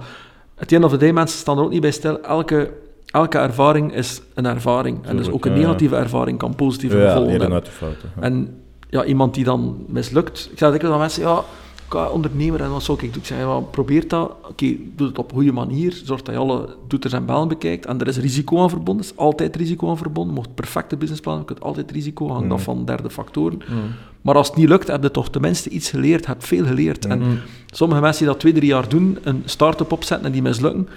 the 0.65 0.75
end 0.75 0.83
of 0.83 0.91
the 0.91 0.97
day, 0.97 1.11
mensen 1.11 1.39
staan 1.39 1.57
er 1.57 1.63
ook 1.63 1.69
niet 1.69 1.81
bij 1.81 1.91
stil. 1.91 2.21
Elke, 2.21 2.71
elke 3.05 3.37
ervaring 3.37 3.95
is 3.95 4.21
een 4.33 4.45
ervaring. 4.45 5.05
En 5.05 5.17
dus 5.17 5.29
ook 5.29 5.45
een 5.45 5.51
ja. 5.51 5.57
negatieve 5.57 5.95
ervaring 5.95 6.37
kan 6.37 6.55
positieve 6.55 6.97
Ja, 6.97 7.07
gevolgen 7.09 7.31
hebben. 7.31 7.53
uit 7.53 7.65
de 7.65 7.71
fouten. 7.71 8.09
ja. 8.15 8.21
En 8.21 8.61
ja, 8.89 9.03
iemand 9.03 9.33
die 9.33 9.43
dan 9.43 9.85
mislukt. 9.87 10.49
Ik 10.51 10.57
zeg 10.57 10.71
dikwijls 10.71 10.93
aan 10.95 11.01
mensen, 11.01 11.21
ja, 11.21 11.43
ga 11.89 12.09
ondernemer 12.09 12.61
en 12.61 12.69
wat 12.71 12.83
zou 12.83 12.97
ik 13.03 13.13
doen? 13.13 13.21
Ik 13.21 13.27
zeg, 13.27 13.69
probeer 13.71 14.07
dat. 14.07 14.31
Oké, 14.49 14.75
doe 14.95 15.07
het 15.07 15.17
op 15.17 15.29
een 15.29 15.35
goede 15.35 15.51
manier. 15.51 16.01
Zorg 16.03 16.21
dat 16.21 16.33
je 16.35 16.39
alle 16.41 16.75
toeters 16.87 17.13
en 17.13 17.25
bellen 17.25 17.47
bekijkt. 17.47 17.85
En 17.85 17.99
er 17.99 18.07
is 18.07 18.17
risico 18.17 18.61
aan 18.61 18.69
verbonden. 18.69 19.05
Er 19.05 19.11
is 19.11 19.17
altijd 19.17 19.55
risico 19.55 19.89
aan 19.89 19.97
verbonden. 19.97 20.33
Mocht 20.33 20.55
perfecte 20.55 20.97
businessplan 20.97 21.37
je 21.37 21.45
kunt 21.45 21.61
altijd 21.61 21.91
risico. 21.91 22.27
Hangt 22.29 22.51
af 22.51 22.57
Mm. 22.57 22.63
van 22.63 22.85
derde 22.85 23.09
factoren. 23.09 23.59
Mm. 23.69 23.77
Maar 24.21 24.35
als 24.35 24.47
het 24.47 24.55
niet 24.57 24.67
lukt, 24.69 24.87
heb 24.87 25.03
je 25.03 25.11
toch 25.11 25.29
tenminste 25.29 25.69
iets 25.69 25.89
geleerd. 25.89 26.25
Heb 26.25 26.43
veel 26.45 26.65
geleerd. 26.65 27.05
En 27.05 27.19
Mm. 27.19 27.37
sommige 27.71 28.01
mensen 28.01 28.19
die 28.23 28.31
dat 28.31 28.39
twee, 28.39 28.53
drie 28.53 28.67
jaar 28.69 28.89
doen, 28.89 29.17
een 29.23 29.41
start-up 29.45 29.91
opzetten 29.91 30.25
en 30.25 30.31
die 30.31 30.41
mislukken, 30.41 30.87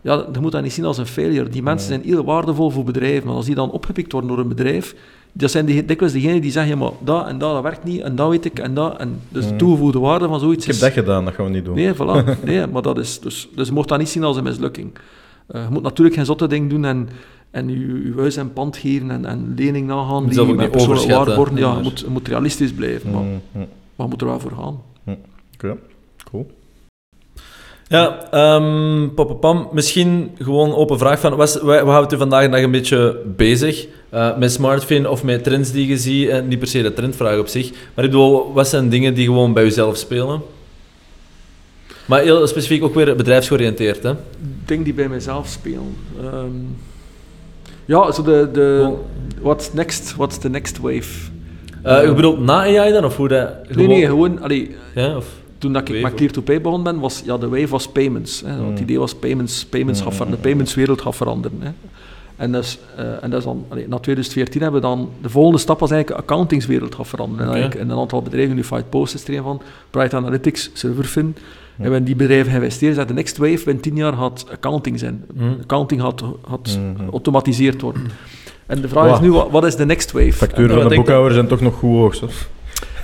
ja, 0.00 0.26
je 0.32 0.40
moet 0.40 0.52
dat 0.52 0.62
niet 0.62 0.72
zien 0.72 0.84
als 0.84 0.98
een 0.98 1.06
failure. 1.06 1.48
Die 1.48 1.62
mensen 1.62 1.88
zijn 1.88 2.02
heel 2.04 2.24
waardevol 2.24 2.70
voor 2.70 2.84
bedrijven. 2.84 3.26
Maar 3.26 3.36
als 3.36 3.46
die 3.46 3.54
dan 3.54 3.70
opgepikt 3.70 4.12
worden 4.12 4.30
door 4.30 4.38
een 4.38 4.48
bedrijf, 4.48 4.94
dat 5.32 5.50
zijn 5.50 5.66
die, 5.66 5.84
dikwijls 5.84 6.14
degenen 6.14 6.40
die 6.40 6.50
zeggen, 6.50 6.78
maar 6.78 6.90
dat 7.04 7.26
en 7.26 7.38
dat, 7.38 7.52
dat 7.52 7.62
werkt 7.62 7.84
niet, 7.84 8.00
en 8.00 8.14
dat 8.16 8.28
weet 8.28 8.44
ik, 8.44 8.58
en 8.58 8.74
dat. 8.74 8.96
En 8.98 9.20
dus 9.28 9.46
de 9.46 9.52
Mm. 9.52 9.58
toegevoegde 9.58 9.98
waarde 9.98 10.28
van 10.28 10.40
zoiets 10.40 10.60
Ik 10.60 10.66
heb 10.66 10.74
is... 10.74 10.80
dat 10.80 10.92
gedaan, 10.92 11.24
dat 11.24 11.34
gaan 11.34 11.44
we 11.44 11.50
niet 11.50 11.64
doen. 11.64 11.74
Nee, 11.74 11.94
voilà. 11.94 12.24
Nee, 12.44 12.66
maar 12.66 12.82
dat 12.82 12.98
is... 12.98 13.20
Dus, 13.20 13.48
dus 13.54 13.66
je 13.68 13.72
mocht 13.74 13.88
dat 13.88 13.98
niet 13.98 14.08
zien 14.08 14.24
als 14.24 14.36
een 14.36 14.42
mislukking. 14.44 14.90
Eh, 15.46 15.62
je 15.62 15.68
moet 15.70 15.82
natuurlijk 15.82 16.16
geen 16.16 16.24
zotte 16.26 16.46
ding 16.46 16.70
doen 16.70 16.84
en, 16.84 17.08
en 17.50 17.68
je, 17.68 18.12
huis 18.16 18.36
en 18.36 18.52
pand 18.52 18.76
geven 18.76 19.10
en, 19.10 19.24
en 19.24 19.52
lening 19.56 19.86
nagaan, 19.86 20.22
moet 20.22 20.34
die 20.34 20.44
met 20.44 20.56
niet 20.58 20.70
persoonlijke 20.70 21.34
worden. 21.34 21.54
Ja, 21.56 21.68
je 21.68 21.74
maar- 21.74 21.82
moet, 21.82 22.00
je 22.00 22.06
moet 22.08 22.28
realistisch 22.28 22.72
blijven, 22.72 23.10
maar, 23.10 23.22
Mm, 23.22 23.28
mm. 23.52 23.58
maar 23.96 24.06
je 24.06 24.12
moet 24.12 24.20
er 24.20 24.26
wel 24.26 24.40
voor 24.40 24.52
gaan. 24.52 24.80
Oké, 25.54 25.76
cool. 26.30 26.46
Ja, 27.90 28.30
ehm 28.30 29.08
pam, 29.40 29.68
misschien 29.72 30.30
gewoon 30.38 30.74
open 30.74 30.98
vraag 30.98 31.20
van, 31.20 31.36
wat, 31.36 31.60
wat 31.60 31.84
houdt 31.84 32.12
u 32.12 32.16
vandaag 32.16 32.44
de 32.44 32.50
dag 32.50 32.60
een 32.62 32.70
beetje 32.70 33.20
bezig 33.36 33.86
eh, 34.08 34.36
met 34.36 34.52
smartphone 34.52 35.10
of 35.10 35.24
met 35.24 35.44
trends 35.44 35.72
die 35.72 35.86
je 35.86 35.96
ziet? 35.96 36.28
En 36.28 36.48
niet 36.48 36.58
per 36.58 36.68
se 36.68 36.82
de 36.82 36.92
trendvraag 36.92 37.38
op 37.38 37.46
zich, 37.46 37.70
maar 37.70 38.04
ik 38.04 38.10
bedoel, 38.10 38.52
wat 38.52 38.68
zijn 38.68 38.88
dingen 38.88 39.14
die 39.14 39.24
gewoon 39.24 39.52
bij 39.52 39.64
uzelf 39.64 39.96
spelen? 39.96 40.42
Maar 42.06 42.20
heel 42.20 42.46
specifiek 42.46 42.82
ook 42.82 42.94
weer 42.94 43.16
bedrijfsgeoriënteerd, 43.16 44.02
hè? 44.02 44.12
Dingen 44.64 44.84
die 44.84 44.94
bij 44.94 45.08
mezelf 45.08 45.46
spelen. 45.46 45.96
Ehm, 46.20 46.56
ja, 47.84 48.12
zo 48.12 48.22
de... 48.22 48.48
de 48.52 48.94
what's 49.40 49.72
next? 49.72 50.14
What's 50.16 50.38
the 50.38 50.48
next 50.48 50.78
wave? 50.78 51.30
Eh, 51.82 52.04
je 52.04 52.14
bedoelt 52.14 52.40
na 52.40 52.78
AI 52.78 52.92
dan, 52.92 53.04
of 53.04 53.16
hoe 53.16 53.28
dat... 53.28 53.74
Nee, 53.74 53.86
nee, 53.86 54.06
gewoon... 54.06 54.42
Allee, 54.42 54.76
Ja, 54.94 55.16
of... 55.16 55.26
toen 55.60 55.72
dat 55.72 55.82
ik 55.82 55.88
Wave 55.88 56.00
met 56.00 56.10
ook. 56.10 56.16
Clear 56.16 56.32
to 56.32 56.42
Pay 56.42 56.60
begonnen 56.60 56.92
ben, 56.92 57.00
was 57.00 57.22
ja, 57.24 57.36
de 57.38 57.48
wave 57.48 57.68
was 57.68 57.88
payments. 57.88 58.42
Hè. 58.46 58.64
Het 58.64 58.80
idee 58.80 58.98
was 58.98 59.14
payments, 59.14 59.64
payments 59.64 60.00
gaat 60.00 60.14
ver- 60.14 60.30
de 60.30 60.36
paymentswereld 60.36 61.00
gaat 61.00 61.16
veranderen. 61.16 61.58
Hè. 61.60 61.70
En, 62.36 62.52
dus, 62.52 62.78
eh, 62.96 63.22
en 63.22 63.30
dat 63.30 63.38
is 63.38 63.44
dan, 63.44 63.64
allee, 63.68 63.88
na 63.88 63.98
2014 63.98 64.62
hebben 64.62 64.80
we 64.80 64.86
dan, 64.86 65.10
de 65.22 65.28
volgende 65.30 65.58
stap 65.58 65.80
was 65.80 65.90
eigenlijk 65.90 66.20
de 66.20 66.26
accountingswereld 66.26 66.94
gaat 66.94 67.08
veranderen. 67.08 67.46
En, 67.46 67.52
eigenlijk, 67.52 67.80
en 67.80 67.90
een 67.90 67.98
aantal 67.98 68.22
bedrijven, 68.22 68.52
Unified 68.52 68.90
Post 68.90 69.14
is 69.14 69.24
er 69.28 69.36
een 69.36 69.42
van, 69.42 69.60
Bright 69.90 70.14
Analytics, 70.14 70.70
Serverfin, 70.72 71.36
hebben 71.76 71.98
in 71.98 72.04
die 72.04 72.16
bedrijven 72.16 72.50
geïnvesteerd. 72.52 73.08
De 73.08 73.14
next 73.14 73.36
wave 73.36 73.64
binnen 73.64 73.82
10 73.82 73.96
jaar 73.96 74.12
gaat 74.12 74.46
accounting 74.52 74.98
zijn. 74.98 75.24
Accounting 75.62 76.00
gaat, 76.00 76.22
gaat 76.48 76.78
geautomatiseerd 76.96 77.80
worden. 77.80 78.02
En 78.66 78.80
de 78.80 78.88
vraag 78.88 79.12
is 79.12 79.20
nu, 79.20 79.32
wat, 79.32 79.50
wat 79.50 79.64
is 79.64 79.76
de 79.76 79.86
next 79.86 80.12
wave? 80.12 80.32
Facturen 80.32 80.80
van 80.80 80.88
de 80.88 80.94
boekhouder 80.94 81.32
zijn 81.32 81.46
toch 81.46 81.60
nog 81.60 81.74
goed 81.74 82.18
hoog. 82.20 82.48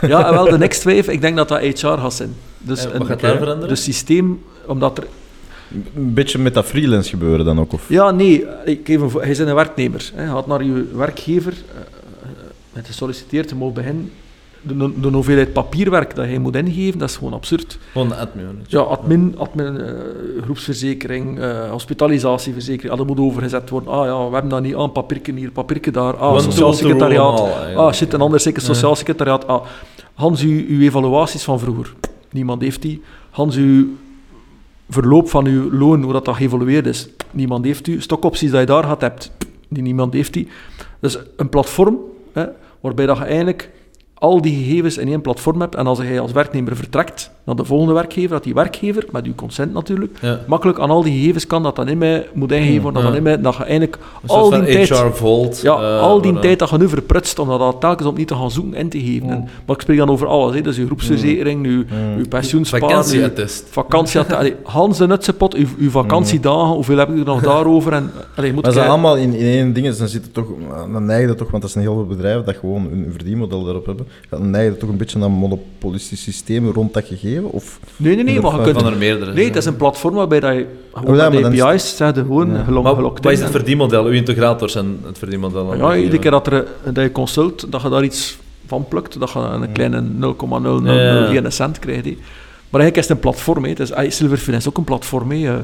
Ja, 0.01 0.27
en 0.27 0.33
wel, 0.33 0.45
de 0.45 0.59
next 0.59 0.83
wave, 0.85 1.13
ik 1.13 1.21
denk 1.21 1.37
dat 1.37 1.49
dat 1.49 1.61
HR 1.61 1.87
gaat 1.87 2.15
zijn. 2.15 2.35
Dus 2.59 2.85
En 2.85 2.93
wat 2.93 3.01
een- 3.01 3.07
gaat 3.07 3.21
daar 3.21 3.37
veranderen? 3.37 3.69
Dus 3.69 3.83
systeem, 3.83 4.43
omdat 4.67 4.99
er... 4.99 5.05
Een 5.97 6.15
beetje 6.15 6.39
met 6.39 6.55
dat 6.55 6.65
freelance 6.65 7.09
gebeuren 7.11 7.45
dan 7.45 7.61
ook, 7.61 7.73
of? 7.73 7.89
Ja, 7.89 8.11
nee, 8.11 8.45
ik 8.65 8.81
geef 8.85 9.01
een, 9.01 9.11
vo- 9.11 9.21
hij 9.21 9.31
is 9.31 9.39
een 9.39 9.55
werknemer. 9.55 10.11
Hè. 10.15 10.23
Je 10.25 10.31
gaat 10.31 10.47
naar 10.47 10.65
je 10.65 10.85
werkgever, 10.95 11.53
eh, 11.53 11.81
eh, 12.23 12.29
met 12.73 12.87
gesolliciteerd, 12.87 13.49
je 13.51 13.57
mag 13.57 13.73
beginnen. 13.73 14.13
De, 14.67 15.01
de 15.01 15.09
hoeveelheid 15.09 15.53
papierwerk 15.53 16.15
dat 16.15 16.25
hij 16.25 16.39
moet 16.39 16.57
ingeven, 16.57 16.99
dat 16.99 17.09
is 17.09 17.17
gewoon 17.17 17.33
absurd. 17.33 17.79
Gewoon 17.93 18.17
admin. 18.17 18.65
Ja, 18.67 18.81
admin, 18.81 19.35
admin 19.39 19.81
eh, 19.81 19.93
groepsverzekering, 20.43 21.39
eh, 21.39 21.71
hospitalisatieverzekering, 21.71 22.93
ah, 22.93 22.99
dat 22.99 23.07
moet 23.07 23.21
overgezet 23.21 23.71
worden. 23.71 23.93
Ah 23.93 24.07
ja, 24.07 24.27
we 24.27 24.33
hebben 24.33 24.51
dat 24.51 24.63
niet, 24.63 24.75
ah, 24.75 24.83
een 24.83 24.93
papiertje 24.93 25.33
hier, 25.33 25.51
papiertje 25.51 25.91
daar, 25.91 26.17
ah, 26.17 26.39
sociaal 26.39 26.73
secretariaat. 26.73 27.41
Ah, 27.77 27.93
shit, 27.93 28.13
een 28.13 28.21
ander 28.21 28.41
zeker 28.41 28.63
sociaal 28.63 28.97
secretariaat. 28.97 29.47
Ah, 29.47 29.65
Hans, 30.15 30.43
uw, 30.43 30.65
uw 30.69 30.81
evaluaties 30.81 31.45
van 31.45 31.59
vroeger. 31.59 31.95
Niemand 32.31 32.63
heeft 32.63 32.83
die. 32.83 33.03
Hans, 33.31 33.57
uw 33.57 33.87
verloop 34.89 35.29
van 35.29 35.47
uw 35.47 35.73
loon, 35.73 36.03
hoe 36.03 36.13
dat, 36.13 36.25
dat 36.25 36.37
geëvolueerd 36.37 36.87
is. 36.87 37.09
Niemand 37.31 37.65
heeft 37.65 37.87
u. 37.87 38.01
Stokopties 38.01 38.51
dat 38.51 38.61
je 38.61 38.67
daar 38.67 38.83
gehad 38.83 39.01
hebt. 39.01 39.31
Die 39.69 39.83
niemand 39.83 40.13
heeft 40.13 40.33
die. 40.33 40.49
Dus 41.01 41.19
een 41.37 41.49
platform, 41.49 41.99
hè, 42.33 42.45
waarbij 42.81 43.07
dat 43.07 43.17
je 43.17 43.25
eigenlijk 43.25 43.71
al 44.19 44.41
die 44.41 44.65
gegevens 44.65 44.97
in 44.97 45.09
één 45.09 45.21
platform 45.21 45.61
hebt. 45.61 45.75
En 45.75 45.87
als 45.87 45.99
je 45.99 46.21
als 46.21 46.33
werknemer 46.33 46.77
vertrekt 46.77 47.31
naar 47.47 47.57
de 47.57 47.65
volgende 47.65 47.93
werkgever, 47.95 48.31
dat 48.31 48.45
die 48.45 48.55
werkgever, 48.55 49.05
met 49.13 49.25
uw 49.27 49.35
consent 49.35 49.73
natuurlijk, 49.73 50.19
Ja. 50.21 50.41
makkelijk 50.47 50.79
aan 50.79 50.91
al 50.91 51.03
die 51.03 51.19
gegevens 51.19 51.47
kan 51.47 51.63
dat 51.63 51.77
dan 51.77 51.89
in 51.89 51.99
mij 51.99 52.29
moet 52.35 52.53
ingeven 52.53 52.83
worden. 52.83 53.03
Dat, 53.03 53.11
dan 53.11 53.17
in 53.19 53.23
mij, 53.23 53.41
dat 53.41 53.57
je 53.57 53.63
eigenlijk 53.63 53.99
Een 54.23 54.29
al 54.29 54.51
die 54.51 54.59
tijd... 54.61 54.89
Ja, 55.63 55.77
eh, 55.97 56.01
al 56.01 56.21
die 56.21 56.39
tijd 56.39 56.59
dat 56.59 56.71
je 56.71 56.79
nu 56.79 56.89
verprutst 56.89 57.39
om 57.39 57.49
dat 57.49 57.81
telkens 57.81 58.09
opnieuw 58.09 58.25
te 58.27 58.35
gaan 58.35 58.51
zoeken 58.51 58.75
en 58.75 58.89
te 58.89 59.01
geven. 59.01 59.31
En, 59.31 59.49
maar 59.67 59.77
ik 59.77 59.83
spreek 59.83 59.99
dan 59.99 60.09
over 60.11 60.27
alles. 60.27 60.55
Hè. 60.55 60.61
Dus 60.61 60.77
je 60.77 60.87
groepsverzekering, 60.87 61.67
je, 61.67 61.85
je 62.19 62.29
pensioenspaar, 62.29 62.81
je 62.81 62.87
Vakantieattest. 62.87 63.67
vakantie. 63.71 64.21
Allee, 64.21 64.55
Hans 64.63 64.99
de 64.99 65.07
Nutsepot, 65.07 65.55
uw, 65.55 65.67
uw 65.79 65.91
vakantiedagen, 65.91 66.75
hoeveel 66.75 66.99
heb 66.99 67.09
ik 67.11 67.19
er 67.19 67.25
nog 67.25 67.43
daarover? 67.53 67.93
En, 67.93 68.11
allee, 68.37 68.53
moet 68.53 68.63
Maar 68.65 68.73
ze 68.73 68.81
ik- 68.81 68.87
allemaal 68.87 69.17
in, 69.17 69.33
in 69.35 69.47
één 69.47 69.73
ding, 69.73 69.87
dus 69.87 69.99
dan 69.99 70.09
zit 70.09 70.23
het 70.23 70.35
toch, 70.35 70.47
dan 70.93 71.05
neigt 71.07 71.29
het 71.29 71.39
toch, 71.39 71.51
want 71.51 71.63
dat 71.63 71.71
zijn 71.73 71.85
heel 71.85 71.95
veel 71.95 72.07
bedrijven 72.07 72.45
dat 72.45 72.57
gewoon 72.57 72.83
hun 72.91 73.07
verdienmodel 73.11 73.65
daarop 73.65 73.87
hebben, 73.87 74.07
dan 74.29 74.51
neigt 74.51 74.71
het 74.71 74.81
toch 74.81 74.89
een 74.89 74.97
beetje 74.97 75.19
naar 75.19 75.29
een 75.29 75.35
monopolistisch 75.35 76.23
systeem 76.23 76.71
rond 76.71 76.95
dat 76.95 77.05
gegeven? 77.05 77.36
Of 77.45 77.81
Nee, 77.97 78.15
nee, 78.15 78.25
nee, 78.25 78.41
maar 78.41 78.57
je 78.57 78.63
kunt... 78.63 78.81
Van 78.83 78.93
er 78.93 78.99
meerdere. 78.99 79.33
Nee, 79.33 79.45
het 79.45 79.57
is 79.57 79.65
een 79.65 79.77
platform 79.77 80.15
waarbij 80.15 80.41
dat 80.41 80.55
je 80.55 80.67
gewoon 80.93 81.11
Oh 81.11 81.17
ja, 81.17 81.23
met 81.23 81.33
maar 81.33 81.43
dan 81.43 81.53
is- 81.53 81.61
API's 81.63 82.15
gewoon 82.15 82.51
Ja. 82.51 82.63
gelok, 82.65 82.85
Maar 82.85 82.95
gelokt 82.95 83.25
wat 83.25 83.33
is 83.33 83.39
het 83.39 83.47
En- 83.47 83.55
verdienmodel? 83.55 84.05
Uw 84.05 84.13
integrators 84.13 84.75
en 84.75 85.01
het 85.07 85.19
verdienmodel? 85.19 85.75
Ja, 85.77 85.97
iedere 85.97 86.19
keer 86.19 86.31
dat, 86.31 86.47
er, 86.47 86.67
dat 86.85 87.05
je 87.05 87.13
consult, 87.13 87.73
dat 87.73 87.83
je 87.83 87.89
daar 87.89 88.05
iets 88.05 88.39
van 88.67 88.85
plukt, 88.89 89.21
dat 89.21 89.31
je 89.31 89.39
een 89.39 89.73
kleine 89.73 90.01
0,001 90.01 91.53
cent 91.53 91.79
krijgt. 91.79 92.05
hè. 92.05 92.17
Maar 92.71 92.81
eigenlijk 92.81 92.97
is 92.97 93.03
het 93.03 93.11
een 93.11 93.31
platform. 93.33 93.63
hè. 93.65 93.71
Het 93.71 93.81
is, 93.81 93.93
ah, 93.93 94.11
Silverfin 94.11 94.55
is 94.55 94.69
ook 94.69 94.77
een 94.79 94.85
platform. 94.85 95.31
hè. 95.31 95.55
Eh. 95.57 95.61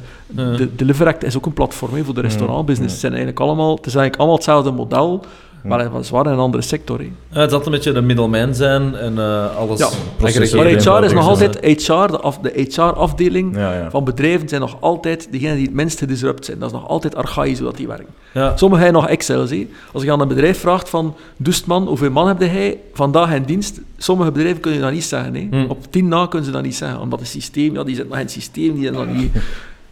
De 0.57 0.69
Deliveract 0.77 1.25
is 1.25 1.37
ook 1.37 1.47
een 1.47 1.53
platform 1.53 1.95
hè, 1.95 2.05
voor 2.05 2.15
de 2.15 2.21
restaurantbusiness. 2.21 2.93
Het, 2.93 3.01
zijn 3.01 3.13
eigenlijk 3.13 3.41
allemaal, 3.43 3.77
het 3.77 3.87
is 3.87 3.95
eigenlijk 3.95 4.17
allemaal 4.17 4.37
hetzelfde 4.37 4.71
model, 4.71 5.25
maar 5.63 5.93
weliswaar 5.93 6.27
in 6.27 6.33
een 6.33 6.39
andere 6.39 6.63
sector. 6.63 6.99
hè. 6.99 7.11
Ja, 7.29 7.41
het 7.41 7.51
zal 7.51 7.65
een 7.65 7.71
beetje 7.71 7.93
de 7.93 8.01
middleman 8.01 8.55
zijn 8.55 8.95
en 8.95 9.19
eh, 9.19 9.57
alles 9.57 9.79
Ja. 9.79 9.89
Maar 10.21 10.31
HR 10.31 11.05
is 11.05 11.13
nog 11.13 11.29
altijd 11.29 11.59
HR, 11.61 12.07
de, 12.11 12.21
af, 12.21 12.39
de 12.39 12.67
HR-afdeling 12.71 13.57
Ja, 13.57 13.75
ja. 13.75 13.91
van 13.91 14.05
bedrijven 14.05 14.49
zijn 14.49 14.61
nog 14.61 14.77
altijd 14.81 15.29
degenen 15.31 15.57
die 15.57 15.65
het 15.67 15.75
minst 15.75 15.99
gedisrupt 15.99 16.45
zijn. 16.45 16.59
Dat 16.59 16.69
is 16.71 16.75
nog 16.75 16.89
altijd 16.89 17.15
archaïs 17.17 17.59
hoe 17.59 17.67
dat 17.67 17.77
die 17.77 17.87
werken. 17.87 18.07
Ja. 18.33 18.57
Sommigen 18.57 18.85
hebben 18.85 19.03
nog 19.03 19.11
Excel. 19.11 19.41
Als 19.93 20.03
je 20.03 20.13
aan 20.13 20.21
een 20.21 20.29
bedrijf 20.29 20.59
vraagt 20.61 20.89
van, 20.89 21.15
Dustman, 21.37 21.87
hoeveel 21.87 22.11
man 22.11 22.29
heb 22.29 22.41
jij 22.41 22.79
vandaag 22.93 23.35
in 23.35 23.43
dienst? 23.43 23.81
Sommige 23.97 24.33
bedrijven 24.33 24.61
kunnen 24.61 24.81
dat 24.81 24.93
niet 24.93 25.05
zeggen. 25.05 25.35
Hè. 25.35 25.47
Hm. 25.51 25.65
Op 25.71 25.79
tien 25.91 26.09
na 26.09 26.27
kunnen 26.27 26.47
ze 26.47 26.53
dat 26.53 26.63
niet 26.63 26.77
zeggen, 26.77 27.01
omdat 27.01 27.19
het 27.19 27.29
systeem, 27.29 27.75
ja, 27.75 27.83
die 27.85 27.95
zit 27.95 28.05
nog 28.09 28.15
in 28.17 28.23
het 28.23 28.31
systeem, 28.31 28.75
die 28.75 28.83
zit 28.85 28.93
nog 28.93 29.07
niet... 29.07 29.33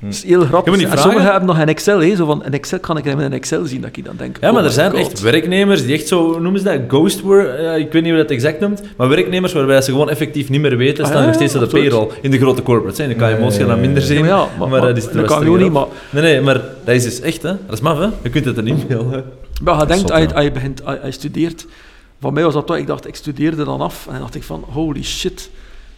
Dat 0.02 0.12
is 0.12 0.24
heel 0.24 0.40
grappig. 0.44 0.74
Hm. 0.74 0.80
Je 0.80 0.86
En 0.86 0.98
sommigen 0.98 1.30
hebben 1.30 1.46
nog 1.48 1.58
een 1.58 1.68
Excel. 1.68 2.00
Hè. 2.02 2.16
Zo 2.16 2.26
van, 2.26 2.44
een 2.44 2.52
Excel 2.52 2.78
kan 2.78 2.96
ik 2.96 3.04
in 3.04 3.18
een 3.18 3.32
Excel 3.32 3.64
zien, 3.64 3.80
dat 3.80 3.96
ik 3.96 4.04
dan 4.04 4.14
denk... 4.16 4.36
Ja, 4.40 4.50
maar 4.52 4.60
oh 4.60 4.66
er 4.66 4.72
zijn 4.72 4.90
God. 4.90 5.00
echt 5.00 5.20
werknemers 5.20 5.84
die 5.84 5.94
echt 5.94 6.08
zo, 6.08 6.38
noemen 6.40 6.60
ze 6.60 6.64
dat, 6.66 6.80
ghost 6.88 7.20
work, 7.20 7.48
eh, 7.58 7.76
ik 7.78 7.92
weet 7.92 8.02
niet 8.02 8.12
hoe 8.12 8.20
dat 8.22 8.30
exact 8.30 8.60
noemt, 8.60 8.82
maar 8.96 9.08
werknemers 9.08 9.52
waarbij 9.52 9.80
ze 9.82 9.90
gewoon 9.90 10.10
effectief 10.10 10.48
niet 10.48 10.60
meer 10.60 10.76
weten, 10.76 11.04
Ah, 11.04 11.10
staan 11.10 11.20
ja, 11.20 11.26
nog 11.26 11.36
steeds 11.36 11.54
op 11.54 11.60
de 11.60 11.66
payroll 11.66 12.08
in 12.22 12.30
de 12.30 12.38
grote 12.38 12.62
corporates. 12.62 12.98
Hè. 12.98 13.04
In 13.12 13.18
de 13.18 13.36
KMO's 13.36 13.56
gaan 13.56 13.68
dat 13.68 13.78
minder 13.78 14.02
zien, 14.02 14.16
Ja, 14.16 14.20
maar 14.20 14.30
ja, 14.30 14.36
maar- 14.36 14.58
maar, 14.58 14.68
maar 14.68 14.80
dat 14.80 14.96
is 14.96 15.04
dat 15.04 15.14
er 15.14 15.22
kan 15.24 15.42
gewoon 15.42 15.58
niet, 15.58 15.70
erop. 15.74 15.92
Nee, 16.10 16.22
nee, 16.22 16.40
maar 16.40 16.60
dat 16.84 16.94
is 16.94 17.04
dus 17.04 17.20
echt, 17.20 17.42
hè. 17.42 17.48
Dat 17.66 17.72
is 17.74 17.80
maf, 17.80 17.98
hè. 17.98 18.06
Je 18.22 18.28
kunt 18.30 18.44
het 18.44 18.56
er 18.56 18.62
niet 18.62 18.88
mailen. 18.88 19.24
Maar 19.62 19.78
je 19.80 19.86
denkt, 19.86 20.10
als 20.10 20.20
je, 20.20 20.28
ja. 20.28 20.34
als 20.34 20.44
je 20.44 20.52
begint, 20.52 20.84
als 20.84 20.94
je- 20.94 21.00
als 21.00 21.14
je 21.14 21.20
studeert... 21.20 21.66
Van 22.20 22.32
mij 22.32 22.42
was 22.44 22.54
dat 22.54 22.66
toch, 22.66 22.76
ik 22.76 22.86
dacht, 22.86 23.06
ik 23.08 23.14
studeerde 23.14 23.64
dan 23.64 23.80
af 23.80 24.04
en 24.06 24.12
dan 24.12 24.20
dacht 24.20 24.34
ik 24.34 24.42
van, 24.42 24.64
holy 24.70 25.02
shit, 25.02 25.50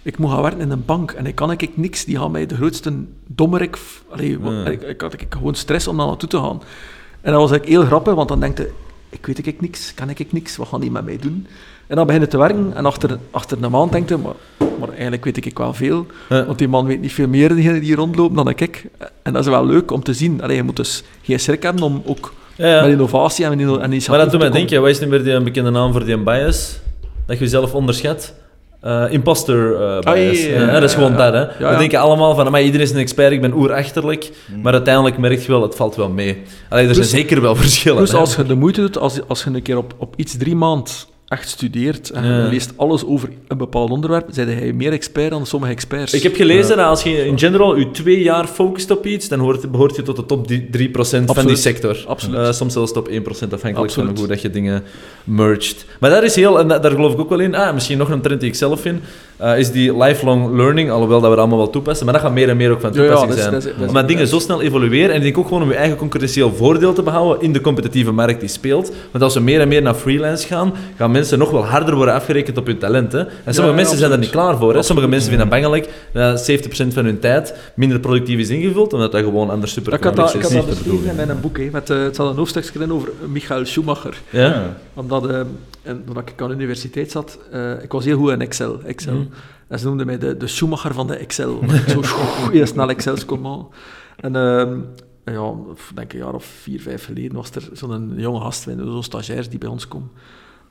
ik 0.02 0.18
moet 0.18 0.30
gaan 0.30 0.42
werken 0.42 0.60
in 0.60 0.70
een 0.70 0.84
bank 0.84 1.10
en 1.10 1.26
ik 1.26 1.34
kan 1.34 1.50
ik 1.50 1.70
niks, 1.76 2.04
die 2.04 2.18
gaan 2.18 2.30
mij 2.30 2.46
de 2.46 2.54
grootste 2.54 2.92
dommerik... 3.26 3.78
Allee, 4.10 4.38
wat- 4.38 4.52
Ja. 4.52 4.64
ik, 4.70 4.82
ik 4.82 5.00
had 5.00 5.12
ik 5.12 5.26
gewoon 5.28 5.54
stress 5.54 5.86
om 5.88 5.96
daar 5.96 6.06
naartoe 6.06 6.28
te 6.28 6.36
gaan. 6.38 6.62
En 7.20 7.32
dat 7.32 7.40
was 7.40 7.50
eigenlijk 7.50 7.66
heel 7.80 7.84
grappig, 7.88 8.14
want 8.14 8.28
dan 8.28 8.40
denk 8.40 8.58
je, 8.58 8.70
ik 9.08 9.26
weet 9.26 9.46
ik 9.46 9.60
niks, 9.60 9.94
kan 9.94 10.10
ik 10.10 10.32
niks, 10.32 10.56
wat 10.56 10.68
gaan 10.68 10.80
die 10.80 10.90
met 10.90 11.04
mij 11.04 11.18
doen? 11.20 11.46
En 11.86 11.96
dan 11.96 12.06
begin 12.06 12.20
je 12.20 12.26
te 12.28 12.38
werken 12.38 12.72
en 12.74 12.86
achter, 12.86 13.18
achter 13.30 13.62
een 13.62 13.70
maand 13.70 13.92
denk 13.92 14.08
je, 14.08 14.16
maar, 14.16 14.34
maar 14.78 14.88
eigenlijk 14.88 15.24
weet 15.24 15.44
ik 15.46 15.58
wel 15.58 15.74
veel. 15.74 16.06
Ja. 16.28 16.44
Want 16.46 16.58
die 16.58 16.68
man 16.68 16.86
weet 16.86 17.00
niet 17.00 17.12
veel 17.12 17.28
meer 17.28 17.54
die, 17.54 17.80
die 17.80 17.94
rondlopen 17.94 18.36
dan 18.36 18.48
ik. 18.48 18.84
En 19.22 19.32
dat 19.32 19.42
is 19.44 19.48
wel 19.50 19.66
leuk 19.66 19.90
om 19.90 20.02
te 20.02 20.12
zien. 20.14 20.42
Allee, 20.42 20.56
je 20.56 20.62
moet 20.62 20.76
dus 20.76 21.02
geen 21.22 21.40
schrik 21.40 21.62
hebben 21.62 21.82
om 21.82 22.02
ook 22.06 22.32
Ja, 22.56 22.80
met 22.82 22.90
innovatie 22.90 23.44
en, 23.44 23.50
met 23.50 23.60
inno- 23.60 23.72
en 23.78 23.84
initiatief 23.84 24.08
Maar 24.08 24.18
dat 24.18 24.30
doet 24.30 24.40
te 24.40 24.46
mij 24.46 24.56
denken, 24.58 24.80
wat 24.80 24.90
is 24.90 25.00
nu 25.00 25.08
weer 25.08 25.22
die 25.22 25.32
een 25.32 25.44
bekende 25.44 25.70
naam 25.70 25.92
voor 25.92 26.04
die 26.04 26.18
bias? 26.18 26.78
Dat 27.26 27.38
je 27.38 27.44
jezelf 27.44 27.74
onderschat? 27.74 28.34
Eh, 28.82 29.04
imposter 29.10 29.74
eh, 29.74 29.98
bias. 30.00 30.38
Ah, 30.38 30.48
ja, 30.48 30.66
Eh, 30.66 30.72
dat 30.72 30.82
is 30.82 30.94
gewoon 30.94 31.16
dat, 31.16 31.32
hè. 31.32 31.70
We 31.70 31.76
denken 31.78 31.98
allemaal 32.00 32.34
van, 32.34 32.50
maar 32.50 32.62
iedereen 32.62 32.86
is 32.86 32.92
een 32.92 32.98
expert, 32.98 33.32
ik 33.32 33.40
ben 33.40 33.52
oerachterlijk. 33.52 34.30
Maar 34.62 34.72
uiteindelijk 34.72 35.18
merk 35.18 35.40
je 35.40 35.48
wel, 35.48 35.62
het 35.62 35.74
valt 35.74 35.96
wel 35.96 36.08
mee. 36.08 36.42
Allee, 36.68 36.88
er 36.88 36.94
zijn 36.94 37.06
zeker 37.06 37.40
wel 37.40 37.54
verschillen. 37.56 38.00
Dus 38.00 38.14
als 38.14 38.36
je 38.36 38.46
de 38.46 38.54
moeite 38.54 38.80
doet, 38.80 38.98
als, 38.98 39.20
als 39.28 39.44
je 39.44 39.50
een 39.50 39.62
keer 39.62 39.76
op, 39.76 39.94
op 39.98 40.14
iets 40.16 40.36
drie 40.36 40.56
maand 40.56 41.06
echt 41.32 41.48
studeert 41.48 42.10
en 42.10 42.24
Ja. 42.24 42.48
leest 42.48 42.72
alles 42.76 43.04
over 43.06 43.28
een 43.48 43.56
bepaald 43.58 43.90
onderwerp, 43.90 44.26
zijn 44.30 44.48
hij 44.48 44.72
meer 44.72 44.92
expert 44.92 45.30
dan 45.30 45.46
sommige 45.46 45.72
experts. 45.72 46.14
Ik 46.14 46.22
heb 46.22 46.34
gelezen 46.34 46.76
dat 46.76 46.86
als 46.86 47.02
je 47.02 47.26
in 47.26 47.38
general 47.38 47.76
je 47.76 47.90
twee 47.90 48.22
jaar 48.22 48.46
focust 48.46 48.90
op 48.90 49.06
iets, 49.06 49.28
dan 49.28 49.38
hoort, 49.38 49.70
behoort 49.70 49.96
je 49.96 50.02
tot 50.02 50.16
de 50.16 50.26
top 50.26 50.48
die- 50.48 50.68
3% 50.70 51.32
van 51.34 51.46
die 51.46 51.56
sector. 51.56 52.04
Absoluut. 52.06 52.38
Eh, 52.38 52.52
soms 52.52 52.72
zelfs 52.72 52.92
top 52.92 53.08
1% 53.08 53.52
afhankelijk 53.52 53.76
Absoluut. 53.90 54.08
van 54.08 54.18
hoe 54.18 54.26
dat 54.26 54.42
je 54.42 54.50
dingen 54.50 54.82
merged. 55.24 55.84
Maar 56.00 56.10
dat 56.10 56.22
is 56.22 56.34
heel, 56.34 56.58
en 56.58 56.68
da- 56.68 56.78
daar 56.78 56.90
geloof 56.90 57.12
ik 57.12 57.18
ook 57.20 57.28
wel 57.28 57.40
in, 57.40 57.54
ah, 57.54 57.74
misschien 57.74 57.98
nog 57.98 58.10
een 58.10 58.20
trend 58.20 58.40
die 58.40 58.48
ik 58.48 58.54
zelf 58.56 58.80
vind, 58.80 59.00
eh, 59.36 59.58
is 59.58 59.70
die 59.70 59.96
lifelong 59.96 60.56
learning, 60.56 60.90
alhoewel 60.90 61.20
dat 61.20 61.30
we 61.30 61.36
dat 61.36 61.38
allemaal 61.38 61.58
wel 61.58 61.70
toepassen, 61.70 62.04
maar 62.04 62.14
dat 62.14 62.22
gaat 62.22 62.32
meer 62.32 62.48
en 62.48 62.56
meer 62.56 62.70
ook 62.70 62.80
van 62.80 62.92
Ja, 62.92 63.02
ja, 63.02 63.08
toepassing 63.08 63.28
dat 63.30 63.38
is- 63.38 63.42
zijn. 63.44 63.54
dat 63.54 63.72
is- 63.72 63.78
dat 63.78 63.88
Omdat 63.88 64.08
dingen 64.08 64.26
zo 64.28 64.38
snel 64.38 64.62
evolueren 64.62 65.10
en 65.10 65.16
ik 65.16 65.22
denk 65.22 65.38
ook 65.38 65.46
gewoon 65.46 65.62
om 65.62 65.68
je 65.68 65.74
eigen 65.74 65.96
concurrentieel 65.96 66.52
voordeel 66.54 66.92
te 66.92 67.02
behouden 67.02 67.42
in 67.42 67.52
de 67.52 67.60
competitieve 67.60 68.12
markt 68.12 68.40
die 68.40 68.48
speelt. 68.48 68.92
Want 69.10 69.24
als 69.24 69.34
we 69.34 69.40
meer 69.40 69.60
en 69.60 69.68
meer 69.68 69.82
naar 69.82 69.94
freelance 69.94 70.46
gaan, 70.46 70.72
gaan 70.96 71.10
mensen 71.10 71.21
nog 71.30 71.50
wel 71.50 71.64
harder 71.64 71.94
worden 71.94 72.14
afgerekend 72.14 72.56
op 72.56 72.66
hun 72.66 72.78
talent. 72.78 73.12
Hè? 73.12 73.18
En 73.18 73.54
sommige 73.54 73.68
ja, 73.68 73.72
mensen 73.72 73.98
zijn 73.98 74.10
daar 74.10 74.18
absoluut. 74.18 74.20
niet 74.20 74.30
klaar 74.30 74.56
voor. 74.56 74.74
Hè? 74.74 74.82
Sommige 74.82 75.08
mensen 75.08 75.28
vinden 75.28 75.48
het 75.48 75.60
bangelijk 75.60 75.88
dat 76.12 76.50
70% 76.50 76.92
van 76.92 77.04
hun 77.04 77.18
tijd 77.18 77.54
minder 77.74 78.00
productief 78.00 78.38
is 78.38 78.48
ingevuld, 78.48 78.92
omdat 78.92 79.12
dat 79.12 79.22
gewoon 79.22 79.50
anders 79.50 79.72
super 79.72 79.92
ik 79.92 80.02
dat, 80.02 80.12
ik 80.12 80.16
complex 80.16 80.42
had 80.42 80.52
is. 80.52 80.58
dat 80.58 80.84
beschreven 80.84 81.20
in 81.20 81.26
mijn 81.26 81.40
boek. 81.40 81.58
Hè, 81.58 81.68
met, 81.72 81.90
eh, 81.90 82.02
het 82.02 82.16
zat 82.16 82.30
een 82.30 82.36
hoofdstukje 82.36 82.80
in 82.80 82.92
over 82.92 83.08
Michael 83.28 83.64
Schumacher. 83.64 84.20
Ja? 84.30 84.76
Omdat, 84.94 85.28
eh, 85.28 85.40
en, 85.82 86.04
toen 86.04 86.18
ik 86.18 86.42
aan 86.42 86.48
de 86.48 86.54
universiteit 86.54 87.10
zat, 87.10 87.38
eh, 87.50 87.82
ik 87.82 87.92
was 87.92 88.04
heel 88.04 88.18
goed 88.18 88.30
in 88.30 88.40
Excel. 88.40 88.80
Excel. 88.84 89.14
Mhm. 89.14 89.26
En 89.68 89.78
ze 89.78 89.86
noemden 89.86 90.06
mij 90.06 90.18
de, 90.18 90.36
de 90.36 90.46
Schumacher 90.46 90.94
van 90.94 91.06
de 91.06 91.16
Excel. 91.16 91.62
Ik 91.62 91.88
zo 91.88 92.02
heel 92.52 92.66
snel 92.66 92.88
Excels 92.88 93.24
kon 93.24 93.40
maken. 93.40 93.66
En 94.16 94.36
ehm, 94.36 94.78
ja, 95.24 95.54
denk 95.94 96.12
een 96.12 96.18
jaar 96.18 96.34
of 96.34 96.44
vier, 96.44 96.80
vijf 96.80 97.04
geleden 97.04 97.32
was 97.32 97.50
er 97.50 97.68
zo'n 97.72 98.12
jonge 98.16 98.40
gast, 98.40 98.62
zo'n 98.62 99.02
stagiair 99.02 99.48
die 99.50 99.58
bij 99.58 99.68
ons 99.68 99.88
kwam. 99.88 100.10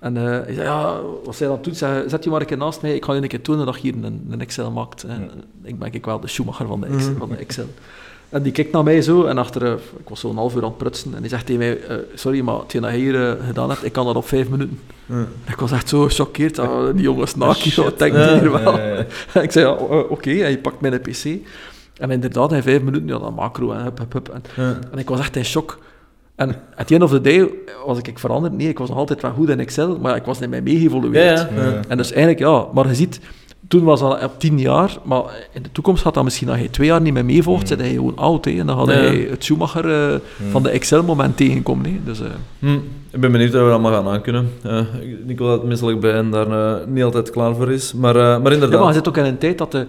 En 0.01 0.17
eh 0.17 0.23
hij 0.23 0.53
zei, 0.53 0.67
ja, 0.67 0.99
wat 1.23 1.35
zij 1.35 1.47
dat 1.47 1.63
doet, 1.63 1.77
zei, 1.77 2.09
zet 2.09 2.23
je 2.23 2.29
maar 2.29 2.41
een 2.41 2.45
keer 2.45 2.57
naast 2.57 2.81
mij, 2.81 2.95
ik 2.95 3.05
ga 3.05 3.13
je 3.13 3.21
een 3.21 3.27
keer 3.27 3.41
tonen 3.41 3.65
dat 3.65 3.75
je 3.75 3.81
hier 3.81 4.03
een, 4.03 4.27
een 4.29 4.41
Excel 4.41 4.71
maakt. 4.71 5.03
En 5.03 5.31
ik 5.63 5.79
ben 5.79 5.93
ik 5.93 6.05
wel 6.05 6.19
de 6.19 6.27
Schumacher 6.27 6.67
van 6.67 6.81
de 6.81 6.87
Excel. 6.87 7.15
Van 7.17 7.29
de 7.29 7.35
Excel. 7.35 7.67
En 8.29 8.41
die 8.43 8.51
kijkt 8.51 8.71
naar 8.71 8.83
mij 8.83 9.01
zo, 9.01 9.23
en 9.23 9.37
achter, 9.37 9.65
eh, 9.65 9.71
ik 9.71 10.09
was 10.09 10.19
zo'n 10.19 10.35
half 10.35 10.55
uur 10.55 10.61
aan 10.63 10.67
het 10.69 10.77
prutsen, 10.77 11.15
en 11.15 11.21
die 11.21 11.29
zegt 11.29 11.45
tegen 11.45 11.61
mij, 11.61 11.83
eh, 11.83 11.95
sorry, 12.15 12.41
maar 12.41 12.55
hetgeen 12.59 12.81
dat 12.81 12.91
je 12.91 12.97
hier 12.97 13.29
eh, 13.29 13.45
gedaan 13.45 13.69
hebt, 13.69 13.85
ik 13.85 13.91
kan 13.91 14.05
dat 14.05 14.15
op 14.15 14.27
vijf 14.27 14.49
minuten. 14.49 14.79
En 15.45 15.51
ik 15.53 15.59
was 15.59 15.71
echt 15.71 15.89
zo 15.89 16.03
gechoqueerd, 16.03 16.59
ah, 16.59 16.93
die 16.93 17.01
jongens 17.03 17.35
naki, 17.35 17.81
wat 17.81 17.99
denkt 17.99 18.17
hier 18.17 18.51
wel? 18.51 18.79
ik 19.43 19.51
zei, 19.51 19.65
ja, 19.65 19.75
eh, 19.75 20.11
oké, 20.11 20.29
en 20.29 20.49
je 20.49 20.57
pakt 20.57 20.81
mijn 20.81 21.01
pc. 21.01 21.25
En 21.97 22.11
inderdaad, 22.11 22.51
in 22.51 22.61
vijf 22.63 22.81
minuten, 22.81 23.07
ja, 23.07 23.17
dan 23.19 23.33
macro 23.33 23.71
en 23.71 23.83
hup, 23.83 23.97
hup, 23.97 24.13
hup. 24.13 24.29
En, 24.29 24.43
en 24.91 24.97
ik 24.97 25.09
was 25.09 25.19
echt 25.19 25.35
in 25.35 25.45
shock. 25.45 25.79
En 26.41 26.55
at 26.75 26.87
the 26.87 26.93
end 26.93 27.03
of 27.03 27.09
the 27.11 27.21
day 27.21 27.49
was 27.85 27.97
ik, 27.97 28.07
ik 28.07 28.19
veranderd. 28.19 28.53
Nee, 28.57 28.67
ik 28.67 28.77
was 28.77 28.89
nog 28.89 28.97
altijd 28.97 29.21
wel 29.21 29.31
goed 29.31 29.49
in 29.49 29.59
Excel, 29.59 29.97
maar 30.01 30.15
ik 30.15 30.23
was 30.23 30.39
niet 30.39 30.49
mee 30.49 30.61
meegeëvolueerd. 30.61 31.39
Ja, 31.39 31.49
ja. 31.55 31.63
Ja. 31.69 31.79
En 31.87 31.97
dus 31.97 32.11
eigenlijk, 32.11 32.39
ja, 32.39 32.65
maar 32.73 32.87
je 32.87 32.95
ziet, 32.95 33.19
toen 33.67 33.83
was 33.83 33.99
dat 33.99 34.23
op 34.23 34.39
tien 34.39 34.59
jaar, 34.59 34.97
maar 35.03 35.23
in 35.53 35.63
de 35.63 35.71
toekomst 35.71 36.03
gaat 36.03 36.13
dat 36.13 36.23
misschien 36.23 36.49
als 36.49 36.59
je 36.59 36.69
twee 36.69 36.87
jaar 36.87 37.01
niet 37.01 37.13
meer 37.13 37.25
meevolgt, 37.25 37.67
zit 37.67 37.79
hij 37.79 37.89
gewoon 37.89 38.17
oud, 38.17 38.45
hè, 38.45 38.51
en 38.59 38.65
dan 38.67 38.77
gaat 38.77 38.87
Ja. 38.87 38.93
hij 38.93 39.27
het 39.29 39.43
Schumacher 39.43 40.13
eh, 40.13 40.19
van 40.51 40.63
de 40.63 40.69
Excel-moment 40.69 41.37
tegenkomen. 41.37 41.85
Hè. 41.85 41.99
Dus, 42.05 42.19
eh, 42.21 42.27
Hm, 42.59 42.73
ik 43.11 43.19
ben 43.19 43.31
benieuwd 43.31 43.49
of 43.53 43.55
we 43.59 43.61
dat 43.65 43.71
allemaal 43.71 43.91
gaan 44.03 44.07
aankunnen. 44.13 44.49
Uh, 44.65 44.79
ik 45.27 45.37
wil 45.37 45.47
dat 45.47 45.63
menselijk 45.63 45.99
bij 45.99 46.13
en 46.13 46.31
daar 46.31 46.47
eh, 46.81 46.87
niet 46.87 47.03
altijd 47.03 47.29
klaar 47.29 47.55
voor 47.55 47.71
is. 47.71 47.93
Maar, 47.93 48.15
eh, 48.15 48.21
maar 48.21 48.41
ja, 48.43 48.51
inderdaad. 48.51 48.79
maar 48.79 48.87
je 48.87 48.93
zit 48.93 49.07
ook 49.07 49.17
in 49.17 49.25
een 49.25 49.37
tijd 49.37 49.57
dat 49.57 49.71
de, 49.71 49.85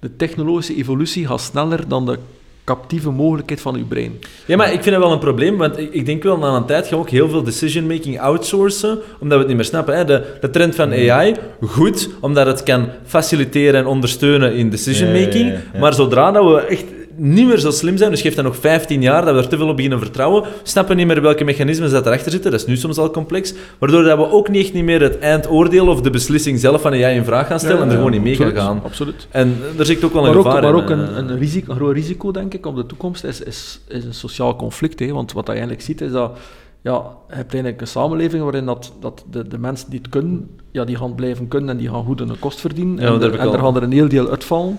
de 0.00 0.16
technologische 0.16 0.76
evolutie 0.76 1.26
gaat 1.26 1.40
sneller 1.40 1.88
dan 1.88 2.06
de 2.06 2.18
captieve 2.66 3.10
mogelijkheid 3.10 3.60
van 3.60 3.76
je 3.76 3.84
brein. 3.84 4.12
Ja, 4.46 4.56
maar 4.56 4.72
ik 4.72 4.82
vind 4.82 4.94
dat 4.94 5.04
wel 5.04 5.12
een 5.12 5.18
probleem, 5.18 5.56
want 5.56 5.78
ik, 5.78 5.92
ik 5.92 6.06
denk 6.06 6.22
wel 6.22 6.38
na 6.38 6.56
een 6.56 6.64
tijd 6.64 6.86
gaan 6.86 6.98
we 6.98 7.04
ook 7.04 7.10
heel 7.10 7.28
veel 7.28 7.42
decision-making 7.42 8.20
outsourcen, 8.20 8.98
omdat 9.20 9.32
we 9.32 9.38
het 9.38 9.46
niet 9.46 9.56
meer 9.56 9.64
snappen. 9.64 9.96
Hè. 9.96 10.04
De, 10.04 10.22
de 10.40 10.50
trend 10.50 10.74
van 10.74 10.92
AI, 10.92 11.34
goed, 11.60 12.08
omdat 12.20 12.46
het 12.46 12.62
kan 12.62 12.88
faciliteren 13.04 13.80
en 13.80 13.86
ondersteunen 13.86 14.54
in 14.54 14.70
decision-making, 14.70 15.32
Ja, 15.34 15.52
ja, 15.52 15.52
ja, 15.52 15.60
ja. 15.72 15.80
maar 15.80 15.94
zodra 15.94 16.32
dat 16.32 16.44
we 16.44 16.60
echt 16.60 16.84
niet 17.16 17.46
meer 17.46 17.58
zo 17.58 17.70
slim 17.70 17.96
zijn, 17.96 18.10
dus 18.10 18.20
geeft 18.20 18.36
dat 18.36 18.44
nog 18.44 18.56
15 18.56 19.02
jaar 19.02 19.24
dat 19.24 19.34
we 19.34 19.40
er 19.40 19.48
te 19.48 19.56
veel 19.56 19.68
op 19.68 19.76
beginnen 19.76 20.00
vertrouwen, 20.00 20.44
snappen 20.62 20.96
niet 20.96 21.06
meer 21.06 21.22
welke 21.22 21.44
mechanismen 21.44 21.90
dat 21.90 22.06
erachter 22.06 22.30
zitten, 22.30 22.50
dat 22.50 22.60
is 22.60 22.66
nu 22.66 22.76
soms 22.76 22.98
al 22.98 23.10
complex, 23.10 23.54
waardoor 23.78 24.02
dat 24.02 24.18
we 24.18 24.30
ook 24.30 24.48
niet 24.48 24.64
echt 24.64 24.72
niet 24.72 24.84
meer 24.84 25.02
het 25.02 25.18
eindoordeel 25.18 25.88
of 25.88 26.00
de 26.00 26.10
beslissing 26.10 26.58
zelf 26.58 26.80
van 26.82 26.92
AI 26.92 27.16
in 27.16 27.24
vraag 27.24 27.46
gaan 27.46 27.60
stellen 27.60 27.82
en 27.82 27.88
er 27.88 27.96
gewoon 27.96 28.10
niet 28.10 28.22
mee 28.22 28.36
gaan 28.36 28.46
absoluut, 28.46 28.64
gaan. 28.64 28.82
Absoluut. 28.84 29.26
En 29.30 29.56
daar 29.76 29.86
zit 29.86 30.04
ook 30.04 30.12
wel 30.12 30.26
een 30.26 30.28
Maar 30.28 30.38
ook, 30.38 30.44
gevaar 30.44 30.62
maar 30.62 30.70
in, 30.70 30.82
ook 30.82 30.90
eh. 30.90 31.16
een, 31.16 31.30
een, 31.30 31.38
risico, 31.38 31.70
een 31.70 31.76
groot 31.76 31.94
risico, 31.94 32.30
denk 32.30 32.54
ik, 32.54 32.66
op 32.66 32.76
de 32.76 32.86
toekomst 32.86 33.24
is, 33.24 33.40
is, 33.40 33.80
is 33.88 34.04
een 34.04 34.14
sociaal 34.14 34.56
conflict. 34.56 34.98
Hè? 34.98 35.12
Want 35.12 35.32
wat 35.32 35.44
je 35.46 35.52
eigenlijk 35.52 35.82
ziet, 35.82 36.00
is 36.00 36.10
dat 36.10 36.38
ja, 36.82 36.92
je 37.28 37.34
hebt 37.34 37.52
eigenlijk 37.52 37.80
een 37.80 37.86
samenleving 37.86 38.42
waarin 38.42 38.64
dat, 38.64 38.92
dat 39.00 39.24
de, 39.30 39.48
de 39.48 39.58
mensen 39.58 39.90
die 39.90 39.98
het 39.98 40.08
kunnen, 40.08 40.50
ja, 40.70 40.84
die 40.84 40.96
gaan 40.96 41.14
blijven 41.14 41.48
kunnen 41.48 41.70
en 41.70 41.76
die 41.76 41.88
gaan 41.88 42.04
goed 42.04 42.18
hun 42.18 42.38
kost 42.38 42.60
verdienen. 42.60 43.04
Ja, 43.04 43.14
en 43.14 43.22
er 43.22 43.58
gaan 43.58 43.76
er 43.76 43.82
een 43.82 43.92
heel 43.92 44.08
deel 44.08 44.28
uitvallen. 44.28 44.78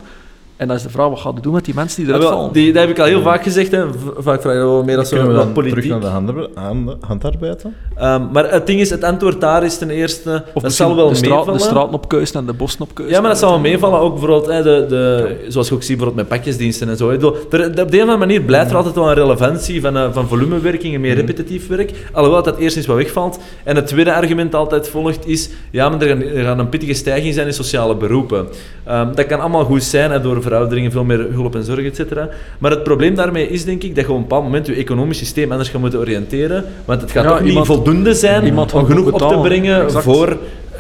En 0.58 0.68
dan 0.68 0.76
is 0.76 0.82
de 0.84 0.89
vraag, 0.89 1.10
wat 1.10 1.20
gaat 1.20 1.34
je 1.36 1.41
doen 1.41 1.53
met 1.53 1.66
die 1.66 1.74
mensen 1.74 1.97
die 2.03 2.08
eruit 2.14 2.24
wel, 2.24 2.38
vallen? 2.38 2.53
die, 2.53 2.74
dat 2.74 2.82
heb 2.82 2.91
ik 2.91 2.99
al 2.99 3.05
heel 3.05 3.22
vaak 3.22 3.43
gezegd, 3.43 3.72
hè. 3.72 3.86
Vaak 4.18 4.41
vraag 4.41 4.53
je 4.53 4.60
wel 4.60 4.84
meer 4.84 4.97
als 4.97 5.10
Kunnen 5.10 5.28
we 5.28 5.34
wat 5.34 5.43
dan 5.43 5.53
politiek. 5.53 5.80
terug 5.82 5.91
naar 5.91 6.01
de 6.01 6.08
hand, 6.08 6.47
hand, 6.55 6.91
handarbeid? 7.08 7.66
Ehm, 7.95 8.22
maar 8.32 8.51
het 8.51 8.68
ding 8.68 8.80
is, 8.80 8.89
het 8.89 9.03
antwoord 9.03 9.41
daar 9.41 9.64
is 9.64 9.78
ten 9.78 9.89
eerste, 9.89 10.43
Of 10.53 10.62
dat 10.64 10.74
zal 10.74 10.95
wel 10.95 11.10
de, 11.10 11.16
straat, 11.16 11.30
meevallen. 11.36 11.60
de 11.60 11.66
straten 11.66 11.93
opkuisen 11.93 12.39
en 12.39 12.45
de 12.45 12.53
bossen. 12.53 12.86
Ja, 13.08 13.22
maar 13.22 13.30
dat 13.30 13.39
zal 13.39 13.49
wel 13.49 13.60
meevallen. 13.60 13.99
Ook 13.99 14.12
bijvoorbeeld, 14.12 14.45
hè, 14.45 14.64
de, 14.64 14.86
de, 14.89 15.36
zoals 15.47 15.68
je 15.68 15.74
ook 15.74 15.84
ziet 15.84 15.97
bijvoorbeeld 15.97 16.30
met 16.30 16.38
pakjesdiensten 16.39 16.89
en 16.89 16.97
zo. 16.97 17.08
hè. 17.10 17.14
Ik 17.16 17.22
er- 17.22 17.30
op 17.30 17.74
de 17.76 17.82
een 17.82 17.86
of 17.86 17.99
andere 17.99 18.18
manier 18.18 18.41
blijft 18.41 18.70
er 18.72 18.76
altijd 18.78 18.95
wel 18.95 19.08
een 19.08 19.14
relevantie 19.14 19.82
van, 19.82 19.97
eh, 19.97 20.08
van 20.12 20.28
volumewerking 20.28 20.93
en 20.93 21.01
meer 21.01 21.16
repetitief 21.16 21.68
werk. 21.68 21.91
Alhoewel 22.14 22.43
dat 22.43 22.58
eerst 22.58 22.78
eens 22.78 22.86
wat 22.86 22.95
wegvalt. 22.97 23.39
En 23.64 23.76
het 23.76 23.88
tweede 23.88 24.14
argument 24.14 24.55
altijd 24.55 24.89
volgt 24.89 25.28
is, 25.28 25.49
ja, 25.72 25.89
maar 25.89 26.01
er 26.01 26.08
gaan, 26.08 26.22
er 26.24 26.43
gaan 26.43 26.60
een 26.60 26.70
pittige 26.70 26.93
stijging 26.93 27.34
zijn 27.34 27.47
in 27.47 27.53
sociale 27.53 27.95
beroepen. 27.95 28.47
Ehm, 28.86 29.16
dat 29.16 29.26
kan 29.26 29.39
allemaal 29.39 29.66
goed 29.66 29.84
zijn, 29.84 30.12
hè, 30.12 30.22
door 30.22 30.41
verouderingen, 30.48 30.91
veel 30.91 31.04
meer 31.04 31.28
hulp 31.32 31.56
en 31.56 31.64
zorg, 31.64 31.86
et 31.86 31.95
cetera. 31.95 32.30
Maar 32.58 32.72
het 32.72 32.84
probleem 32.84 33.16
daarmee 33.16 33.48
is, 33.50 33.66
denk 33.66 33.84
ik, 33.84 33.95
dat 33.95 34.06
je 34.06 34.12
op 34.12 34.16
een 34.18 34.22
bepaald 34.22 34.43
moment 34.43 34.68
je 34.68 34.74
economisch 34.74 35.18
systeem 35.18 35.52
anders 35.52 35.70
gaat 35.70 35.82
moeten 35.82 36.00
oriënteren. 36.00 36.64
Want 36.86 37.02
het 37.02 37.12
gaat 37.12 37.24
Ja, 37.24 37.30
toch 37.30 37.41
niet 37.41 37.66
voldoende 37.66 38.14
zijn 38.14 38.58
om 38.58 38.86
genoeg 38.86 39.12
op 39.12 39.30
te 39.30 39.39
brengen 39.41 39.84
Exact. 39.84 40.04
voor 40.04 40.38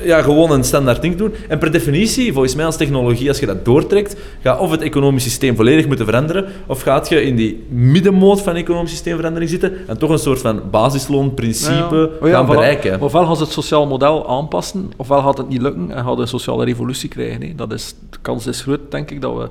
ja, 0.07 0.21
gewoon 0.21 0.51
een 0.51 0.63
standaard 0.63 1.01
ding 1.01 1.15
doen. 1.15 1.33
En 1.47 1.57
per 1.59 1.71
definitie, 1.71 2.33
volgens 2.33 2.55
mij 2.55 2.65
als 2.65 2.77
technologie, 2.77 3.27
als 3.27 3.39
je 3.39 3.45
dat 3.45 3.65
doortrekt, 3.65 4.15
gaat 4.41 4.59
of 4.59 4.71
het 4.71 4.81
economisch 4.81 5.23
systeem 5.23 5.55
volledig 5.55 5.87
moeten 5.87 6.05
veranderen, 6.05 6.45
of 6.67 6.81
gaat 6.81 7.09
je 7.09 7.21
in 7.21 7.35
die 7.35 7.65
middenmoot 7.69 8.41
van 8.41 8.55
economisch 8.55 8.91
systeemverandering 8.91 9.49
zitten 9.49 9.73
en 9.87 9.97
toch 9.97 10.09
een 10.09 10.19
soort 10.19 10.39
van 10.39 10.61
basisloonprincipe 10.71 11.95
Ja, 12.21 12.27
ja. 12.27 12.27
Oh 12.27 12.31
gaan 12.31 12.45
bereiken. 12.45 13.01
Ofwel 13.01 13.25
gaan 13.25 13.35
ze 13.35 13.43
het 13.43 13.51
sociaal 13.51 13.87
model 13.87 14.29
aanpassen, 14.29 14.91
ofwel 14.95 15.21
gaat 15.21 15.37
het 15.37 15.49
niet 15.49 15.61
lukken 15.61 15.91
en 15.91 16.03
gaan 16.03 16.15
we 16.15 16.21
een 16.21 16.27
sociale 16.27 16.65
revolutie 16.65 17.09
krijgen. 17.09 17.41
hè. 17.41 17.55
Dat 17.55 17.71
is, 17.73 17.95
de 18.09 18.17
kans 18.21 18.47
is 18.47 18.61
groot, 18.61 18.79
denk 18.89 19.11
ik, 19.11 19.21
dat 19.21 19.35
we 19.37 19.49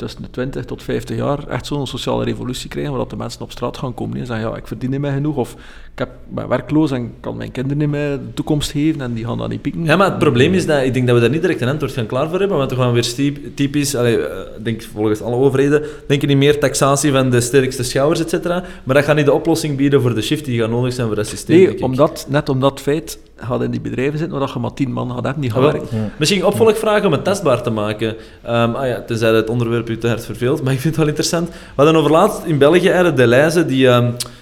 tussen 0.00 0.22
de 0.22 0.30
20 0.30 0.64
tot 0.64 0.82
50 0.82 1.16
jaar 1.16 1.48
echt 1.48 1.66
zo'n 1.66 1.86
sociale 1.86 2.24
revolutie 2.24 2.68
krijgen, 2.68 2.90
waar 2.92 3.00
dat 3.00 3.10
de 3.10 3.16
mensen 3.16 3.40
op 3.40 3.50
straat 3.50 3.76
gaan 3.76 3.94
komen 3.94 4.18
en 4.18 4.26
zeggen, 4.26 4.48
ja, 4.48 4.56
ik 4.56 4.66
verdien 4.66 4.90
niet 4.90 5.00
meer 5.00 5.12
genoeg, 5.12 5.36
of 5.36 5.52
ik 5.92 5.98
heb, 5.98 6.10
ben 6.28 6.48
werkloos 6.48 6.90
en 6.90 7.12
kan 7.20 7.36
mijn 7.36 7.50
kinderen 7.50 7.78
niet 7.78 7.88
meer 7.88 8.10
de 8.10 8.34
toekomst 8.34 8.70
geven, 8.70 9.00
en 9.00 9.12
die 9.12 9.24
gaan 9.24 9.38
dat 9.38 9.48
niet 9.48 9.62
pieken. 9.62 9.84
Ja, 9.84 9.96
maar 9.96 10.08
het 10.08 10.18
probleem 10.18 10.54
is 10.54 10.66
dat 10.66 10.82
ik 10.82 10.94
denk 10.94 11.06
dat 11.06 11.14
we 11.14 11.20
daar 11.20 11.30
niet 11.30 11.40
direct 11.40 11.60
een 11.60 11.68
antwoord 11.68 11.92
gaan 11.92 12.06
klaar 12.06 12.28
voor 12.28 12.38
hebben, 12.38 12.56
want 12.56 12.70
we 12.70 12.76
gaan 12.76 12.92
weer 12.92 13.14
typisch, 13.54 13.94
allee, 13.94 14.26
eh, 14.26 14.38
denk 14.62 14.82
volgens 14.82 15.20
alle 15.20 15.36
overheden, 15.36 15.82
denken 16.06 16.28
niet 16.28 16.36
meer 16.36 16.58
taxatie 16.58 17.12
van 17.12 17.30
de 17.30 17.40
sterkste 17.40 17.82
schouwers, 17.82 18.20
et 18.20 18.30
cetera, 18.30 18.64
maar 18.84 18.94
dat 18.94 19.04
gaat 19.04 19.16
niet 19.16 19.24
de 19.24 19.32
oplossing 19.32 19.76
bieden 19.76 20.00
voor 20.00 20.14
de 20.14 20.22
shift 20.22 20.44
die 20.44 20.60
gaat 20.60 20.70
nodig 20.70 20.92
zijn 20.92 21.06
voor 21.06 21.16
dat 21.16 21.26
systeem. 21.26 21.58
Nee, 21.58 21.82
omdat, 21.82 22.26
net 22.28 22.48
omdat 22.48 22.70
het 22.70 22.80
feit 22.80 23.18
gaat 23.40 23.62
in 23.62 23.70
die 23.70 23.80
bedrijven 23.80 24.18
zitten 24.18 24.38
waar 24.38 24.46
dat 24.46 24.54
je 24.54 24.60
maar 24.60 24.74
10 24.74 24.92
man 24.92 25.10
gaat 25.10 25.24
hebben 25.24 25.42
die 25.42 25.52
wel. 25.52 25.62
werken. 25.62 26.12
Misschien 26.16 26.44
opvolgvragen 26.44 27.06
om 27.06 27.12
het 27.12 27.24
testbaar 27.24 27.62
te 27.62 27.70
maken. 27.70 28.16
Ehm, 28.42 28.74
ah 28.74 28.86
ja, 28.86 29.02
tenzij 29.02 29.32
het 29.32 29.48
onderwerp 29.48 29.88
u 29.88 29.98
te 29.98 30.08
hard 30.08 30.24
verveelt, 30.24 30.62
maar 30.62 30.72
ik 30.72 30.80
vind 30.80 30.94
het 30.94 31.04
wel 31.04 31.14
interessant. 31.14 31.48
We 31.48 31.54
hadden 31.74 31.96
over 31.96 32.10
laatst 32.10 32.44
in 32.44 32.58
België 32.58 33.12
de 33.14 33.26
lijzen 33.26 33.66
die 33.66 33.88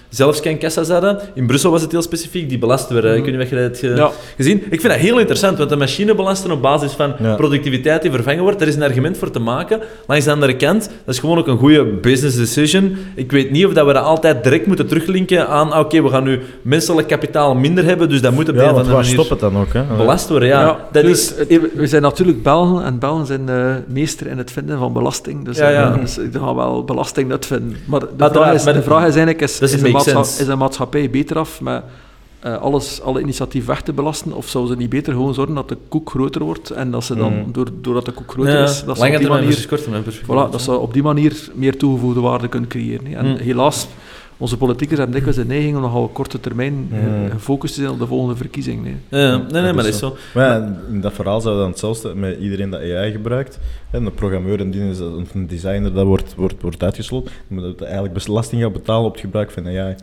ehm 0.09 0.17
zelfscankassa's 0.17 0.89
hadden. 0.89 1.19
In 1.33 1.47
Brussel 1.47 1.71
was 1.71 1.81
het 1.81 1.91
heel 1.91 2.01
specifiek, 2.01 2.49
die 2.49 2.57
belast 2.57 2.89
werden. 2.89 3.15
Ik 3.15 3.23
weet 3.25 3.33
niet 3.33 3.43
of 3.43 3.49
je 3.49 3.55
dat 3.55 3.63
hebt 3.63 3.79
ge- 3.79 3.87
Ja. 3.95 4.11
gezien. 4.35 4.57
Ik 4.69 4.81
vind 4.81 4.93
dat 4.93 5.01
heel 5.01 5.17
interessant, 5.19 5.57
want 5.57 5.69
de 5.69 5.75
machine 5.75 6.15
belasten 6.15 6.51
op 6.51 6.61
basis 6.61 6.91
van 6.91 7.13
Ja. 7.19 7.35
productiviteit 7.35 8.01
die 8.01 8.11
vervangen 8.11 8.41
wordt, 8.43 8.59
daar 8.59 8.67
is 8.67 8.75
een 8.75 8.83
argument 8.83 9.17
voor 9.17 9.31
te 9.31 9.39
maken. 9.39 9.79
Langs 10.07 10.25
de 10.25 10.31
andere 10.31 10.55
kant, 10.55 10.89
dat 11.05 11.13
is 11.13 11.19
gewoon 11.19 11.37
ook 11.37 11.47
een 11.47 11.57
goede 11.57 11.85
business 11.85 12.37
decision. 12.37 12.97
Ik 13.15 13.31
weet 13.31 13.51
niet 13.51 13.65
of 13.65 13.73
dat 13.73 13.85
we 13.85 13.93
dat 13.93 14.03
altijd 14.03 14.43
direct 14.43 14.65
moeten 14.65 14.87
teruglinken 14.87 15.47
aan, 15.47 15.71
ah, 15.71 15.79
oké, 15.79 16.01
we 16.03 16.09
gaan 16.09 16.23
nu 16.23 16.39
menselijk 16.61 17.07
kapitaal 17.07 17.55
minder 17.55 17.83
hebben, 17.85 18.09
dus 18.09 18.21
dat 18.21 18.31
moet 18.33 18.49
op 18.49 18.55
de 18.55 18.61
Ja, 18.61 18.67
een 18.67 18.71
of 18.73 18.77
andere 18.77 18.95
manier 18.95 19.11
stopt 19.11 19.29
het 19.29 19.39
dan 19.39 19.57
ook? 19.57 19.73
Hè? 19.73 19.83
belast 19.97 20.29
worden. 20.29 20.47
Ja, 20.47 20.77
dat 20.91 21.03
dus 21.03 21.33
is... 21.35 21.47
we 21.73 21.87
zijn 21.87 22.01
natuurlijk 22.01 22.43
Belgen 22.43 22.83
en 22.85 22.99
Belgen 22.99 23.25
zijn 23.25 23.49
eh, 23.49 23.55
meester 23.87 24.27
in 24.27 24.37
het 24.37 24.51
vinden 24.51 24.77
van 24.77 24.93
belasting. 24.93 25.45
Dus, 25.45 25.57
Ja, 25.57 25.69
ja. 25.69 25.91
eh, 25.93 25.99
dus 25.99 26.17
gaan 26.31 26.55
wel 26.55 26.83
belasting 26.83 27.31
uitvinden. 27.31 27.75
Maar 27.85 27.99
de, 27.99 28.07
vraag, 28.17 28.53
is, 28.53 28.63
maar 28.63 28.73
de 28.73 28.81
vraag 28.81 28.99
is 29.07 29.15
eigenlijk, 29.15 29.41
is, 29.41 29.59
is, 29.59 29.81
is 30.39 30.47
een 30.47 30.57
maatschappij 30.57 31.09
beter 31.09 31.37
af 31.37 31.61
met 31.61 31.83
eh, 32.39 32.57
alles, 32.61 33.01
alle 33.01 33.21
initiatief 33.21 33.65
weg 33.65 33.81
te 33.81 33.93
belasten? 33.93 34.33
Of 34.33 34.47
zou 34.47 34.67
ze 34.67 34.75
niet 34.75 34.89
beter 34.89 35.13
gewoon 35.13 35.33
zorgen 35.33 35.55
dat 35.55 35.69
de 35.69 35.77
koek 35.87 36.09
groter 36.09 36.43
wordt 36.43 36.69
en 36.69 36.91
dat 36.91 37.03
ze 37.03 37.15
dan, 37.15 37.33
Mm. 37.33 37.51
door, 37.51 37.67
doordat 37.81 38.05
de 38.05 38.11
koek 38.11 38.31
groter 38.31 38.53
Ja, 38.53 38.63
is, 38.63 38.83
dat 38.83 38.95
ze 38.95 39.01
op 39.13 39.19
die 39.19 39.27
manier... 39.29 39.47
Voilà, 40.23 40.51
dat 40.51 40.61
ze 40.61 40.77
op 40.77 40.93
die 40.93 41.03
manier 41.03 41.49
meer 41.53 41.77
toegevoegde 41.77 42.19
waarde 42.19 42.47
kunnen 42.47 42.69
creëren. 42.69 43.13
En 43.15 43.25
Mm. 43.25 43.35
helaas, 43.37 43.87
onze 44.39 44.57
politiekers 44.57 44.97
hebben 44.99 45.15
dikwijls 45.15 45.39
de 45.41 45.45
neiging 45.53 45.75
om 45.75 45.81
nogal 45.81 46.03
op 46.03 46.13
korte 46.13 46.39
termijn 46.39 46.89
eh, 46.91 46.99
Mm. 46.99 47.29
gefocust 47.29 47.73
te 47.73 47.79
zijn 47.81 47.93
op 47.93 47.99
de 47.99 48.07
volgende 48.07 48.35
verkiezing. 48.35 48.83
Nee. 48.83 48.95
Ja, 49.09 49.37
nee, 49.37 49.45
nee, 49.61 49.61
maar 49.73 49.83
dat 49.83 49.85
is 49.93 49.97
zo. 49.99 50.15
Maar 50.33 50.45
ja, 50.45 50.81
in 50.89 51.01
dat 51.01 51.13
verhaal 51.13 51.41
zou 51.41 51.57
dan 51.57 51.69
hetzelfde 51.69 52.15
met 52.15 52.39
iedereen 52.39 52.69
dat 52.69 52.81
AI 52.81 53.11
gebruikt. 53.11 53.59
En 53.91 54.03
de 54.03 54.11
programmeur 54.11 54.59
en 54.59 54.71
die 54.71 54.81
een 55.33 55.47
designer 55.47 55.93
dat 55.93 56.05
wordt, 56.05 56.35
wordt, 56.35 56.61
wordt 56.61 56.83
uitgesloten. 56.83 57.31
Maar 57.47 57.61
dat 57.63 57.81
eigenlijk 57.81 58.13
belasting 58.25 58.61
gaat 58.61 58.73
betalen 58.73 59.05
op 59.05 59.11
het 59.11 59.21
gebruik 59.21 59.51
van 59.51 59.67
AI. 59.67 59.95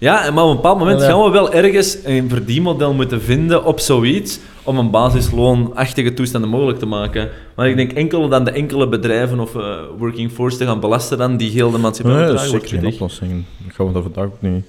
Ja, 0.00 0.30
maar 0.30 0.44
op 0.44 0.50
een 0.50 0.56
bepaald 0.56 0.78
moment 0.78 1.02
gaan 1.02 1.22
we 1.22 1.30
wel 1.30 1.52
ergens 1.52 1.98
een 2.04 2.28
verdienmodel 2.28 2.92
moeten 2.94 3.22
vinden 3.22 3.64
op 3.64 3.80
zoiets 3.80 4.38
om 4.62 4.78
een 4.78 4.90
basisloonachtige 4.90 6.14
toestanden 6.14 6.50
mogelijk 6.50 6.78
te 6.78 6.86
maken. 6.86 7.28
Maar 7.54 7.68
ik 7.68 7.76
denk 7.76 7.92
enkel 7.92 8.28
dan 8.28 8.44
de 8.44 8.50
enkele 8.50 8.88
bedrijven 8.88 9.40
of 9.40 9.54
eh, 9.56 9.76
working 9.98 10.30
force 10.32 10.56
te 10.56 10.64
gaan 10.64 10.80
belasten 10.80 11.18
dan 11.18 11.36
die 11.36 11.50
heel 11.50 11.70
de 11.70 11.78
maatschappij 11.78 12.16
Nee, 12.16 12.26
dat 12.32 12.40
is 12.42 12.50
zeker 12.50 12.68
geen 12.68 12.86
oplossing. 12.86 13.44
Dat 13.66 13.74
gaan 13.74 13.86
we 13.86 13.92
dat 13.92 14.02
vandaag 14.02 14.24
ook 14.24 14.36
niet, 14.40 14.64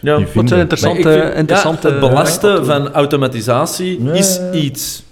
Ja. 0.00 0.16
niet 0.18 0.28
vinden. 0.28 0.48
zijn 0.48 0.60
interessante, 0.60 1.02
Maar 1.08 1.16
ik 1.16 1.22
vind- 1.22 1.34
interessante... 1.38 1.88
ja, 1.88 1.94
het 1.94 2.08
belasten 2.08 2.64
van 2.66 2.92
automatisatie 2.92 3.98
is 4.12 4.40
iets. 4.52 5.02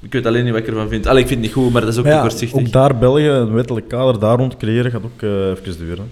Ik 0.00 0.12
weet 0.12 0.26
alleen 0.26 0.44
niet 0.44 0.52
wat 0.52 0.62
ik 0.62 0.68
ervan 0.68 0.88
vind. 0.88 1.06
Allee, 1.06 1.22
ik 1.22 1.28
vind 1.28 1.40
het 1.44 1.48
niet 1.54 1.62
goed, 1.64 1.72
maar 1.72 1.80
dat 1.82 1.92
is 1.92 1.98
ook 1.98 2.04
ja, 2.06 2.20
kortzichtig. 2.20 2.60
ook 2.60 2.72
daar 2.72 2.98
België, 2.98 3.28
een 3.28 3.52
wettelijk 3.52 3.88
kader 3.88 4.20
daar 4.20 4.36
rond 4.38 4.56
creëren, 4.56 4.90
gaat 4.90 5.02
ook 5.04 5.22
eh, 5.22 5.48
even 5.50 5.78
duren. 5.78 6.10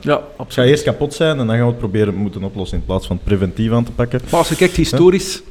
Ja, 0.00 0.20
Het 0.38 0.56
eerst 0.56 0.82
kapot 0.82 1.14
zijn 1.14 1.38
en 1.38 1.46
dan 1.46 1.56
gaan 1.56 1.64
we 1.64 1.70
het 1.70 1.78
proberen 1.78 2.14
moeten 2.14 2.42
oplossen 2.42 2.78
in 2.78 2.84
plaats 2.84 3.06
van 3.06 3.16
het 3.16 3.24
preventief 3.24 3.72
aan 3.72 3.84
te 3.84 3.92
pakken. 3.92 4.20
Maar 4.30 4.38
als 4.38 4.48
je 4.48 4.56
kijkt 4.56 4.76
historisch, 4.76 5.42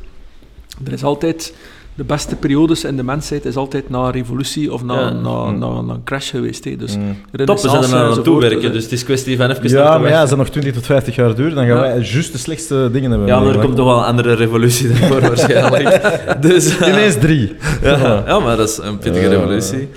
er 0.86 0.93
is 0.93 1.03
altijd... 1.03 1.53
De 1.95 2.03
beste 2.03 2.36
periodes 2.36 2.84
in 2.84 2.95
de 2.97 3.03
mensheid 3.03 3.45
is 3.45 3.55
altijd 3.55 3.89
na 3.89 3.99
een 4.05 4.11
revolutie 4.11 4.73
of 4.73 4.84
na, 4.84 4.99
Ja. 4.99 5.09
na, 5.09 5.45
Mm. 5.45 5.59
na, 5.59 5.82
na 5.82 5.93
een 5.93 6.03
crash 6.03 6.30
geweest. 6.30 6.63
Hè. 6.63 6.75
Dus 6.75 6.95
Mm. 6.97 7.15
Top, 7.45 7.55
we 7.61 7.69
zijn 7.69 7.84
er 7.84 7.89
aan 7.95 8.01
enzovoort, 8.01 8.23
toe 8.23 8.39
werken, 8.39 8.71
dus, 8.71 8.84
het 8.84 8.91
is 8.91 9.03
kwestie 9.03 9.38
van 9.38 9.49
even 9.51 9.69
Ja, 9.69 9.97
maar 9.97 10.09
ja, 10.09 10.19
als 10.21 10.30
dat 10.30 10.38
nog 10.38 10.49
20 10.49 10.73
tot 10.73 10.86
50 10.86 11.15
jaar 11.15 11.36
duurt, 11.36 11.55
dan 11.55 11.65
gaan 11.65 11.75
Ja. 11.75 11.82
wij 11.82 11.99
juist 11.99 12.32
de 12.32 12.38
slechtste 12.38 12.89
dingen 12.91 13.09
hebben. 13.09 13.28
Ja, 13.28 13.39
maar 13.39 13.53
er 13.55 13.59
komt 13.61 13.75
toch 13.75 13.86
wel 13.86 13.97
een 13.97 14.03
andere 14.03 14.34
revolutie 14.34 14.88
daarvoor 14.88 15.21
waarschijnlijk. 15.36 16.01
Dus, 16.41 16.78
eh, 16.78 16.88
Ineens 16.88 17.15
drie. 17.19 17.55
Ja, 17.82 18.23
ja, 18.28 18.39
maar 18.39 18.57
dat 18.57 18.69
is 18.69 18.78
een 18.78 18.97
pittige 18.97 19.28
revolutie. 19.28 19.89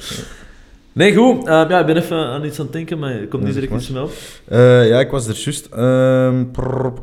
Nee, 0.93 1.15
goed. 1.15 1.47
Eh, 1.47 1.65
ja, 1.69 1.81
ik 1.81 1.87
ben 1.87 1.97
even 1.97 2.17
aan 2.17 2.45
iets 2.45 2.59
aan 2.59 2.65
het 2.65 2.75
denken, 2.75 2.99
maar 2.99 3.15
ik 3.15 3.29
kom 3.29 3.45
niet 3.45 3.55
direct 3.55 3.73
iets 3.73 3.85
snel. 3.87 4.11
Eh, 4.45 4.89
ja, 4.89 5.01
ik 5.01 5.11
was 5.11 5.27
er 5.27 5.37
juist. 5.37 5.67
Ehm, 5.67 6.45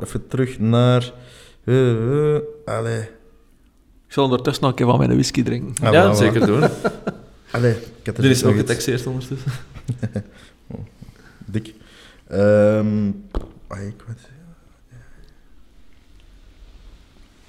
even 0.03 0.27
terug 0.27 0.59
naar... 0.59 1.11
eh, 1.63 2.35
allee. 2.65 3.01
Ik 4.07 4.13
zal 4.13 4.23
ondertussen 4.23 4.61
nog 4.63 4.71
een 4.71 4.77
keer 4.77 4.85
van 4.87 4.97
mijn 4.97 5.09
whisky 5.13 5.43
drinken. 5.43 5.85
Ah, 5.87 5.93
ja, 5.93 6.07
voilà, 6.07 6.13
voilà. 6.15 6.17
zeker 6.17 6.45
doen. 6.45 6.63
Allee, 7.51 7.71
ik 7.71 8.05
had 8.05 8.15
er 8.15 8.21
Dit 8.21 8.31
is 8.31 8.43
ook 8.43 8.51
iets. 8.51 8.59
getaxeerd 8.59 9.05
ondertussen. 9.07 9.51
Dik. 11.45 11.73
Ehm 12.27 13.11
ah, 13.67 13.79
ik 13.79 14.03
weet 14.07 14.17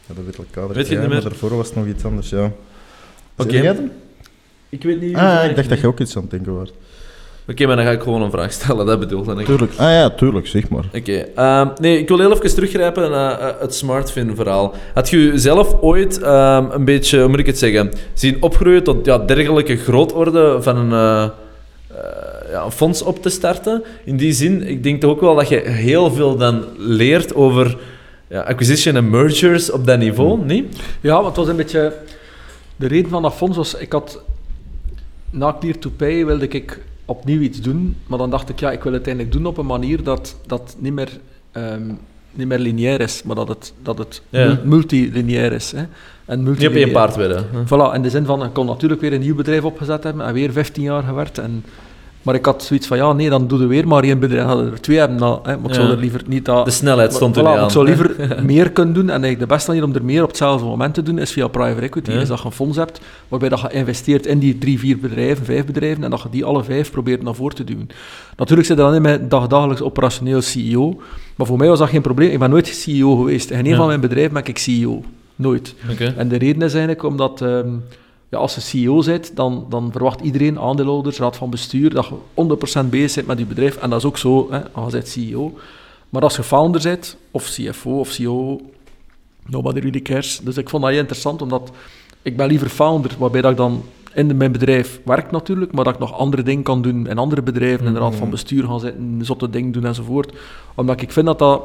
Ja, 0.06 0.14
dat 0.14 0.24
weet 0.24 0.36
elkaar. 0.36 0.66
Weet 0.68 0.74
je 0.76 0.80
het 0.82 0.88
ja, 0.88 0.94
niet 0.98 1.08
meer? 1.08 1.22
maar 1.22 1.30
daarvoor 1.30 1.56
was 1.56 1.66
het 1.66 1.76
nog 1.76 1.86
iets 1.86 2.04
anders, 2.04 2.30
ja. 2.30 2.52
Oké. 3.36 3.90
Ik 4.68 4.82
weet 4.82 5.00
niet... 5.00 5.16
Ah, 5.16 5.44
ik 5.44 5.56
dacht 5.56 5.68
dat 5.68 5.80
je 5.80 5.86
ook 5.86 6.00
iets 6.00 6.16
aan 6.16 6.22
het 6.22 6.30
denken 6.30 6.54
was. 6.54 6.72
Oké, 7.50 7.66
maar 7.66 7.76
dan 7.76 7.84
ga 7.84 7.90
ik 7.90 8.02
gewoon 8.02 8.22
een 8.22 8.30
vraag 8.30 8.52
stellen, 8.52 8.86
dat 8.86 8.98
bedoelde 8.98 9.40
ik. 9.40 9.46
Tuurlijk. 9.46 9.72
Ah 9.76 9.90
ja, 9.90 10.10
tuurlijk, 10.10 10.46
zeg 10.46 10.68
maar. 10.68 10.84
Oké, 10.94 11.26
ehm, 11.34 11.68
nee, 11.80 11.98
ik 11.98 12.08
wil 12.08 12.18
heel 12.18 12.32
even 12.32 12.54
teruggrijpen 12.54 13.10
naar 13.10 13.40
eh, 13.40 13.60
het 13.60 13.74
smartphone-verhaal. 13.74 14.74
Had 14.94 15.08
je 15.08 15.32
zelf 15.34 15.80
ooit 15.80 16.20
ehm, 16.20 16.64
een 16.70 16.84
beetje, 16.84 17.18
hoe 17.20 17.28
moet 17.28 17.38
ik 17.38 17.46
het 17.46 17.58
zeggen, 17.58 17.92
zien 18.14 18.42
opgroeien 18.42 18.82
tot 18.84 19.06
ja, 19.06 19.18
dergelijke 19.18 19.76
grootorde 19.76 20.62
van 20.62 20.76
een, 20.76 20.92
eh, 20.92 21.22
eh, 21.22 22.50
ja, 22.50 22.64
een 22.64 22.72
fonds 22.72 23.02
op 23.02 23.22
te 23.22 23.28
starten? 23.28 23.84
In 24.04 24.16
die 24.16 24.32
zin, 24.32 24.62
ik 24.62 24.82
denk 24.82 25.00
toch 25.00 25.10
ook 25.10 25.20
wel 25.20 25.34
dat 25.34 25.48
je 25.48 25.60
heel 25.60 26.12
veel 26.12 26.36
dan 26.36 26.64
leert 26.76 27.34
over 27.34 27.76
ja, 28.28 28.40
acquisition 28.40 28.96
en 28.96 29.10
mergers 29.10 29.70
op 29.70 29.86
dat 29.86 29.98
niveau, 29.98 30.44
niet? 30.44 30.76
Ja, 31.00 31.14
want 31.14 31.26
het 31.26 31.36
was 31.36 31.48
een 31.48 31.56
beetje... 31.56 31.92
De 32.76 32.86
reden 32.86 33.10
van 33.10 33.22
dat 33.22 33.34
fonds 33.34 33.56
was... 33.56 33.74
Ik 33.74 33.92
had... 33.92 34.22
Na 35.30 35.56
Clear 35.60 35.78
to 35.78 35.90
Pay 35.96 36.26
wilde 36.26 36.48
ik 36.48 36.80
opnieuw 37.04 37.40
iets 37.40 37.60
doen, 37.60 37.96
maar 38.06 38.18
dan 38.18 38.30
dacht 38.30 38.48
ik, 38.48 38.60
ja, 38.60 38.70
ik 38.72 38.82
wil 38.82 38.92
het 38.92 39.06
eigenlijk 39.06 39.36
doen 39.36 39.46
op 39.46 39.58
een 39.58 39.66
manier 39.66 40.02
dat 40.02 40.36
dat 40.46 40.76
niet 40.78 40.92
meer, 40.92 41.08
ehm, 41.52 41.86
niet 42.32 42.46
meer 42.46 42.58
lineair 42.58 43.00
is, 43.00 43.22
maar 43.22 43.36
dat 43.36 43.48
het, 43.48 43.72
dat 43.82 43.98
het 43.98 44.22
Ja. 44.28 44.58
multilineair 44.64 45.52
is. 45.52 45.72
Hè. 45.72 45.82
En 46.24 46.38
op 46.38 46.44
multilineair. 46.44 46.84
één 46.84 46.92
paard 46.92 47.16
hè. 47.16 47.42
Voilà, 47.64 47.94
in 47.94 48.02
de 48.02 48.10
zin 48.10 48.24
van, 48.24 48.44
ik 48.44 48.52
kon 48.52 48.66
natuurlijk 48.66 49.00
weer 49.00 49.12
een 49.12 49.20
nieuw 49.20 49.34
bedrijf 49.34 49.64
opgezet 49.64 50.04
hebben 50.04 50.26
en 50.26 50.32
weer 50.34 50.52
15 50.52 50.82
jaar 50.82 51.02
gewerkt. 51.02 51.38
En, 51.38 51.64
maar 52.22 52.34
ik 52.34 52.44
had 52.44 52.62
zoiets 52.62 52.86
van, 52.86 52.96
ja, 52.96 53.12
nee, 53.12 53.30
dan 53.30 53.46
doe 53.48 53.60
je 53.60 53.66
weer 53.66 53.88
maar 53.88 54.02
één 54.02 54.18
bedrijf. 54.18 54.40
Dan 54.46 54.50
hadden 54.56 54.72
er 54.72 54.80
twee 54.80 54.98
hebben, 54.98 55.18
dan, 55.18 55.40
hè, 55.42 55.56
maar 55.56 55.68
ik 55.70 55.74
zou 55.74 55.90
er 55.90 55.96
liever 55.96 56.22
niet 56.26 56.44
dat... 56.44 56.64
De 56.64 56.70
snelheid 56.70 57.12
stond 57.14 57.36
er 57.36 57.42
Voilà, 57.42 57.46
aan. 57.46 57.64
Ik 57.64 57.70
zou 57.70 57.84
liever 57.84 58.16
meer 58.44 58.70
kunnen 58.70 58.94
doen. 58.94 59.02
En 59.04 59.10
eigenlijk 59.10 59.38
de 59.40 59.46
beste 59.46 59.70
manier 59.70 59.84
om 59.84 59.94
er 59.94 60.04
meer 60.04 60.22
op 60.22 60.28
hetzelfde 60.28 60.66
moment 60.66 60.94
te 60.94 61.02
doen, 61.02 61.18
is 61.18 61.32
via 61.32 61.48
private 61.48 61.80
equity. 61.80 62.10
Is 62.10 62.28
dat 62.28 62.38
je 62.38 62.44
een 62.44 62.52
fonds 62.52 62.76
hebt, 62.76 63.00
waarbij 63.28 63.48
dat 63.48 63.60
je 63.60 63.70
investeert 63.70 64.26
in 64.26 64.38
die 64.38 64.58
drie, 64.58 64.78
vier 64.78 64.98
bedrijven, 64.98 65.44
vijf 65.44 65.64
bedrijven, 65.66 66.04
en 66.04 66.10
dat 66.10 66.22
je 66.22 66.28
die 66.30 66.44
alle 66.44 66.64
vijf 66.64 66.90
probeert 66.90 67.22
naar 67.22 67.34
voren 67.34 67.56
te 67.56 67.64
duwen. 67.64 67.88
Natuurlijk 68.36 68.68
zit 68.68 68.78
er 68.78 68.84
dan 68.84 68.94
in 68.94 69.02
mijn 69.02 69.28
dagdagelijks 69.28 69.82
operationeel 69.82 70.40
CEO, 70.42 71.00
maar 71.36 71.46
voor 71.46 71.58
mij 71.58 71.68
was 71.68 71.78
dat 71.78 71.88
geen 71.88 72.02
probleem. 72.02 72.30
Ik 72.30 72.38
ben 72.38 72.50
nooit 72.50 72.66
CEO 72.66 73.16
geweest. 73.16 73.50
In 73.50 73.58
een 73.58 73.64
Ja. 73.64 73.76
van 73.76 73.86
mijn 73.86 74.00
bedrijven 74.00 74.32
ben 74.32 74.44
ik 74.44 74.58
CEO. 74.58 75.02
Nooit. 75.36 75.74
En 76.16 76.28
de 76.28 76.36
reden 76.38 76.62
is 76.62 76.72
eigenlijk 76.72 77.02
omdat 77.02 77.40
ehm, 77.42 77.68
ja, 78.28 78.38
als 78.38 78.54
je 78.54 78.60
CEO 78.60 79.02
bent, 79.04 79.36
dan, 79.36 79.66
dan 79.68 79.92
verwacht 79.92 80.20
iedereen, 80.20 80.58
aandeelhouders, 80.58 81.18
raad 81.18 81.36
van 81.36 81.50
bestuur, 81.50 81.94
dat 81.94 82.06
je 82.06 82.84
100% 82.84 82.88
bezig 82.88 83.14
bent 83.14 83.26
met 83.26 83.38
je 83.38 83.44
bedrijf. 83.44 83.76
En 83.76 83.90
dat 83.90 83.98
is 83.98 84.04
ook 84.04 84.18
zo, 84.18 84.46
hè, 84.50 84.70
als 84.70 84.92
je 84.92 85.06
CEO. 85.06 85.58
Maar 86.08 86.22
als 86.22 86.36
je 86.36 86.42
founder 86.42 86.82
bent, 86.82 87.16
of 87.30 87.44
CFO 87.44 87.98
of 87.98 88.10
CEO, 88.10 88.60
nobody 89.46 89.78
really 89.80 90.02
cares. 90.02 90.40
Dus 90.42 90.56
ik 90.56 90.68
vond 90.68 90.82
dat 90.82 90.90
heel 90.90 91.00
interessant, 91.00 91.42
omdat 91.42 91.70
ik 92.22 92.36
ben 92.36 92.46
liever 92.46 92.68
founder, 92.68 93.14
waarbij 93.18 93.40
dat 93.40 93.50
ik 93.50 93.56
dan 93.56 93.82
in 94.14 94.36
mijn 94.36 94.52
bedrijf 94.52 95.00
werk 95.04 95.30
natuurlijk, 95.30 95.72
maar 95.72 95.84
dat 95.84 95.94
ik 95.94 96.00
nog 96.00 96.18
andere 96.18 96.42
dingen 96.42 96.62
kan 96.62 96.82
doen 96.82 97.06
in 97.06 97.18
andere 97.18 97.42
bedrijven, 97.42 97.86
in 97.86 97.92
de 97.92 97.98
raad 97.98 98.14
van 98.14 98.30
bestuur 98.30 98.64
gaan 98.64 98.80
zitten, 98.80 99.20
zotte 99.22 99.50
dingen 99.50 99.72
doen 99.72 99.84
enzovoort. 99.84 100.32
Omdat 100.74 101.00
ik 101.00 101.12
vind 101.12 101.26
dat 101.26 101.38
dat 101.38 101.62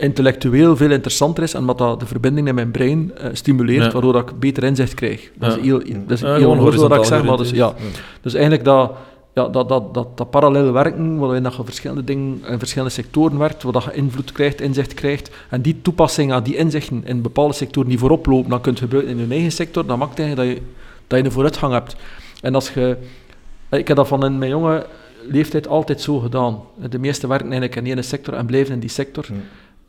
intellectueel 0.00 0.76
veel 0.76 0.90
interessanter 0.90 1.42
is 1.42 1.54
en 1.54 1.60
omdat 1.60 1.78
dat 1.78 2.00
de 2.00 2.06
verbinding 2.06 2.48
in 2.48 2.54
mijn 2.54 2.70
brein 2.70 3.12
eh, 3.16 3.28
stimuleert, 3.32 3.84
Ja. 3.84 3.90
waardoor 3.92 4.12
dat 4.12 4.30
ik 4.30 4.38
beter 4.38 4.64
inzicht 4.64 4.94
krijg. 4.94 5.30
Dat 5.38 5.50
Ja. 5.52 5.56
is 5.58 5.62
heel, 5.64 5.78
dat 5.78 6.10
is 6.10 6.20
Ja, 6.20 6.34
heel 6.36 6.56
wat 6.88 6.96
ik 6.96 7.04
zeg, 7.04 7.24
maar 7.24 7.36
dus, 7.36 7.50
ja. 7.50 7.74
Dus 8.20 8.32
eigenlijk 8.34 8.64
dat, 8.64 8.92
ja, 9.34 9.48
dat, 9.48 9.68
dat, 9.68 9.94
dat, 9.94 10.16
dat 10.16 10.30
parallel 10.30 10.72
werken, 10.72 11.18
waarin 11.18 11.42
dat 11.42 11.54
je 11.56 11.64
verschillende 11.64 12.04
dingen 12.04 12.42
in 12.48 12.58
verschillende 12.58 12.92
sectoren 12.92 13.38
werkt, 13.38 13.62
waar 13.62 13.72
dat 13.72 13.84
je 13.84 13.92
invloed 13.92 14.32
krijgt, 14.32 14.60
inzicht 14.60 14.94
krijgt, 14.94 15.30
en 15.50 15.60
die 15.62 15.78
toepassing 15.82 16.32
aan 16.32 16.42
die 16.42 16.56
inzichten 16.56 17.02
in 17.04 17.22
bepaalde 17.22 17.54
sectoren 17.54 17.88
die 17.88 17.98
voorop 17.98 18.26
lopen, 18.26 18.50
dan 18.50 18.60
kunt 18.60 18.78
je 18.78 18.84
gebruiken 18.84 19.12
in 19.18 19.26
je 19.28 19.32
eigen 19.34 19.52
sector, 19.52 19.86
dan 19.86 19.98
maakt 19.98 20.18
eigenlijk 20.18 20.48
dat 20.48 20.58
je, 20.58 20.64
dat 21.06 21.18
je 21.18 21.24
een 21.24 21.32
vooruitgang 21.32 21.72
hebt. 21.72 21.96
En 22.42 22.54
als 22.54 22.70
je... 22.70 22.96
Ik 23.70 23.88
heb 23.88 23.96
dat 23.96 24.08
van 24.08 24.24
in 24.24 24.38
mijn 24.38 24.50
jonge 24.50 24.86
leeftijd 25.28 25.68
altijd 25.68 26.00
zo 26.00 26.18
gedaan. 26.18 26.60
De 26.90 26.98
meeste 26.98 27.26
werken 27.26 27.52
eigenlijk 27.52 27.86
in 27.86 27.86
één 27.94 28.04
sector 28.04 28.34
en 28.34 28.46
blijven 28.46 28.74
in 28.74 28.80
die 28.80 28.88
sector. 28.90 29.24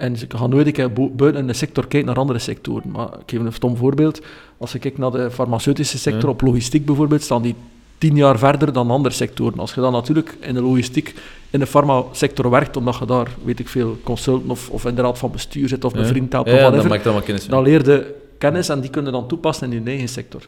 En 0.01 0.17
ze 0.17 0.25
gaan 0.27 0.49
nooit 0.49 0.67
een 0.67 0.73
keer 0.73 0.91
buiten 0.93 1.47
de 1.47 1.53
sector 1.53 1.87
kijken 1.87 2.07
naar 2.07 2.17
andere 2.17 2.39
sectoren. 2.39 2.91
Maar 2.91 3.07
ik 3.07 3.23
geef 3.25 3.39
een 3.39 3.53
stom 3.53 3.77
voorbeeld. 3.77 4.21
Als 4.57 4.71
je 4.71 4.79
kijkt 4.79 4.97
naar 4.97 5.11
de 5.11 5.31
farmaceutische 5.31 5.97
sector, 5.97 6.29
op 6.29 6.41
logistiek 6.41 6.85
bijvoorbeeld, 6.85 7.21
staan 7.21 7.41
die 7.41 7.55
tien 7.97 8.15
jaar 8.15 8.39
verder 8.39 8.73
dan 8.73 8.91
andere 8.91 9.15
sectoren. 9.15 9.59
Als 9.59 9.73
je 9.73 9.81
dan 9.81 9.91
natuurlijk 9.91 10.37
in 10.39 10.53
de 10.53 10.61
logistiek, 10.61 11.15
in 11.49 11.59
de 11.59 11.65
farmasector 11.65 12.49
werkt, 12.49 12.77
omdat 12.77 12.97
je 12.97 13.05
daar, 13.05 13.27
weet 13.43 13.59
ik 13.59 13.67
veel, 13.67 13.97
consultant 14.03 14.51
of, 14.51 14.69
of 14.69 14.85
in 14.85 14.95
de 14.95 15.01
raad 15.01 15.17
van 15.17 15.31
bestuur 15.31 15.67
zit, 15.67 15.83
of 15.83 15.93
een 15.93 16.05
vriend 16.05 16.31
helpt, 16.31 16.49
Ja, 16.49 16.53
of 16.55 16.59
ja, 16.59 16.65
dan 16.65 16.73
whatever, 16.73 16.89
maakt 16.95 17.03
dat 17.03 17.13
maar 17.13 17.23
kennis. 17.23 17.47
dan 17.47 17.63
leer 17.63 17.89
je 17.89 18.15
kennis 18.37 18.69
en 18.69 18.79
die 18.79 18.89
kun 18.89 19.05
je 19.05 19.11
dan 19.11 19.27
toepassen 19.27 19.73
in 19.73 19.83
je 19.83 19.89
eigen 19.89 20.07
sector. 20.07 20.41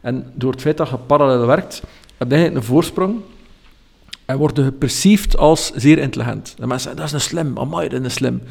En 0.00 0.32
door 0.34 0.52
het 0.52 0.60
feit 0.60 0.76
dat 0.76 0.88
je 0.88 0.96
parallel 0.96 1.46
werkt, 1.46 1.82
heb 2.16 2.28
je 2.28 2.34
eigenlijk 2.34 2.54
een 2.54 2.72
voorsprong 2.72 3.14
en 4.30 4.38
word 4.38 4.56
je 4.56 4.72
perceived 4.72 5.36
als 5.36 5.72
zeer 5.74 5.98
intelligent. 5.98 6.54
En 6.58 6.68
mensen 6.68 6.90
zeggen, 6.90 6.96
dat 6.96 7.06
is 7.06 7.12
een 7.12 7.30
slim, 7.30 7.58
amai, 7.58 7.88
dat 7.88 7.98
is 7.98 8.04
een 8.04 8.10
slim. 8.10 8.42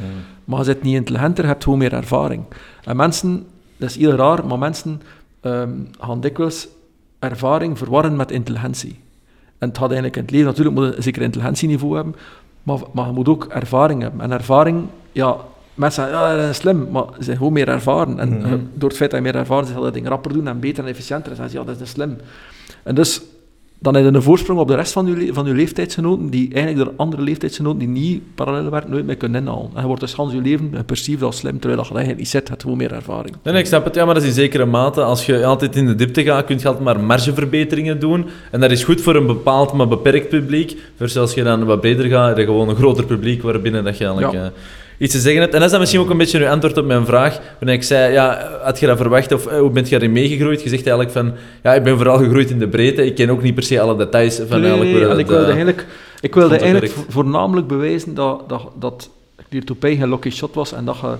Maar 0.45 0.59
je 0.59 0.65
zit 0.65 0.81
niet 0.83 0.95
intelligenter, 0.95 1.43
je 1.43 1.49
hebt 1.49 1.63
gewoon 1.63 1.79
meer 1.79 1.93
ervaring. 1.93 2.43
En 2.83 2.95
mensen, 2.95 3.45
dat 3.77 3.89
is 3.89 3.95
heel 3.95 4.11
raar, 4.11 4.45
maar 4.45 4.59
mensen 4.59 5.01
ehm, 5.41 5.69
gaan 5.99 6.19
dikwijls 6.21 6.67
ervaring 7.19 7.77
verwarren 7.77 8.15
met 8.15 8.31
intelligentie. 8.31 8.99
En 9.57 9.67
het 9.67 9.77
gaat 9.77 9.91
eigenlijk 9.91 10.15
in 10.15 10.21
het 10.21 10.31
leven, 10.31 10.47
natuurlijk 10.47 10.75
moet 10.75 10.85
je 10.87 10.95
een 10.95 11.03
zeker 11.03 11.21
intelligentieniveau 11.21 11.95
hebben, 11.95 12.15
maar, 12.63 12.79
maar 12.93 13.05
je 13.05 13.11
moet 13.11 13.27
ook 13.29 13.45
ervaring 13.45 14.01
hebben. 14.01 14.21
En 14.21 14.31
ervaring, 14.31 14.85
ja, 15.11 15.35
mensen 15.73 16.03
zeggen, 16.03 16.21
ja, 16.27 16.35
dat 16.35 16.49
is 16.49 16.57
slim, 16.57 16.87
maar 16.91 17.03
ze 17.17 17.23
zijn 17.23 17.37
gewoon 17.37 17.53
meer 17.53 17.67
ervaren. 17.67 18.19
En 18.19 18.29
Mhm. 18.37 18.57
door 18.73 18.89
het 18.89 18.97
feit 18.97 19.11
dat 19.11 19.19
je 19.19 19.25
meer 19.25 19.35
ervaren 19.35 19.63
bent, 19.63 19.73
ga 19.73 19.79
je 19.79 19.85
dat 19.85 19.93
ding 19.93 20.07
rapper 20.07 20.33
doen 20.33 20.47
en 20.47 20.59
beter 20.59 20.83
en 20.83 20.89
efficiënter. 20.89 21.29
En 21.29 21.35
zeggen 21.35 21.49
ze, 21.53 21.57
ja, 21.59 21.63
dat 21.71 21.81
is 21.81 21.89
slim. 21.89 22.17
En 22.83 22.95
dus, 22.95 23.21
dan 23.81 23.95
heb 23.95 24.03
je 24.03 24.11
een 24.13 24.21
voorsprong 24.21 24.59
op 24.59 24.67
de 24.67 24.75
rest 24.75 24.91
van 24.91 25.05
je, 25.05 25.33
van 25.33 25.45
je 25.45 25.53
leeftijdsgenoten, 25.53 26.29
die 26.29 26.53
eigenlijk 26.53 26.85
door 26.85 26.93
andere 26.97 27.21
leeftijdsgenoten 27.21 27.79
die 27.79 27.87
niet 27.87 28.21
parallel 28.35 28.71
werken, 28.71 28.89
nooit 28.89 29.05
meer 29.05 29.15
kunnen 29.15 29.41
inhalen. 29.41 29.69
En 29.73 29.81
je 29.81 29.87
wordt 29.87 30.01
dus 30.01 30.13
gans 30.13 30.33
je 30.33 30.41
leven 30.41 30.85
perceived 30.85 31.23
als 31.23 31.37
slim, 31.37 31.59
terwijl 31.59 31.75
dat 31.75 31.87
je 31.87 31.93
eigenlijk 31.93 32.23
niet 32.23 32.31
zit, 32.31 32.43
je 32.43 32.49
hebt 32.49 32.61
gewoon 32.61 32.77
meer 32.77 32.93
ervaring. 32.93 33.35
Nee, 33.43 33.53
nee, 33.53 33.61
ik 33.61 33.67
snap 33.67 33.85
het. 33.85 33.95
Ja, 33.95 34.05
maar 34.05 34.13
dat 34.13 34.23
is 34.23 34.29
in 34.29 34.35
zekere 34.35 34.65
mate. 34.65 35.01
Als 35.01 35.25
je 35.25 35.45
altijd 35.45 35.75
in 35.75 35.85
de 35.85 35.95
diepte 35.95 36.23
gaat, 36.23 36.45
kun 36.45 36.57
je 36.59 36.65
altijd 36.65 36.83
maar 36.83 36.99
margeverbeteringen 36.99 37.99
doen. 37.99 38.25
En 38.51 38.59
dat 38.59 38.71
is 38.71 38.83
goed 38.83 39.01
voor 39.01 39.15
een 39.15 39.27
bepaald, 39.27 39.73
maar 39.73 39.87
beperkt 39.87 40.29
publiek. 40.29 40.77
Versus 40.95 41.21
als 41.21 41.33
je 41.33 41.43
dan 41.43 41.65
wat 41.65 41.81
breder 41.81 42.05
gaat, 42.05 42.27
heb 42.27 42.37
je 42.37 42.43
gewoon 42.43 42.69
een 42.69 42.75
groter 42.75 43.05
publiek 43.05 43.41
waarbinnen 43.41 43.83
dat 43.83 43.97
je 43.97 44.05
eigenlijk 44.05 44.33
Ja. 44.33 44.51
Iets 44.99 45.13
te 45.13 45.19
zeggen 45.19 45.41
hebt. 45.41 45.53
En 45.53 45.59
dat 45.59 45.65
is 45.65 45.71
dan 45.71 45.79
misschien 45.79 46.01
ook 46.01 46.09
een 46.09 46.17
beetje 46.17 46.39
uw 46.39 46.47
antwoord 46.47 46.77
op 46.77 46.85
mijn 46.85 47.05
vraag. 47.05 47.39
Wanneer 47.59 47.75
ik 47.75 47.83
zei, 47.83 48.13
ja, 48.13 48.59
had 48.63 48.79
je 48.79 48.85
dat 48.85 48.97
verwacht 48.97 49.31
of 49.31 49.47
eh, 49.47 49.59
hoe 49.59 49.69
bent 49.69 49.89
je 49.89 49.95
erin 49.95 50.11
meegegroeid? 50.11 50.63
Je 50.63 50.69
zegt 50.69 50.87
eigenlijk 50.87 51.11
van, 51.11 51.33
ja, 51.63 51.73
ik 51.73 51.83
ben 51.83 51.97
vooral 51.97 52.17
gegroeid 52.17 52.49
in 52.49 52.59
de 52.59 52.67
breedte. 52.67 53.05
Ik 53.05 53.15
ken 53.15 53.29
ook 53.29 53.41
niet 53.41 53.53
per 53.53 53.63
se 53.63 53.81
alle 53.81 53.95
details 53.95 54.35
van 54.35 54.61
Nee, 54.61 54.71
eigenlijk 54.71 54.91
nee, 54.91 55.07
dat, 55.07 55.17
ik 55.17 55.27
wilde 55.27 55.41
eh, 55.41 55.47
eigenlijk, 55.47 55.85
ik 56.21 56.33
wilde 56.33 56.53
het 56.53 56.61
eigenlijk 56.61 56.93
voornamelijk 57.07 57.67
bewijzen 57.67 58.13
dat, 58.13 58.49
dat, 58.49 58.71
dat 58.79 59.09
Clear 59.49 59.65
to 59.65 59.73
Pay 59.73 59.95
geen 59.95 60.09
lucky 60.09 60.29
shot 60.29 60.55
was 60.55 60.73
en 60.73 60.85
dat 60.85 60.97
je 61.01 61.15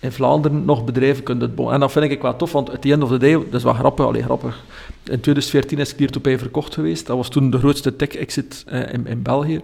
in 0.00 0.12
Vlaanderen 0.12 0.64
nog 0.64 0.84
bedrijven 0.84 1.22
kunt 1.22 1.42
uitbouwen. 1.42 1.74
En 1.74 1.80
dat 1.80 1.92
vind 1.92 2.10
ik 2.10 2.22
wel 2.22 2.36
tof, 2.36 2.52
want 2.52 2.70
at 2.70 2.82
the 2.82 2.92
end 2.92 3.02
of 3.02 3.08
the 3.08 3.18
day, 3.18 3.32
dat 3.32 3.54
is 3.54 3.62
wel 3.62 3.72
grappig, 3.72 4.06
allee, 4.06 4.22
grappig. 4.22 4.64
In 4.88 5.20
2014 5.20 5.78
is 5.78 5.94
Clear 5.94 6.10
to 6.10 6.20
Pay 6.20 6.38
verkocht 6.38 6.74
geweest. 6.74 7.06
Dat 7.06 7.16
was 7.16 7.28
toen 7.28 7.50
de 7.50 7.58
grootste 7.58 7.96
tech-exit 7.96 8.64
eh, 8.66 8.92
in, 8.92 9.06
in 9.06 9.22
België. 9.22 9.60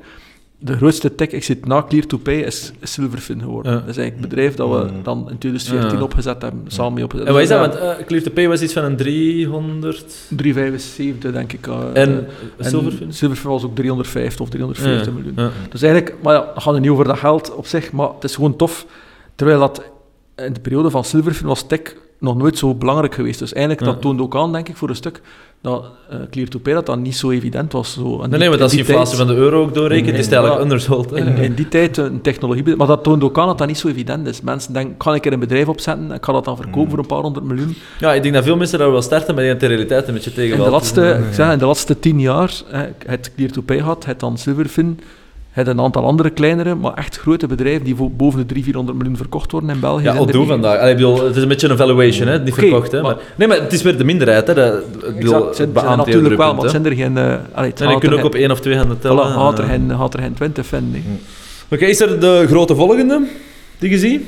De 0.61 0.77
grootste 0.77 1.15
tech-exit 1.15 1.67
na 1.67 1.83
Clear 1.89 2.07
to 2.07 2.19
Pay 2.19 2.35
is 2.35 2.73
is 2.81 2.93
Silverfin 2.93 3.41
geworden. 3.41 3.73
Ja. 3.73 3.79
Dat 3.79 3.89
is 3.89 3.97
eigenlijk 3.97 4.23
een 4.25 4.29
bedrijf 4.37 4.55
dat 4.55 4.69
we 4.69 4.93
Mm. 4.93 5.03
dan 5.03 5.19
in 5.31 5.39
2014 5.39 5.99
Ja. 5.99 6.05
opgezet 6.05 6.43
hebben, 6.43 6.65
samen 6.67 6.93
mee 6.93 7.05
opgezet. 7.05 7.27
En 7.27 7.33
wat 7.33 7.43
is 7.43 7.49
dat? 7.49 7.73
Dus, 7.73 7.81
Want 7.81 7.99
eh 7.99 8.07
Clear 8.07 8.23
to 8.23 8.31
Pay 8.31 8.49
was 8.49 8.63
iets 8.63 8.73
van 8.73 8.85
een 8.85 8.97
300... 8.97 10.27
ja, 10.29 10.37
375, 10.37 11.33
denk 11.33 11.53
ik. 11.53 11.67
eh, 11.67 11.79
En 11.95 12.27
en 12.57 12.65
Silverfin? 12.65 13.13
Silverfin 13.13 13.51
was 13.51 13.65
ook 13.65 13.75
350 13.75 14.41
of 14.41 14.49
340 14.49 15.07
Ja, 15.07 15.13
miljoen. 15.13 15.33
ja. 15.37 15.51
Dus 15.71 15.83
eigenlijk, 15.83 16.17
maar 16.23 16.35
ja, 16.35 16.51
dat 16.55 16.63
gaat 16.63 16.75
er 16.75 16.81
niet 16.81 16.91
over 16.91 17.05
dat 17.05 17.19
geld 17.19 17.55
op 17.55 17.67
zich, 17.67 17.93
maar 17.93 18.09
het 18.15 18.25
is 18.25 18.35
gewoon 18.35 18.57
tof. 18.57 18.87
Terwijl 19.35 19.59
dat 19.59 19.83
in 20.37 20.53
de 20.53 20.61
periode 20.61 20.91
van 20.91 21.05
Silverfin 21.05 21.47
was 21.47 21.67
tech 21.67 21.81
nog 22.21 22.37
nooit 22.37 22.59
zo 22.59 22.75
belangrijk 22.75 23.15
geweest. 23.15 23.39
Dus 23.39 23.53
eigenlijk, 23.53 23.87
Ja. 23.87 23.93
dat 23.93 24.03
toont 24.03 24.21
ook 24.21 24.37
aan, 24.37 24.53
denk 24.53 24.69
ik, 24.69 24.77
voor 24.77 24.89
een 24.89 24.97
stuk, 24.97 25.21
dat 25.61 25.85
eh 26.11 26.17
clear 26.31 26.49
to 26.49 26.59
pay 26.59 26.73
dat 26.75 26.87
dat 26.87 26.99
niet 26.99 27.17
zo 27.17 27.31
evident 27.31 27.73
was. 27.73 27.93
Zo. 27.93 28.01
En 28.01 28.07
Nee, 28.19 28.29
die- 28.29 28.39
nee, 28.39 28.49
maar 28.49 28.59
je 28.59 28.65
in 28.65 28.71
die 28.71 28.79
inflatie 28.79 29.17
van 29.17 29.27
de 29.27 29.35
euro 29.35 29.61
ook 29.63 29.75
doorrekent, 29.75 30.19
is 30.19 30.25
het 30.25 30.35
eigenlijk 30.35 30.55
Ja. 30.57 30.63
undersold. 30.71 31.13
in, 31.13 31.27
in 31.37 31.55
die 31.55 31.69
tijd 31.69 31.97
een 31.97 32.21
technologie... 32.21 32.77
Maar 32.77 32.87
dat 32.87 33.03
toont 33.05 33.25
ook 33.25 33.39
aan 33.39 33.47
dat 33.47 33.59
dat 33.59 33.67
niet 33.67 33.79
zo 33.79 33.89
evident 33.89 34.27
is. 34.27 34.41
Mensen 34.41 34.73
denken, 34.73 34.97
kan 34.97 35.15
ik 35.15 35.27
er 35.27 35.33
een 35.33 35.39
bedrijf 35.41 35.69
opzetten 35.69 36.09
en 36.11 36.17
ik 36.17 36.25
ga 36.25 36.33
dat 36.33 36.45
dan 36.45 36.57
verkopen 36.57 36.83
Mm. 36.83 36.89
voor 36.91 36.99
een 36.99 37.07
paar 37.07 37.21
honderd 37.23 37.45
miljoen. 37.47 37.77
Ja, 38.01 38.13
ik 38.15 38.23
denk 38.23 38.35
dat 38.35 38.45
veel 38.45 38.57
mensen 38.57 38.79
daar 38.79 38.91
wel 38.91 39.03
starten, 39.03 39.35
maar 39.35 39.43
die 39.45 39.53
hebben 39.53 39.69
de 39.69 39.75
realiteit 39.75 40.09
een 40.09 40.15
beetje 40.15 40.31
In 40.31 40.37
tegenvalt. 40.37 40.67
de 40.69 40.73
laatste, 40.75 41.21
ik 41.29 41.35
zeg, 41.35 41.53
in 41.53 41.59
de 41.59 41.67
laatste 41.67 41.99
tien 41.99 42.21
jaar 42.21 42.53
hè, 42.69 42.87
het 43.07 43.33
Clear 43.37 43.51
to 43.51 43.61
Pay 43.63 43.77
gehad, 43.79 44.05
het 44.05 44.21
dan 44.21 44.39
Silverfin, 44.39 45.01
het 45.59 45.67
een 45.67 45.81
aantal 45.81 46.05
andere 46.05 46.31
kleinere, 46.31 46.75
maar 46.75 46.93
echt 46.95 47.17
grote 47.19 47.47
bedrijven 47.47 47.85
die 47.85 47.97
voor 47.97 48.11
boven 48.11 48.39
de 48.39 48.47
300, 48.47 48.65
400 48.65 48.99
miljoen 48.99 49.17
verkocht 49.17 49.53
worden 49.53 49.71
in 49.71 49.81
België. 49.81 50.03
Ja, 50.03 50.25
niet. 50.25 50.47
vandaag. 50.47 50.79
Allee, 50.79 50.91
ik 50.91 50.97
bedoel, 50.97 51.25
het 51.25 51.37
is 51.37 51.43
een 51.43 51.49
beetje 51.49 51.69
een 51.69 51.77
valuation, 51.77 52.29
hè? 52.29 52.39
niet 52.39 52.55
verkocht. 52.55 52.93
Hè? 52.93 53.03
maar- 53.03 53.15
Maar, 53.15 53.25
nee, 53.37 53.49
maar 53.49 53.61
het 53.61 53.73
is 53.73 53.83
weer 53.83 53.99
de 53.99 54.05
minderheid. 54.05 54.47
Hè? 54.47 54.55
Dat, 54.55 54.75
ik 54.75 55.17
bedoel, 55.17 55.35
Exact, 55.35 55.47
het 55.47 55.57
zijn, 55.57 55.73
natuurlijk 55.97 56.37
wel, 56.37 56.53
maar 56.55 56.63
het 56.63 56.71
zijn 56.71 56.87
er 56.87 56.93
geen... 56.93 57.17
eh 57.17 57.35
allee, 57.53 57.73
En 57.79 57.89
je 57.89 57.99
kunt 57.99 58.13
ook 58.13 58.25
op 58.25 58.35
één 58.35 58.51
of 58.51 58.61
twee 58.61 58.77
handen 58.77 58.99
tellen. 58.99 59.25
Voilà, 59.31 59.35
gaat 59.35 59.59
er 59.59 59.65
Eh. 59.65 59.71
geen, 59.71 59.91
er 60.15 60.21
geen 60.21 60.35
20 60.35 60.67
vinden. 60.67 60.91
nee. 60.91 61.19
Oké, 61.71 61.85
is 61.85 62.01
er 62.01 62.21
de 62.21 62.45
grote 62.49 62.75
volgende 62.75 63.21
die 63.79 63.91
je 63.91 63.99
ziet? 63.99 64.23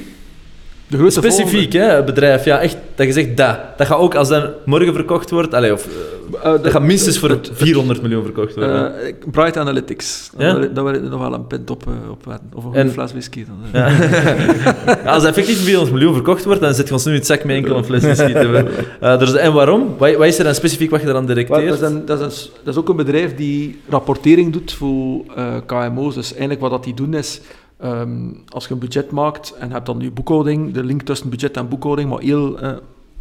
De 0.91 0.97
grote 0.97 1.11
Specifiek, 1.13 1.73
hè, 1.73 1.83
het 1.85 2.05
bedrijf. 2.05 2.45
Ja, 2.45 2.61
echt, 2.61 2.77
dat 2.95 3.07
je 3.07 3.13
zegt 3.13 3.37
dat. 3.37 3.57
Dat 3.77 3.87
gaat 3.87 3.99
ook 3.99 4.15
als 4.15 4.29
dat 4.29 4.67
morgen 4.67 4.95
verkocht 4.95 5.31
wordt, 5.31 5.55
allee, 5.55 5.73
of, 5.73 5.87
eh, 5.87 6.53
eh, 6.55 6.63
dat 6.63 6.71
gaat 6.73 6.83
minstens 6.83 7.19
voor 7.19 7.29
het- 7.31 7.51
400 7.53 8.03
miljoen 8.03 8.23
verkocht 8.25 8.55
worden. 8.55 9.03
eh, 9.05 9.13
Bright 9.31 9.57
Analytics. 9.57 10.31
Ja? 10.39 10.55
Daar 10.55 10.85
wil 10.85 10.95
ik 10.95 11.03
nog 11.03 11.21
wel 11.21 11.35
een 11.35 11.47
pint 11.47 11.71
op, 11.71 11.83
op. 12.11 12.39
Of 12.55 12.65
een 12.65 12.75
En- 12.75 12.91
fles 12.91 13.11
whisky. 13.13 13.45
Dan. 13.45 13.83
Ja, 13.83 13.87
als 15.13 15.23
dat 15.23 15.25
effectief 15.37 15.63
400 15.65 15.93
miljoen 15.97 16.15
verkocht 16.15 16.45
wordt, 16.45 16.61
dan 16.61 16.75
zit 16.75 16.87
je 16.89 16.93
ons 16.95 17.05
nu 17.05 17.13
in 17.13 17.19
het 17.19 17.27
zak 17.27 17.45
met 17.45 17.57
enkel 17.57 17.77
een 17.77 17.85
fles 17.85 18.03
whisky 18.03 18.33
te 18.33 18.39
hebben. 18.39 18.69
Eh, 19.01 19.19
dus, 19.19 19.33
en 19.35 19.53
waarom? 19.53 19.95
Wat, 19.99 20.15
wat 20.15 20.27
is 20.27 20.39
er 20.39 20.45
dan 20.45 20.55
specifiek 20.55 20.91
wat 20.91 21.01
je 21.01 21.07
eraan 21.09 21.27
directeert? 21.27 21.69
dat, 21.81 21.81
is 21.91 21.97
een, 21.97 22.05
dat, 22.07 22.21
is 22.21 22.25
een- 22.27 22.51
dat 22.65 22.75
is 22.75 22.81
ook 22.81 22.89
een 22.89 22.97
bedrijf 22.97 23.35
die 23.35 23.81
rapportering 23.89 24.53
doet 24.53 24.73
voor 24.73 25.21
eh, 25.37 25.55
KMO's. 25.67 26.15
Dus 26.15 26.31
eigenlijk 26.31 26.61
wat 26.61 26.71
dat 26.71 26.85
die 26.85 26.95
doen 26.95 27.15
is, 27.15 27.41
ehm, 27.81 28.33
als 28.49 28.67
je 28.67 28.73
een 28.73 28.81
budget 28.81 29.11
maakt 29.11 29.55
en 29.59 29.73
hebt 29.73 29.87
dan 29.87 30.01
je 30.01 30.11
boekhouding, 30.11 30.73
de 30.73 30.85
link 30.85 31.03
tussen 31.03 31.31
budget 31.31 31.57
en 31.57 31.69
boekhouding, 31.69 32.11
maar 32.11 32.21
heel, 32.21 32.59
eh, 32.59 32.73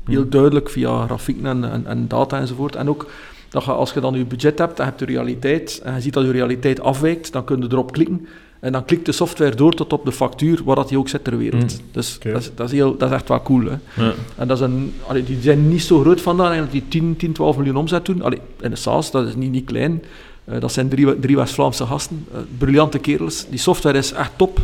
heel 0.06 0.22
Hmm. 0.22 0.30
duidelijk 0.30 0.70
via 0.70 1.06
grafieken 1.06 1.46
en, 1.46 1.72
en, 1.72 1.86
en 1.86 2.08
data 2.08 2.40
enzovoort. 2.40 2.76
En 2.76 2.90
ook 2.90 3.08
dat 3.50 3.64
je, 3.64 3.72
als 3.72 3.94
je 3.94 4.00
dan 4.00 4.14
je 4.14 4.26
budget 4.26 4.60
hebt 4.60 4.80
en 4.80 4.86
je 4.86 4.90
hebt 4.90 5.00
de 5.00 5.06
realiteit, 5.06 5.82
en 5.84 5.94
je 5.94 6.02
ziet 6.02 6.14
dat 6.14 6.26
je 6.26 6.32
realiteit 6.32 6.82
afwijkt, 6.82 7.32
dan 7.32 7.44
kun 7.44 7.62
je 7.62 7.68
erop 7.72 7.92
klikken. 7.92 8.28
En 8.60 8.72
dan 8.72 8.86
klikt 8.86 9.06
de 9.06 9.12
software 9.12 9.56
door 9.56 9.74
tot 9.74 9.94
op 9.94 10.06
de 10.06 10.12
factuur 10.12 10.62
waar 10.64 10.76
dat 10.76 10.90
die 10.90 10.98
ook 10.98 11.10
zit 11.10 11.24
ter 11.24 11.38
wereld. 11.38 11.72
Hmm. 11.72 11.82
Dus 11.92 12.20
dat, 12.22 12.36
is, 12.36 12.52
dat, 12.56 12.68
is 12.68 12.72
heel, 12.72 12.98
dat 12.98 13.10
is 13.10 13.16
echt 13.16 13.28
wel 13.28 13.42
cool. 13.42 13.64
Hè. 13.66 14.04
Ja. 14.04 14.14
En 14.36 14.48
dat 14.48 14.58
is 14.58 14.64
een, 14.64 14.94
allee, 15.08 15.24
die 15.24 15.42
zijn 15.42 15.68
niet 15.68 15.82
zo 15.82 16.00
groot 16.00 16.22
vandaan, 16.22 16.52
eigenlijk 16.52 16.74
die 16.92 17.02
10, 17.02 17.16
10 17.16 17.32
12 17.32 17.58
miljoen 17.58 17.76
omzet 17.76 18.06
doen. 18.06 18.22
Allee, 18.22 18.40
in 18.62 18.70
de 18.70 18.76
SaaS, 18.76 19.12
dat 19.12 19.28
is 19.28 19.36
niet, 19.36 19.52
niet 19.52 19.66
klein. 19.66 20.04
Eh, 20.50 20.60
dat 20.60 20.72
zijn 20.72 20.90
drie, 20.90 21.20
drie 21.20 21.36
West-Vlaamse 21.36 21.86
gasten. 21.86 22.26
Eh, 22.34 22.40
briljante 22.58 23.00
kerels. 23.00 23.46
Die 23.50 23.60
software 23.60 23.98
is 23.98 24.12
echt 24.12 24.32
top. 24.36 24.60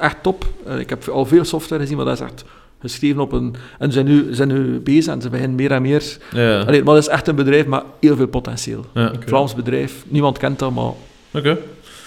Echt 0.00 0.16
top. 0.22 0.44
Eh, 0.66 0.78
ik 0.78 0.88
heb 0.90 1.08
al 1.08 1.26
veel 1.26 1.44
software 1.44 1.80
gezien, 1.82 1.96
maar 1.96 2.06
dat 2.06 2.14
is 2.14 2.20
echt 2.24 2.44
geschreven 2.80 3.20
op 3.20 3.32
een... 3.32 3.54
En 3.78 3.86
ze 3.86 3.92
zijn 3.92 4.06
nu, 4.06 4.26
zijn 4.34 4.48
nu 4.48 4.80
bezig 4.80 5.12
en 5.14 5.20
ze 5.20 5.28
beginnen 5.30 5.56
meer 5.56 5.72
en 5.72 5.82
meer... 5.82 6.16
Ja. 6.32 6.60
Allee, 6.60 6.82
maar 6.82 6.94
dat 6.94 7.02
is 7.02 7.08
echt 7.08 7.28
een 7.28 7.34
bedrijf 7.36 7.66
met 7.66 7.82
heel 8.00 8.16
veel 8.16 8.26
potentieel. 8.26 8.84
Ja. 8.94 9.12
Vlaams 9.26 9.54
bedrijf. 9.54 10.04
Niemand 10.08 10.38
kent 10.38 10.58
dat, 10.58 10.70
maar 10.74 10.90
Oké. 11.32 11.58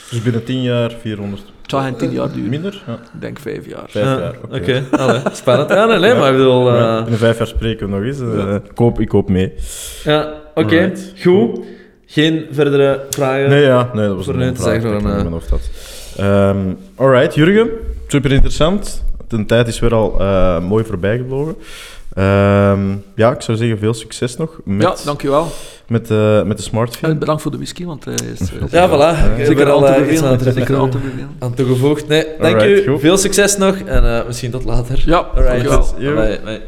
Dus 0.10 0.22
binnen 0.22 0.44
10 0.44 0.62
jaar 0.62 0.92
400. 1.02 1.42
het 1.62 1.72
zal 1.72 1.82
geen 1.82 1.96
tien 1.96 2.12
jaar 2.12 2.32
duren. 2.32 2.50
Minder? 2.50 2.84
Ja, 2.88 2.94
Ik 2.94 3.22
denk 3.22 3.40
vijf 3.40 3.68
jaar. 3.68 3.84
vijf 3.88 4.06
Ja, 4.06 4.20
jaar. 4.20 4.36
Oké, 4.52 4.84
spannend. 5.34 5.70
Ja, 5.70 5.86
nee, 5.86 6.14
maar 6.16 6.32
ik 6.32 6.38
bedoel... 6.38 6.70
eh, 6.72 6.76
Ja, 6.80 7.02
Binnen 7.02 7.20
vijf 7.20 7.38
jaar 7.38 7.48
spreken 7.48 7.90
we 7.90 7.96
nog 7.96 8.04
eens. 8.04 8.20
eh, 8.20 8.56
ik, 8.56 8.62
koop, 8.76 9.00
ik 9.00 9.08
koop 9.08 9.30
mee. 9.30 9.54
Ja, 10.04 10.34
oké. 10.56 10.92
Goed. 11.22 11.60
Geen 12.12 12.46
verdere 12.52 13.06
vragen? 13.10 13.50
Nee, 13.50 13.64
ja, 13.64 13.90
nee, 13.94 14.08
dat 14.08 14.16
was 14.16 14.26
Voor 14.26 14.34
een 14.34 14.40
nu 14.40 14.56
vraag 14.56 14.84
eh, 14.84 15.02
mijn 15.02 15.28
hoofd 15.28 15.50
had. 15.50 15.70
Ehm 16.18 16.58
alright, 16.96 17.36
Jurgen. 17.36 17.70
Super 18.08 18.32
interessant. 18.32 19.04
De 19.28 19.46
tijd 19.46 19.68
is 19.68 19.80
weer 19.80 19.94
al 19.94 20.20
eh, 20.20 20.60
mooi 20.60 20.84
voorbijgevlogen. 20.84 21.56
Ehm 22.14 22.80
ja, 23.16 23.32
ik 23.32 23.42
zou 23.42 23.58
zeggen 23.58 23.78
veel 23.78 23.94
succes 23.94 24.38
nog 24.38 24.60
met, 24.64 24.82
Ja, 24.82 24.96
dankjewel. 25.06 25.48
met, 25.88 26.12
eh, 26.12 26.44
met 26.44 26.58
de 26.58 26.64
smartphone. 26.64 27.14
En 27.14 27.20
bedankt 27.20 27.42
voor 27.42 27.52
de 27.52 27.58
whisky, 27.58 27.86
want 27.86 28.06
hij 28.06 28.14
is... 28.14 28.40
is 28.42 28.50
Ja, 28.72 28.90
voilà. 28.90 29.18
Ik 29.32 29.38
heb 29.38 29.46
Zeker 29.46 29.68
er 29.68 29.72
al 29.72 29.88
aan 29.88 29.94
te 29.94 30.00
eh, 30.00 30.12
iets 30.14 30.24
aan, 31.40 31.54
toegevoegd. 31.54 32.08
Nee, 32.08 32.26
dank 32.40 32.62
u. 32.62 33.00
Veel 33.00 33.18
succes 33.18 33.58
nog 33.58 33.76
en 33.86 34.18
eh, 34.18 34.26
misschien 34.26 34.52
tot 34.52 34.64
later. 34.64 35.04
Ja, 35.06 35.18
Alright. 35.18 35.64
dankjewel. 35.64 36.16
Bye. 36.44 36.62